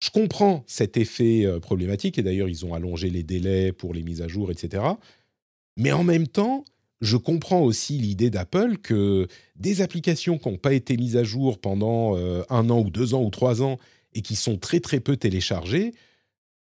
je 0.00 0.10
comprends 0.10 0.64
cet 0.66 0.96
effet 0.96 1.44
euh, 1.44 1.60
problématique 1.60 2.18
et 2.18 2.22
d'ailleurs 2.22 2.48
ils 2.48 2.64
ont 2.64 2.72
allongé 2.72 3.10
les 3.10 3.22
délais 3.22 3.72
pour 3.72 3.92
les 3.92 4.02
mises 4.02 4.22
à 4.22 4.28
jour 4.28 4.50
etc 4.50 4.82
mais 5.76 5.92
en 5.92 6.02
même 6.02 6.26
temps 6.26 6.64
je 7.02 7.18
comprends 7.18 7.60
aussi 7.60 7.98
l'idée 7.98 8.30
d'Apple 8.30 8.78
que 8.78 9.28
des 9.56 9.82
applications 9.82 10.38
qui 10.38 10.48
n'ont 10.48 10.56
pas 10.56 10.72
été 10.72 10.96
mises 10.96 11.18
à 11.18 11.24
jour 11.24 11.58
pendant 11.58 12.16
un 12.48 12.70
an 12.70 12.80
ou 12.80 12.88
deux 12.88 13.12
ans 13.12 13.22
ou 13.22 13.28
trois 13.28 13.60
ans 13.60 13.78
et 14.14 14.22
qui 14.22 14.36
sont 14.36 14.56
très 14.56 14.80
très 14.80 15.00
peu 15.00 15.16
téléchargées 15.18 15.92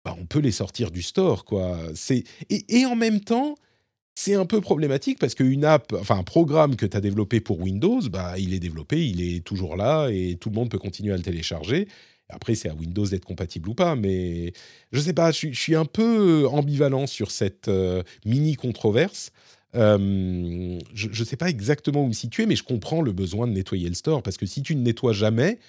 bah, 0.03 0.15
on 0.19 0.25
peut 0.25 0.39
les 0.39 0.51
sortir 0.51 0.91
du 0.91 1.01
store, 1.01 1.45
quoi. 1.45 1.77
C'est 1.93 2.23
et, 2.49 2.85
en 2.85 2.95
même 2.95 3.19
temps, 3.19 3.55
c'est 4.15 4.35
un 4.35 4.45
peu 4.45 4.61
problématique 4.61 5.19
parce 5.19 5.35
qu'une 5.35 5.63
app, 5.63 5.93
enfin 5.93 6.17
un 6.17 6.23
programme 6.23 6.75
que 6.75 6.85
tu 6.85 6.97
as 6.97 7.01
développé 7.01 7.39
pour 7.39 7.59
Windows, 7.59 8.01
bah, 8.09 8.37
il 8.37 8.53
est 8.53 8.59
développé, 8.59 9.07
il 9.07 9.21
est 9.21 9.43
toujours 9.43 9.75
là 9.75 10.09
et 10.09 10.37
tout 10.39 10.49
le 10.49 10.55
monde 10.55 10.69
peut 10.69 10.79
continuer 10.79 11.13
à 11.13 11.17
le 11.17 11.23
télécharger. 11.23 11.87
Après, 12.29 12.55
c'est 12.55 12.69
à 12.69 12.73
Windows 12.73 13.05
d'être 13.05 13.25
compatible 13.25 13.69
ou 13.69 13.73
pas, 13.73 13.95
mais 13.95 14.53
je 14.91 14.99
sais 14.99 15.13
pas, 15.13 15.31
je, 15.31 15.51
suis 15.51 15.75
un 15.75 15.85
peu 15.85 16.47
ambivalent 16.47 17.05
sur 17.05 17.29
cette 17.29 17.67
euh, 17.67 18.03
mini 18.25 18.55
controverse. 18.55 19.31
Euh, 19.75 20.79
je 20.93 21.07
ne 21.07 21.25
sais 21.25 21.37
pas 21.37 21.49
exactement 21.49 22.03
où 22.03 22.07
me 22.07 22.13
situer, 22.13 22.45
mais 22.45 22.55
je 22.55 22.63
comprends 22.63 23.01
le 23.01 23.11
besoin 23.11 23.47
de 23.47 23.53
nettoyer 23.53 23.87
le 23.87 23.95
store 23.95 24.23
parce 24.23 24.37
que 24.37 24.45
si 24.45 24.61
tu 24.63 24.75
ne 24.75 24.81
nettoies 24.81 25.13
jamais 25.13 25.59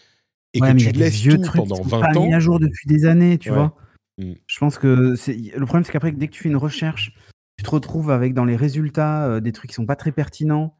et 0.55 0.61
que 0.61 0.77
tu 0.77 0.91
laisses 0.91 1.23
tout 1.23 1.41
pendant 1.55 1.83
20 1.83 2.17
ans, 2.17 2.27
mis 2.27 2.35
à 2.35 2.41
jour 2.41 2.59
depuis 2.59 2.89
des 2.89 3.07
années, 3.07 3.39
tu 3.39 3.51
vois. 3.51 3.75
Mmh. 4.19 4.33
Je 4.47 4.59
pense 4.59 4.79
que 4.79 5.15
le 5.17 5.65
problème, 5.65 5.85
c'est 5.85 5.93
qu'après, 5.93 6.13
dès 6.13 6.29
que 6.29 6.33
tu 6.33 6.43
fais 6.43 6.49
une 6.49 6.57
recherche, 6.57 7.15
tu 7.57 7.65
te 7.65 7.71
retrouves 7.71 8.11
avec 8.11 8.35
dans 8.35 8.45
les 8.45 8.57
résultats 8.57 9.27
euh, 9.27 9.41
des 9.41 9.53
trucs 9.53 9.71
qui 9.71 9.75
sont 9.75 9.87
pas 9.87 9.97
très 9.97 10.13
pertinents. 10.13 10.79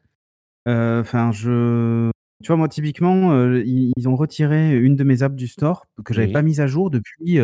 Euh, 0.67 1.01
enfin, 1.01 1.31
je, 1.31 2.09
tu 2.43 2.47
vois, 2.47 2.57
moi 2.57 2.67
typiquement, 2.67 3.31
euh, 3.31 3.63
ils, 3.65 4.07
ont 4.07 4.15
retiré 4.15 4.77
une 4.77 4.95
de 4.95 5.03
mes 5.03 5.23
apps 5.23 5.35
du 5.35 5.47
store 5.47 5.87
que 6.05 6.13
j'avais 6.13 6.31
pas 6.31 6.41
mise 6.41 6.61
à 6.61 6.67
jour 6.67 6.89
depuis 6.89 7.39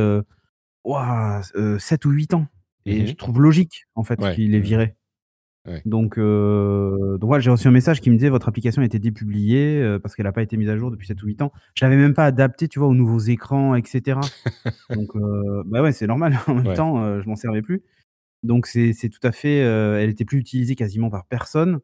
7 1.80 2.06
ou 2.06 2.10
8 2.12 2.34
ans. 2.34 2.48
Et 2.86 3.04
mmh 3.04 3.08
je 3.08 3.14
trouve 3.14 3.42
logique 3.42 3.86
en 3.96 4.04
fait 4.04 4.18
qu'ils 4.34 4.52
les 4.52 4.60
mmh. 4.60 4.92
Donc, 5.86 6.18
euh, 6.18 7.18
donc 7.18 7.28
voilà, 7.28 7.42
j'ai 7.42 7.52
reçu 7.52 7.68
un 7.68 7.72
message 7.72 8.02
qui 8.02 8.10
me 8.10 8.16
disait 8.16 8.30
votre 8.30 8.48
application 8.48 8.82
a 8.82 8.86
été 8.86 9.00
dépubliée 9.00 9.78
euh, 9.78 10.00
parce 10.00 10.16
qu'elle 10.16 10.26
n'a 10.26 10.32
pas 10.32 10.42
été 10.42 10.58
mise 10.58 10.70
à 10.70 10.78
jour 10.78 10.92
depuis 10.92 11.08
7 11.08 11.22
ou 11.24 11.28
8 11.28 11.42
ans. 11.42 11.52
Je 11.76 11.86
l'avais 11.86 11.98
même 11.98 12.14
pas 12.14 12.26
adapté, 12.26 12.68
tu 12.68 12.80
vois, 12.80 12.88
aux 12.88 12.96
nouveaux 12.96 13.20
écrans, 13.20 13.76
etc. 13.76 14.20
donc, 14.90 15.16
euh, 15.16 15.64
bah 15.66 15.82
ouais, 15.82 15.92
c'est 15.92 16.08
normal. 16.08 16.38
En 16.48 16.56
même 16.56 16.74
temps, 16.74 17.04
euh, 17.04 17.22
je 17.22 17.30
m'en 17.30 17.36
servais 17.36 17.62
plus. 17.62 17.84
Donc, 18.44 18.66
c'est 18.66 18.94
tout 19.10 19.28
à 19.28 19.32
fait. 19.32 19.58
elle 19.58 20.10
était 20.10 20.26
plus 20.26 20.40
utilisée 20.40 20.76
quasiment 20.76 21.10
par 21.10 21.26
personne. 21.26 21.80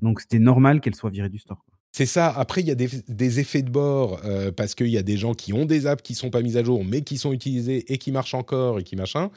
Donc 0.00 0.20
c'était 0.20 0.38
normal 0.38 0.80
qu'elle 0.80 0.94
soit 0.94 1.10
virée 1.10 1.28
du 1.28 1.38
store. 1.38 1.62
C'est 1.92 2.06
ça. 2.06 2.30
Après, 2.30 2.62
il 2.62 2.66
y 2.66 2.70
a 2.70 2.74
des, 2.74 3.40
effets 3.40 3.60
de 3.60 3.70
bord 3.70 4.20
parce 4.56 4.74
qu'il 4.74 4.86
y 4.86 4.96
a 4.96 5.02
des 5.02 5.18
gens 5.18 5.34
qui 5.34 5.52
ont 5.52 5.66
des 5.66 5.86
apps 5.86 6.02
qui 6.02 6.14
sont 6.14 6.30
pas 6.30 6.40
mises 6.40 6.56
à 6.56 6.64
jour, 6.64 6.84
mais 6.84 7.02
qui 7.02 7.18
sont 7.18 7.32
utilisées 7.32 7.92
et 7.92 7.98
qui 7.98 8.12
marchent 8.12 8.34
encore 8.34 8.78
et 8.78 8.82
qui 8.82 8.96
machin. 8.96 9.30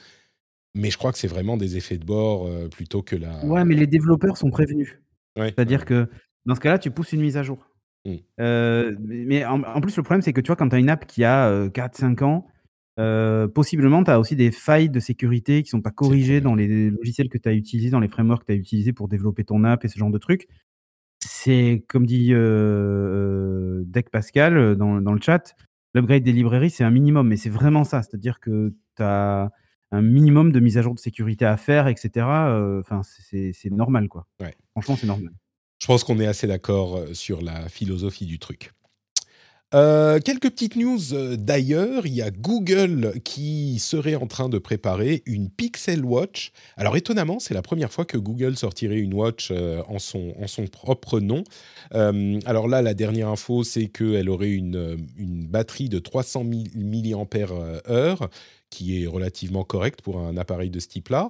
Mais 0.76 0.90
je 0.90 0.98
crois 0.98 1.12
que 1.12 1.18
c'est 1.18 1.28
vraiment 1.28 1.58
des 1.58 1.78
effets 1.78 1.98
de 1.98 2.06
bord 2.06 2.48
euh, 2.48 2.68
plutôt 2.68 3.04
que 3.04 3.16
la. 3.16 3.46
Ouais, 3.46 3.64
mais 3.64 3.76
les 3.76 3.88
développeurs 3.88 4.38
sont 4.38 4.50
prévenus. 4.50 4.98
C'est-à-dire 5.38 5.86
que 5.86 6.10
dans 6.46 6.56
ce 6.56 6.60
cas-là, 6.60 6.80
tu 6.80 6.92
pousses 6.92 7.14
une 7.14 7.22
mise 7.22 7.38
à 7.38 7.44
jour. 7.44 7.70
Mmh. 8.06 8.16
Euh, 8.40 8.96
mais 9.00 9.46
en, 9.46 9.82
plus, 9.82 9.96
le 9.96 10.04
problème, 10.04 10.22
c'est 10.22 10.34
que 10.34 10.42
tu 10.42 10.48
vois, 10.48 10.56
quand 10.56 10.70
tu 10.70 10.76
as 10.76 10.80
une 10.80 10.90
app 10.90 11.06
qui 11.06 11.24
a 11.24 11.68
4-5 11.70 12.24
ans, 12.24 12.48
possiblement, 13.54 14.04
tu 14.04 14.12
as 14.12 14.20
aussi 14.20 14.36
des 14.36 14.52
failles 14.52 14.90
de 14.90 15.00
sécurité 15.00 15.64
qui 15.64 15.70
sont 15.70 15.82
pas 15.82 15.92
corrigées 15.92 16.42
dans 16.42 16.56
les 16.56 16.90
logiciels 16.90 17.30
que 17.30 17.38
tu 17.38 17.50
as 17.50 17.54
utilisés, 17.54 17.92
dans 17.92 18.00
les 18.00 18.10
frameworks 18.10 18.42
que 18.42 18.48
tu 18.48 18.54
as 18.54 18.56
utilisés 18.56 18.94
pour 18.94 19.08
développer 19.08 19.44
ton 19.44 19.64
app 19.64 19.86
et 19.86 19.88
ce 19.88 19.98
genre 19.98 20.12
de 20.12 20.18
trucs. 20.18 20.48
C'est 21.20 21.86
comme 21.88 22.06
dit 22.06 22.30
Deck 23.90 24.10
Pascal 24.10 24.76
dans, 24.76 25.02
dans, 25.02 25.14
le 25.14 25.22
chat, 25.22 25.56
l'upgrade 25.94 26.24
des 26.24 26.34
librairies, 26.34 26.72
c'est 26.72 26.84
un 26.84 26.92
minimum, 26.92 27.28
mais 27.28 27.38
c'est 27.38 27.50
vraiment 27.50 27.84
ça. 27.84 28.02
C'est-à-dire 28.02 28.40
que 28.40 28.74
tu 28.98 29.04
as 29.04 29.52
un 29.94 30.02
minimum 30.02 30.52
de 30.52 30.60
mise 30.60 30.78
à 30.78 30.82
jour 30.82 30.96
de 30.96 31.00
sécurité 31.00 31.46
à 31.46 31.58
faire, 31.58 31.88
etc. 31.88 32.26
Enfin, 32.80 33.02
c'est 33.04 33.72
normal, 33.72 34.10
quoi. 34.10 34.28
Franchement, 34.72 34.98
c'est 34.98 35.08
normal. 35.08 35.32
Je 35.80 35.88
pense 35.88 36.04
qu'on 36.04 36.20
est 36.20 36.28
assez 36.28 36.48
d'accord 36.48 37.00
sur 37.14 37.42
la 37.42 37.68
philosophie 37.70 38.26
du 38.26 38.40
truc. 38.40 38.72
Euh, 39.74 40.20
quelques 40.20 40.52
petites 40.52 40.76
news 40.76 41.14
euh, 41.14 41.36
d'ailleurs. 41.36 42.06
Il 42.06 42.14
y 42.14 42.22
a 42.22 42.30
Google 42.30 43.14
qui 43.24 43.80
serait 43.80 44.16
en 44.16 44.28
train 44.28 44.50
de 44.50 44.60
préparer 44.60 45.24
une 45.26 45.50
Pixel 45.50 46.06
Watch. 46.06 46.52
Alors 46.78 46.96
étonnamment, 46.96 47.40
c'est 47.40 47.56
la 47.56 47.64
première 47.64 47.92
fois 47.92 48.06
que 48.06 48.18
Google 48.18 48.56
sortirait 48.56 49.00
une 49.00 49.14
watch 49.14 49.50
euh, 49.52 49.82
en, 49.88 49.98
son, 49.98 50.34
en 50.40 50.48
son 50.48 50.68
propre 50.68 51.20
nom. 51.20 51.44
alors 51.92 52.68
là, 52.68 52.82
la 52.82 52.94
dernière 52.94 53.30
info, 53.30 53.64
c'est 53.64 53.88
qu'elle 53.88 54.30
aurait 54.30 54.52
une, 54.52 54.98
une 55.18 55.48
batterie 55.48 55.90
de 55.90 56.00
300 56.00 56.44
mAh 56.44 58.30
qui 58.74 59.04
est 59.04 59.08
relativement 59.08 59.64
correcte 59.64 60.02
pour 60.02 60.18
un 60.18 60.36
appareil 60.36 60.72
de 60.72 60.80
ce 60.80 60.88
type-là. 60.88 61.30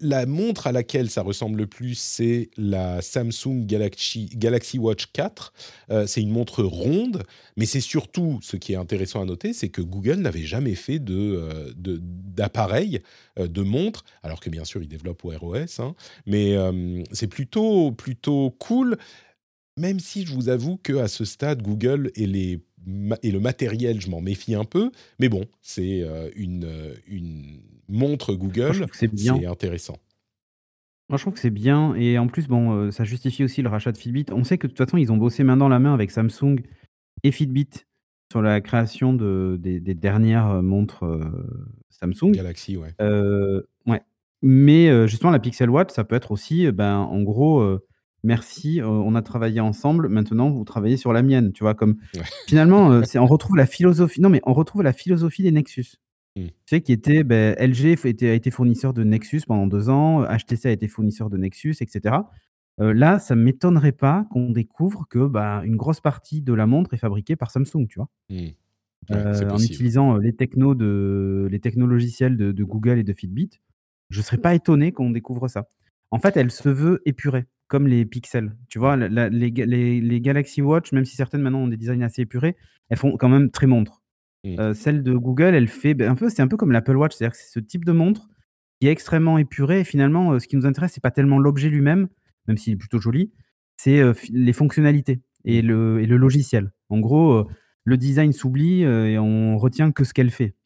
La 0.00 0.24
montre 0.24 0.66
à 0.66 0.72
laquelle 0.72 1.10
ça 1.10 1.22
ressemble 1.22 1.58
le 1.58 1.66
plus, 1.66 1.94
c'est 1.94 2.48
la 2.56 3.02
Samsung 3.02 3.66
Galaxy, 3.66 4.30
Galaxy 4.34 4.78
Watch 4.78 5.06
4. 5.12 5.52
Euh, 5.90 6.06
c'est 6.06 6.22
une 6.22 6.30
montre 6.30 6.62
ronde, 6.62 7.24
mais 7.56 7.66
c'est 7.66 7.80
surtout, 7.80 8.38
ce 8.42 8.56
qui 8.56 8.72
est 8.72 8.76
intéressant 8.76 9.20
à 9.20 9.26
noter, 9.26 9.52
c'est 9.52 9.68
que 9.68 9.82
Google 9.82 10.16
n'avait 10.16 10.42
jamais 10.42 10.74
fait 10.74 10.98
de, 10.98 11.14
euh, 11.14 11.72
d'appareil, 11.76 13.00
euh, 13.38 13.46
de, 13.46 13.62
montre, 13.62 14.04
alors 14.22 14.40
que 14.40 14.48
bien 14.48 14.64
sûr, 14.64 14.82
il 14.82 14.88
développe 14.88 15.22
Wear 15.24 15.42
OS, 15.42 15.80
hein, 15.80 15.94
mais 16.26 16.56
c'est 17.12 17.26
plutôt, 17.26 17.92
plutôt 17.92 18.54
cool, 18.58 18.96
même 19.80 19.98
si 19.98 20.24
je 20.24 20.34
vous 20.34 20.48
avoue 20.48 20.76
qu'à 20.76 21.08
ce 21.08 21.24
stade, 21.24 21.62
Google 21.62 22.10
et 22.14 22.26
les 22.26 22.60
et 23.22 23.30
le 23.30 23.40
matériel, 23.40 24.00
je 24.00 24.08
m'en 24.08 24.22
méfie 24.22 24.54
un 24.54 24.64
peu. 24.64 24.90
Mais 25.18 25.28
bon, 25.28 25.44
c'est 25.60 26.02
une, 26.34 26.66
une 27.06 27.60
montre 27.88 28.32
Google, 28.32 28.86
c'est 28.92 29.10
intéressant. 29.46 29.98
Moi, 31.10 31.16
je 31.16 31.24
trouve 31.24 31.34
que 31.34 31.40
c'est 31.40 31.50
bien. 31.50 31.92
Et 31.96 32.18
en 32.18 32.28
plus, 32.28 32.46
bon, 32.46 32.72
euh, 32.72 32.90
ça 32.92 33.02
justifie 33.02 33.42
aussi 33.42 33.62
le 33.62 33.68
rachat 33.68 33.90
de 33.90 33.98
Fitbit. 33.98 34.26
On 34.30 34.44
sait 34.44 34.58
que 34.58 34.68
de 34.68 34.72
toute 34.72 34.78
façon, 34.78 34.96
ils 34.96 35.10
ont 35.10 35.16
bossé 35.16 35.42
main 35.42 35.56
dans 35.56 35.68
la 35.68 35.80
main 35.80 35.92
avec 35.92 36.12
Samsung 36.12 36.60
et 37.24 37.32
Fitbit 37.32 37.68
sur 38.30 38.40
la 38.40 38.60
création 38.60 39.12
de, 39.12 39.58
des, 39.60 39.80
dernières 39.94 40.46
euh, 40.46 40.62
montres 40.62 41.04
euh, 41.04 41.72
Samsung. 41.88 42.30
Galaxy, 42.30 42.76
ouais. 42.76 42.94
ouais. 43.86 44.02
Mais 44.40 45.08
justement, 45.08 45.32
la 45.32 45.40
Pixel 45.40 45.68
Watch, 45.68 45.90
ça 45.90 46.04
peut 46.04 46.14
être 46.14 46.30
aussi, 46.30 46.70
ben, 46.70 46.98
en 46.98 47.22
gros, 47.22 47.78
merci, 48.22 48.80
on 48.84 49.14
a 49.14 49.22
travaillé 49.22 49.60
ensemble. 49.60 50.08
Maintenant, 50.08 50.50
vous 50.50 50.64
travaillez 50.64 50.96
sur 50.96 51.12
la 51.12 51.22
mienne. 51.22 51.52
Tu 51.52 51.64
vois, 51.64 51.74
comme 51.74 51.96
finalement, 52.48 53.02
c'est, 53.04 53.18
on 53.18 53.26
retrouve 53.26 53.56
la 53.56 53.66
philosophie. 53.66 54.20
Non, 54.20 54.28
mais 54.28 54.40
on 54.44 54.52
retrouve 54.52 54.82
la 54.82 54.92
philosophie 54.92 55.42
des 55.42 55.52
Nexus. 55.52 55.96
Mmh. 56.36 56.46
Tu 56.46 56.52
sais, 56.66 56.80
qui 56.80 56.92
était, 56.92 57.24
ben, 57.24 57.54
LG 57.58 57.96
a 58.04 58.32
été 58.32 58.50
fournisseur 58.50 58.94
de 58.94 59.02
Nexus 59.02 59.42
pendant 59.46 59.66
deux 59.66 59.88
ans, 59.88 60.24
HTC 60.24 60.66
a 60.66 60.70
été 60.70 60.86
fournisseur 60.86 61.28
de 61.28 61.36
Nexus, 61.36 61.76
etc. 61.80 62.16
là, 62.78 63.18
ça 63.18 63.34
ne 63.34 63.42
m'étonnerait 63.42 63.92
pas 63.92 64.26
qu'on 64.30 64.50
découvre 64.50 65.06
que 65.08 65.26
bah, 65.26 65.62
une 65.64 65.76
grosse 65.76 66.00
partie 66.00 66.40
de 66.40 66.54
la 66.54 66.66
montre 66.66 66.94
est 66.94 66.98
fabriquée 66.98 67.36
par 67.36 67.50
Samsung, 67.50 67.86
tu 67.88 67.98
vois. 67.98 68.08
Mmh. 68.30 69.50
en 69.50 69.58
utilisant 69.58 70.16
les 70.18 70.34
technos 70.34 70.74
de 70.74 71.48
les 71.50 71.58
technologiciels 71.58 72.36
de, 72.36 72.52
de, 72.52 72.64
Google 72.64 72.98
et 72.98 73.02
de 73.02 73.12
Fitbit, 73.12 73.50
je 74.10 74.18
ne 74.18 74.22
serais 74.22 74.38
pas 74.38 74.54
étonné 74.54 74.92
qu'on 74.92 75.10
découvre 75.10 75.48
ça. 75.48 75.68
En 76.10 76.18
fait, 76.18 76.36
elle 76.36 76.50
se 76.50 76.68
veut 76.68 77.02
épurée, 77.06 77.46
comme 77.70 77.86
les 77.86 78.04
pixels. 78.04 78.56
Tu 78.68 78.80
vois, 78.80 78.96
les, 78.96 79.30
les, 79.30 80.00
les, 80.00 80.20
Galaxy 80.20 80.60
Watch, 80.60 80.90
même 80.90 81.04
si 81.04 81.14
certaines 81.14 81.40
maintenant 81.40 81.60
ont 81.60 81.68
des 81.68 81.76
designs 81.76 82.02
assez 82.02 82.22
épurés, 82.22 82.56
elles 82.88 82.98
font 82.98 83.16
quand 83.16 83.28
même 83.28 83.50
très 83.50 83.68
montre. 83.68 84.02
Mmh. 84.42 84.72
celle 84.72 85.02
de 85.02 85.14
Google, 85.14 85.54
elle 85.54 85.68
fait 85.68 85.92
ben, 85.94 86.10
un 86.10 86.14
peu, 86.14 86.30
c'est 86.30 86.40
un 86.42 86.48
peu 86.48 86.56
comme 86.56 86.72
l'Apple 86.72 86.96
Watch, 86.96 87.14
c'est-à-dire 87.14 87.32
que 87.32 87.38
c'est 87.38 87.52
ce 87.52 87.60
type 87.60 87.84
de 87.84 87.92
montre 87.92 88.28
qui 88.80 88.88
est 88.88 88.90
extrêmement 88.90 89.38
épuré. 89.38 89.80
Et 89.80 89.84
finalement, 89.84 90.40
ce 90.40 90.48
qui 90.48 90.56
nous 90.56 90.66
intéresse, 90.66 90.92
c'est 90.94 91.02
pas 91.02 91.12
tellement 91.12 91.38
l'objet 91.38 91.68
lui-même, 91.68 92.08
même 92.48 92.56
s'il 92.56 92.72
est 92.72 92.76
plutôt 92.76 92.98
joli, 92.98 93.30
c'est 93.76 94.02
les 94.32 94.52
fonctionnalités 94.52 95.22
et 95.44 95.62
le, 95.62 96.00
et 96.00 96.06
le 96.06 96.16
logiciel. 96.16 96.72
En 96.88 96.98
gros, 96.98 97.48
le 97.84 97.96
design 97.96 98.32
s'oublie 98.32 98.82
et 98.82 99.18
on 99.18 99.58
retient 99.58 99.92
que 99.92 100.02
ce 100.02 100.12
qu'elle 100.12 100.30
fait. 100.30 100.56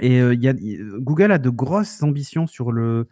Et 0.00 0.18
y 0.18 0.48
a, 0.48 0.54
Google 0.98 1.30
a 1.30 1.38
de 1.38 1.50
grosses 1.50 2.02
ambitions 2.02 2.46
sur, 2.48 2.72
le, 2.72 3.08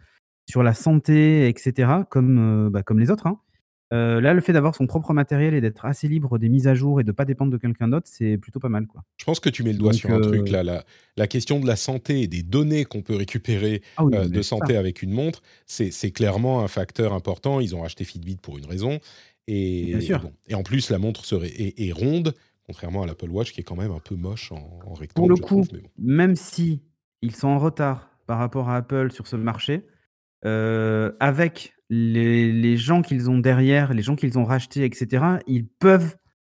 sur 0.49 0.63
la 0.63 0.73
santé, 0.73 1.47
etc., 1.47 1.91
comme, 2.09 2.69
bah, 2.69 2.83
comme 2.83 2.99
les 2.99 3.11
autres. 3.11 3.27
Hein. 3.27 3.39
Euh, 3.93 4.21
là, 4.21 4.33
le 4.33 4.39
fait 4.39 4.53
d'avoir 4.53 4.73
son 4.73 4.87
propre 4.87 5.13
matériel 5.13 5.53
et 5.53 5.59
d'être 5.59 5.83
assez 5.85 6.07
libre 6.07 6.37
des 6.37 6.47
mises 6.47 6.67
à 6.67 6.75
jour 6.75 7.01
et 7.01 7.03
de 7.03 7.09
ne 7.09 7.11
pas 7.11 7.25
dépendre 7.25 7.51
de 7.51 7.57
quelqu'un 7.57 7.89
d'autre, 7.89 8.07
c'est 8.09 8.37
plutôt 8.37 8.59
pas 8.59 8.69
mal. 8.69 8.87
Quoi. 8.87 9.03
Je 9.17 9.25
pense 9.25 9.41
que 9.41 9.49
tu 9.49 9.63
mets 9.63 9.73
le 9.73 9.79
doigt 9.79 9.91
sur 9.91 10.11
un 10.11 10.21
truc 10.21 10.47
euh, 10.47 10.63
là. 10.63 10.83
La, 11.17 11.27
question 11.27 11.59
de 11.59 11.67
la 11.67 11.75
santé 11.75 12.21
et 12.21 12.27
des 12.27 12.41
données 12.41 12.85
qu'on 12.85 13.01
peut 13.01 13.15
récupérer 13.15 13.81
ah 13.97 14.03
euh, 14.13 14.29
de 14.29 14.41
santé 14.41 14.77
avec 14.77 15.01
une 15.01 15.11
montre, 15.11 15.41
c'est 15.65 16.11
clairement 16.11 16.63
un 16.63 16.69
facteur 16.69 17.13
important. 17.13 17.59
Ils 17.59 17.75
ont 17.75 17.83
acheté 17.83 18.05
Fitbit 18.05 18.37
pour 18.37 18.57
une 18.57 18.65
raison. 18.65 18.99
Et, 19.47 19.97
et 20.47 20.55
en 20.55 20.63
plus, 20.63 20.89
la 20.89 20.97
montre 20.97 21.25
serait, 21.25 21.51
est, 21.51 21.91
ronde, 21.91 22.33
contrairement 22.65 23.03
à 23.03 23.07
l'Apple 23.07 23.29
Watch 23.29 23.51
qui 23.51 23.59
est 23.59 23.65
quand 23.65 23.75
même 23.75 23.91
un 23.91 23.99
peu 23.99 24.15
moche 24.15 24.53
en, 24.53 24.93
rectangle. 24.93 25.13
Pour 25.15 25.29
le 25.29 25.35
coup, 25.35 25.65
même 25.97 26.37
si 26.37 26.81
ils 27.21 27.35
sont 27.35 27.49
en 27.49 27.59
retard 27.59 28.09
par 28.25 28.37
rapport 28.37 28.69
à 28.69 28.77
Apple 28.77 29.11
sur 29.11 29.27
ce 29.27 29.35
marché, 29.35 29.85
avec 30.43 31.73
les, 31.91 32.77
gens 32.77 33.01
qu'ils 33.01 33.29
ont 33.29 33.37
derrière, 33.37 33.93
les 33.93 34.01
gens 34.01 34.15
qu'ils 34.15 34.39
ont 34.39 34.45
rachetés, 34.45 34.85
etc., 34.85 35.25
ils 35.47 35.67
peuvent, 35.67 36.15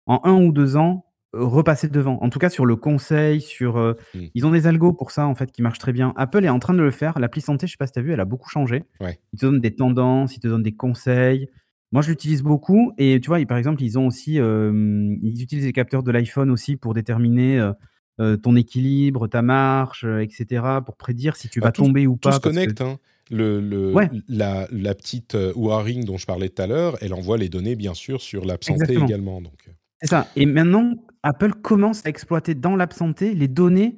en 0.06 0.20
un 0.24 0.34
ou 0.44 0.52
deux 0.52 0.76
ans, 0.76 1.06
repasser 1.34 1.88
devant. 1.88 2.18
En 2.22 2.30
tout 2.30 2.40
cas, 2.40 2.50
sur 2.50 2.66
le 2.66 2.76
conseil, 2.76 3.40
sur. 3.40 3.78
Euh, 3.78 3.94
mmh. 4.14 4.20
Ils 4.36 4.46
ont 4.46 4.52
des 4.52 4.68
algos 4.68 4.92
pour 4.92 5.12
ça, 5.12 5.26
en 5.26 5.36
fait, 5.36 5.52
qui 5.52 5.62
marchent 5.62 5.80
très 5.80 5.94
bien. 5.94 6.14
Apple 6.18 6.44
est 6.44 6.50
en 6.50 6.60
train 6.60 6.74
de 6.74 6.82
le 6.82 6.92
faire. 6.92 7.18
L'appli 7.20 7.40
santé, 7.40 7.68
je 7.68 7.72
sais 7.72 7.78
pas 7.78 7.88
si 7.88 7.94
tu 7.94 8.00
as 8.00 8.02
vu, 8.02 8.12
elle 8.12 8.20
a 8.20 8.26
beaucoup 8.26 8.50
changé. 8.50 8.84
Ils 9.00 9.40
te 9.40 9.46
donnent 9.46 9.62
des 9.62 9.74
tendances, 9.74 10.36
ils 10.36 10.42
te 10.42 10.48
donnent 10.50 10.64
des 10.64 10.76
conseils. 10.76 11.48
Moi, 11.94 12.02
je 12.02 12.10
l'utilise 12.10 12.42
beaucoup. 12.42 12.92
Et 12.98 13.20
tu 13.22 13.28
vois, 13.28 13.44
par 13.46 13.58
exemple, 13.58 13.82
ils 13.82 13.98
ont 13.98 14.08
aussi. 14.08 14.40
Euh, 14.40 15.16
ils 15.22 15.42
utilisent 15.42 15.66
les 15.66 15.74
capteurs 15.74 16.04
de 16.04 16.12
l'iPhone 16.12 16.52
aussi 16.52 16.76
pour 16.76 16.94
déterminer. 16.94 17.72
Euh, 18.20 18.38
ton 18.38 18.56
équilibre, 18.56 19.28
ta 19.28 19.42
marche, 19.42 20.04
etc., 20.04 20.64
pour 20.86 20.96
prédire 20.96 21.36
si 21.38 21.50
tu 21.50 21.60
bah, 21.60 21.68
vas 21.68 21.72
tomber 21.72 22.06
ou 22.06 22.18
pas. 22.18 22.30
Tout 22.30 22.36
se 22.36 22.42
connecte. 22.42 22.82
Hein. 22.82 23.00
Le, 23.32 23.94
la, 24.28 24.68
la, 24.72 24.94
petite 24.94 25.36
euh, 25.36 25.54
Waring 25.56 26.04
dont 26.04 26.18
je 26.18 26.26
parlais 26.26 26.50
tout 26.50 26.62
à 26.62 26.68
l'heure, 26.68 26.98
elle 27.00 27.14
envoie 27.14 27.38
les 27.38 27.48
données, 27.48 27.78
bien 27.78 27.94
sûr, 27.94 28.22
sur 28.22 28.44
l'app 28.44 28.64
santé 28.64 28.98
également. 28.98 29.40
Euh. 29.40 29.72
C'est 30.02 30.10
ça. 30.10 30.28
Et 30.36 30.46
maintenant, 30.46 30.96
Apple 31.24 31.54
commence 31.54 32.06
à 32.06 32.10
exploiter 32.10 32.56
dans 32.56 32.76
l'app 32.76 32.92
santé 32.92 33.34
les 33.34 33.48
données 33.48 33.96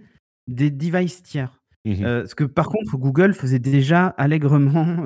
des 0.47 0.69
devices 0.69 1.23
tiers. 1.23 1.59
Mmh 1.85 2.03
euh, 2.03 2.25
ce 2.25 2.35
que 2.35 2.43
par 2.45 2.67
contre, 2.67 2.95
Google 2.95 3.33
faisait 3.33 3.59
déjà 3.59 4.07
allègrement 4.07 4.97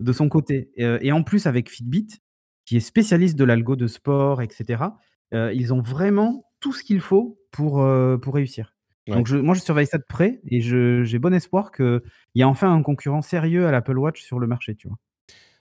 de 0.00 0.12
son 0.12 0.28
côté. 0.28 0.70
et 0.76 1.10
en 1.10 1.24
plus, 1.24 1.46
avec 1.46 1.68
Fitbit, 1.68 2.08
qui 2.64 2.76
est 2.76 2.80
spécialiste 2.80 3.36
de 3.36 3.44
l'algo 3.44 3.74
de 3.74 3.88
sport, 3.88 4.40
etc., 4.40 4.84
ils 5.32 5.74
ont 5.74 5.80
vraiment 5.80 6.44
tout 6.60 6.72
ce 6.72 6.84
qu'il 6.84 7.00
faut 7.00 7.40
pour, 7.50 7.84
pour 8.22 8.34
réussir. 8.34 8.71
Donc 9.08 9.30
moi, 9.30 9.54
je 9.54 9.60
surveille 9.60 9.86
ça 9.86 9.98
de 9.98 10.04
près 10.08 10.40
et 10.48 10.60
j'ai 10.60 11.18
bon 11.18 11.34
espoir 11.34 11.72
qu'il 11.72 12.00
y 12.34 12.42
a 12.42 12.48
enfin 12.48 12.72
un 12.72 12.82
concurrent 12.82 13.22
sérieux 13.22 13.66
à 13.66 13.72
l'Apple 13.72 13.98
Watch 13.98 14.22
sur 14.22 14.38
le 14.38 14.46
marché, 14.46 14.74
tu 14.76 14.88
vois. 14.88 14.98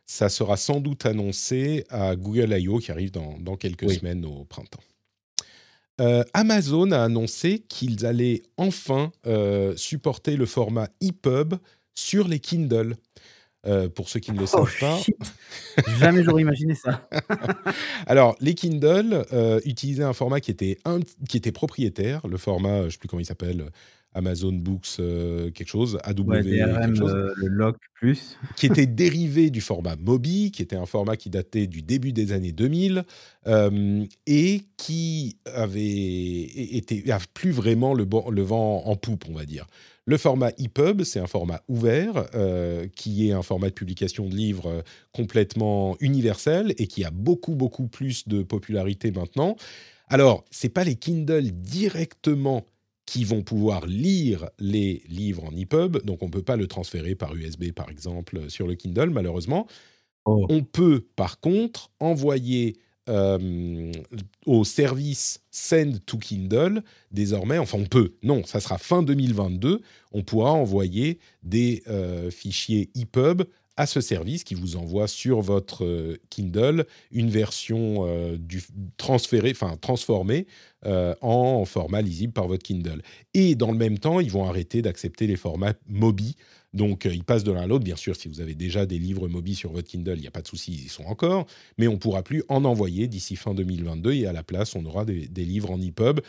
Ça 0.06 0.30
sera 0.30 0.58
sans 0.58 0.82
doute 0.82 1.06
annoncé 1.06 1.86
à 1.90 2.16
Google 2.16 2.54
I.O. 2.60 2.80
qui 2.80 2.92
arrive 2.92 3.12
dans, 3.12 3.56
quelques 3.56 3.90
semaines 3.92 4.26
au 4.26 4.46
printemps. 4.46 4.84
Euh, 6.00 6.24
Amazon 6.34 6.92
a 6.92 7.04
annoncé 7.04 7.60
qu'ils 7.60 8.06
allaient 8.06 8.42
enfin 8.58 9.12
euh, 9.26 9.76
supporter 9.76 10.36
le 10.36 10.46
format 10.46 10.90
EPUB 11.02 11.56
sur 11.94 12.28
les 12.28 12.40
Kindle. 12.40 12.96
Euh, 13.68 13.90
pour 13.90 14.10
ceux 14.10 14.20
qui 14.20 14.32
ne 14.32 14.40
le 14.40 14.46
oh, 14.46 14.66
savent 14.66 14.80
pas. 14.80 14.98
Jamais 16.00 16.24
j'aurais 16.24 16.42
imaginé 16.42 16.74
ça. 16.74 17.08
Alors, 18.08 18.36
les 18.40 18.56
Kindle 18.56 19.24
euh, 19.34 19.60
utilisaient 19.66 20.04
un 20.04 20.14
format 20.14 20.40
qui 20.40 20.50
était, 20.50 20.80
qui 21.30 21.38
était 21.38 21.52
propriétaire, 21.52 22.26
le 22.28 22.38
format, 22.38 22.82
je 22.82 22.86
ne 22.86 22.90
sais 22.90 22.98
plus 22.98 23.08
comment 23.08 23.20
il 23.20 23.26
s'appelle, 23.26 23.70
Amazon 24.14 24.54
Books 24.54 24.98
quelque 24.98 25.68
chose, 25.68 25.98
AW 26.04 26.26
quelque 26.26 26.96
chose. 26.96 27.34
le 27.38 27.48
Lock 27.48 27.78
Plus. 27.94 28.38
qui 28.56 28.66
était 28.66 28.86
dérivé 28.86 29.50
du 29.50 29.62
format 29.62 29.96
Mobi, 29.96 30.52
qui 30.52 30.62
était 30.62 30.76
un 30.76 30.86
format 30.86 31.18
qui 31.18 31.30
datait 31.30 31.68
du 31.68 31.82
début 31.82 32.14
des 32.14 32.32
années 32.32 32.52
2000 32.52 33.04
et 34.28 34.62
qui 34.78 35.38
avait 35.46 35.78
été 35.78 37.04
plus 37.34 37.52
vraiment 37.52 37.94
le, 37.94 38.06
le 38.32 38.42
vent 38.42 38.84
en 38.86 38.96
poupe, 38.96 39.26
on 39.30 39.34
va 39.34 39.46
dire. 39.46 39.66
Le 40.06 40.18
format 40.18 40.52
EPUB, 40.58 41.04
c'est 41.04 41.20
un 41.20 41.28
format 41.28 41.62
ouvert, 41.68 42.26
euh, 42.34 42.88
qui 42.96 43.30
est 43.30 43.34
un 43.34 43.44
format 43.44 43.70
de 43.70 43.74
publication 43.74 44.28
de 44.28 44.36
livres 44.36 44.68
euh, 44.68 44.82
complètement 45.12 45.96
universel 46.00 46.74
et 46.80 46.88
qui 46.88 47.06
a 47.06 47.12
beaucoup, 47.12 47.54
beaucoup 47.54 47.88
plus 47.88 48.28
de 48.28 48.42
popularité 48.42 49.12
maintenant. 49.12 49.56
Alors, 50.08 50.44
ce 50.50 50.66
n'est 50.66 50.72
pas 50.72 50.84
les 50.84 50.96
Kindle 50.96 51.52
directement 51.52 52.66
qui 53.12 53.26
vont 53.26 53.42
pouvoir 53.42 53.88
lire 53.88 54.50
les 54.58 55.04
livres 55.10 55.44
en 55.44 55.52
EPUB, 55.54 56.06
donc 56.06 56.24
on 56.24 56.28
ne 56.28 56.32
peut 56.32 56.44
pas 56.44 56.56
le 56.56 56.66
transférer 56.66 57.14
par 57.14 57.36
USB, 57.36 57.74
par 57.74 57.90
exemple, 57.90 58.50
sur 58.50 58.68
le 58.68 58.76
Kindle, 58.76 59.10
malheureusement. 59.10 59.68
Oh. 60.24 60.46
On 60.48 60.64
peut, 60.64 61.06
par 61.18 61.42
contre, 61.42 61.92
envoyer 62.00 62.78
euh, 63.10 63.92
au 64.46 64.64
service 64.64 65.42
Send 65.52 66.00
to 66.06 66.18
Kindle, 66.20 66.84
désormais, 67.12 67.58
enfin 67.58 67.80
on 67.80 67.86
peut, 67.86 68.14
non, 68.24 68.46
ça 68.46 68.62
sera 68.62 68.78
fin 68.78 69.04
2022, 69.04 69.82
on 70.14 70.24
pourra 70.24 70.54
envoyer 70.54 71.20
des 71.44 71.84
euh, 71.90 72.32
fichiers 72.32 72.92
EPUB 72.96 73.44
à 73.82 73.86
ce 73.86 74.02
service 74.02 74.44
qui 74.44 74.56
vous 74.56 74.76
envoie 74.76 75.08
sur 75.08 75.42
votre 75.42 75.86
euh, 75.86 76.18
Kindle 76.30 76.86
une 77.12 77.30
version 77.30 78.08
du, 78.38 78.64
transférée, 78.98 79.52
enfin 79.52 79.78
transformée 79.80 80.48
en 80.84 81.66
format 81.66 82.02
lisible 82.02 82.34
par 82.34 82.48
votre 82.48 82.64
Kindle. 82.64 83.02
Et 83.34 83.56
dans 83.56 83.72
le 83.72 83.78
même 83.78 84.00
temps, 84.00 84.20
ils 84.20 84.32
vont 84.32 84.46
arrêter 84.46 84.82
d'accepter 84.82 85.28
les 85.28 85.36
formats 85.36 85.74
Mobi 85.88 86.36
donc, 86.74 87.06
euh, 87.06 87.14
ils 87.14 87.24
passent 87.24 87.44
de 87.44 87.52
l'un 87.52 87.62
à 87.62 87.68
l'autre. 87.68 87.84
Bien 87.84 87.96
sûr, 87.96 88.16
si 88.16 88.28
vous 88.28 88.42
avez 88.42 88.56
déjà 88.56 88.86
des 88.86 88.98
livres 88.98 89.28
mobiles 89.28 89.56
sur 89.56 89.72
votre 89.72 89.88
Kindle, 89.88 90.16
il 90.16 90.22
n'y 90.22 90.28
a 90.28 90.32
pas 90.32 90.42
de 90.42 90.48
souci, 90.48 90.72
ils 90.72 90.86
y 90.86 90.90
sont 90.90 91.04
encore. 91.04 91.46
Mais 91.78 91.88
on 91.88 91.94
ne 91.94 91.98
pourra 91.98 92.24
plus 92.24 92.44
en 92.50 92.66
envoyer 92.66 93.08
d'ici 93.08 93.36
fin 93.36 93.54
2022 93.54 94.14
et 94.14 94.26
à 94.26 94.34
la 94.34 94.44
place, 94.44 94.76
on 94.76 94.86
aura 94.86 95.06
des, 95.06 95.28
livres 95.36 95.72
en 95.72 95.82
EPUB. 95.82 96.22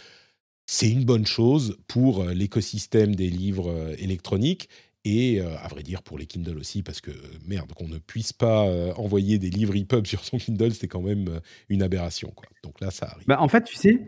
C'est 0.66 0.88
une 0.88 1.04
bonne 1.04 1.26
chose 1.26 1.76
pour 1.86 2.22
euh, 2.22 2.34
l'écosystème 2.34 3.14
des 3.14 3.30
livres 3.30 3.70
euh, 3.70 3.94
électroniques 3.98 4.68
et 5.04 5.40
à 5.40 5.66
vrai 5.68 5.82
dire 5.82 6.02
pour 6.02 6.18
les 6.18 6.26
Kindle 6.26 6.58
aussi, 6.58 6.82
parce 6.82 7.00
que 7.00 7.10
merde, 7.46 7.72
qu'on 7.72 7.88
ne 7.88 7.98
puisse 7.98 8.32
pas 8.32 8.62
envoyer 8.96 9.38
des 9.38 9.50
livres 9.50 9.74
EPUB 9.76 10.06
sur 10.06 10.24
son 10.24 10.38
Kindle, 10.38 10.72
c'est 10.72 10.88
quand 10.88 11.02
même 11.02 11.40
une 11.68 11.82
aberration. 11.82 12.32
Donc 12.62 12.80
là, 12.80 12.90
ça 12.90 13.06
arrive. 13.06 13.26
Bah, 13.26 13.40
en 13.40 13.48
fait, 13.48 13.64
tu 13.64 13.74
sais, 13.74 14.06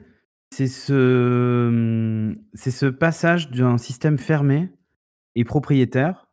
c'est 0.52 0.68
ce, 0.68 1.66
hum, 1.68 2.36
c'est 2.54 2.70
ce 2.70 2.86
passage 2.86 3.50
d'un 3.50 3.76
système 3.78 4.18
fermé 4.18 4.68
et 5.34 5.44
propriétaire 5.44 6.24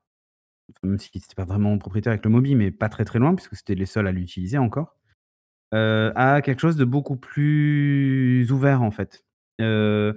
même 0.84 0.98
si 0.98 1.10
c'était 1.14 1.36
pas 1.36 1.46
vraiment 1.46 1.78
propriétaire 1.78 2.12
avec 2.12 2.26
le 2.26 2.32
Mobi, 2.32 2.56
mais 2.56 2.72
pas 2.72 2.90
très 2.90 3.06
très 3.06 3.20
loin, 3.20 3.36
puisque 3.36 3.56
c'était 3.56 3.76
les 3.76 3.86
seuls 3.86 4.08
à 4.08 4.12
l'utiliser 4.12 4.58
encore, 4.58 4.96
euh, 5.74 6.12
à 6.16 6.42
quelque 6.42 6.60
chose 6.60 6.76
de 6.76 6.86
beaucoup 6.86 7.18
plus 7.18 8.52
ouvert 8.52 8.82
en 8.82 8.92
fait. 8.92 9.26
Euh, 9.60 10.14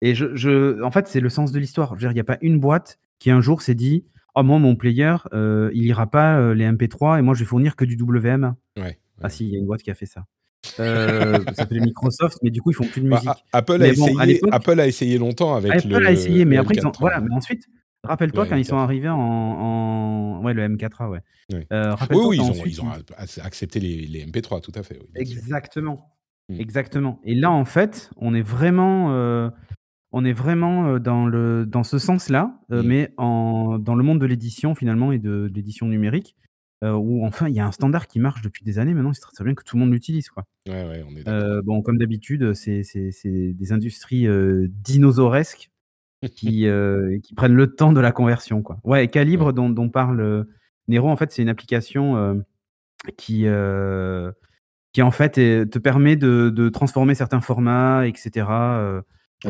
et 0.00 0.14
je, 0.14 0.82
en 0.82 0.90
fait, 0.90 1.08
c'est 1.08 1.20
le 1.20 1.28
sens 1.28 1.52
de 1.52 1.58
l'histoire. 1.58 1.96
Il 2.00 2.08
n'y 2.08 2.20
a 2.20 2.24
pas 2.24 2.38
une 2.40 2.60
boîte 2.60 2.98
qui 3.18 3.30
un 3.30 3.40
jour 3.40 3.62
s'est 3.62 3.74
dit 3.74 4.04
Oh, 4.34 4.42
moi, 4.42 4.58
mon 4.58 4.76
player, 4.76 5.16
euh, 5.32 5.70
il 5.72 5.84
ira 5.86 6.10
pas 6.10 6.52
les 6.52 6.66
MP3 6.66 7.18
et 7.18 7.22
moi, 7.22 7.34
je 7.34 7.40
vais 7.40 7.46
fournir 7.46 7.74
que 7.74 7.86
du 7.86 7.96
WM. 7.96 8.54
Ouais, 8.76 8.98
Ah, 9.22 9.30
si, 9.30 9.46
il 9.46 9.52
y 9.52 9.56
a 9.56 9.58
une 9.58 9.66
boîte 9.66 9.82
qui 9.82 9.90
a 9.90 9.94
fait 9.94 10.06
ça. 10.06 10.26
ça 10.62 11.54
s'appelle 11.54 11.80
Microsoft, 11.80 12.38
mais 12.42 12.50
du 12.50 12.60
coup, 12.60 12.70
ils 12.70 12.74
font 12.74 12.86
plus 12.86 13.00
de 13.00 13.08
bah, 13.08 13.16
musique. 13.16 13.44
Apple, 13.52 13.82
a 13.82 13.88
essayé, 13.88 14.40
Apple 14.50 14.80
a 14.80 14.86
essayé 14.86 15.16
longtemps 15.16 15.54
avec 15.54 15.72
Apple 15.72 15.88
le. 15.88 15.96
Apple 15.96 16.06
a 16.06 16.12
essayé, 16.12 16.44
mais 16.44 16.58
après, 16.58 16.74
ils 16.74 16.86
ont, 16.86 16.92
voilà, 16.98 17.20
mais 17.20 17.32
ensuite, 17.32 17.66
Rappelle-toi 18.06 18.46
quand 18.46 18.56
ils 18.56 18.64
sont 18.64 18.76
arrivés 18.76 19.08
en, 19.08 20.40
Ouais, 20.42 20.54
le 20.54 20.68
M4A, 20.68 21.08
ouais. 21.08 21.20
Euh, 21.72 21.94
oui, 22.10 22.38
oui, 22.38 22.66
ils, 22.66 22.80
ont, 22.80 22.90
accepté 23.42 23.80
les, 23.80 24.26
MP3, 24.26 24.60
tout 24.60 24.72
à 24.74 24.82
fait. 24.82 25.00
Exactement. 25.14 26.12
Hmm. 26.48 26.60
Exactement. 26.60 27.20
Et 27.24 27.34
là, 27.34 27.50
en 27.50 27.64
fait, 27.64 28.10
on 28.16 28.34
est 28.34 28.42
vraiment, 28.42 29.12
euh, 29.12 29.50
on 30.12 30.24
est 30.24 30.32
vraiment 30.32 30.86
euh, 30.86 30.98
dans, 30.98 31.26
le, 31.26 31.66
dans 31.66 31.82
ce 31.82 31.98
sens-là, 31.98 32.58
hmm. 32.68 32.82
mais 32.82 33.12
en, 33.16 33.78
dans 33.78 33.94
le 33.94 34.02
monde 34.02 34.20
de 34.20 34.26
l'édition, 34.26 34.74
finalement, 34.74 35.12
et 35.12 35.18
de, 35.18 35.50
l'édition 35.54 35.86
numérique, 35.86 36.36
où 36.82 37.26
enfin, 37.26 37.48
il 37.48 37.54
y 37.54 37.58
a 37.58 37.66
un 37.66 37.72
standard 37.72 38.06
qui 38.06 38.20
marche 38.20 38.42
depuis 38.42 38.62
des 38.62 38.78
années 38.78 38.94
maintenant, 38.94 39.12
c'est 39.12 39.20
très 39.20 39.44
bien 39.44 39.54
que 39.54 39.64
tout 39.64 39.74
le 39.74 39.80
monde 39.80 39.90
l'utilise. 39.90 40.28
Quoi. 40.28 40.44
Ouais, 40.68 40.86
ouais, 40.86 41.04
on 41.08 41.16
est 41.16 41.62
bon, 41.62 41.82
comme 41.82 41.98
d'habitude, 41.98 42.54
c'est 42.54 42.84
des 43.24 43.72
industries 43.72 44.28
dinosauresques 44.68 45.70
qui, 46.34 46.66
euh, 46.66 47.18
qui 47.22 47.34
prennent 47.34 47.54
le 47.54 47.74
temps 47.74 47.92
de 47.92 48.00
la 48.00 48.12
conversion. 48.12 48.62
Quoi. 48.62 48.78
Ouais, 48.84 49.04
et 49.04 49.08
Calibre, 49.08 49.52
dont, 49.52 49.70
dont, 49.70 49.88
parle 49.88 50.20
euh, 50.20 50.44
Nero, 50.88 51.08
en 51.08 51.16
fait, 51.16 51.32
c'est 51.32 51.42
une 51.42 51.48
application 51.48 52.16
euh, 52.16 52.34
qui, 53.16 53.46
qui, 54.92 55.02
en 55.02 55.10
fait, 55.10 55.32
te 55.32 55.78
permet 55.78 56.16
de, 56.16 56.50
de, 56.50 56.68
transformer 56.68 57.14
certains 57.14 57.40
formats, 57.40 58.06
etc. 58.06 58.46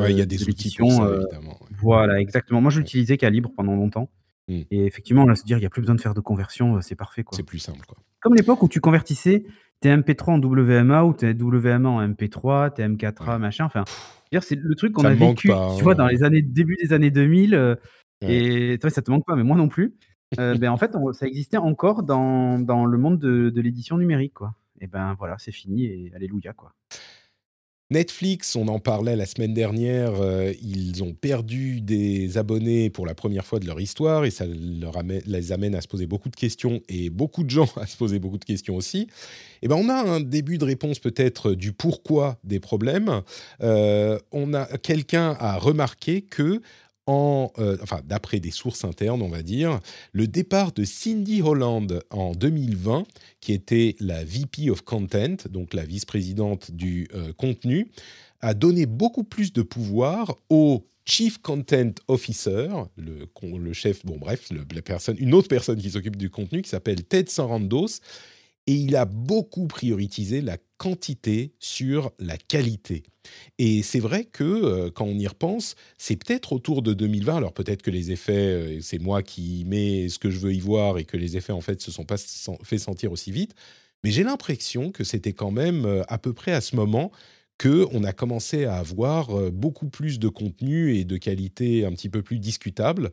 il 0.08 0.18
y 0.18 0.22
a 0.22 0.26
des 0.26 0.48
outils 0.48 0.74
pour 0.78 0.90
ça, 0.92 1.14
évidemment. 1.14 1.58
Voilà, 1.80 2.20
exactement. 2.20 2.60
Moi, 2.60 2.70
j'utilisais 2.70 3.16
Calibre 3.16 3.50
pendant 3.56 3.74
longtemps. 3.74 4.10
Mmh. 4.48 4.60
Et 4.70 4.86
effectivement, 4.86 5.24
là, 5.24 5.34
se 5.34 5.44
dire, 5.44 5.56
il 5.56 5.60
n'y 5.60 5.66
a 5.66 5.70
plus 5.70 5.80
besoin 5.80 5.96
de 5.96 6.00
faire 6.00 6.14
de 6.14 6.20
conversion, 6.20 6.80
c'est 6.80 6.94
parfait. 6.94 7.24
C'est 7.32 7.42
plus 7.42 7.58
simple. 7.58 7.84
Quoi. 7.86 7.98
Comme 8.20 8.34
l'époque 8.34 8.62
où 8.62 8.68
tu 8.68 8.80
convertissais 8.80 9.44
tes 9.80 9.90
MP3 9.90 10.30
en 10.30 10.40
WMA 10.40 11.04
ou 11.04 11.12
tes 11.12 11.32
WMA 11.32 11.88
en 11.88 12.08
MP3, 12.08 12.74
tes 12.74 12.82
M4A, 12.84 13.38
machin. 13.38 13.64
Enfin, 13.64 13.84
c'est 14.40 14.58
le 14.58 14.74
truc 14.74 14.92
qu'on 14.92 15.04
a 15.04 15.14
vécu, 15.14 15.50
tu 15.76 15.82
vois, 15.82 15.94
dans 15.94 16.06
les 16.06 16.22
années 16.22 16.42
début 16.42 16.76
des 16.82 16.92
années 16.92 17.10
2000. 17.10 17.54
Euh, 17.54 17.74
et 18.22 18.78
toi, 18.80 18.90
ça 18.90 19.02
te 19.02 19.10
manque 19.10 19.26
pas, 19.26 19.36
mais 19.36 19.44
moi 19.44 19.56
non 19.56 19.68
plus. 19.68 19.94
Euh, 20.38 20.54
ben, 20.58 20.70
en 20.70 20.76
fait, 20.76 20.96
ça 21.12 21.26
existait 21.26 21.56
encore 21.56 22.02
dans, 22.02 22.58
dans 22.58 22.86
le 22.86 22.98
monde 22.98 23.18
de, 23.18 23.50
de 23.50 23.60
l'édition 23.60 23.98
numérique, 23.98 24.34
quoi. 24.34 24.54
Et 24.80 24.86
ben 24.86 25.14
voilà, 25.18 25.36
c'est 25.38 25.52
fini 25.52 25.86
et 25.86 26.12
alléluia, 26.14 26.52
quoi. 26.52 26.72
Netflix, 27.90 28.56
on 28.56 28.66
en 28.66 28.80
parlait 28.80 29.14
la 29.14 29.26
semaine 29.26 29.54
dernière, 29.54 30.20
euh, 30.20 30.52
ils 30.60 31.04
ont 31.04 31.12
perdu 31.12 31.80
des 31.80 32.36
abonnés 32.36 32.90
pour 32.90 33.06
la 33.06 33.14
première 33.14 33.46
fois 33.46 33.60
de 33.60 33.66
leur 33.66 33.80
histoire 33.80 34.24
et 34.24 34.32
ça 34.32 34.44
les 34.44 35.52
amène 35.52 35.72
à 35.76 35.80
se 35.80 35.86
poser 35.86 36.08
beaucoup 36.08 36.28
de 36.28 36.34
questions 36.34 36.80
et 36.88 37.10
beaucoup 37.10 37.44
de 37.44 37.50
gens 37.50 37.68
à 37.80 37.86
se 37.86 37.96
poser 37.96 38.18
beaucoup 38.18 38.38
de 38.38 38.44
questions 38.44 38.74
aussi. 38.74 39.02
Et 39.02 39.08
eh 39.62 39.68
ben 39.68 39.76
on 39.76 39.88
a 39.88 39.94
un 39.94 40.18
début 40.18 40.58
de 40.58 40.64
réponse 40.64 40.98
peut-être 40.98 41.52
du 41.52 41.72
pourquoi 41.72 42.38
des 42.42 42.58
problèmes. 42.58 43.22
Euh, 43.62 44.18
on 44.32 44.52
a 44.52 44.66
quelqu'un 44.78 45.36
a 45.38 45.56
remarqué 45.56 46.22
que 46.22 46.60
euh, 47.08 47.76
enfin, 47.82 48.00
d'après 48.04 48.40
des 48.40 48.50
sources 48.50 48.84
internes, 48.84 49.22
on 49.22 49.28
va 49.28 49.42
dire, 49.42 49.80
le 50.12 50.26
départ 50.26 50.72
de 50.72 50.84
Cindy 50.84 51.40
Holland 51.40 52.00
en 52.10 52.32
2020, 52.32 53.04
qui 53.40 53.52
était 53.52 53.94
la 54.00 54.24
VP 54.24 54.70
of 54.70 54.82
Content, 54.82 55.36
donc 55.50 55.72
la 55.72 55.84
vice-présidente 55.84 56.72
du 56.72 57.06
euh, 57.14 57.32
contenu, 57.32 57.90
a 58.40 58.54
donné 58.54 58.86
beaucoup 58.86 59.24
plus 59.24 59.52
de 59.52 59.62
pouvoir 59.62 60.36
au 60.50 60.84
Chief 61.04 61.38
Content 61.38 61.92
Officer, 62.08 62.68
le, 62.96 63.72
chef, 63.72 64.04
bon 64.04 64.18
bref, 64.18 64.48
la 64.50 64.82
personne, 64.82 65.16
une 65.20 65.34
autre 65.34 65.48
personne 65.48 65.78
qui 65.78 65.90
s'occupe 65.90 66.16
du 66.16 66.30
contenu, 66.30 66.62
qui 66.62 66.68
s'appelle 66.68 67.04
Ted 67.04 67.30
Sarandos, 67.30 68.00
et 68.66 68.74
il 68.74 68.96
a 68.96 69.04
beaucoup 69.04 69.68
prioritisé 69.68 70.40
la 70.40 70.58
quantité 70.78 71.54
sur 71.58 72.12
la 72.18 72.36
qualité. 72.36 73.02
Et 73.58 73.82
c'est 73.82 74.00
vrai 74.00 74.24
que 74.24 74.44
euh, 74.44 74.90
quand 74.90 75.04
on 75.04 75.18
y 75.18 75.26
repense, 75.26 75.74
c'est 75.98 76.16
peut-être 76.16 76.52
autour 76.52 76.82
de 76.82 76.92
2020, 76.92 77.36
alors 77.36 77.52
peut-être 77.52 77.82
que 77.82 77.90
les 77.90 78.12
effets, 78.12 78.32
euh, 78.32 78.80
c'est 78.80 78.98
moi 78.98 79.22
qui 79.22 79.64
mets 79.66 80.08
ce 80.08 80.18
que 80.18 80.30
je 80.30 80.38
veux 80.38 80.54
y 80.54 80.60
voir 80.60 80.98
et 80.98 81.04
que 81.04 81.16
les 81.16 81.36
effets 81.36 81.52
en 81.52 81.60
fait 81.60 81.80
se 81.80 81.90
sont 81.90 82.04
pas 82.04 82.16
fait 82.62 82.78
sentir 82.78 83.12
aussi 83.12 83.32
vite, 83.32 83.54
mais 84.04 84.10
j'ai 84.10 84.22
l'impression 84.22 84.92
que 84.92 85.04
c'était 85.04 85.32
quand 85.32 85.50
même 85.50 85.84
euh, 85.86 86.02
à 86.08 86.18
peu 86.18 86.32
près 86.32 86.52
à 86.52 86.60
ce 86.60 86.76
moment 86.76 87.10
qu'on 87.58 88.04
a 88.04 88.12
commencé 88.12 88.66
à 88.66 88.76
avoir 88.76 89.50
beaucoup 89.50 89.88
plus 89.88 90.18
de 90.18 90.28
contenu 90.28 90.94
et 90.94 91.04
de 91.04 91.16
qualité 91.16 91.86
un 91.86 91.92
petit 91.92 92.10
peu 92.10 92.20
plus 92.20 92.38
discutable, 92.38 93.12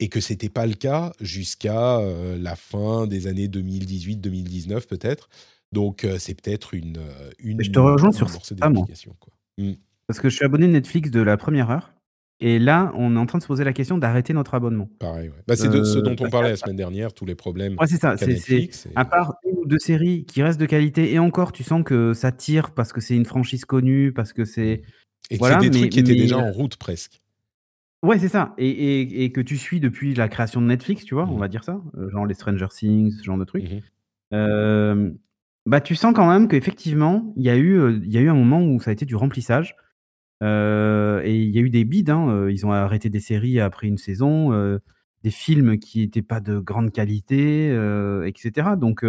et 0.00 0.08
que 0.08 0.18
c'était 0.18 0.48
pas 0.48 0.66
le 0.66 0.74
cas 0.74 1.12
jusqu'à 1.20 2.00
la 2.36 2.56
fin 2.56 3.06
des 3.06 3.28
années 3.28 3.46
2018-2019 3.46 4.88
peut-être. 4.88 5.28
Donc 5.74 6.04
euh, 6.04 6.16
c'est 6.18 6.40
peut-être 6.40 6.72
une, 6.72 7.00
une. 7.40 7.62
Je 7.62 7.70
te 7.70 7.78
rejoins 7.78 8.12
sur 8.12 8.30
ça, 8.30 8.38
mmh. 8.70 9.72
Parce 10.06 10.20
que 10.20 10.28
je 10.28 10.36
suis 10.36 10.44
abonné 10.44 10.68
Netflix 10.68 11.10
de 11.10 11.20
la 11.20 11.36
première 11.36 11.70
heure. 11.70 11.90
Et 12.40 12.58
là, 12.58 12.92
on 12.96 13.14
est 13.16 13.18
en 13.18 13.26
train 13.26 13.38
de 13.38 13.42
se 13.42 13.46
poser 13.46 13.64
la 13.64 13.72
question 13.72 13.96
d'arrêter 13.96 14.32
notre 14.32 14.54
abonnement. 14.54 14.88
Pareil, 14.98 15.30
bah, 15.46 15.56
c'est 15.56 15.68
de 15.68 15.84
ce 15.84 15.98
dont 15.98 16.16
on 16.20 16.28
parlait 16.28 16.50
la 16.50 16.56
semaine 16.56 16.76
dernière, 16.76 17.12
tous 17.12 17.24
les 17.24 17.34
problèmes. 17.34 17.76
Ouais, 17.78 17.86
c'est 17.86 18.00
ça. 18.00 18.16
C'est, 18.16 18.70
À 18.96 19.04
part 19.04 19.34
une 19.44 19.58
ou 19.58 19.66
deux 19.66 19.78
séries 19.78 20.24
qui 20.26 20.42
restent 20.42 20.60
de 20.60 20.66
qualité, 20.66 21.12
et 21.12 21.18
encore, 21.18 21.52
tu 21.52 21.62
sens 21.62 21.82
que 21.84 22.12
ça 22.12 22.32
tire 22.32 22.72
parce 22.72 22.92
que 22.92 23.00
c'est 23.00 23.16
une 23.16 23.24
franchise 23.24 23.64
connue, 23.64 24.12
parce 24.12 24.32
que 24.32 24.44
c'est. 24.44 24.82
Et 25.30 25.38
que 25.38 25.46
c'est 25.46 25.58
des 25.58 25.70
trucs 25.70 25.90
qui 25.90 26.00
étaient 26.00 26.14
déjà 26.14 26.38
en 26.38 26.52
route 26.52 26.76
presque. 26.76 27.22
Ouais, 28.02 28.18
c'est 28.18 28.28
ça. 28.28 28.52
Et, 28.58 29.24
et, 29.24 29.32
que 29.32 29.40
tu 29.40 29.56
suis 29.56 29.80
depuis 29.80 30.14
la 30.14 30.28
création 30.28 30.60
de 30.60 30.66
Netflix, 30.66 31.04
tu 31.04 31.14
vois, 31.14 31.26
on 31.26 31.36
mmh. 31.36 31.40
va 31.40 31.48
dire 31.48 31.64
ça. 31.64 31.80
Euh, 31.96 32.10
genre 32.10 32.26
les 32.26 32.34
Stranger 32.34 32.68
Things, 32.68 33.12
ce 33.12 33.24
genre 33.24 33.38
de 33.38 33.44
trucs. 33.44 33.70
Mmh 33.70 33.80
euh, 34.32 35.10
bah, 35.66 35.80
tu 35.80 35.94
sens 35.94 36.14
quand 36.14 36.28
même 36.28 36.48
qu'effectivement, 36.48 37.32
il 37.36 37.44
y, 37.44 37.50
a 37.50 37.56
eu, 37.56 37.78
euh, 37.78 38.00
il 38.02 38.12
y 38.12 38.18
a 38.18 38.20
eu 38.20 38.28
un 38.28 38.34
moment 38.34 38.62
où 38.62 38.80
ça 38.80 38.90
a 38.90 38.92
été 38.92 39.06
du 39.06 39.16
remplissage. 39.16 39.76
et 40.42 41.34
il 41.34 41.50
y 41.50 41.58
a 41.58 41.62
eu 41.62 41.70
des 41.70 41.84
bides, 41.84 42.10
hein, 42.10 42.48
ils 42.50 42.66
ont 42.66 42.72
arrêté 42.72 43.08
des 43.08 43.20
séries 43.20 43.60
après 43.60 43.86
une 43.86 43.98
saison, 43.98 44.50
des 45.22 45.30
films 45.30 45.78
qui 45.78 46.00
n'étaient 46.00 46.22
pas 46.22 46.40
de 46.40 46.58
grande 46.58 46.92
qualité, 46.92 47.68
etc. 48.26 48.70
Donc 48.78 49.04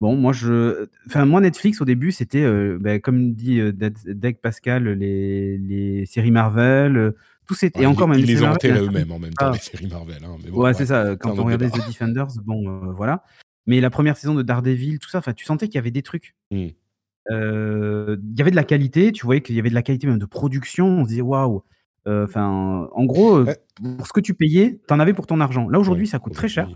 Bon, 0.00 0.16
moi, 0.16 0.32
je, 0.32 0.88
enfin, 1.06 1.24
moi, 1.24 1.40
Netflix 1.40 1.80
au 1.80 1.84
début, 1.84 2.10
c'était, 2.10 2.44
bah, 2.78 2.98
comme 2.98 3.32
dit 3.34 3.60
Deg 3.72 4.38
Pascal, 4.38 4.88
les, 4.88 5.56
les 5.56 6.04
séries 6.04 6.32
Marvel, 6.32 7.14
tout 7.46 7.54
c'était 7.54 7.82
et 7.82 7.86
encore 7.86 8.08
même. 8.08 8.18
Ils 8.18 8.26
les 8.26 8.42
ont 8.42 8.50
enterrés 8.50 8.80
eux-mêmes 8.80 9.12
en 9.12 9.18
même 9.18 9.34
temps, 9.34 9.52
les 9.52 9.58
séries 9.58 9.86
Marvel. 9.86 10.24
Hein, 10.24 10.36
mais 10.44 10.50
ouais, 10.50 10.74
c'est 10.74 10.86
ça. 10.86 11.16
Quand 11.16 11.38
on 11.38 11.44
regardait 11.44 11.70
The 11.70 11.86
Defenders, 11.86 12.28
bon, 12.44 12.92
voilà. 12.92 13.22
Mais 13.66 13.80
la 13.80 13.90
première 13.90 14.16
saison 14.16 14.34
de 14.34 14.42
Daredevil, 14.42 14.98
tout 14.98 15.08
ça, 15.08 15.18
enfin, 15.18 15.32
tu 15.32 15.44
sentais 15.44 15.68
qu'il 15.68 15.76
y 15.76 15.78
avait 15.78 15.90
des 15.90 16.02
trucs. 16.02 16.34
Mmh. 16.50 16.68
il 17.30 18.34
y 18.36 18.40
avait 18.40 18.50
de 18.50 18.56
la 18.56 18.64
qualité, 18.64 19.12
tu 19.12 19.24
voyais 19.24 19.40
qu'il 19.40 19.56
y 19.56 19.58
avait 19.58 19.70
de 19.70 19.74
la 19.74 19.82
qualité 19.82 20.06
même 20.06 20.18
de 20.18 20.26
production. 20.26 20.86
On 20.86 21.04
se 21.04 21.08
disait 21.08 21.22
waouh. 21.22 21.62
Enfin, 22.06 22.88
en 22.92 23.04
gros, 23.04 23.44
pour 23.96 24.06
ce 24.06 24.12
que 24.12 24.20
tu 24.20 24.34
payais, 24.34 24.80
tu 24.86 24.92
en 24.92 25.00
avais 25.00 25.14
pour 25.14 25.26
ton 25.26 25.40
argent. 25.40 25.68
Là 25.68 25.78
aujourd'hui, 25.78 26.06
ça 26.06 26.18
coûte 26.18 26.34
très 26.34 26.48
cher. 26.48 26.68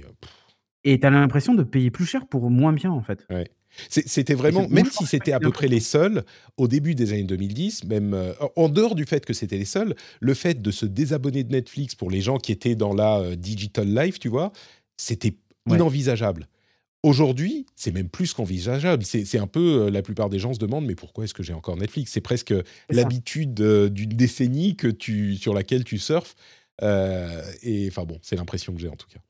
Et 0.85 1.01
tu 1.01 1.07
as 1.07 1.11
l'impression 1.11 1.55
de 1.55 1.63
payer 1.63 1.91
plus 1.91 2.07
cher 2.07 2.27
pour 2.27 2.51
moins 2.51 2.73
bien, 2.73 2.91
en 2.91 3.03
fait. 3.03 3.27
Ouais. 3.31 3.51
C'était 3.91 4.35
vraiment, 4.35 4.67
même 4.69 4.87
si 4.87 5.07
c'était 5.07 5.33
à 5.33 5.41
peu 5.41 5.51
près 5.51 5.69
les 5.69 5.81
seuls, 5.81 6.25
au 6.57 6.69
début 6.69 6.95
des 6.95 7.13
années 7.13 7.25
2010, 7.25 7.85
même 7.85 8.15
euh, 8.15 8.33
en 8.57 8.69
dehors 8.69 8.95
du 8.95 9.05
fait 9.05 9.25
que 9.25 9.33
c'était 9.33 9.59
les 9.59 9.65
seuls, 9.65 9.95
le 10.21 10.35
fait 10.35 10.61
de 10.63 10.71
se 10.71 10.87
désabonner 10.87 11.45
de 11.45 11.53
Netflix 11.53 11.95
pour 11.95 12.11
les 12.11 12.21
gens 12.21 12.39
qui 12.39 12.51
étaient 12.51 12.75
dans 12.75 12.95
la 12.95 13.19
euh, 13.19 13.37
digital 13.37 13.87
life, 13.87 14.19
tu 14.19 14.29
vois, 14.29 14.53
c'était 14.97 15.35
inenvisageable. 15.69 16.49
Aujourd'hui, 17.03 17.67
c'est 17.77 17.93
même 17.93 18.09
plus 18.09 18.33
qu'envisageable. 18.35 19.05
C'est 19.05 19.39
un 19.39 19.47
peu, 19.47 19.87
euh, 19.87 19.91
la 19.91 20.03
plupart 20.03 20.29
des 20.29 20.39
gens 20.39 20.53
se 20.53 20.59
demandent, 20.59 20.87
mais 20.87 20.97
pourquoi 20.97 21.25
est-ce 21.25 21.35
que 21.35 21.43
j'ai 21.43 21.53
encore 21.53 21.77
Netflix? 21.77 22.11
C'est 22.13 22.21
presque 22.21 22.55
l'habitude 22.91 23.55
d'une 23.55 24.11
décennie 24.11 24.77
que 24.77 24.89
tu, 24.89 25.37
sur 25.37 25.55
laquelle 25.55 25.85
tu 25.85 25.99
surfes. 25.99 26.35
et 26.83 27.87
enfin 27.89 28.05
bon, 28.05 28.19
c'est 28.23 28.37
l'impression 28.37 28.75
que 28.75 28.81
j'ai 28.81 28.89
en 28.89 28.97
tout 28.97 29.09
cas. 29.09 29.21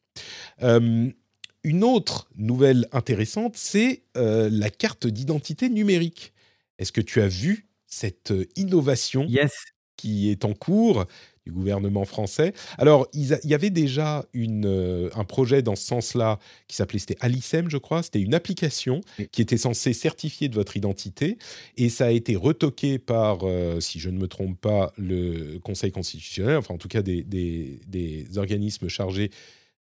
Une 1.65 1.83
autre 1.85 2.31
nouvelle 2.37 2.89
intéressante, 2.93 3.57
c'est 3.57 4.03
euh, 4.17 4.49
la 4.51 4.71
carte 4.71 5.07
d'identité 5.07 5.69
numérique. 5.69 6.33
Est-ce 6.79 6.93
que 6.93 7.01
tu 7.01 7.21
as 7.21 7.29
vu 7.29 7.67
cette 7.87 8.31
euh, 8.31 8.47
innovation 8.57 9.27
qui 9.97 10.31
est 10.31 10.45
en 10.45 10.55
cours? 10.55 11.05
Du 11.49 11.53
gouvernement 11.53 12.05
français 12.05 12.53
Alors, 12.77 13.09
il 13.15 13.39
y 13.45 13.55
avait 13.55 13.71
déjà 13.71 14.27
une, 14.35 14.67
euh, 14.67 15.09
un 15.15 15.25
projet 15.25 15.63
dans 15.63 15.77
ce 15.77 15.87
sens-là 15.87 16.39
qui 16.67 16.77
s'appelait, 16.77 16.99
c'était 16.99 17.17
Alicem, 17.21 17.71
je 17.71 17.79
crois, 17.79 18.03
c'était 18.03 18.21
une 18.21 18.35
application 18.35 19.01
qui 19.33 19.41
était 19.41 19.57
censée 19.57 19.95
certifier 19.95 20.49
de 20.49 20.55
votre 20.55 20.77
identité, 20.77 21.39
et 21.79 21.89
ça 21.89 22.07
a 22.07 22.11
été 22.11 22.37
retoqué 22.37 22.99
par, 22.99 23.39
si 23.81 23.99
je 23.99 24.11
ne 24.11 24.19
me 24.19 24.29
trompe 24.29 24.61
pas, 24.61 24.93
le 24.99 25.59
Conseil 25.59 25.91
constitutionnel, 25.91 26.57
enfin 26.57 26.75
en 26.75 26.79
tout 26.79 26.89
cas 26.89 27.03
des, 27.03 27.23
des, 27.23 27.81
des 27.87 28.37
organismes 28.37 28.89
chargés 28.89 29.31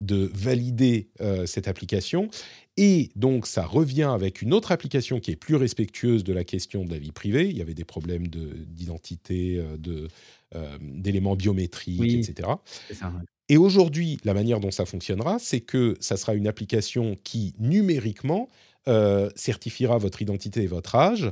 de 0.04 0.30
valider 0.34 1.08
euh, 1.22 1.46
cette 1.46 1.68
application. 1.68 2.30
Et 2.76 3.12
donc, 3.16 3.46
ça 3.46 3.66
revient 3.66 4.10
avec 4.14 4.42
une 4.42 4.54
autre 4.54 4.72
application 4.72 5.20
qui 5.20 5.32
est 5.32 5.36
plus 5.36 5.56
respectueuse 5.56 6.24
de 6.24 6.34
la 6.34 6.44
question 6.44 6.84
de 6.84 6.92
la 6.92 6.98
vie 6.98 7.12
privée. 7.12 7.48
Il 7.48 7.56
y 7.56 7.62
avait 7.62 7.76
des 7.76 7.86
problèmes 7.86 8.28
d'identité, 8.28 9.60
euh, 9.60 9.78
de, 9.78 9.94
euh, 10.04 10.08
d'éléments 10.82 11.36
biométriques, 11.36 12.14
etc. 12.14 12.50
Et 13.50 13.58
aujourd'hui, 13.58 14.18
la 14.24 14.34
manière 14.34 14.60
dont 14.60 14.72
ça 14.72 14.86
fonctionnera, 14.86 15.38
c'est 15.40 15.62
que 15.62 15.96
ça 16.00 16.18
sera 16.18 16.34
une 16.34 16.48
application 16.48 17.18
qui, 17.24 17.54
numériquement, 17.60 18.50
certifiera 19.36 19.98
votre 19.98 20.22
identité 20.22 20.64
et 20.64 20.68
votre 20.68 20.96
âge 20.96 21.32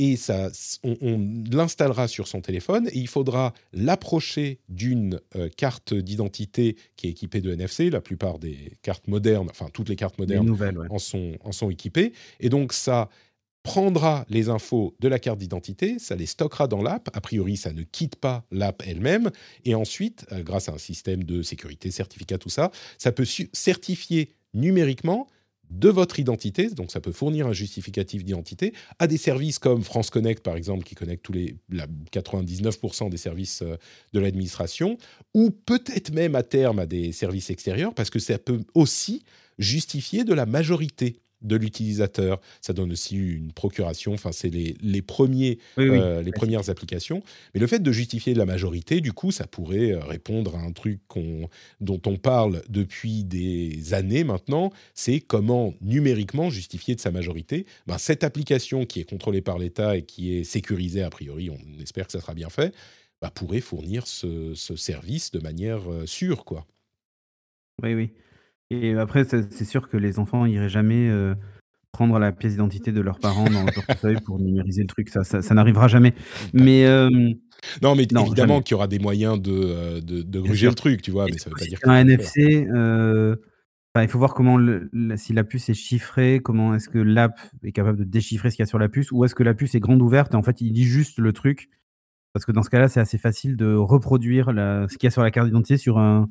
et 0.00 0.14
ça, 0.16 0.50
on, 0.84 1.18
l'installera 1.50 2.06
sur 2.06 2.28
son 2.28 2.40
téléphone 2.40 2.88
et 2.92 2.98
il 2.98 3.08
faudra 3.08 3.52
l'approcher 3.72 4.60
d'une 4.68 5.20
euh, 5.34 5.48
carte 5.56 5.92
d'identité 5.92 6.76
qui 6.96 7.08
est 7.08 7.10
équipée 7.10 7.40
de 7.40 7.52
NFC. 7.52 7.90
La 7.90 8.00
plupart 8.00 8.38
des 8.38 8.78
cartes 8.82 9.08
modernes, 9.08 9.48
enfin 9.50 9.66
toutes 9.72 9.88
les 9.88 9.96
cartes 9.96 10.18
modernes 10.18 10.56
en, 10.88 10.98
sont, 10.98 11.32
en 11.42 11.50
sont 11.50 11.70
équipées. 11.70 12.12
Et 12.38 12.48
donc 12.48 12.72
ça 12.72 13.08
prendra 13.68 14.24
les 14.30 14.48
infos 14.48 14.96
de 14.98 15.08
la 15.08 15.18
carte 15.18 15.38
d'identité, 15.38 15.98
ça 15.98 16.16
les 16.16 16.24
stockera 16.24 16.68
dans 16.68 16.80
l'app. 16.80 17.10
A 17.12 17.20
priori, 17.20 17.58
ça 17.58 17.70
ne 17.74 17.82
quitte 17.82 18.16
pas 18.16 18.46
l'app 18.50 18.82
elle-même. 18.86 19.30
Et 19.66 19.74
ensuite, 19.74 20.24
euh, 20.32 20.42
grâce 20.42 20.70
à 20.70 20.72
un 20.72 20.78
système 20.78 21.22
de 21.22 21.42
sécurité, 21.42 21.90
certificat, 21.90 22.38
tout 22.38 22.48
ça, 22.48 22.70
ça 22.96 23.12
peut 23.12 23.26
certifier 23.52 24.32
numériquement 24.54 25.26
de 25.68 25.90
votre 25.90 26.18
identité, 26.18 26.70
donc 26.70 26.90
ça 26.90 27.02
peut 27.02 27.12
fournir 27.12 27.46
un 27.46 27.52
justificatif 27.52 28.24
d'identité, 28.24 28.72
à 28.98 29.06
des 29.06 29.18
services 29.18 29.58
comme 29.58 29.84
France 29.84 30.08
Connect, 30.08 30.42
par 30.42 30.56
exemple, 30.56 30.82
qui 30.82 30.94
connecte 30.94 31.22
tous 31.22 31.34
les 31.34 31.54
99% 32.10 33.10
des 33.10 33.18
services 33.18 33.60
euh, 33.60 33.76
de 34.14 34.20
l'administration, 34.20 34.96
ou 35.34 35.50
peut-être 35.50 36.10
même 36.14 36.36
à 36.36 36.42
terme 36.42 36.78
à 36.78 36.86
des 36.86 37.12
services 37.12 37.50
extérieurs, 37.50 37.92
parce 37.92 38.08
que 38.08 38.18
ça 38.18 38.38
peut 38.38 38.62
aussi 38.72 39.24
justifier 39.58 40.24
de 40.24 40.32
la 40.32 40.46
majorité 40.46 41.20
de 41.42 41.56
l'utilisateur. 41.56 42.40
Ça 42.60 42.72
donne 42.72 42.92
aussi 42.92 43.16
une 43.16 43.52
procuration. 43.52 44.14
Enfin, 44.14 44.32
c'est 44.32 44.48
les, 44.48 44.76
les, 44.80 45.02
premiers, 45.02 45.58
euh, 45.78 46.22
les 46.22 46.32
premières 46.32 46.70
applications. 46.70 47.22
Mais 47.54 47.60
le 47.60 47.66
fait 47.66 47.80
de 47.80 47.92
justifier 47.92 48.34
la 48.34 48.46
majorité, 48.46 49.00
du 49.00 49.12
coup, 49.12 49.30
ça 49.30 49.46
pourrait 49.46 49.92
euh, 49.92 50.00
répondre 50.00 50.56
à 50.56 50.60
un 50.60 50.72
truc 50.72 51.00
dont 51.80 52.00
on 52.06 52.16
parle 52.16 52.62
depuis 52.68 53.24
des 53.24 53.94
années 53.94 54.24
maintenant. 54.24 54.72
C'est 54.94 55.20
comment 55.20 55.74
numériquement 55.80 56.50
justifier 56.50 56.94
de 56.94 57.00
sa 57.00 57.10
majorité. 57.10 57.66
Ben, 57.86 57.98
cette 57.98 58.24
application 58.24 58.84
qui 58.84 59.00
est 59.00 59.08
contrôlée 59.08 59.42
par 59.42 59.58
l'État 59.58 59.96
et 59.96 60.02
qui 60.02 60.34
est 60.34 60.44
sécurisée 60.44 61.02
a 61.02 61.10
priori, 61.10 61.50
on 61.50 61.80
espère 61.80 62.06
que 62.06 62.12
ça 62.12 62.20
sera 62.20 62.34
bien 62.34 62.50
fait, 62.50 62.74
ben, 63.20 63.30
pourrait 63.30 63.60
fournir 63.60 64.06
ce, 64.06 64.54
service 64.54 65.30
de 65.30 65.40
manière 65.40 65.90
euh, 65.90 66.06
sûre, 66.06 66.44
quoi. 66.44 66.66
Oui, 67.82 67.94
oui. 67.94 68.10
Et 68.70 68.94
après, 68.94 69.24
c'est 69.24 69.64
sûr 69.64 69.88
que 69.88 69.96
les 69.96 70.18
enfants 70.18 70.46
n'iraient 70.46 70.68
jamais 70.68 71.10
prendre 71.92 72.18
la 72.18 72.32
pièce 72.32 72.52
d'identité 72.52 72.92
de 72.92 73.00
leurs 73.00 73.18
parents 73.18 73.48
dans 73.48 73.64
le 73.64 73.72
portefeuille 73.72 74.20
pour 74.24 74.38
numériser 74.38 74.82
le 74.82 74.88
truc. 74.88 75.08
Ça, 75.08 75.24
ça, 75.24 75.54
n'arrivera 75.54 75.88
jamais. 75.88 76.14
Mais 76.52 76.84
non, 77.82 77.94
mais 77.94 78.04
évidemment 78.04 78.60
qu'il 78.60 78.72
y 78.72 78.76
aura 78.76 78.88
des 78.88 78.98
moyens 78.98 79.40
de, 79.40 80.00
de, 80.00 80.22
de 80.22 80.40
gruger 80.40 80.68
le 80.68 80.74
truc, 80.74 81.02
tu 81.02 81.10
vois. 81.10 81.26
Mais 81.26 81.38
ça 81.38 81.50
veut 81.50 81.56
pas 81.58 81.64
dire 81.64 81.78
un 81.84 81.96
NFC. 81.96 82.66
il 83.96 84.08
faut 84.08 84.18
voir 84.18 84.34
comment 84.34 84.58
si 85.16 85.32
la 85.32 85.44
puce 85.44 85.68
est 85.70 85.74
chiffrée, 85.74 86.40
comment 86.42 86.74
est-ce 86.74 86.88
que 86.88 86.98
l'app 86.98 87.40
est 87.62 87.72
capable 87.72 87.98
de 87.98 88.04
déchiffrer 88.04 88.50
ce 88.50 88.56
qu'il 88.56 88.62
y 88.62 88.64
a 88.64 88.66
sur 88.66 88.78
la 88.78 88.88
puce, 88.88 89.10
ou 89.10 89.24
est-ce 89.24 89.34
que 89.34 89.42
la 89.42 89.54
puce 89.54 89.74
est 89.74 89.80
grande 89.80 90.02
ouverte 90.02 90.34
et 90.34 90.36
en 90.36 90.42
fait 90.42 90.60
il 90.60 90.72
lit 90.72 90.84
juste 90.84 91.18
le 91.18 91.32
truc. 91.32 91.70
Parce 92.34 92.44
que 92.44 92.52
dans 92.52 92.62
ce 92.62 92.70
cas-là, 92.70 92.88
c'est 92.88 93.00
assez 93.00 93.18
facile 93.18 93.56
de 93.56 93.74
reproduire 93.74 94.46
ce 94.48 94.96
qu'il 94.98 95.04
y 95.04 95.08
a 95.08 95.10
sur 95.10 95.22
la 95.22 95.30
carte 95.30 95.46
d'identité 95.46 95.78
sur 95.78 95.98
un, 95.98 96.28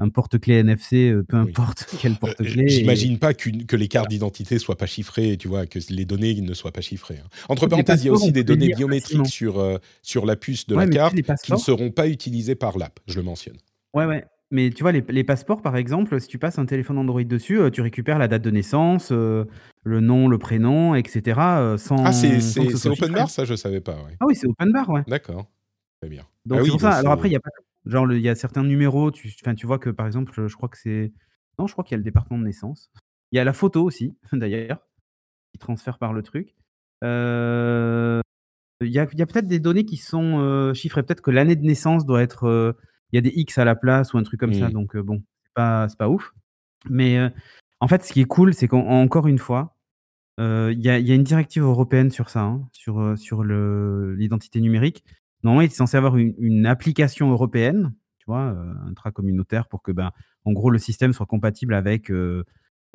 un 0.00 0.08
porte-clés 0.08 0.56
NFC, 0.56 1.10
euh, 1.10 1.22
peu 1.22 1.36
importe 1.36 1.86
quel 2.00 2.12
euh, 2.12 2.16
porte-clés. 2.16 2.68
J'imagine 2.68 3.18
pas 3.18 3.34
que 3.34 3.76
les 3.76 3.88
cartes 3.88 4.08
d'identité 4.08 4.58
soient 4.58 4.76
pas 4.76 4.86
chiffrées, 4.86 5.36
tu 5.36 5.46
vois, 5.46 5.66
que 5.66 5.78
les 5.90 6.04
données 6.06 6.34
ne 6.40 6.54
soient 6.54 6.72
pas 6.72 6.80
chiffrées. 6.80 7.20
Hein. 7.22 7.28
Entre 7.48 7.66
parenthèses, 7.66 8.02
il 8.02 8.06
y 8.06 8.10
a 8.10 8.12
aussi 8.12 8.32
des 8.32 8.42
données 8.42 8.72
biométriques 8.74 9.26
sur, 9.26 9.60
euh, 9.60 9.76
sur 10.02 10.26
la 10.26 10.36
puce 10.36 10.66
de 10.66 10.74
la 10.74 10.88
carte 10.88 11.14
qui 11.14 11.52
ne 11.52 11.58
seront 11.58 11.90
pas 11.90 12.08
utilisées 12.08 12.54
par 12.54 12.78
l'app, 12.78 12.98
je 13.06 13.16
le 13.16 13.22
mentionne. 13.22 13.56
Ouais, 13.94 14.06
ouais. 14.06 14.24
Mais 14.52 14.70
tu 14.70 14.82
vois, 14.82 14.90
les, 14.90 15.24
passeports, 15.24 15.62
par 15.62 15.76
exemple, 15.76 16.20
si 16.20 16.26
tu 16.26 16.38
passes 16.38 16.58
un 16.58 16.66
téléphone 16.66 16.98
Android 16.98 17.22
dessus, 17.22 17.60
tu 17.72 17.82
récupères 17.82 18.18
la 18.18 18.26
date 18.26 18.42
de 18.42 18.50
naissance, 18.50 19.12
le 19.12 19.46
nom, 19.84 20.26
le 20.26 20.38
prénom, 20.38 20.96
etc. 20.96 21.38
sans, 21.76 22.04
ah, 22.04 22.12
c'est 22.12 22.88
open 22.88 23.12
bar, 23.12 23.30
ça, 23.30 23.44
je 23.44 23.54
savais 23.54 23.80
pas. 23.80 23.96
Ah 24.18 24.24
oui, 24.26 24.34
c'est 24.34 24.48
open 24.48 24.72
bar, 24.72 24.88
ouais. 24.88 25.02
D'accord. 25.06 25.46
Très 26.00 26.10
bien. 26.10 26.24
Donc, 26.46 26.60
ah 26.60 26.64
c'est 26.64 26.70
pour 26.70 26.80
ça. 26.80 26.92
Alors 26.92 27.12
après, 27.12 27.28
il 27.28 27.32
n'y 27.32 27.36
a 27.36 27.40
pas 27.40 27.50
Genre, 27.86 28.12
il 28.12 28.20
y 28.20 28.28
a 28.28 28.34
certains 28.34 28.62
numéros, 28.62 29.10
tu, 29.10 29.34
tu 29.34 29.66
vois 29.66 29.78
que 29.78 29.90
par 29.90 30.06
exemple, 30.06 30.46
je 30.46 30.54
crois 30.54 30.68
que 30.68 30.78
c'est. 30.78 31.12
Non, 31.58 31.66
je 31.66 31.72
crois 31.72 31.84
qu'il 31.84 31.92
y 31.92 31.96
a 31.96 31.98
le 31.98 32.04
département 32.04 32.38
de 32.38 32.44
naissance. 32.44 32.90
Il 33.32 33.36
y 33.36 33.38
a 33.38 33.44
la 33.44 33.52
photo 33.52 33.82
aussi, 33.84 34.16
d'ailleurs, 34.32 34.86
qui 35.52 35.58
transfère 35.58 35.98
par 35.98 36.12
le 36.12 36.22
truc. 36.22 36.54
Euh, 37.04 38.20
il 38.82 38.90
y 38.90 38.98
a, 38.98 39.02
a 39.02 39.06
peut-être 39.06 39.46
des 39.46 39.60
données 39.60 39.84
qui 39.84 39.96
sont 39.96 40.38
euh, 40.40 40.74
chiffrées. 40.74 41.02
Peut-être 41.02 41.22
que 41.22 41.30
l'année 41.30 41.56
de 41.56 41.64
naissance 41.64 42.04
doit 42.04 42.22
être. 42.22 42.44
Euh, 42.44 42.72
il 43.12 43.16
y 43.16 43.18
a 43.18 43.22
des 43.22 43.32
X 43.34 43.58
à 43.58 43.64
la 43.64 43.74
place 43.74 44.14
ou 44.14 44.18
un 44.18 44.22
truc 44.22 44.38
comme 44.38 44.54
ça. 44.54 44.68
Mmh. 44.68 44.72
Donc, 44.72 44.96
bon, 44.96 45.22
c'est 45.42 45.54
pas, 45.54 45.88
pas 45.98 46.08
ouf. 46.08 46.32
Mais 46.88 47.18
en 47.80 47.88
fait, 47.88 48.04
ce 48.04 48.12
qui 48.12 48.20
est 48.20 48.24
cool, 48.24 48.54
c'est 48.54 48.68
qu'encore 48.68 49.26
une 49.26 49.38
fois, 49.38 49.76
il 50.38 50.78
y, 50.78 50.88
a, 50.88 50.98
y, 50.98 51.10
a, 51.10 51.14
une 51.14 51.24
directive 51.24 51.64
européenne 51.64 52.10
sur 52.12 52.30
ça, 52.30 52.42
hein, 52.42 52.68
sur, 52.72 53.18
sur 53.18 53.42
l'identité 53.42 54.60
numérique. 54.60 55.04
Normalement, 55.42 55.62
il 55.62 55.66
est 55.66 55.74
censé 55.74 55.96
avoir 55.96 56.16
une, 56.16 56.66
application 56.66 57.30
européenne, 57.30 57.94
tu 58.18 58.26
vois, 58.26 58.52
euh, 58.52 58.72
intra-communautaire, 58.88 59.66
pour 59.66 59.82
que, 59.82 59.92
ben, 59.92 60.10
en 60.44 60.52
gros, 60.52 60.70
le 60.70 60.78
système 60.78 61.12
soit 61.12 61.26
compatible 61.26 61.74
avec, 61.74 62.10
euh, 62.10 62.44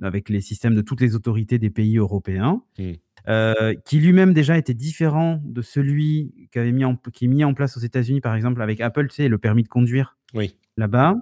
avec 0.02 0.30
les 0.30 0.42
systèmes 0.42 0.76
de 0.76 0.82
toutes 0.82 1.02
les 1.02 1.16
autorités 1.16 1.58
des 1.58 1.70
pays 1.70 1.98
européens, 1.98 2.62
mmh. 2.78 2.92
euh, 3.28 3.74
qui 3.86 4.00
lui-même 4.00 4.34
déjà 4.34 4.58
était 4.58 4.74
différent 4.74 5.42
de 5.44 5.62
celui 5.62 6.50
mis 6.56 6.86
en, 6.86 6.96
qui 6.96 7.26
est 7.26 7.28
mis 7.28 7.44
en 7.44 7.54
place 7.54 7.78
aux 7.78 7.82
États-Unis, 7.82 8.22
par 8.22 8.36
exemple, 8.36 8.62
avec 8.62 8.82
Apple, 8.82 9.08
tu 9.08 9.16
sais, 9.16 9.28
le 9.28 9.38
permis 9.38 9.64
de 9.64 9.70
conduire 9.70 10.18
oui. 10.34 10.56
là-bas. 10.78 11.16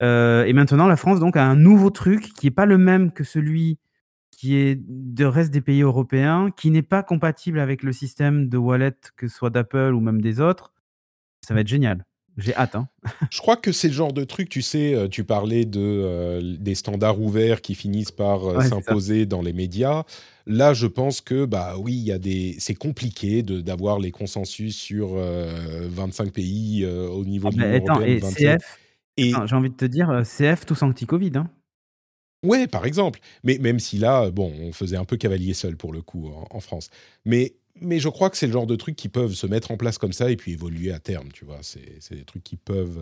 et 0.00 0.52
maintenant, 0.52 0.86
la 0.86 0.96
France 0.96 1.20
donc 1.20 1.36
a 1.36 1.44
un 1.44 1.56
nouveau 1.56 1.90
truc 1.90 2.32
qui 2.34 2.46
n'est 2.46 2.50
pas 2.50 2.66
le 2.66 2.78
même 2.78 3.12
que 3.12 3.24
celui 3.24 3.78
qui 4.34 4.56
est 4.56 4.78
de 4.86 5.24
reste 5.24 5.50
des 5.50 5.60
pays 5.60 5.82
européens, 5.82 6.50
qui 6.56 6.70
n'est 6.70 6.82
pas 6.82 7.02
compatible 7.02 7.58
avec 7.58 7.82
le 7.82 7.92
système 7.92 8.48
de 8.48 8.58
wallet, 8.58 8.96
que 9.16 9.28
ce 9.28 9.34
soit 9.34 9.50
d'Apple 9.50 9.92
ou 9.94 10.00
même 10.00 10.20
des 10.20 10.40
autres. 10.40 10.72
Ça 11.46 11.54
va 11.54 11.60
être 11.60 11.68
génial. 11.68 12.04
J'ai 12.36 12.54
hâte. 12.54 12.74
Hein. 12.74 12.88
Je 13.30 13.38
crois 13.38 13.56
que 13.56 13.70
c'est 13.70 13.88
le 13.88 13.94
genre 13.94 14.12
de 14.12 14.24
truc, 14.24 14.48
tu 14.48 14.62
sais, 14.62 14.94
euh, 14.94 15.08
tu 15.08 15.24
parlais 15.24 15.64
de, 15.64 15.80
euh, 15.80 16.56
des 16.58 16.74
standards 16.74 17.20
ouverts 17.20 17.60
qui 17.60 17.74
finissent 17.74 18.10
par 18.10 18.44
euh, 18.44 18.60
s'imposer 18.62 19.26
dans 19.26 19.40
les 19.40 19.52
médias. 19.52 20.02
Là, 20.46 20.74
je 20.74 20.86
pense 20.86 21.20
que, 21.20 21.44
bah 21.44 21.76
oui, 21.78 21.94
il 21.94 22.04
y 22.04 22.12
a 22.12 22.18
des, 22.18 22.56
c'est 22.58 22.74
compliqué 22.74 23.42
d'avoir 23.42 23.98
les 23.98 24.10
consensus 24.10 24.76
sur 24.76 25.16
25 25.16 26.32
pays 26.32 26.84
au 26.84 27.24
niveau 27.24 27.48
ah, 27.48 27.56
de 27.56 27.56
l'Union 27.56 28.02
Et 28.02 28.20
CF, 28.20 28.78
et... 29.16 29.32
j'ai 29.46 29.56
envie 29.56 29.70
de 29.70 29.76
te 29.76 29.86
dire, 29.86 30.22
CF 30.22 30.66
tous 30.66 30.82
anti-Covid. 30.82 31.32
Hein. 31.36 31.50
Ouais, 32.44 32.66
par 32.68 32.84
exemple. 32.86 33.20
Mais 33.42 33.58
même 33.58 33.80
si 33.80 33.98
là, 33.98 34.30
bon, 34.30 34.52
on 34.60 34.72
faisait 34.72 34.96
un 34.96 35.04
peu 35.04 35.16
cavalier 35.16 35.54
seul 35.54 35.76
pour 35.76 35.92
le 35.92 36.02
coup 36.02 36.30
en 36.50 36.60
France. 36.60 36.90
Mais 37.24 37.54
mais 37.80 37.98
je 37.98 38.08
crois 38.08 38.30
que 38.30 38.36
c'est 38.36 38.46
le 38.46 38.52
genre 38.52 38.66
de 38.66 38.76
trucs 38.76 38.94
qui 38.94 39.08
peuvent 39.08 39.34
se 39.34 39.46
mettre 39.46 39.72
en 39.72 39.76
place 39.76 39.98
comme 39.98 40.12
ça 40.12 40.30
et 40.30 40.36
puis 40.36 40.52
évoluer 40.52 40.92
à 40.92 41.00
terme, 41.00 41.28
tu 41.32 41.44
vois. 41.44 41.58
C'est 41.62 42.14
des 42.14 42.24
trucs 42.24 42.44
qui 42.44 42.56
peuvent, 42.56 42.98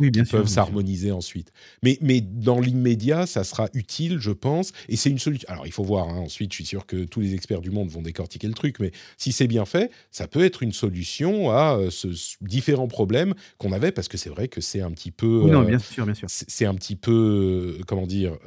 euh, 0.00 0.24
peuvent 0.30 0.46
s'harmoniser 0.46 1.10
ensuite. 1.10 1.52
Mais, 1.82 1.98
mais 2.00 2.20
dans 2.20 2.60
l'immédiat, 2.60 3.26
ça 3.26 3.42
sera 3.42 3.68
utile, 3.74 4.18
je 4.20 4.30
pense. 4.30 4.72
Et 4.88 4.96
c'est 4.96 5.10
une 5.10 5.18
solution. 5.18 5.48
Alors, 5.50 5.66
il 5.66 5.72
faut 5.72 5.82
voir. 5.82 6.08
Hein, 6.08 6.18
ensuite, 6.18 6.52
je 6.52 6.56
suis 6.56 6.64
sûr 6.64 6.86
que 6.86 7.04
tous 7.04 7.20
les 7.20 7.34
experts 7.34 7.60
du 7.62 7.70
monde 7.70 7.88
vont 7.88 8.02
décortiquer 8.02 8.46
le 8.46 8.54
truc. 8.54 8.78
Mais 8.78 8.92
si 9.18 9.32
c'est 9.32 9.48
bien 9.48 9.64
fait, 9.64 9.90
ça 10.12 10.28
peut 10.28 10.44
être 10.44 10.62
une 10.62 10.72
solution 10.72 11.50
à 11.50 11.76
euh, 11.76 11.90
ce, 11.90 12.08
différents 12.40 12.88
problèmes 12.88 13.34
qu'on 13.58 13.72
avait 13.72 13.90
parce 13.90 14.06
que 14.06 14.18
c'est 14.18 14.30
vrai 14.30 14.46
que 14.46 14.60
c'est 14.60 14.82
un 14.82 14.92
petit 14.92 15.10
peu. 15.10 15.50
non, 15.50 15.62
euh, 15.62 15.64
bien 15.64 15.78
sûr, 15.80 16.04
bien 16.04 16.14
sûr. 16.14 16.28
C'est 16.28 16.64
un 16.64 16.74
petit 16.74 16.96
peu, 16.96 17.78
comment 17.88 18.06
dire, 18.06 18.38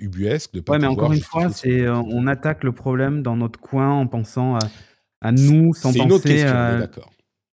ubuesque 0.00 0.52
de 0.54 0.60
pas. 0.60 0.72
Ouais, 0.72 0.78
mais 0.80 0.86
encore 0.88 1.12
une 1.12 1.22
fois, 1.22 1.50
c'est 1.50 1.88
on 1.88 2.26
attaque 2.26 2.64
le 2.64 2.72
problème 2.72 3.22
dans 3.22 3.36
notre 3.36 3.60
coin 3.60 3.92
en 3.92 4.06
pensant 4.08 4.56
à 4.56 4.68
à 5.22 5.32
nous 5.32 5.72
sans 5.72 5.88
penser. 5.88 5.98
C'est 5.98 6.04
une 6.04 6.12
autre 6.12 6.24
question, 6.24 6.78
d'accord. 6.78 7.12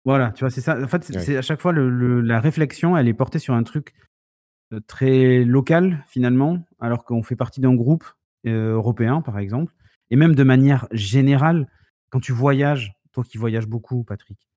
Voilà, 0.06 0.32
tu 0.32 0.42
vois, 0.42 0.50
c'est 0.50 0.62
ça. 0.62 0.82
En 0.82 0.88
fait, 0.88 1.04
c'est 1.04 1.38
à 1.38 1.42
chaque 1.42 1.62
fois 1.62 1.72
le, 1.72 2.22
la 2.22 2.40
réflexion, 2.40 2.98
elle 2.98 3.08
est 3.08 3.14
portée 3.14 3.40
sur 3.40 3.54
un 3.54 3.64
truc 3.64 3.94
euh, 4.74 4.80
très 4.86 5.44
local 5.46 6.04
finalement, 6.08 6.60
alors 6.80 7.06
qu'on 7.06 7.24
fait 7.24 7.36
partie 7.36 7.62
d'un 7.62 7.74
groupe 7.74 8.04
euh, 8.46 8.74
européen, 8.74 9.22
par 9.22 9.40
exemple, 9.40 9.74
et 10.10 10.16
même 10.18 10.36
de 10.36 10.44
manière 10.44 10.88
générale, 10.92 11.70
quand 12.10 12.20
tu 12.20 12.34
voyages, 12.34 12.94
toi 13.14 13.24
qui 13.24 13.38
voyages 13.38 13.68
beaucoup, 13.68 14.04
Patrick, 14.04 14.50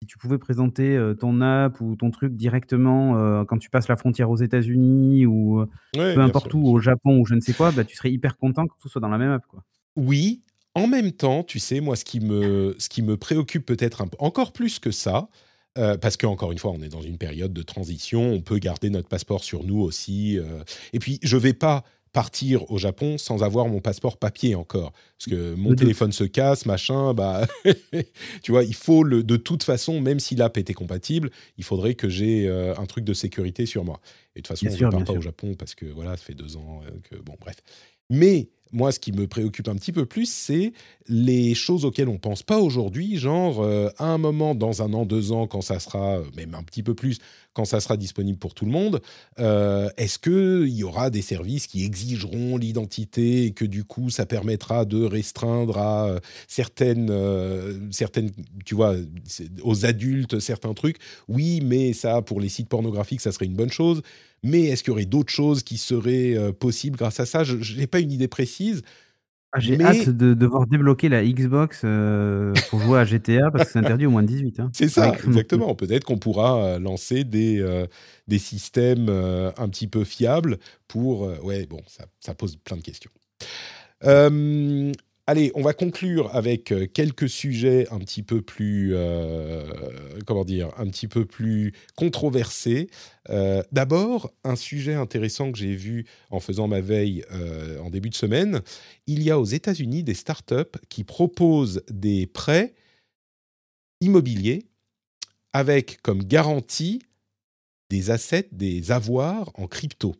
si 0.00 0.06
tu 0.06 0.16
pouvais 0.16 0.38
présenter 0.38 0.96
euh, 0.96 1.14
ton 1.14 1.42
app 1.42 1.80
ou 1.82 1.96
ton 1.96 2.10
truc 2.10 2.34
directement 2.34 3.44
quand 3.44 3.58
tu 3.58 3.68
passes 3.68 3.88
la 3.88 3.96
frontière 3.96 4.30
aux 4.30 4.36
États-Unis 4.36 5.26
ou 5.26 5.66
peu 5.92 6.20
importe 6.20 6.54
où, 6.54 6.66
au 6.66 6.78
Japon 6.78 7.18
ou 7.18 7.26
je 7.26 7.34
ne 7.34 7.40
sais 7.40 7.52
quoi, 7.52 7.72
bah, 7.72 7.84
tu 7.84 7.94
serais 7.94 8.10
hyper 8.10 8.38
content 8.38 8.66
que 8.66 8.74
tout 8.80 8.88
soit 8.88 9.02
dans 9.02 9.08
la 9.08 9.18
même 9.18 9.32
app, 9.32 9.46
quoi. 9.46 9.64
Oui, 9.96 10.42
en 10.74 10.86
même 10.86 11.12
temps, 11.12 11.44
tu 11.44 11.58
sais, 11.58 11.80
moi, 11.80 11.96
ce 11.96 12.04
qui 12.04 12.20
me, 12.20 12.74
ce 12.78 12.88
qui 12.88 13.02
me 13.02 13.16
préoccupe 13.16 13.64
peut-être 13.64 14.04
encore 14.18 14.52
plus 14.52 14.78
que 14.78 14.90
ça, 14.90 15.28
euh, 15.76 15.96
parce 15.96 16.16
qu'encore 16.16 16.52
une 16.52 16.58
fois, 16.58 16.72
on 16.72 16.82
est 16.82 16.88
dans 16.88 17.02
une 17.02 17.18
période 17.18 17.52
de 17.52 17.62
transition, 17.62 18.32
on 18.32 18.40
peut 18.40 18.58
garder 18.58 18.90
notre 18.90 19.08
passeport 19.08 19.42
sur 19.42 19.64
nous 19.64 19.80
aussi. 19.80 20.38
Euh, 20.38 20.62
et 20.92 20.98
puis, 20.98 21.18
je 21.22 21.36
ne 21.36 21.42
vais 21.42 21.52
pas 21.52 21.84
partir 22.12 22.70
au 22.70 22.78
Japon 22.78 23.18
sans 23.18 23.42
avoir 23.42 23.66
mon 23.66 23.80
passeport 23.80 24.18
papier 24.18 24.54
encore. 24.54 24.92
Parce 25.18 25.28
que 25.30 25.54
mon 25.54 25.74
téléphone 25.74 26.12
se 26.12 26.22
casse, 26.22 26.64
machin, 26.64 27.12
bah, 27.12 27.44
tu 28.42 28.52
vois, 28.52 28.62
il 28.62 28.74
faut 28.74 29.02
le, 29.02 29.24
de 29.24 29.36
toute 29.36 29.64
façon, 29.64 30.00
même 30.00 30.20
si 30.20 30.36
l'app 30.36 30.56
était 30.56 30.74
compatible, 30.74 31.30
il 31.58 31.64
faudrait 31.64 31.94
que 31.94 32.08
j'ai 32.08 32.46
euh, 32.46 32.76
un 32.76 32.86
truc 32.86 33.04
de 33.04 33.14
sécurité 33.14 33.66
sur 33.66 33.84
moi. 33.84 34.00
Et 34.36 34.40
de 34.40 34.46
toute 34.46 34.56
façon, 34.56 34.68
on 34.68 34.86
ne 34.86 34.90
part 34.92 35.04
pas 35.04 35.12
au 35.12 35.20
Japon 35.20 35.54
parce 35.58 35.74
que 35.74 35.86
voilà, 35.86 36.16
ça 36.16 36.22
fait 36.22 36.34
deux 36.34 36.56
ans 36.56 36.82
que, 37.10 37.16
bon, 37.16 37.34
bref. 37.40 37.56
Mais 38.10 38.48
moi, 38.74 38.92
ce 38.92 38.98
qui 38.98 39.12
me 39.12 39.26
préoccupe 39.26 39.68
un 39.68 39.76
petit 39.76 39.92
peu 39.92 40.04
plus, 40.04 40.28
c'est 40.28 40.72
les 41.08 41.54
choses 41.54 41.84
auxquelles 41.84 42.08
on 42.08 42.18
pense 42.18 42.42
pas 42.42 42.58
aujourd'hui, 42.58 43.16
genre 43.16 43.62
euh, 43.62 43.88
à 43.98 44.06
un 44.06 44.18
moment, 44.18 44.54
dans 44.54 44.82
un 44.82 44.92
an, 44.92 45.06
deux 45.06 45.32
ans, 45.32 45.46
quand 45.46 45.60
ça 45.60 45.78
sera, 45.78 46.18
euh, 46.18 46.24
même 46.36 46.54
un 46.54 46.62
petit 46.64 46.82
peu 46.82 46.94
plus, 46.94 47.18
quand 47.54 47.64
ça 47.64 47.80
sera 47.80 47.96
disponible 47.96 48.38
pour 48.38 48.52
tout 48.52 48.66
le 48.66 48.70
monde, 48.70 49.00
euh, 49.38 49.88
est-ce 49.96 50.18
qu'il 50.18 50.68
y 50.68 50.84
aura 50.84 51.08
des 51.08 51.22
services 51.22 51.66
qui 51.66 51.84
exigeront 51.84 52.56
l'identité 52.56 53.46
et 53.46 53.52
que 53.52 53.64
du 53.64 53.84
coup, 53.84 54.10
ça 54.10 54.26
permettra 54.26 54.84
de 54.84 55.02
restreindre 55.04 55.78
à 55.78 56.18
certaines, 56.48 57.10
certaines, 57.90 58.30
tu 58.64 58.74
vois, 58.74 58.94
aux 59.62 59.86
adultes 59.86 60.40
certains 60.40 60.74
trucs? 60.74 60.98
Oui, 61.28 61.60
mais 61.62 61.92
ça, 61.92 62.22
pour 62.22 62.40
les 62.40 62.48
sites 62.48 62.68
pornographiques, 62.68 63.20
ça 63.20 63.32
serait 63.32 63.46
une 63.46 63.54
bonne 63.54 63.72
chose. 63.72 64.02
Mais 64.44 64.64
est-ce 64.64 64.82
qu'il 64.82 64.90
y 64.90 64.92
aurait 64.92 65.06
d'autres 65.06 65.32
choses 65.32 65.62
qui 65.62 65.78
seraient 65.78 66.36
euh, 66.36 66.52
possibles 66.52 66.98
grâce 66.98 67.18
à 67.18 67.26
ça? 67.26 67.44
Je 67.44 67.76
n'ai 67.76 67.86
pas 67.86 68.00
une 68.00 68.12
idée 68.12 68.28
précise. 68.28 68.82
Ah, 69.56 69.60
j'ai 69.60 69.80
hâte 69.80 70.08
de 70.08 70.34
devoir 70.34 70.66
débloquer 70.66 71.08
la 71.08 71.24
Xbox 71.24 71.82
euh, 71.84 72.52
pour 72.70 72.80
jouer 72.80 72.98
à 72.98 73.04
GTA 73.04 73.52
parce 73.52 73.66
que 73.66 73.70
c'est 73.70 73.78
interdit 73.78 74.04
au 74.04 74.10
moins 74.10 74.22
de 74.22 74.26
18. 74.26 74.58
Hein. 74.58 74.70
C'est 74.72 74.88
ça, 74.88 75.14
exactement. 75.14 75.74
Peut-être 75.76 76.02
qu'on 76.04 76.18
pourra 76.18 76.64
euh, 76.64 76.78
lancer 76.80 77.22
des, 77.22 77.64
des 78.26 78.38
systèmes 78.38 79.08
un 79.08 79.68
petit 79.68 79.86
peu 79.86 80.02
fiables 80.04 80.58
pour... 80.88 81.32
ouais, 81.44 81.66
bon, 81.66 81.80
ça, 81.86 82.06
ça, 82.18 82.34
pose 82.34 82.56
plein 82.56 82.76
de 82.76 82.82
questions. 82.82 83.10
Allez, 85.26 85.52
on 85.54 85.62
va 85.62 85.72
conclure 85.72 86.34
avec 86.36 86.70
euh, 86.70 86.86
quelques 86.86 87.30
sujets 87.30 87.88
un 87.90 87.98
petit 87.98 88.22
peu 88.22 88.42
plus, 88.42 88.90
euh, 88.92 89.66
comment 90.26 90.44
dire, 90.44 90.68
un 90.76 90.86
petit 90.86 91.08
peu 91.08 91.24
plus 91.24 91.72
controversés. 91.96 92.90
Euh, 93.30 93.62
d'abord, 93.72 94.30
un 94.44 94.54
sujet 94.54 94.92
intéressant 94.92 95.50
que 95.50 95.56
j'ai 95.56 95.74
vu 95.74 96.04
en 96.28 96.40
faisant 96.40 96.68
ma 96.68 96.82
veille 96.82 97.24
en 97.82 97.88
début 97.88 98.10
de 98.10 98.14
semaine. 98.14 98.60
Il 99.06 99.22
y 99.22 99.30
a 99.30 99.40
aux 99.40 99.46
États-Unis 99.46 100.02
des 100.02 100.12
startups 100.12 100.78
qui 100.90 101.04
proposent 101.04 101.82
des 101.90 102.26
prêts 102.26 102.74
immobiliers 104.02 104.66
avec 105.54 106.02
comme 106.02 106.22
garantie 106.22 107.00
des 107.88 108.10
assets, 108.10 108.48
des 108.52 108.90
avoirs 108.90 109.50
en 109.54 109.68
crypto. 109.68 110.14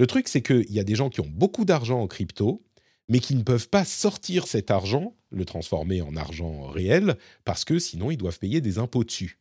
Le 0.00 0.08
truc, 0.08 0.26
c'est 0.26 0.42
qu'il 0.42 0.72
y 0.72 0.80
a 0.80 0.84
des 0.84 0.96
gens 0.96 1.08
qui 1.08 1.20
ont 1.20 1.30
beaucoup 1.30 1.64
d'argent 1.64 2.00
en 2.00 2.08
crypto 2.08 2.64
mais 3.08 3.20
qui 3.20 3.34
ne 3.34 3.42
peuvent 3.42 3.68
pas 3.68 3.84
sortir 3.84 4.46
cet 4.46 4.70
argent, 4.70 5.14
le 5.30 5.44
transformer 5.44 6.02
en 6.02 6.16
argent 6.16 6.66
réel, 6.68 7.16
parce 7.44 7.64
que 7.64 7.78
sinon 7.78 8.10
ils 8.10 8.16
doivent 8.16 8.38
payer 8.38 8.60
des 8.60 8.78
impôts 8.78 9.04
dessus. 9.04 9.38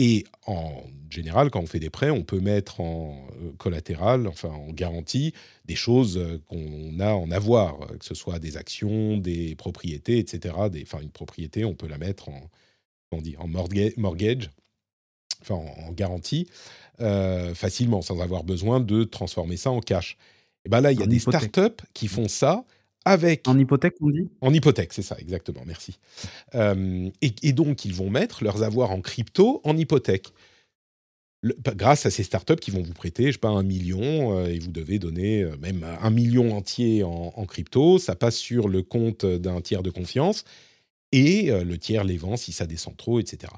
Et 0.00 0.24
en 0.46 0.84
général, 1.10 1.50
quand 1.50 1.58
on 1.58 1.66
fait 1.66 1.80
des 1.80 1.90
prêts, 1.90 2.10
on 2.10 2.22
peut 2.22 2.38
mettre 2.38 2.80
en 2.80 3.26
euh, 3.42 3.50
collatéral, 3.58 4.28
enfin 4.28 4.50
en 4.50 4.70
garantie, 4.70 5.34
des 5.64 5.74
choses 5.74 6.18
euh, 6.18 6.40
qu'on 6.46 7.00
a 7.00 7.14
en 7.14 7.32
avoir, 7.32 7.78
que 7.98 8.04
ce 8.04 8.14
soit 8.14 8.38
des 8.38 8.56
actions, 8.56 9.16
des 9.16 9.56
propriétés, 9.56 10.18
etc. 10.18 10.54
Des, 10.70 10.82
enfin, 10.82 11.00
une 11.00 11.10
propriété, 11.10 11.64
on 11.64 11.74
peut 11.74 11.88
la 11.88 11.98
mettre 11.98 12.28
en, 12.28 12.48
on 13.10 13.20
dit, 13.20 13.36
en 13.38 13.48
mortgage, 13.48 14.50
enfin 15.40 15.56
en, 15.56 15.90
garantie, 15.90 16.46
euh, 17.00 17.52
facilement, 17.54 18.00
sans 18.00 18.20
avoir 18.20 18.44
besoin 18.44 18.78
de 18.78 19.02
transformer 19.02 19.56
ça 19.56 19.72
en 19.72 19.80
cash. 19.80 20.16
Et 20.68 20.70
ben 20.70 20.82
là, 20.82 20.92
il 20.92 21.00
y 21.00 21.02
a 21.02 21.06
des 21.06 21.18
startups 21.18 21.82
qui 21.94 22.08
font 22.08 22.28
ça 22.28 22.62
avec. 23.06 23.48
En 23.48 23.58
hypothèque, 23.58 23.94
on 24.02 24.10
dit? 24.10 24.28
En 24.42 24.52
hypothèque, 24.52 24.92
c'est 24.92 25.00
ça, 25.00 25.16
exactement, 25.18 25.62
merci. 25.64 25.98
Euh, 26.54 27.08
et, 27.22 27.52
donc, 27.54 27.86
ils 27.86 27.94
vont 27.94 28.10
mettre 28.10 28.44
leurs 28.44 28.62
avoirs 28.62 28.90
en 28.90 29.00
crypto 29.00 29.62
en 29.64 29.78
hypothèque. 29.78 30.34
grâce 31.74 32.04
à 32.04 32.10
ces 32.10 32.22
startups 32.22 32.56
qui 32.56 32.70
vont 32.70 32.82
vous 32.82 32.92
prêter, 32.92 33.28
je 33.28 33.32
sais 33.32 33.38
pas, 33.38 33.48
un 33.48 33.62
million, 33.62 34.36
euh, 34.36 34.48
et 34.48 34.58
vous 34.58 34.70
devez 34.70 34.98
donner 34.98 35.42
euh, 35.42 35.56
même 35.56 35.86
un 36.02 36.10
million 36.10 36.54
entier 36.54 37.02
en, 37.02 37.32
en, 37.34 37.46
crypto, 37.46 37.98
ça 37.98 38.14
passe 38.14 38.36
sur 38.36 38.68
le 38.68 38.82
compte 38.82 39.24
d'un 39.24 39.62
tiers 39.62 39.82
de 39.82 39.88
confiance, 39.88 40.44
et 41.12 41.50
le 41.64 41.78
tiers 41.78 42.04
les 42.04 42.18
vend 42.18 42.36
si 42.36 42.52
ça 42.52 42.66
descend 42.66 42.94
trop, 42.94 43.20
etc 43.20 43.50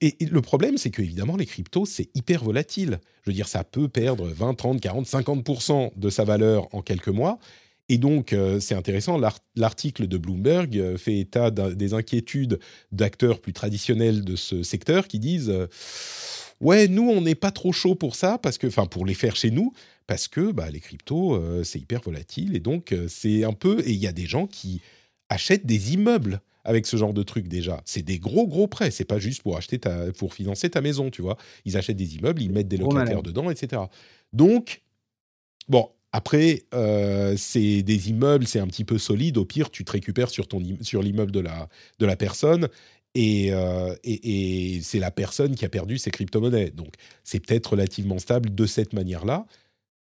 et, 0.00 0.16
le 0.24 0.40
problème, 0.40 0.78
c'est 0.78 0.90
que 0.90 1.02
évidemment, 1.02 1.36
les 1.36 1.46
cryptos, 1.46 1.86
c'est 1.86 2.08
hyper 2.14 2.44
volatile. 2.44 3.00
Je 3.22 3.30
veux 3.30 3.34
dire, 3.34 3.48
ça 3.48 3.64
peut 3.64 3.88
perdre 3.88 4.28
20, 4.28 4.54
30, 4.54 4.80
40, 4.80 5.06
50% 5.06 5.92
de 5.96 6.10
sa 6.10 6.24
valeur 6.24 6.68
en 6.74 6.82
quelques 6.82 7.08
mois. 7.08 7.38
Et 7.90 7.98
donc, 7.98 8.32
euh, 8.32 8.60
c'est 8.60 8.76
intéressant, 8.76 9.20
l'article 9.56 10.06
de 10.06 10.16
Bloomberg 10.16 10.78
euh, 10.78 10.96
fait 10.96 11.18
état 11.18 11.50
des 11.50 11.92
inquiétudes 11.92 12.60
d'acteurs 12.92 13.40
plus 13.40 13.52
traditionnels 13.52 14.24
de 14.24 14.36
ce 14.36 14.62
secteur 14.62 15.08
qui 15.08 15.18
disent 15.18 15.50
euh, 15.50 15.66
Ouais, 16.60 16.86
nous, 16.86 17.10
on 17.10 17.20
n'est 17.20 17.34
pas 17.34 17.50
trop 17.50 17.72
chaud 17.72 17.96
pour 17.96 18.14
ça, 18.14 18.38
parce 18.38 18.58
que, 18.58 18.68
enfin, 18.68 18.86
pour 18.86 19.04
les 19.04 19.14
faire 19.14 19.34
chez 19.34 19.50
nous, 19.50 19.72
parce 20.06 20.28
que 20.28 20.52
bah, 20.52 20.70
les 20.70 20.78
cryptos, 20.78 21.40
c'est 21.64 21.78
hyper 21.78 22.00
volatile. 22.02 22.54
Et 22.54 22.60
donc, 22.60 22.94
c'est 23.08 23.44
un 23.44 23.54
peu. 23.54 23.80
Et 23.86 23.92
il 23.92 23.98
y 23.98 24.06
a 24.06 24.12
des 24.12 24.26
gens 24.26 24.46
qui 24.46 24.82
achètent 25.30 25.64
des 25.64 25.94
immeubles 25.94 26.42
avec 26.64 26.86
ce 26.86 26.96
genre 26.96 27.14
de 27.14 27.22
truc 27.22 27.48
déjà. 27.48 27.80
C'est 27.84 28.02
des 28.02 28.18
gros 28.18 28.46
gros 28.46 28.66
prêts. 28.66 28.90
C'est 28.90 29.04
pas 29.04 29.18
juste 29.18 29.42
pour 29.42 29.56
acheter 29.56 29.78
ta, 29.78 30.12
pour 30.12 30.34
financer 30.34 30.70
ta 30.70 30.80
maison, 30.80 31.10
tu 31.10 31.22
vois. 31.22 31.36
Ils 31.64 31.76
achètent 31.76 31.96
des 31.96 32.16
immeubles, 32.16 32.42
ils 32.42 32.52
mettent 32.52 32.68
des 32.68 32.76
locataires 32.76 33.22
dedans, 33.22 33.50
etc. 33.50 33.82
Donc 34.32 34.82
bon. 35.68 35.88
Après, 36.12 36.64
euh, 36.74 37.36
c'est 37.36 37.84
des 37.84 38.10
immeubles, 38.10 38.44
c'est 38.44 38.58
un 38.58 38.66
petit 38.66 38.84
peu 38.84 38.98
solide. 38.98 39.38
Au 39.38 39.44
pire, 39.44 39.70
tu 39.70 39.84
te 39.84 39.92
récupères 39.92 40.28
sur, 40.28 40.48
ton, 40.48 40.60
sur 40.80 41.02
l'immeuble 41.02 41.30
de 41.30 41.38
la, 41.38 41.68
de 42.00 42.06
la 42.06 42.16
personne 42.16 42.68
euh, 43.16 43.96
et, 44.04 44.76
et, 44.76 44.82
c'est 44.82 44.98
la 44.98 45.10
personne 45.10 45.54
qui 45.54 45.64
a 45.64 45.68
perdu 45.68 45.98
ses 45.98 46.10
crypto-monnaies. 46.10 46.70
Donc, 46.70 46.94
c'est 47.24 47.40
peut-être 47.40 47.72
relativement 47.72 48.18
stable 48.18 48.54
de 48.54 48.66
cette 48.66 48.92
manière-là. 48.92 49.46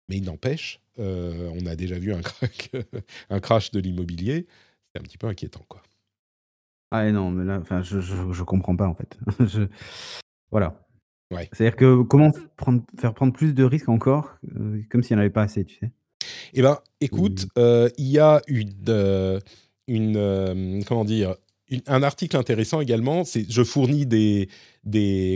Mais 0.08 0.16
il 0.16 0.24
n'empêche, 0.24 0.80
euh, 0.98 1.50
on 1.60 1.66
a 1.66 1.76
déjà 1.76 1.98
vu 1.98 2.12
un, 2.12 2.20
un 3.30 3.40
crash 3.40 3.70
de 3.70 3.80
l'immobilier. 3.80 4.46
C'est 4.92 5.00
un 5.00 5.04
petit 5.04 5.18
peu 5.18 5.26
inquiétant, 5.26 5.64
quoi. 5.68 5.82
Ah 6.90 7.10
non, 7.12 7.30
mais 7.30 7.44
là, 7.44 7.58
enfin, 7.60 7.82
je, 7.82 8.00
je, 8.00 8.32
je 8.32 8.42
comprends 8.42 8.76
pas 8.76 8.86
en 8.86 8.94
fait. 8.94 9.18
je... 9.40 9.68
Voilà. 10.50 10.80
Ouais. 11.30 11.48
C'est-à-dire 11.52 11.76
que 11.76 12.02
comment 12.02 12.32
prendre, 12.56 12.82
faire 12.98 13.12
prendre 13.12 13.34
plus 13.34 13.54
de 13.54 13.62
risques 13.64 13.90
encore, 13.90 14.38
euh, 14.56 14.80
comme 14.90 15.02
s'il 15.02 15.16
n'y 15.16 15.20
en 15.20 15.20
avait 15.20 15.30
pas 15.30 15.42
assez, 15.42 15.64
tu 15.64 15.76
sais? 15.76 15.92
Eh 16.54 16.62
ben, 16.62 16.78
écoute, 17.00 17.46
euh, 17.58 17.88
il 17.98 18.06
y 18.06 18.18
a 18.18 18.40
une, 18.48 18.72
euh, 18.88 19.38
une 19.86 20.82
comment 20.86 21.04
dire, 21.04 21.34
un 21.86 22.02
article 22.02 22.36
intéressant 22.36 22.80
également. 22.80 23.24
C'est, 23.24 23.50
je 23.50 23.62
fournis 23.62 24.06
des, 24.06 24.48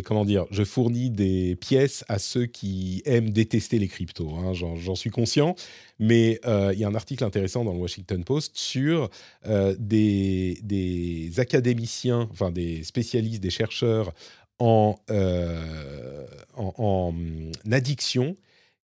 comment 0.04 0.24
dire, 0.24 0.46
je 0.50 0.64
fournis 0.64 1.10
des 1.10 1.56
pièces 1.56 2.04
à 2.08 2.18
ceux 2.18 2.46
qui 2.46 3.02
aiment 3.04 3.30
détester 3.30 3.78
les 3.78 3.88
cryptos. 3.88 4.34
hein, 4.36 4.52
j'en, 4.52 4.94
suis 4.94 5.10
conscient, 5.10 5.54
mais 5.98 6.40
euh, 6.46 6.70
il 6.72 6.80
y 6.80 6.84
a 6.84 6.88
un 6.88 6.94
article 6.94 7.24
intéressant 7.24 7.64
dans 7.64 7.72
le 7.72 7.78
Washington 7.78 8.24
Post 8.24 8.52
sur 8.56 9.10
euh, 9.46 9.74
des, 9.78 10.58
des 10.62 11.38
académiciens, 11.38 12.28
enfin 12.32 12.50
des 12.50 12.82
spécialistes, 12.84 13.42
des 13.42 13.50
chercheurs 13.50 14.12
en, 14.58 14.96
euh, 15.10 16.26
en, 16.54 17.08
hum, 17.08 17.52
addiction 17.70 18.36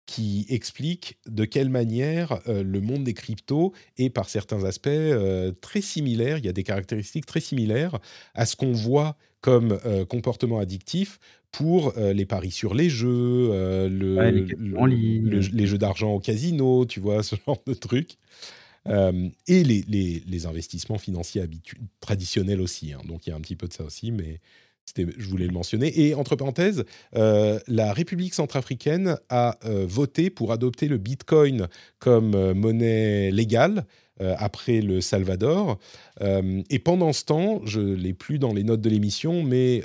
qui 0.05 0.45
explique 0.49 1.17
de 1.27 1.45
quelle 1.45 1.69
manière 1.69 2.39
euh, 2.47 2.63
le 2.63 2.81
monde 2.81 3.03
des 3.03 3.13
cryptos 3.13 3.73
est 3.97 4.09
par 4.09 4.29
certains 4.29 4.63
aspects 4.63 4.87
euh, 4.87 5.51
très 5.61 5.81
similaire, 5.81 6.37
il 6.37 6.45
y 6.45 6.49
a 6.49 6.53
des 6.53 6.63
caractéristiques 6.63 7.25
très 7.25 7.39
similaires 7.39 7.99
à 8.33 8.45
ce 8.45 8.55
qu'on 8.55 8.71
voit 8.73 9.17
comme 9.41 9.79
euh, 9.85 10.05
comportement 10.05 10.59
addictif 10.59 11.19
pour 11.51 11.93
les 11.97 12.25
paris 12.25 12.51
sur 12.51 12.73
les 12.73 12.89
jeux, 12.89 13.47
le, 13.87 13.87
Ouais, 14.17 14.31
les 14.33 14.45
le- 14.57 15.39
le- 15.39 15.65
jeux 15.65 15.77
d'argent 15.77 16.11
au 16.11 16.19
casino, 16.19 16.85
tu 16.85 16.99
vois, 16.99 17.23
ce 17.23 17.37
genre 17.47 17.61
de 17.65 17.73
trucs. 17.73 18.17
Et 19.47 19.63
les, 19.63 20.45
investissements 20.45 20.97
financiers 20.97 21.43
traditionnels 22.01 22.59
aussi. 22.59 22.93
hein. 22.93 23.01
Donc 23.07 23.25
il 23.25 23.29
y 23.29 23.33
a 23.33 23.35
un 23.37 23.41
petit 23.41 23.55
peu 23.55 23.67
de 23.67 23.73
ça 23.73 23.83
aussi, 23.85 24.11
mais 24.11 24.41
je 24.97 25.27
voulais 25.27 25.47
le 25.47 25.53
mentionner. 25.53 25.99
Et 25.99 26.15
entre 26.15 26.35
parenthèses, 26.35 26.85
euh, 27.15 27.59
la 27.67 27.93
République 27.93 28.33
centrafricaine 28.33 29.17
a 29.29 29.57
euh, 29.65 29.85
voté 29.87 30.29
pour 30.29 30.51
adopter 30.51 30.87
le 30.87 30.97
Bitcoin 30.97 31.67
comme 31.99 32.35
euh, 32.35 32.53
monnaie 32.53 33.31
légale 33.31 33.85
après 34.37 34.79
le 34.79 35.01
Salvador. 35.01 35.77
Et 36.21 36.79
pendant 36.79 37.11
ce 37.11 37.25
temps, 37.25 37.59
je 37.65 37.81
l'ai 37.81 38.13
plus 38.13 38.39
dans 38.39 38.53
les 38.53 38.63
notes 38.63 38.79
de 38.79 38.89
l'émission, 38.89 39.43
mais 39.43 39.83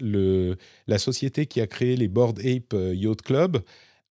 la 0.00 0.98
société 0.98 1.46
qui 1.46 1.60
a 1.60 1.68
créé 1.68 1.94
les 1.94 2.08
Bored 2.08 2.40
Ape 2.40 2.74
Yacht 2.74 3.22
Club 3.22 3.62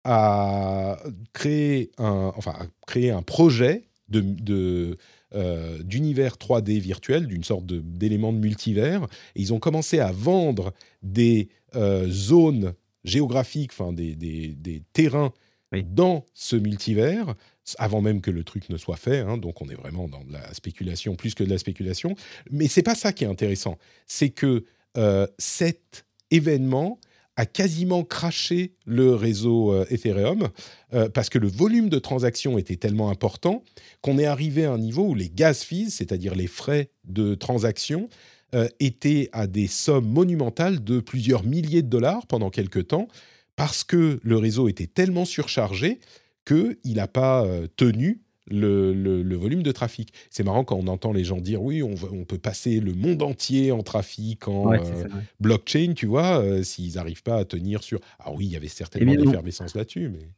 a 0.05 0.97
créé 1.33 1.91
un, 1.97 3.21
projet 3.23 3.83
de, 4.07 4.95
euh, 5.35 5.81
d'univers 5.83 6.35
3D 6.37 6.79
virtuel, 6.79 7.27
d'une 7.27 7.43
sorte 7.43 7.65
de- 7.65 7.79
d'élément 7.81 8.31
de 8.33 8.37
multivers. 8.39 9.03
Et 9.35 9.41
ils 9.41 9.53
ont 9.53 9.59
commencé 9.59 9.99
à 9.99 10.11
vendre 10.11 10.73
des 11.03 11.49
euh, 11.75 12.07
zones 12.09 12.73
géographiques, 13.03 13.71
enfin 13.73 13.93
des, 13.93 14.15
des- 14.15 14.55
des 14.55 14.81
terrains 14.93 15.33
Oui. 15.71 15.83
dans 15.83 16.25
ce 16.33 16.55
multivers, 16.55 17.35
avant 17.77 18.01
même 18.01 18.21
que 18.21 18.31
le 18.31 18.43
truc 18.45 18.69
ne 18.69 18.77
soit 18.77 18.95
fait. 18.95 19.19
hein. 19.19 19.37
donc 19.37 19.61
on 19.61 19.67
est 19.69 19.75
vraiment 19.75 20.07
dans 20.07 20.23
de 20.23 20.31
la 20.31 20.53
spéculation 20.53 21.15
plus 21.15 21.35
que 21.35 21.43
de 21.43 21.49
la 21.49 21.57
spéculation. 21.57 22.15
Mais 22.49 22.67
c'est 22.67 22.83
pas 22.83 22.95
ça 22.95 23.11
qui 23.13 23.25
est 23.25 23.27
intéressant. 23.27 23.77
C'est 24.05 24.29
que 24.29 24.63
euh, 24.97 25.27
cet 25.37 26.05
événement 26.31 26.99
a 27.37 27.45
quasiment 27.45 28.03
craché 28.03 28.73
le 28.85 29.13
réseau 29.13 29.71
euh, 29.71 29.85
Ethereum 29.91 30.49
euh, 30.93 31.07
parce 31.07 31.29
que 31.29 31.37
le 31.37 31.47
volume 31.47 31.87
de 31.87 31.99
transactions 31.99 32.57
était 32.57 32.75
tellement 32.75 33.09
important 33.09 33.63
qu'on 34.01 34.17
est 34.17 34.25
arrivé 34.25 34.65
à 34.65 34.73
un 34.73 34.79
niveau 34.79 35.09
où 35.09 35.13
les 35.13 35.29
gas 35.29 35.63
fees, 35.63 35.91
c'est-à-dire 35.91 36.35
les 36.35 36.47
frais 36.47 36.89
de 37.05 37.35
transaction, 37.35 38.09
euh, 38.55 38.67
étaient 38.79 39.29
à 39.33 39.45
des 39.45 39.67
sommes 39.67 40.07
monumentales 40.07 40.83
de 40.83 40.99
plusieurs 40.99 41.43
milliers 41.43 41.83
de 41.83 41.89
dollars 41.89 42.25
pendant 42.25 42.49
quelques 42.49 42.87
temps 42.87 43.07
parce 43.55 43.83
que 43.83 44.19
le 44.23 44.37
réseau 44.37 44.67
était 44.67 44.87
tellement 44.87 45.25
surchargé 45.25 45.99
qu'il 46.45 46.77
n'a 46.95 47.07
pas 47.07 47.45
tenu 47.75 48.21
le, 48.49 48.93
le- 48.93 49.23
le 49.23 49.35
volume 49.35 49.63
de 49.63 49.71
trafic. 49.71 50.13
C'est 50.29 50.43
marrant 50.43 50.63
quand 50.63 50.75
on 50.75 50.87
entend 50.87 51.11
les 51.11 51.23
gens 51.23 51.39
dire 51.39 51.61
oui, 51.61 51.83
on, 51.83 51.95
peut 52.25 52.37
passer 52.37 52.79
le 52.79 52.93
monde 52.93 53.21
entier 53.21 53.71
en 53.71 53.83
trafic, 53.83 54.47
en 54.47 54.67
Ouais, 54.67 54.81
euh, 54.83 55.07
blockchain, 55.39 55.93
tu 55.95 56.05
vois, 56.05 56.41
euh, 56.41 56.63
s'ils 56.63 56.95
n'arrivent 56.95 57.23
pas 57.23 57.37
à 57.37 57.45
tenir 57.45 57.83
sur... 57.83 57.99
Ah 58.19 58.31
oui, 58.31 58.45
il 58.45 58.51
y 58.51 58.55
avait 58.55 58.67
certainement 58.67 59.13
l'effervescence 59.13 59.75
là-dessus, 59.75 60.09
mais... 60.09 60.29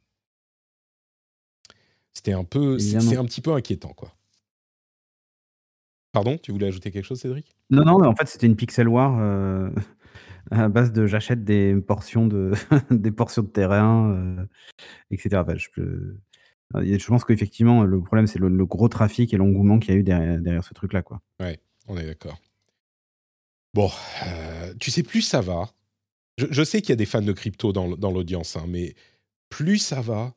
C'était 2.12 2.32
un 2.32 2.44
peu... 2.44 2.78
C'est 2.78 3.16
un 3.16 3.24
petit 3.24 3.40
peu 3.40 3.52
inquiétant, 3.52 3.92
quoi. 3.92 4.14
Pardon, 6.12 6.36
tu 6.38 6.50
voulais 6.50 6.66
ajouter 6.66 6.90
quelque 6.90 7.04
chose, 7.04 7.20
Cédric? 7.20 7.54
Non, 7.70 7.84
non, 7.84 7.98
mais 7.98 8.06
en 8.06 8.16
fait, 8.16 8.26
c'était 8.26 8.46
une 8.46 8.56
pixel 8.56 8.88
war 8.88 9.16
euh, 9.20 9.70
à 10.50 10.68
base 10.68 10.92
de 10.92 11.06
j'achète 11.06 11.44
des 11.44 11.76
portions 11.76 12.26
de 12.26 12.52
des 12.90 13.12
portions 13.12 13.42
de 13.42 13.48
terrain, 13.48 14.12
euh, 14.12 14.44
etc. 15.12 15.36
Enfin, 15.36 15.56
je, 15.56 15.68
peux- 15.72 16.16
je 16.74 17.06
pense 17.06 17.24
qu'effectivement, 17.24 17.82
le 17.84 18.00
problème, 18.00 18.26
c'est 18.26 18.38
le, 18.38 18.66
gros 18.66 18.88
trafic 18.88 19.34
et 19.34 19.36
l'engouement 19.36 19.78
qu'il 19.78 19.94
y 19.94 19.96
a 19.96 20.00
eu 20.00 20.02
derrière, 20.02 20.64
ce 20.64 20.74
truc-là, 20.74 21.02
quoi. 21.02 21.20
On 21.88 21.96
est 21.96 22.06
d'accord. 22.06 22.40
Bon, 23.74 23.90
euh, 24.26 24.74
tu 24.78 24.90
sais, 24.90 25.02
plus 25.02 25.22
ça 25.22 25.40
va. 25.40 25.72
Je, 26.38 26.62
sais 26.62 26.80
qu'il 26.80 26.90
y 26.90 26.92
a 26.92 26.96
des 26.96 27.06
fans 27.06 27.22
de 27.22 27.32
crypto 27.32 27.72
dans, 27.72 28.10
l'audience, 28.10 28.56
hein, 28.56 28.64
mais 28.66 28.94
plus 29.48 29.78
ça 29.78 30.00
va, 30.00 30.34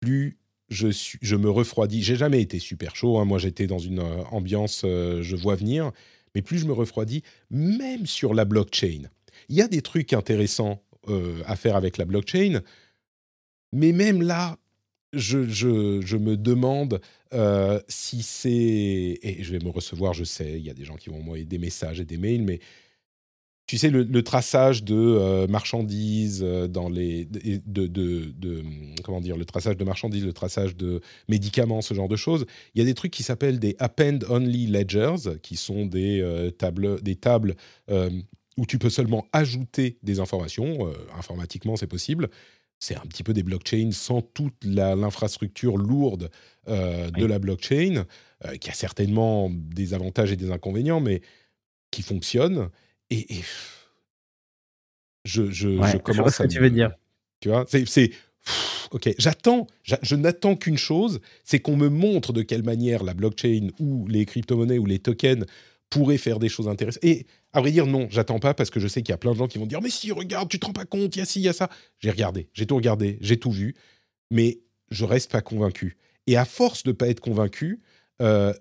plus 0.00 0.38
je, 0.68 1.36
me 1.36 1.50
refroidis. 1.50 2.02
J'ai 2.02 2.16
jamais 2.16 2.40
été 2.40 2.58
super 2.58 2.94
chaud. 2.94 3.18
hein. 3.18 3.24
Moi, 3.24 3.38
j'étais 3.38 3.66
dans 3.66 3.78
une 3.78 3.98
euh, 3.98 4.22
ambiance, 4.30 4.82
euh, 4.84 5.22
je 5.22 5.36
vois 5.36 5.56
venir. 5.56 5.90
Mais 6.34 6.42
plus 6.42 6.58
je 6.58 6.66
me 6.66 6.72
refroidis, 6.72 7.22
même 7.50 8.06
sur 8.06 8.32
la 8.32 8.44
blockchain. 8.44 9.02
Il 9.48 9.56
y 9.56 9.62
a 9.62 9.68
des 9.68 9.82
trucs 9.82 10.12
intéressants 10.12 10.82
à 11.46 11.56
faire 11.56 11.74
avec 11.74 11.98
la 11.98 12.04
blockchain, 12.04 12.60
mais 13.72 13.90
même 13.90 14.22
là, 14.22 14.56
je, 15.12 16.16
me 16.16 16.36
demande 16.36 17.00
euh, 17.34 17.80
si 17.88 18.22
c'est... 18.22 19.18
Et 19.22 19.38
je 19.40 19.52
vais 19.52 19.64
me 19.64 19.70
recevoir, 19.70 20.14
je 20.14 20.24
sais, 20.24 20.52
il 20.58 20.64
y 20.64 20.70
a 20.70 20.74
des 20.74 20.84
gens 20.84 20.96
qui 20.96 21.10
vont 21.10 21.18
m'envoyer 21.18 21.44
des 21.44 21.58
messages 21.58 22.00
et 22.00 22.04
des 22.04 22.16
mails, 22.16 22.42
mais 22.42 22.60
tu 23.66 23.78
sais, 23.78 23.90
le, 23.90 24.22
traçage 24.22 24.84
de 24.84 24.96
euh, 24.96 25.46
marchandises 25.46 26.42
euh, 26.42 26.66
dans 26.66 26.88
les... 26.88 27.26
De, 27.26 28.62
Comment 29.02 29.20
dire 29.20 29.36
Le 29.36 29.44
traçage 29.44 29.76
de 29.76 29.84
marchandises, 29.84 30.24
le 30.24 30.32
traçage 30.32 30.76
de 30.76 31.00
médicaments, 31.28 31.82
ce 31.82 31.94
genre 31.94 32.08
de 32.08 32.16
choses. 32.16 32.46
Il 32.74 32.78
y 32.78 32.82
a 32.82 32.84
des 32.84 32.94
trucs 32.94 33.12
qui 33.12 33.22
s'appellent 33.22 33.58
des 33.58 33.76
append-only 33.78 34.66
ledgers, 34.66 35.38
qui 35.42 35.56
sont 35.56 35.86
des, 35.86 36.50
tables, 36.58 37.02
des 37.02 37.16
tables 37.16 37.56
où 37.88 38.66
tu 38.66 38.78
peux 38.78 38.90
seulement 38.90 39.26
ajouter 39.32 39.98
des 40.02 40.20
informations. 40.20 40.92
Informatiquement, 41.16 41.76
c'est 41.76 41.86
possible. 41.86 42.28
C'est 42.84 42.96
un 42.96 43.06
petit 43.06 43.22
peu 43.22 43.32
des 43.32 43.44
blockchains 43.44 43.90
sans 43.92 44.22
toute 44.22 44.64
l'infrastructure 44.64 45.76
lourde 45.76 46.30
euh, 46.66 47.12
de 47.12 47.24
la 47.24 47.38
blockchain, 47.38 48.06
euh, 48.44 48.56
qui 48.56 48.70
a 48.70 48.72
certainement 48.72 49.48
des 49.52 49.94
avantages 49.94 50.32
et 50.32 50.36
des 50.36 50.50
inconvénients, 50.50 50.98
mais 50.98 51.20
qui 51.92 52.02
fonctionne. 52.02 52.70
Et, 53.08 53.36
et 53.36 53.44
je, 55.24 55.48
je, 55.52 55.68
Ouais, 55.68 55.86
je 55.86 55.92
je 55.92 55.92
vois 55.92 56.00
commence 56.02 56.34
ce 56.34 56.42
à 56.42 56.46
que 56.48 56.52
tu 56.52 56.58
veux 56.58 56.70
dire. 56.70 56.90
Tu 57.38 57.50
vois, 57.50 57.64
c'est, 57.68 58.10
ok. 58.90 59.10
J'attends, 59.16 59.68
j'a- 59.84 60.00
je 60.02 60.16
n'attends 60.16 60.56
qu'une 60.56 60.76
chose, 60.76 61.20
c'est 61.44 61.60
qu'on 61.60 61.76
me 61.76 61.88
montre 61.88 62.32
de 62.32 62.42
quelle 62.42 62.64
manière 62.64 63.04
la 63.04 63.14
blockchain 63.14 63.68
ou 63.78 64.08
les 64.08 64.26
crypto-monnaies 64.26 64.78
ou 64.78 64.86
les 64.86 64.98
tokens 64.98 65.46
pourraient 65.92 66.18
faire 66.18 66.38
des 66.38 66.48
choses 66.48 66.68
intéressantes. 66.68 67.04
Et 67.04 67.26
à 67.52 67.60
vrai 67.60 67.70
dire, 67.70 67.86
non, 67.86 68.06
j'attends 68.10 68.38
pas 68.38 68.54
parce 68.54 68.70
que 68.70 68.80
je 68.80 68.88
sais 68.88 69.02
qu'il 69.02 69.12
y 69.12 69.14
a 69.14 69.18
plein 69.18 69.32
de 69.32 69.36
gens 69.36 69.46
qui 69.46 69.58
vont 69.58 69.66
dire 69.66 69.82
mais 69.82 69.90
si, 69.90 70.10
regarde, 70.10 70.48
tu 70.48 70.58
te 70.58 70.64
rends 70.66 70.72
pas 70.72 70.86
compte, 70.86 71.14
il 71.14 71.18
y 71.18 71.22
a 71.22 71.26
ci, 71.26 71.40
il 71.40 71.44
y 71.44 71.48
a 71.48 71.52
ça. 71.52 71.68
J'ai 71.98 72.10
regardé, 72.10 72.48
j'ai 72.54 72.66
tout 72.66 72.76
regardé, 72.76 73.18
j'ai 73.20 73.36
tout 73.38 73.50
vu, 73.50 73.74
mais 74.30 74.60
je 74.90 75.04
reste 75.04 75.30
pas 75.30 75.42
convaincu. 75.42 75.96
Et 76.26 76.36
à 76.36 76.44
force 76.46 76.82
de 76.84 76.92
pas 76.92 77.08
être 77.08 77.20
convaincu, 77.20 77.80
euh, 78.22 78.54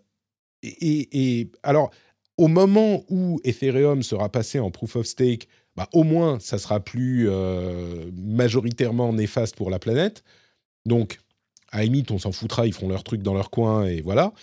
et, 0.63 1.39
et- 1.39 1.51
alors 1.63 1.91
au 2.37 2.47
moment 2.47 3.03
où 3.09 3.39
Ethereum 3.43 4.03
sera 4.03 4.29
passé 4.29 4.59
en 4.59 4.71
proof 4.71 4.95
of 4.97 5.05
stake, 5.05 5.47
bah, 5.75 5.87
au 5.93 6.03
moins 6.03 6.39
ça 6.39 6.57
sera 6.57 6.79
plus 6.79 7.29
euh, 7.29 8.11
majoritairement 8.13 9.13
néfaste 9.13 9.55
pour 9.55 9.69
la 9.69 9.79
planète. 9.79 10.23
Donc, 10.85 11.19
à 11.71 11.77
la 11.77 11.83
limite, 11.85 12.11
on 12.11 12.19
s'en 12.19 12.31
foutra, 12.33 12.67
ils 12.67 12.73
feront 12.73 12.89
leur 12.89 13.03
truc 13.03 13.21
dans 13.21 13.33
leur 13.33 13.49
coin 13.51 13.85
et 13.85 14.01
voilà. 14.01 14.33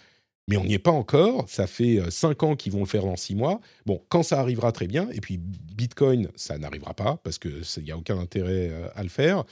Mais 0.49 0.57
on 0.57 0.65
n'y 0.65 0.75
est 0.75 0.81
pas 0.81 0.91
encore. 0.91 1.49
Ça 1.49 1.69
fait 1.69 2.01
euh, 2.01 2.11
cinq 2.11 2.43
ans 2.43 2.57
qu'ils 2.57 2.73
vont 2.73 2.81
le 2.81 2.87
faire 2.87 3.05
dans 3.05 3.17
six 3.17 3.37
mois. 3.37 3.61
Bon, 3.87 4.03
quand 4.09 4.25
ça 4.25 4.41
arrivera, 4.41 4.73
très 4.73 4.89
bien. 4.89 5.09
Et 5.13 5.21
puis, 5.21 5.39
Bitcoin, 5.39 6.29
ça 6.35 6.59
n'arrivera 6.59 6.95
pas 6.95 7.21
parce 7.23 7.39
qu'il 7.39 7.85
n'y 7.85 7.93
a 7.93 7.97
aucun 7.97 8.19
intérêt 8.19 8.71
euh, 8.73 8.89
à 8.97 9.05
le 9.05 9.09
faire. 9.09 9.45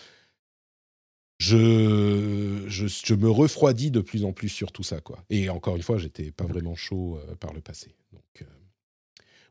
Je, 1.39 2.64
je, 2.66 2.86
je 2.86 3.14
me 3.14 3.28
refroidis 3.28 3.90
de 3.90 4.01
plus 4.01 4.24
en 4.24 4.32
plus 4.32 4.48
sur 4.48 4.73
tout 4.73 4.82
ça. 4.82 5.01
Quoi. 5.01 5.23
Et 5.28 5.51
encore 5.51 5.77
une 5.77 5.82
fois, 5.82 5.98
j'étais 5.98 6.31
pas 6.31 6.47
vraiment 6.47 6.74
chaud 6.74 7.18
euh, 7.18 7.35
par 7.35 7.52
le 7.52 7.60
passé. 7.60 7.94
Donc, 8.12 8.23
euh, 8.40 8.44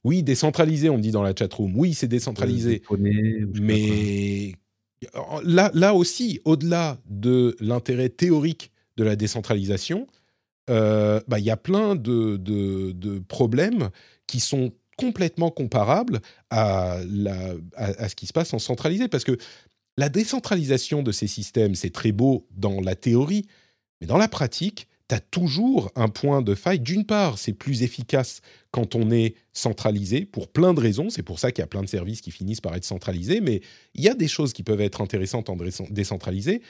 oui, 0.03 0.23
décentralisé, 0.23 0.89
on 0.89 0.97
me 0.97 1.01
dit 1.03 1.11
dans 1.11 1.21
la 1.21 1.35
chatroom. 1.35 1.77
Oui, 1.77 1.93
c'est 1.93 2.07
décentralisé. 2.07 2.81
Euh. 2.91 3.45
Mais 3.61 4.53
là, 5.43 5.69
là 5.75 5.93
aussi, 5.93 6.41
au-delà 6.43 6.97
de 7.07 7.55
l'intérêt 7.59 8.09
théorique 8.09 8.71
de 8.97 9.03
la 9.03 9.15
décentralisation, 9.15 10.07
euh, 10.69 11.19
bah, 11.27 11.39
il 11.39 11.45
y 11.45 11.51
a 11.51 11.57
plein 11.57 11.95
de, 11.95 12.37
de- 12.37 13.19
problèmes 13.19 13.89
qui 14.27 14.39
sont 14.39 14.71
complètement 14.97 15.51
comparables 15.51 16.21
à, 16.49 16.99
à, 17.75 18.09
ce 18.09 18.15
qui 18.15 18.27
se 18.27 18.33
passe 18.33 18.53
en 18.53 18.59
centralisé. 18.59 19.07
Parce 19.07 19.23
que 19.23 19.37
la 19.97 20.09
décentralisation 20.09 21.03
de 21.03 21.11
ces 21.11 21.27
systèmes, 21.27 21.75
c'est 21.75 21.91
très 21.91 22.11
beau 22.11 22.47
dans 22.51 22.81
la 22.81 22.95
théorie, 22.95 23.45
mais 23.99 24.07
dans 24.07 24.17
la 24.17 24.27
pratique, 24.27 24.87
tu 25.07 25.15
as 25.15 25.19
toujours 25.19 25.91
un 25.95 26.09
point 26.09 26.41
de 26.41 26.55
faille. 26.55 26.79
D'une 26.79 27.05
part, 27.05 27.37
c'est 27.37 27.53
plus 27.53 27.83
efficace 27.83 28.41
quand 28.71 28.95
on 28.95 29.11
est 29.11 29.35
centralisé, 29.53 30.25
pour 30.25 30.47
plein 30.47 30.73
de 30.73 30.79
raisons. 30.79 31.09
C'est 31.09 31.23
pour 31.23 31.39
ça 31.39 31.51
qu'il 31.51 31.61
y 31.61 31.63
a 31.63 31.67
plein 31.67 31.83
de 31.83 31.87
services 31.89 32.21
qui 32.21 32.31
finissent 32.31 32.61
par 32.61 32.75
être 32.75 32.85
centralisés, 32.85 33.39
mais 33.39 33.61
il 33.93 34.03
y 34.03 34.09
a 34.09 34.15
des 34.15 34.27
choses 34.27 34.51
qui 34.51 34.63
peuvent 34.63 34.81
être 34.81 35.01
intéressantes 35.01 35.49
en 35.49 35.57
décentralisé. 35.89 36.61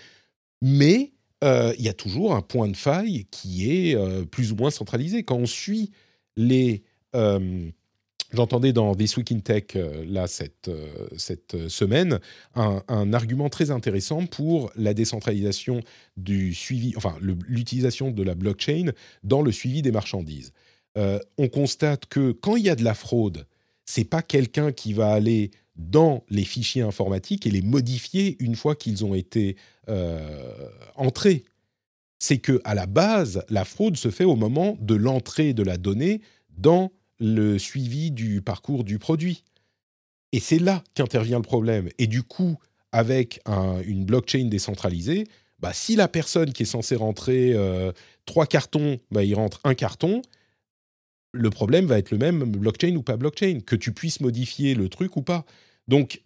Mais 0.62 1.14
euh, 1.44 1.74
il 1.78 1.84
y 1.84 1.90
a 1.90 1.94
toujours 1.94 2.34
un 2.34 2.42
point 2.42 2.68
de 2.68 2.78
faille 2.78 3.26
qui 3.30 3.72
est 3.72 3.96
euh, 3.96 4.26
plus 4.26 4.52
ou 4.52 4.56
moins 4.56 4.72
centralisé. 4.72 5.24
Quand 5.24 5.38
on 5.38 5.46
suit 5.46 5.92
les... 6.38 6.84
Euh, 7.16 7.70
j'entendais 8.34 8.74
dans 8.74 8.96
This 8.96 9.16
Week 9.18 9.32
in 9.32 9.40
Tech, 9.40 9.78
là, 10.08 10.28
cette, 10.28 10.70
cette 11.18 11.70
semaine, 11.70 12.20
un, 12.56 12.84
un, 12.90 13.14
argument 13.14 13.50
très 13.50 13.72
intéressant 13.72 14.26
pour 14.26 14.72
la 14.76 14.94
décentralisation 14.94 15.80
du 16.18 16.54
suivi, 16.54 16.94
enfin, 16.98 17.16
l'utilisation 17.22 18.12
de 18.12 18.24
la 18.24 18.36
blockchain 18.36 18.92
dans 19.24 19.42
le 19.42 19.54
suivi 19.54 19.82
des 19.82 19.92
marchandises. 19.92 20.52
on 20.98 21.48
constate 21.48 22.08
que 22.08 22.32
quand 22.32 22.58
il 22.58 22.66
y 22.66 22.70
a 22.70 22.76
de 22.76 22.84
la 22.84 22.96
fraude, 22.96 23.46
c'est 23.86 24.06
pas 24.06 24.22
quelqu'un 24.22 24.72
qui 24.72 24.94
va 24.94 25.12
aller 25.12 25.52
dans 25.76 26.24
les 26.30 26.46
fichiers 26.46 26.82
informatiques 26.82 27.46
et 27.46 27.52
les 27.52 27.62
modifier 27.62 28.38
une 28.40 28.56
fois 28.56 28.76
qu'ils 28.76 29.04
ont 29.04 29.14
été 29.14 29.58
euh, 29.90 30.70
entrés. 30.96 31.44
C'est 32.20 32.38
que 32.38 32.62
à 32.64 32.76
la 32.76 32.86
base, 32.86 33.44
la 33.50 33.66
fraude 33.66 33.98
se 33.98 34.10
fait 34.10 34.24
au 34.24 34.36
moment 34.36 34.78
de 34.80 34.96
l'entrée 34.96 35.54
de 35.54 35.64
la 35.64 35.78
donnée 35.78 36.22
dans 36.58 36.92
le 37.20 37.58
suivi 37.58 38.12
du 38.12 38.42
parcours 38.42 38.84
du 38.84 39.00
produit. 39.00 39.44
Et 40.32 40.40
c'est 40.40 40.60
là 40.60 40.84
qu'intervient 40.94 41.38
le 41.38 41.44
problème. 41.44 41.90
Et 41.98 42.08
du 42.08 42.24
coup, 42.24 42.58
avec 42.92 43.42
une 43.86 44.06
blockchain 44.06 44.46
décentralisée, 44.46 45.26
bah, 45.60 45.74
si 45.74 45.96
la 45.96 46.08
personne 46.08 46.54
qui 46.54 46.64
est 46.64 46.68
censée 46.68 46.96
rentrer 46.96 47.54
euh, 47.54 47.92
trois 48.26 48.46
cartons, 48.46 48.98
bah, 49.12 49.24
il 49.24 49.36
rentre 49.36 49.60
un 49.64 49.74
carton, 49.74 50.22
le 51.36 51.50
problème 51.50 51.86
va 51.86 51.98
être 51.98 52.12
le 52.12 52.18
même, 52.18 52.44
blockchain 52.44 52.96
ou 52.96 53.04
pas 53.04 53.18
blockchain, 53.18 53.60
que 53.66 53.76
tu 53.76 53.92
puisses 53.92 54.22
modifier 54.22 54.74
le 54.74 54.90
truc 54.90 55.18
ou 55.18 55.22
pas. 55.22 55.46
Donc, 55.88 56.24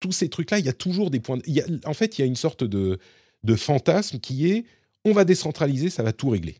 tous 0.00 0.12
ces 0.12 0.28
trucs-là, 0.28 0.58
il 0.58 0.64
y 0.64 0.68
a 0.68 0.74
toujours 0.74 1.10
des 1.10 1.20
points. 1.20 1.38
en 1.84 1.94
fait, 1.94 2.18
il 2.18 2.22
y 2.22 2.24
a 2.24 2.26
une 2.26 2.36
sorte 2.36 2.64
de, 2.64 2.98
fantasme 3.56 4.18
qui 4.18 4.48
est 4.48 4.64
on 5.04 5.12
va 5.12 5.24
décentraliser, 5.24 5.88
ça 5.88 6.02
va 6.02 6.12
tout 6.12 6.30
régler. 6.30 6.56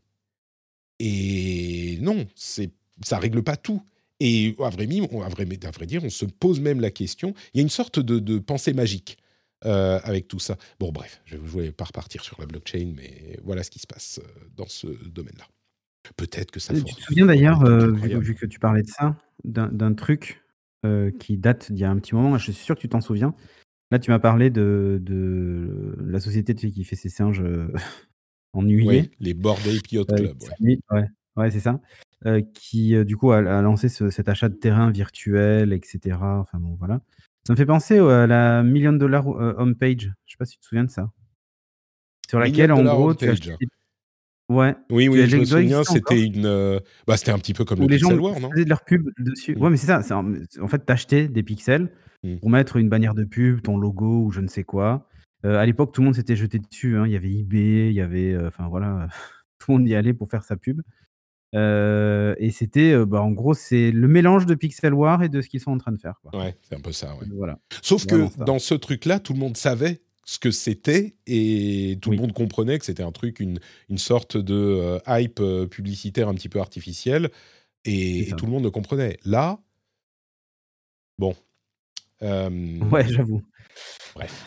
Et 1.00 1.98
non, 2.00 2.26
c'est 2.36 2.70
ça 3.02 3.18
règle 3.18 3.42
pas 3.42 3.56
tout. 3.56 3.82
Et 4.20 4.54
à 4.60 4.70
vrai, 4.70 4.86
dire, 4.86 6.04
on 6.04 6.10
se 6.10 6.24
pose 6.24 6.60
même 6.60 6.80
la 6.80 6.90
question. 6.90 7.34
Il 7.52 7.58
y 7.58 7.60
a 7.60 7.62
une 7.62 7.68
sorte 7.68 7.98
de, 7.98 8.38
pensée 8.38 8.72
magique 8.72 9.18
euh, 9.64 10.00
avec 10.04 10.28
tout 10.28 10.38
ça. 10.38 10.56
Bon, 10.78 10.92
bref, 10.92 11.20
je 11.26 11.36
ne 11.36 11.40
vais 11.40 11.72
pas 11.72 11.84
repartir 11.84 12.24
sur 12.24 12.40
la 12.40 12.46
blockchain, 12.46 12.92
mais 12.94 13.38
voilà 13.42 13.62
ce 13.62 13.70
qui 13.70 13.78
se 13.78 13.86
passe 13.86 14.20
euh, 14.22 14.48
dans 14.56 14.68
ce 14.68 14.86
domaine-là. 14.86 15.46
Peut-être 16.16 16.50
que 16.50 16.60
ça. 16.60 16.74
Tu 16.74 16.82
te 16.82 17.00
souviens 17.00 17.26
d'ailleurs, 17.26 17.64
euh, 17.64 17.90
vu, 17.90 18.34
que 18.34 18.46
tu 18.46 18.58
parlais 18.58 18.82
de 18.82 18.88
ça, 18.88 19.16
d'un 19.44 19.94
truc 19.94 20.42
euh, 20.84 21.10
qui 21.18 21.36
date 21.36 21.72
d'il 21.72 21.80
y 21.80 21.84
a 21.84 21.90
un 21.90 21.98
petit 21.98 22.14
moment. 22.14 22.36
Je 22.38 22.44
suis 22.44 22.52
sûr 22.52 22.74
que 22.74 22.80
tu 22.80 22.88
t'en 22.88 23.00
souviens. 23.00 23.34
Là, 23.90 23.98
tu 23.98 24.10
m'as 24.10 24.18
parlé 24.18 24.50
de, 24.50 24.98
de 25.02 25.96
la 26.00 26.20
société 26.20 26.54
qui 26.54 26.84
fait 26.84 26.96
ses 26.96 27.08
singes 27.08 27.40
euh, 27.40 27.72
ennuyés. 28.52 28.86
Oui, 28.86 29.10
les 29.20 29.34
Yacht 29.34 30.12
euh, 30.12 30.16
Club. 30.16 30.36
Ouais, 30.90 31.06
ouais, 31.36 31.50
c'est 31.50 31.60
ça. 31.60 31.80
qui, 32.54 33.04
du 33.04 33.16
coup, 33.16 33.32
a, 33.32 33.40
lancé 33.62 33.88
cet 33.88 34.28
achat 34.28 34.48
de 34.48 34.54
terrain 34.54 34.90
virtuel, 34.90 35.72
etc. 35.72 36.18
Enfin, 36.20 36.58
bon, 36.60 36.74
voilà. 36.74 37.00
Ça 37.46 37.52
me 37.52 37.56
fait 37.56 37.66
penser 37.66 37.98
à 37.98 38.26
la 38.26 38.62
Million 38.62 38.92
Dollar 38.92 39.26
Homepage. 39.26 40.12
Je 40.26 40.32
sais 40.32 40.38
pas 40.38 40.44
si 40.44 40.54
tu 40.54 40.60
te 40.60 40.66
souviens 40.66 40.84
de 40.84 40.90
ça. 40.90 41.10
Sur 42.28 42.38
laquelle, 42.38 42.72
en 42.72 42.82
gros, 42.82 43.14
tu 43.14 43.28
achètes 43.28 43.56
Ouais. 44.48 44.76
Oui, 44.90 45.08
oui, 45.08 45.28
je 45.28 45.36
me 45.36 45.44
souviens, 45.44 45.82
c'était 45.82 46.22
une. 46.22 46.46
Euh, 46.46 46.78
bah, 47.06 47.16
c'était 47.16 47.32
un 47.32 47.38
petit 47.38 47.54
peu 47.54 47.64
comme 47.64 47.80
le 47.80 47.86
les 47.86 47.96
Pixel 47.96 48.16
gens 48.16 48.40
non 48.40 48.50
faisaient 48.50 48.64
de 48.64 48.68
leur 48.68 48.84
pub 48.84 49.10
dessus. 49.18 49.56
Mmh. 49.56 49.62
Ouais, 49.62 49.70
mais 49.70 49.76
c'est 49.76 49.86
ça. 49.86 50.00
En, 50.16 50.68
fait, 50.68 50.78
t'achetais 50.78 51.26
des 51.26 51.42
pixels 51.42 51.90
mmh. 52.22 52.36
pour 52.36 52.50
mettre 52.50 52.76
une 52.76 52.88
bannière 52.88 53.14
de 53.14 53.24
pub, 53.24 53.62
ton 53.62 53.76
logo 53.76 54.24
ou 54.24 54.30
je 54.30 54.40
ne 54.40 54.46
sais 54.46 54.62
quoi. 54.62 55.08
Euh, 55.44 55.58
à 55.58 55.66
l'époque, 55.66 55.92
tout 55.92 56.00
le 56.00 56.06
monde 56.06 56.14
s'était 56.14 56.36
jeté 56.36 56.60
dessus. 56.60 56.96
Hein. 56.96 57.06
Il 57.06 57.12
y 57.12 57.16
avait 57.16 57.32
eBay, 57.32 57.88
il 57.88 57.94
y 57.94 58.00
avait. 58.00 58.34
Euh, 58.34 58.48
enfin, 58.48 58.68
voilà. 58.68 59.08
tout 59.58 59.72
le 59.72 59.78
monde 59.78 59.88
y 59.88 59.96
allait 59.96 60.14
pour 60.14 60.28
faire 60.28 60.44
sa 60.44 60.56
pub. 60.56 60.80
et 61.52 62.50
c'était, 62.52 63.04
bah, 63.04 63.22
en 63.22 63.32
gros, 63.32 63.54
c'est 63.54 63.90
le 63.90 64.06
mélange 64.06 64.46
de 64.46 64.54
Pixel 64.54 64.94
War 64.94 65.24
et 65.24 65.28
de 65.28 65.40
ce 65.40 65.48
qu'ils 65.48 65.60
sont 65.60 65.72
en 65.72 65.78
train 65.78 65.92
de 65.92 65.98
faire. 65.98 66.20
Quoi. 66.22 66.38
Ouais, 66.40 66.56
c'est 66.62 66.76
un 66.76 66.80
peu 66.80 66.92
ça. 66.92 67.16
Ouais. 67.16 67.26
Voilà. 67.34 67.58
Sauf 67.82 68.06
que 68.06 68.44
dans 68.44 68.60
ce 68.60 68.74
truc-là, 68.74 69.18
tout 69.18 69.32
le 69.32 69.40
monde 69.40 69.56
savait 69.56 70.02
ce 70.26 70.38
que 70.40 70.50
c'était 70.50 71.14
et 71.28 71.98
tout 72.02 72.10
le 72.10 72.16
monde 72.16 72.32
comprenait 72.32 72.78
que 72.80 72.84
c'était 72.84 73.04
un 73.04 73.12
truc, 73.12 73.38
une, 73.38 73.60
une 73.88 73.96
sorte 73.96 74.36
de 74.36 74.54
euh, 74.54 74.98
hype 75.06 75.38
euh, 75.40 75.66
publicitaire 75.66 76.28
un 76.28 76.34
petit 76.34 76.48
peu 76.48 76.58
artificielle 76.58 77.30
et, 77.84 78.32
tout 78.36 78.46
le 78.46 78.50
monde 78.50 78.64
le 78.64 78.72
comprenait. 78.72 79.18
Là, 79.24 79.60
bon. 81.16 81.36
Euh, 82.22 82.80
ouais, 82.90 83.06
j'avoue. 83.08 83.42
Bref. 84.16 84.44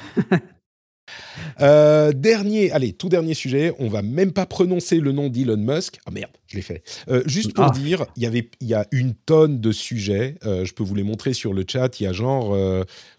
dernier, 2.13 2.71
allez, 2.71 2.91
tout 2.91 3.07
dernier 3.07 3.33
sujet. 3.33 3.73
On 3.79 3.87
va 3.87 4.01
même 4.01 4.33
pas 4.33 4.45
prononcer 4.45 4.99
le 4.99 5.13
nom 5.13 5.29
d'Elon 5.29 5.55
Musk. 5.55 5.99
Ah 6.05 6.11
merde, 6.11 6.33
je 6.47 6.57
l'ai 6.57 6.61
fait. 6.61 6.83
juste 7.25 7.53
pour 7.53 7.63
ah. 7.63 7.69
dire, 7.69 8.05
il 8.17 8.23
y 8.23 8.25
avait, 8.25 8.51
il 8.59 8.67
y 8.67 8.73
a 8.73 8.85
une 8.91 9.13
tonne 9.13 9.61
de 9.61 9.71
sujets. 9.71 10.35
je 10.43 10.73
peux 10.73 10.83
vous 10.83 10.95
les 10.95 11.03
montrer 11.03 11.31
sur 11.31 11.53
le 11.53 11.63
chat. 11.65 12.01
Il 12.01 12.03
y 12.03 12.07
a 12.07 12.11
genre 12.11 12.57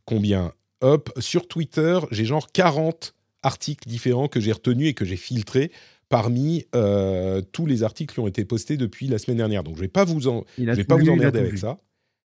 combien? 0.04 0.52
Hop, 0.80 1.12
sur 1.18 1.48
Twitter, 1.48 1.98
j'ai 2.10 2.24
genre 2.24 2.50
40 2.52 3.14
articles 3.42 3.88
différents 3.88 4.28
que 4.28 4.40
j'ai 4.40 4.52
retenus 4.52 4.88
et 4.88 4.94
que 4.94 5.04
j'ai 5.04 5.16
filtrés 5.16 5.70
parmi 6.08 6.66
euh, 6.74 7.40
tous 7.40 7.66
les 7.66 7.82
articles 7.82 8.12
qui 8.12 8.20
ont 8.20 8.26
été 8.26 8.44
postés 8.44 8.76
depuis 8.76 9.06
la 9.06 9.18
semaine 9.18 9.38
dernière. 9.38 9.62
Donc 9.62 9.76
je 9.76 9.80
ne 9.80 9.84
vais 9.84 9.88
pas 9.88 10.04
vous, 10.04 10.28
en, 10.28 10.44
vais 10.58 10.84
pas 10.84 10.96
vous 10.96 11.08
emmerder 11.08 11.38
avec 11.38 11.56
ça. 11.56 11.78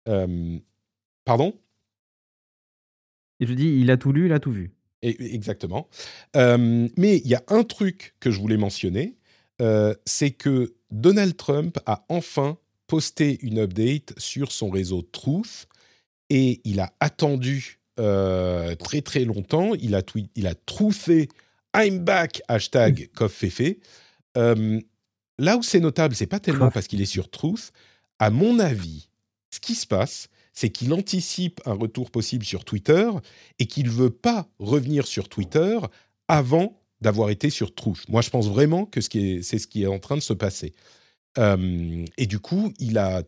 Euh, 0.08 0.58
pardon? 1.24 1.58
Et 3.40 3.46
je 3.46 3.52
dis, 3.52 3.80
il 3.80 3.90
a 3.90 3.96
tout 3.96 4.12
lu, 4.12 4.26
il 4.26 4.32
a 4.32 4.38
tout 4.38 4.52
vu. 4.52 4.72
Et, 5.02 5.34
exactement. 5.34 5.88
Euh, 6.36 6.88
mais 6.96 7.18
il 7.18 7.26
y 7.26 7.34
a 7.34 7.42
un 7.48 7.64
truc 7.64 8.14
que 8.20 8.30
je 8.30 8.40
voulais 8.40 8.56
mentionner, 8.56 9.16
c'est 10.04 10.30
que 10.30 10.74
Donald 10.90 11.36
Trump 11.36 11.78
a 11.86 12.04
enfin 12.08 12.58
posté 12.86 13.38
une 13.42 13.58
update 13.58 14.12
sur 14.18 14.52
son 14.52 14.70
réseau 14.70 15.02
Truth 15.02 15.66
et 16.30 16.60
il 16.64 16.80
a 16.80 16.92
attendu 17.00 17.80
euh, 18.00 18.74
très 18.74 19.02
très 19.02 19.24
longtemps. 19.24 19.74
Il 19.74 19.94
a, 19.94 20.02
il 20.34 20.46
a 20.46 20.54
trouffé 20.54 21.28
I'm 21.76 21.98
back, 21.98 22.42
hashtag 22.48 23.10
Koffefe. 23.14 23.76
Euh, 24.36 24.80
là 25.38 25.56
où 25.56 25.62
c'est 25.62 25.80
notable, 25.80 26.14
c'est 26.14 26.26
pas 26.26 26.40
tellement 26.40 26.70
parce 26.70 26.86
qu'il 26.86 27.00
est 27.00 27.06
sur 27.06 27.30
Truth. 27.30 27.72
À 28.18 28.30
mon 28.30 28.58
avis, 28.58 29.08
ce 29.50 29.60
qui 29.60 29.74
se 29.74 29.86
passe, 29.86 30.28
c'est 30.52 30.70
qu'il 30.70 30.92
anticipe 30.92 31.60
un 31.66 31.74
retour 31.74 32.10
possible 32.10 32.44
sur 32.44 32.64
Twitter 32.64 33.10
et 33.58 33.66
qu'il 33.66 33.90
veut 33.90 34.10
pas 34.10 34.48
revenir 34.58 35.06
sur 35.06 35.28
Twitter 35.28 35.78
avant 36.28 36.80
d'avoir 37.00 37.30
été 37.30 37.50
sur 37.50 37.74
Truth. 37.74 38.08
Moi, 38.08 38.22
je 38.22 38.30
pense 38.30 38.48
vraiment 38.48 38.86
que 38.86 39.00
c'est 39.00 39.42
ce 39.42 39.66
qui 39.66 39.82
est 39.82 39.88
en 39.88 39.98
train 39.98 40.16
de 40.16 40.22
se 40.22 40.32
passer. 40.32 40.72
Euh, 41.38 42.04
et 42.16 42.26
du 42.26 42.38
coup, 42.38 42.72
il 42.78 42.98
a 42.98 43.22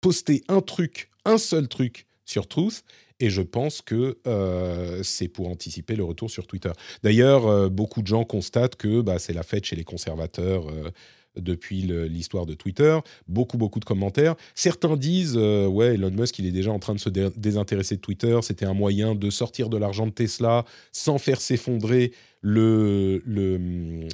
posté 0.00 0.44
un 0.48 0.60
truc, 0.60 1.10
un 1.24 1.38
seul 1.38 1.68
truc 1.68 2.06
sur 2.24 2.46
Truth, 2.46 2.84
et 3.20 3.30
je 3.30 3.42
pense 3.42 3.82
que 3.82 4.18
euh, 4.26 5.02
c'est 5.02 5.28
pour 5.28 5.48
anticiper 5.48 5.96
le 5.96 6.04
retour 6.04 6.30
sur 6.30 6.46
Twitter. 6.46 6.70
D'ailleurs, 7.02 7.46
euh, 7.46 7.68
beaucoup 7.68 8.02
de 8.02 8.06
gens 8.06 8.24
constatent 8.24 8.76
que 8.76 9.00
bah, 9.00 9.18
c'est 9.18 9.32
la 9.32 9.42
fête 9.42 9.64
chez 9.64 9.76
les 9.76 9.84
conservateurs 9.84 10.68
euh, 10.68 10.90
depuis 11.36 11.82
l'histoire 11.82 12.46
de 12.46 12.54
Twitter. 12.54 12.98
Beaucoup, 13.28 13.58
beaucoup 13.58 13.78
de 13.78 13.84
commentaires. 13.84 14.34
Certains 14.56 14.96
disent, 14.96 15.36
ouais, 15.36 15.94
Elon 15.94 16.10
Musk, 16.10 16.36
il 16.40 16.46
est 16.46 16.50
déjà 16.50 16.72
en 16.72 16.80
train 16.80 16.94
de 16.94 16.98
se 16.98 17.08
désintéresser 17.08 17.94
de 17.94 18.00
Twitter. 18.00 18.36
C'était 18.42 18.64
un 18.64 18.74
moyen 18.74 19.14
de 19.14 19.30
sortir 19.30 19.68
de 19.68 19.76
l'argent 19.76 20.06
de 20.06 20.10
Tesla 20.10 20.64
sans 20.90 21.18
faire 21.18 21.40
s'effondrer 21.40 22.12
le, 22.40 23.22
le, 23.24 24.08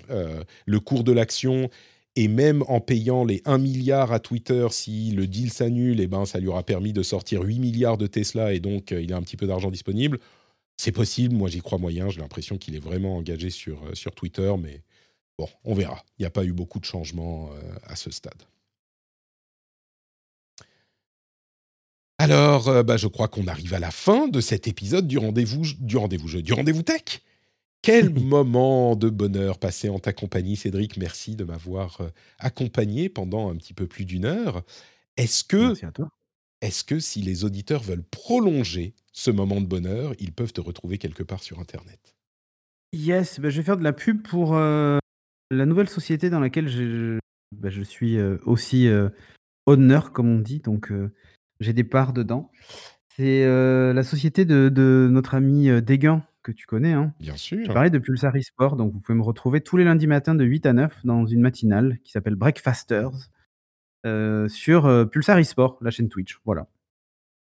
le 0.67 0.81
cours 0.81 1.03
de 1.03 1.13
l'action 1.13 1.71
et 2.17 2.29
même 2.29 2.63
en 2.69 2.81
payant 2.81 3.25
les 3.25 3.43
1 3.45 3.59
milliard 3.59 4.13
à 4.13 4.21
Twitter, 4.21 4.67
si 4.71 5.11
le 5.11 5.27
deal 5.27 5.51
s'annule, 5.51 6.01
eh 6.01 6.07
ben, 6.07 6.25
ça 6.25 6.39
lui 6.39 6.49
aura 6.49 6.63
permis 6.63 6.93
de 6.93 7.03
sortir 7.03 7.43
8 7.43 7.59
milliards 7.59 7.99
de 7.99 8.07
Tesla 8.07 8.53
et 8.53 8.61
donc 8.61 8.93
euh, 8.93 9.03
il 9.03 9.13
a 9.13 9.17
un 9.17 9.23
petit 9.23 9.37
peu 9.37 9.47
d'argent 9.47 9.71
disponible. 9.71 10.21
C'est 10.77 10.93
possible, 10.93 11.35
moi 11.35 11.49
j'y 11.49 11.61
crois 11.61 11.79
moyen, 11.79 12.09
j'ai 12.11 12.21
l'impression 12.21 12.57
qu'il 12.57 12.77
est 12.77 12.81
vraiment 12.81 13.17
engagé 13.17 13.51
sur, 13.51 13.83
euh, 13.85 13.95
sur 13.95 14.15
Twitter, 14.15 14.53
mais 14.61 14.83
bon, 15.39 15.49
on 15.65 15.75
verra. 15.75 16.05
Il 16.19 16.23
n'y 16.23 16.27
a 16.27 16.31
pas 16.31 16.45
eu 16.45 16.53
beaucoup 16.53 16.79
de 16.79 16.85
changements 16.85 17.51
euh, 17.53 17.75
à 17.85 17.97
ce 17.97 18.11
stade. 18.11 18.43
Alors, 22.19 22.85
bah, 22.85 22.97
je 22.97 23.09
crois 23.09 23.27
qu'on 23.27 23.49
arrive 23.49 23.75
à 23.75 23.81
la 23.81 23.91
fin 23.91 24.29
de 24.29 24.41
cet 24.41 24.69
épisode 24.69 25.09
du 25.09 25.19
rendez-vous 25.19 25.65
du 25.81 25.97
rendez-vous 25.97 26.41
du 26.43 26.53
rendez-vous 26.53 26.83
tech. 26.83 27.21
Quel 27.85 28.09
moment 28.25 28.97
de 28.97 29.11
bonheur 29.11 29.59
passé 29.59 29.91
en 29.91 29.99
ta 29.99 30.15
compagnie, 30.15 30.57
Cédric? 30.57 30.97
Merci 30.97 31.37
de 31.37 31.45
m'avoir 31.45 32.01
euh, 32.01 32.09
accompagné 32.39 33.11
pendant 33.11 33.51
un 33.51 33.57
petit 33.57 33.75
peu 33.75 33.87
plus 33.87 34.07
d'une 34.07 34.25
heure. 34.25 34.63
Est-ce 35.19 35.45
que, 35.45 35.75
est-ce 36.63 36.83
que 36.83 36.99
si 36.99 37.21
les 37.21 37.45
auditeurs 37.45 37.83
veulent 37.83 38.03
prolonger 38.03 38.95
ce 39.13 39.31
moment 39.31 39.61
de 39.61 39.67
bonheur, 39.67 40.15
ils 40.19 40.33
peuvent 40.33 40.55
te 40.55 40.63
retrouver 40.63 40.97
quelque 40.97 41.23
part 41.23 41.43
sur 41.43 41.61
Internet? 41.61 42.17
Yes, 42.95 43.39
bah, 43.39 43.51
je 43.51 43.59
vais 43.59 43.63
faire 43.63 43.77
de 43.77 43.85
la 43.85 43.93
pub 43.93 44.23
pour 44.23 44.57
euh, 44.57 44.99
la 45.51 45.67
nouvelle 45.67 45.91
société 45.91 46.31
dans 46.31 46.41
laquelle 46.41 46.69
je, 46.69 47.19
bah, 47.55 47.69
je 47.69 47.83
suis 47.83 48.17
euh, 48.17 48.39
aussi 48.47 48.89
euh, 48.89 49.11
honneur, 49.67 50.13
comme 50.13 50.31
on 50.31 50.39
dit, 50.39 50.61
donc 50.61 50.91
j'ai 51.61 51.75
des 51.75 51.85
parts 51.85 52.15
dedans. 52.15 52.51
C'est 53.15 53.45
la 53.47 54.03
société 54.03 54.45
de, 54.45 54.69
de, 54.69 55.09
notre 55.11 55.35
ami 55.35 55.69
Déguin, 55.83 56.27
que 56.45 56.53
tu 56.53 56.67
connais. 56.67 56.93
Hein. 56.93 57.13
Bien 57.19 57.37
sûr. 57.37 57.65
Je 57.65 57.73
parlais 57.73 57.91
de 57.91 57.99
Pulsar 57.99 58.37
eSport, 58.37 58.77
donc 58.77 58.93
vous 58.93 59.01
pouvez 59.01 59.19
me 59.19 59.25
retrouver 59.25 59.61
tous 59.61 59.77
les 59.77 59.85
lundis 59.85 60.07
matins 60.07 60.37
de 60.37 60.45
8 60.45 60.67
à 60.67 60.73
9 60.73 61.01
dans 61.05 61.27
une 61.27 61.41
matinale 61.41 61.99
qui 62.05 62.13
s'appelle 62.13 62.37
Breakfasters 62.37 63.31
sur 64.49 65.09
Pulsar 65.11 65.39
eSport, 65.39 65.79
la 65.81 65.91
chaîne 65.91 66.09
Twitch. 66.09 66.39
Voilà. 66.45 66.69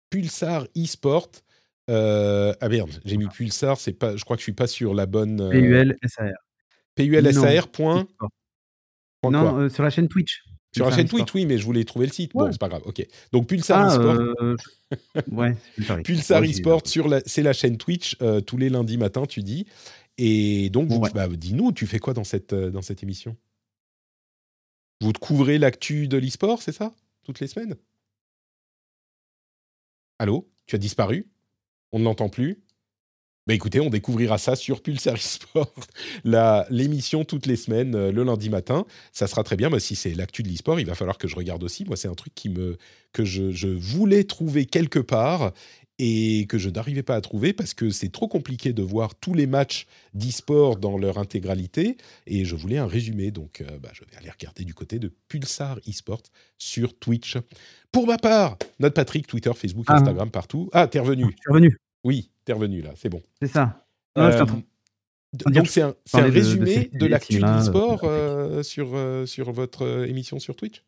Pulsar 0.10 0.68
eSport. 0.76 1.32
Euh, 1.90 2.54
ah 2.62 2.70
merde, 2.70 2.92
j'ai 3.04 3.18
mis 3.18 3.28
Pulsar, 3.28 3.78
c'est 3.78 3.94
pas, 3.94 4.16
je 4.16 4.24
crois 4.24 4.38
que 4.38 4.42
je 4.42 4.46
suis 4.46 4.54
pas 4.54 4.68
sur 4.68 4.94
la 4.94 5.06
bonne. 5.06 5.42
Euh... 5.42 5.50
PULSAR. 5.50 6.32
PULSAR. 6.96 7.68
Point... 7.70 8.08
Non, 9.30 9.58
euh, 9.58 9.70
sur 9.70 9.84
la 9.84 9.90
chaîne 9.90 10.08
Twitch. 10.08 10.44
Sur 10.76 10.90
la 10.90 10.96
chaîne 10.96 11.08
Twitch, 11.08 11.34
oui, 11.34 11.46
mais 11.46 11.58
je 11.58 11.66
voulais 11.66 11.84
trouver 11.84 12.08
le 12.08 12.12
site. 12.12 12.34
Bon, 12.34 12.52
c'est 12.52 12.60
pas 12.60 12.70
grave. 12.70 12.82
Ok. 12.86 13.06
Donc 13.32 13.48
Pulsar 13.48 13.80
ah, 13.80 13.94
eSport. 13.94 14.20
Euh, 14.42 14.56
ouais. 15.32 15.56
Pulsar 16.04 16.44
eSport 16.44 16.82
sur 16.86 17.08
la, 17.08 17.22
c'est 17.26 17.44
la 17.44 17.54
chaîne 17.54 17.78
Twitch 17.78 18.18
tous 18.46 18.58
les 18.58 18.70
lundis 18.70 18.98
matins, 18.98 19.26
tu 19.26 19.44
dis. 19.44 19.66
Et 20.18 20.70
donc, 20.70 20.90
bah, 21.14 21.28
dis-nous, 21.28 21.72
tu 21.72 21.88
fais 21.88 22.00
quoi 22.00 22.14
dans 22.14 22.24
cette 22.24 22.54
dans 22.54 22.82
cette 22.82 23.04
émission? 23.04 23.36
Vous 25.02 25.12
couvrez 25.14 25.58
l'actu 25.58 26.08
de 26.08 26.18
l'e-sport, 26.18 26.62
c'est 26.62 26.72
ça? 26.72 26.94
Toutes 27.24 27.40
les 27.40 27.48
semaines? 27.48 27.76
Allô? 30.18 30.50
Tu 30.66 30.76
as 30.76 30.80
disparu? 30.80 31.28
On 31.92 32.00
ne 32.00 32.06
l'entend 32.06 32.30
plus? 32.30 32.64
Bah 33.46 33.54
écoutez, 33.54 33.82
on 33.82 33.90
découvrira 33.90 34.38
ça 34.38 34.56
sur 34.56 34.82
Pulsar 34.82 35.18
Sport, 35.18 35.74
l'émission 36.70 37.26
toutes 37.26 37.46
les 37.46 37.58
semaines, 37.58 37.94
euh, 37.94 38.10
le 38.10 38.24
lundi 38.24 38.50
matin. 38.50 38.86
Ça 39.12 39.28
sera 39.28 39.44
très 39.44 39.58
bien. 39.58 39.70
Mais 39.70 39.82
si 39.82 39.98
c'est 39.98 40.14
l'actu 40.14 40.44
de 40.44 40.48
l'e-sport, 40.48 40.80
il 40.80 40.86
va 40.86 40.96
falloir 40.96 41.18
que 41.18 41.28
je 41.28 41.36
regarde 41.36 41.62
aussi. 41.62 41.84
Moi, 41.84 41.98
c'est 41.98 42.08
un 42.08 42.14
truc 42.14 42.34
qui 42.34 42.48
me, 42.48 42.78
que 43.12 43.26
je, 43.26 43.52
je, 43.52 43.68
voulais 43.68 44.24
trouver 44.24 44.66
quelque 44.66 45.00
part 45.00 45.52
et 46.00 46.46
que 46.48 46.58
je 46.58 46.70
n'arrivais 46.70 47.04
pas 47.04 47.16
à 47.16 47.22
trouver 47.22 47.52
parce 47.52 47.74
que 47.74 47.90
c'est 47.90 48.14
trop 48.14 48.30
compliqué 48.30 48.72
de 48.72 48.82
voir 48.82 49.14
tous 49.14 49.34
les 49.34 49.46
matchs 49.46 49.88
d'e-sport 50.14 50.78
dans 50.78 50.98
leur 50.98 51.18
intégralité 51.18 51.98
et 52.26 52.46
je 52.46 52.56
voulais 52.56 52.78
un 52.78 52.88
résumé 52.88 53.30
donc 53.30 53.62
euh, 53.62 53.78
bah, 53.78 53.90
je 53.94 54.02
vais 54.06 54.18
aller 54.18 54.32
regarder 54.32 54.64
du 54.64 54.74
côté 54.74 55.00
de 55.00 55.14
Pulsar 55.28 55.80
eSport 55.86 56.24
sur 56.58 56.98
Twitch. 56.98 57.38
Pour 57.92 58.08
ma 58.08 58.18
part, 58.18 58.58
notre 58.80 58.96
Patrick, 58.96 59.28
Twitter, 59.28 59.52
Facebook, 59.54 59.86
ah. 59.90 59.98
Instagram, 59.98 60.32
partout. 60.32 60.70
Ah, 60.72 60.88
t'es 60.88 61.00
revenu. 61.00 61.26
T'es 61.26 61.52
revenu. 61.52 61.78
Oui, 62.04 62.32
t'es 62.46 62.54
revenu 62.54 62.82
là, 62.82 62.92
c'est 62.96 63.10
bon. 63.10 63.22
C'est 63.42 63.48
ça. 63.48 63.86
Euh, 64.18 64.46
donc 65.34 65.68
c'est 65.68 65.82
un, 65.82 65.96
résumé 66.14 66.90
de, 66.94 67.08
l'actu 67.08 67.40
d'e-sport 67.40 68.02
euh, 68.04 68.62
sur, 68.62 68.96
sur 69.28 69.52
votre 69.52 70.08
émission 70.08 70.38
sur 70.40 70.56
Twitch? 70.56 70.84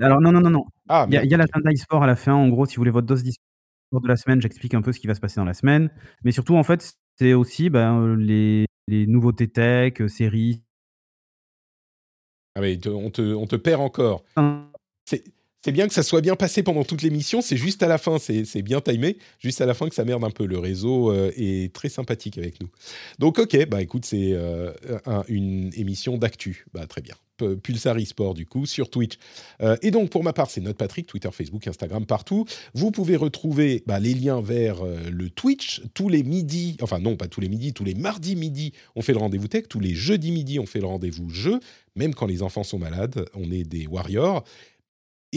Alors 0.00 0.20
non, 0.20 0.32
non, 0.32 0.40
non, 0.40 0.50
non. 0.50 0.64
Ah, 0.88 1.06
il 1.08 1.14
y 1.14 1.18
a, 1.18 1.24
y 1.24 1.34
a 1.34 1.36
l'agenda 1.36 1.70
e-sport 1.70 2.02
à 2.02 2.06
la 2.06 2.16
fin. 2.16 2.34
En 2.34 2.48
gros, 2.48 2.66
si 2.66 2.76
vous 2.76 2.80
voulez 2.80 2.90
votre 2.90 3.06
dose 3.06 3.22
d'e-sport 3.22 4.00
de 4.00 4.08
la 4.08 4.16
semaine, 4.16 4.40
j'explique 4.42 4.74
un 4.74 4.82
peu 4.82 4.92
ce 4.92 4.98
qui 4.98 5.06
va 5.06 5.14
se 5.14 5.20
passer 5.20 5.36
dans 5.36 5.44
la 5.44 5.54
semaine. 5.54 5.90
Mais 6.24 6.32
surtout, 6.32 6.56
en 6.56 6.64
fait, 6.64 6.96
c'est 7.18 7.34
aussi 7.34 7.70
ben, 7.70 8.16
les, 8.16 8.66
les, 8.88 9.06
nouveautés 9.06 9.48
tech, 9.48 10.00
euh, 10.00 10.08
séries. 10.08 10.62
Ah 12.56 12.60
mais 12.60 12.78
on 12.86 13.10
te, 13.10 13.22
on 13.34 13.46
te 13.46 13.56
perd 13.56 13.80
encore. 13.80 14.24
C'est 15.64 15.72
bien 15.72 15.88
que 15.88 15.94
ça 15.94 16.02
soit 16.02 16.20
bien 16.20 16.36
passé 16.36 16.62
pendant 16.62 16.84
toute 16.84 17.00
l'émission, 17.00 17.40
c'est 17.40 17.56
juste 17.56 17.82
à 17.82 17.88
la 17.88 17.96
fin, 17.96 18.18
c'est 18.18 18.60
bien 18.60 18.82
timé, 18.82 19.16
juste 19.38 19.62
à 19.62 19.66
la 19.66 19.72
fin 19.72 19.88
que 19.88 19.94
ça 19.94 20.04
merde 20.04 20.22
un 20.22 20.30
peu. 20.30 20.44
Le 20.44 20.58
réseau 20.58 21.10
euh, 21.10 21.32
est 21.38 21.72
très 21.72 21.88
sympathique 21.88 22.36
avec 22.36 22.60
nous. 22.60 22.68
Donc 23.18 23.38
ok, 23.38 23.66
bah 23.70 23.80
écoute, 23.80 24.04
c'est 24.04 24.32
euh, 24.34 24.72
une 25.26 25.70
émission 25.74 26.18
d'actu. 26.18 26.66
Bah 26.74 26.86
très 26.86 27.00
bien. 27.00 27.14
Pulsar 27.62 27.96
eSport 27.98 28.34
du 28.34 28.46
coup 28.46 28.66
sur 28.66 28.90
Twitch. 28.90 29.14
Euh, 29.62 29.76
et 29.80 29.90
donc 29.90 30.10
pour 30.10 30.22
ma 30.22 30.34
part, 30.34 30.50
c'est 30.50 30.60
notre 30.60 30.76
Patrick, 30.76 31.06
Twitter, 31.06 31.30
Facebook, 31.32 31.66
Instagram, 31.66 32.04
partout. 32.04 32.44
Vous 32.74 32.90
pouvez 32.90 33.16
retrouver 33.16 33.82
bah, 33.86 33.98
les 33.98 34.12
liens 34.12 34.42
vers 34.42 34.84
le 34.84 35.30
Twitch 35.30 35.80
tous 35.94 36.10
les 36.10 36.22
midis, 36.22 36.76
enfin 36.82 36.98
non 36.98 37.16
pas 37.16 37.26
tous 37.26 37.40
les 37.40 37.48
midis, 37.48 37.72
tous 37.72 37.84
les 37.84 37.94
mardis 37.94 38.36
midi, 38.36 38.74
on 38.96 39.02
fait 39.02 39.12
le 39.12 39.18
rendez-vous 39.18 39.48
tech, 39.48 39.64
tous 39.68 39.80
les 39.80 39.94
jeudis 39.94 40.30
midi, 40.30 40.58
on 40.58 40.66
fait 40.66 40.80
le 40.80 40.86
rendez-vous 40.86 41.30
jeu, 41.30 41.58
même 41.96 42.14
quand 42.14 42.26
les 42.26 42.42
enfants 42.42 42.64
sont 42.64 42.78
malades, 42.78 43.24
on 43.34 43.50
est 43.50 43.64
des 43.64 43.86
warriors. 43.86 44.44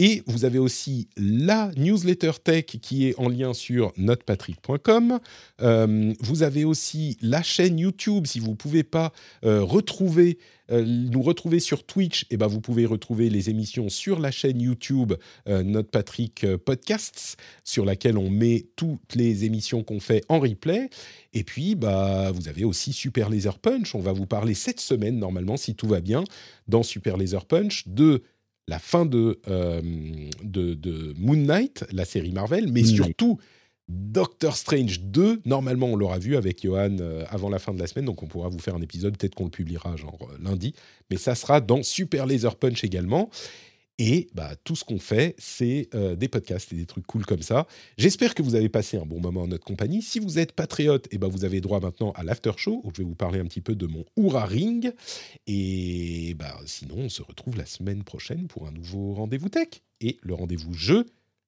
Et 0.00 0.22
vous 0.28 0.44
avez 0.44 0.60
aussi 0.60 1.08
la 1.16 1.72
newsletter 1.76 2.30
tech 2.44 2.66
qui 2.66 3.08
est 3.08 3.18
en 3.18 3.28
lien 3.28 3.52
sur 3.52 3.92
notrepatrick.com. 3.96 5.18
Euh, 5.60 6.14
vous 6.20 6.44
avez 6.44 6.64
aussi 6.64 7.18
la 7.20 7.42
chaîne 7.42 7.80
YouTube. 7.80 8.28
Si 8.28 8.38
vous 8.38 8.50
ne 8.50 8.54
pouvez 8.54 8.84
pas 8.84 9.12
euh, 9.44 9.60
retrouver, 9.60 10.38
euh, 10.70 10.84
nous 10.86 11.20
retrouver 11.20 11.58
sur 11.58 11.84
Twitch, 11.84 12.22
et 12.22 12.26
eh 12.34 12.36
ben 12.36 12.46
vous 12.46 12.60
pouvez 12.60 12.86
retrouver 12.86 13.28
les 13.28 13.50
émissions 13.50 13.88
sur 13.88 14.20
la 14.20 14.30
chaîne 14.30 14.60
YouTube 14.60 15.14
Notre 15.48 15.90
Patrick 15.90 16.46
Podcasts, 16.58 17.36
sur 17.64 17.84
laquelle 17.84 18.18
on 18.18 18.30
met 18.30 18.68
toutes 18.76 19.16
les 19.16 19.46
émissions 19.46 19.82
qu'on 19.82 19.98
fait 19.98 20.24
en 20.28 20.38
replay. 20.38 20.90
Et 21.32 21.42
puis, 21.42 21.74
bah, 21.74 22.30
vous 22.30 22.46
avez 22.46 22.64
aussi 22.64 22.92
Super 22.92 23.30
Laser 23.30 23.58
Punch. 23.58 23.96
On 23.96 24.00
va 24.00 24.12
vous 24.12 24.26
parler 24.26 24.54
cette 24.54 24.80
semaine, 24.80 25.18
normalement, 25.18 25.56
si 25.56 25.74
tout 25.74 25.88
va 25.88 26.00
bien, 26.00 26.22
dans 26.68 26.84
Super 26.84 27.16
Laser 27.16 27.44
Punch, 27.46 27.88
de 27.88 28.22
la 28.68 28.78
fin 28.78 29.06
de, 29.06 29.40
euh, 29.48 29.80
de, 30.44 31.14
Moon 31.18 31.36
Knight, 31.36 31.84
la 31.90 32.04
série 32.04 32.32
Marvel, 32.32 32.70
mais 32.70 32.84
surtout 32.84 33.38
Doctor 33.88 34.56
Strange 34.56 35.00
2. 35.00 35.40
Normalement, 35.46 35.86
on 35.86 35.96
l'aura 35.96 36.18
vu 36.18 36.36
avec 36.36 36.62
Johan 36.62 36.98
euh, 37.00 37.24
avant 37.30 37.48
la 37.48 37.58
fin 37.58 37.72
de 37.72 37.80
la 37.80 37.86
semaine, 37.86 38.04
donc 38.04 38.22
on 38.22 38.26
pourra 38.26 38.50
vous 38.50 38.58
faire 38.58 38.74
un 38.74 38.82
épisode. 38.82 39.16
Peut-être 39.16 39.34
qu'on 39.34 39.44
le 39.44 39.50
publiera 39.50 39.96
genre 39.96 40.18
euh, 40.30 40.36
lundi, 40.42 40.74
mais 41.10 41.16
ça 41.16 41.34
sera 41.34 41.62
dans 41.62 41.82
Super 41.82 42.26
Laser 42.26 42.54
Punch 42.56 42.84
également. 42.84 43.30
Et 43.98 44.28
bah, 44.32 44.54
tout 44.62 44.76
ce 44.76 44.84
qu'on 44.84 45.00
fait, 45.00 45.34
c'est 45.38 45.88
euh, 45.94 46.14
des 46.14 46.28
podcasts 46.28 46.72
et 46.72 46.76
des 46.76 46.86
trucs 46.86 47.06
cool 47.06 47.26
comme 47.26 47.42
ça. 47.42 47.66
J'espère 47.96 48.34
que 48.34 48.42
vous 48.42 48.54
avez 48.54 48.68
passé 48.68 48.96
un 48.96 49.04
bon 49.04 49.20
moment 49.20 49.42
en 49.42 49.48
notre 49.48 49.64
compagnie. 49.64 50.02
Si 50.02 50.20
vous 50.20 50.38
êtes 50.38 50.52
patriote, 50.52 51.06
et 51.06 51.16
eh 51.16 51.18
ben 51.18 51.26
vous 51.26 51.44
avez 51.44 51.60
droit 51.60 51.80
maintenant 51.80 52.12
à 52.12 52.22
l'after 52.22 52.52
show, 52.56 52.80
où 52.84 52.90
je 52.94 53.02
vais 53.02 53.08
vous 53.08 53.16
parler 53.16 53.40
un 53.40 53.46
petit 53.46 53.60
peu 53.60 53.74
de 53.74 53.86
mon 53.86 54.04
Oura 54.16 54.46
Ring. 54.46 54.92
Et 55.48 56.34
bah, 56.34 56.56
sinon, 56.64 56.96
on 56.98 57.08
se 57.08 57.22
retrouve 57.22 57.56
la 57.56 57.66
semaine 57.66 58.04
prochaine 58.04 58.46
pour 58.46 58.68
un 58.68 58.70
nouveau 58.70 59.14
rendez-vous 59.14 59.48
tech. 59.48 59.68
Et 60.00 60.18
le 60.22 60.34
rendez-vous 60.34 60.74
jeu, 60.74 61.06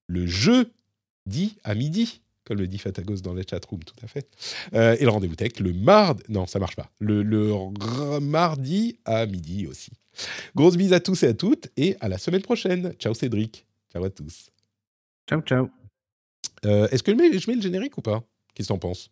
le 0.08 0.26
jeu 0.26 0.72
dit 1.26 1.56
à 1.62 1.74
midi 1.74 2.20
comme 2.44 2.58
le 2.58 2.66
dit 2.66 2.78
Fatagos 2.78 3.20
dans 3.20 3.34
les 3.34 3.44
chatrooms, 3.48 3.84
tout 3.84 3.94
à 4.02 4.08
fait. 4.08 4.28
Euh, 4.74 4.96
et 4.98 5.04
le 5.04 5.10
rendez-vous 5.10 5.36
tech, 5.36 5.60
le 5.60 5.72
mardi, 5.72 6.24
non, 6.28 6.46
ça 6.48 6.58
marche 6.58 6.74
pas, 6.74 6.90
le 6.98 7.22
mardi 8.18 8.98
à 9.04 9.24
midi 9.26 9.68
aussi. 9.68 9.92
Grosse 10.54 10.76
bise 10.76 10.92
à 10.92 11.00
tous 11.00 11.22
et 11.22 11.28
à 11.28 11.34
toutes 11.34 11.68
et 11.76 11.96
à 12.00 12.08
la 12.08 12.18
semaine 12.18 12.42
prochaine. 12.42 12.92
Ciao 12.94 13.14
Cédric. 13.14 13.66
Ciao 13.92 14.04
à 14.04 14.10
tous. 14.10 14.50
Ciao, 15.28 15.40
ciao. 15.42 15.68
Euh, 16.64 16.88
est-ce 16.88 17.02
que 17.02 17.12
je 17.12 17.16
mets, 17.16 17.38
je 17.38 17.50
mets, 17.50 17.56
le 17.56 17.62
générique 17.62 17.96
ou 17.98 18.02
pas? 18.02 18.22
Qu'est-ce 18.54 18.68
que 18.68 18.72
t'en 18.72 18.78
penses? 18.78 19.10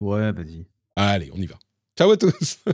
Ouais, 0.00 0.32
vas-y. 0.32 0.66
Allez, 0.96 1.30
on 1.32 1.38
y 1.38 1.46
va. 1.46 1.58
Ciao 1.96 2.10
à 2.10 2.16
tous. 2.16 2.58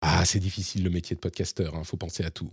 ah, 0.00 0.24
c'est 0.24 0.40
difficile 0.40 0.84
le 0.84 0.90
métier 0.90 1.16
de 1.16 1.20
podcasteur, 1.20 1.72
il 1.74 1.78
hein, 1.78 1.84
faut 1.84 1.96
penser 1.96 2.24
à 2.24 2.30
tout. 2.30 2.52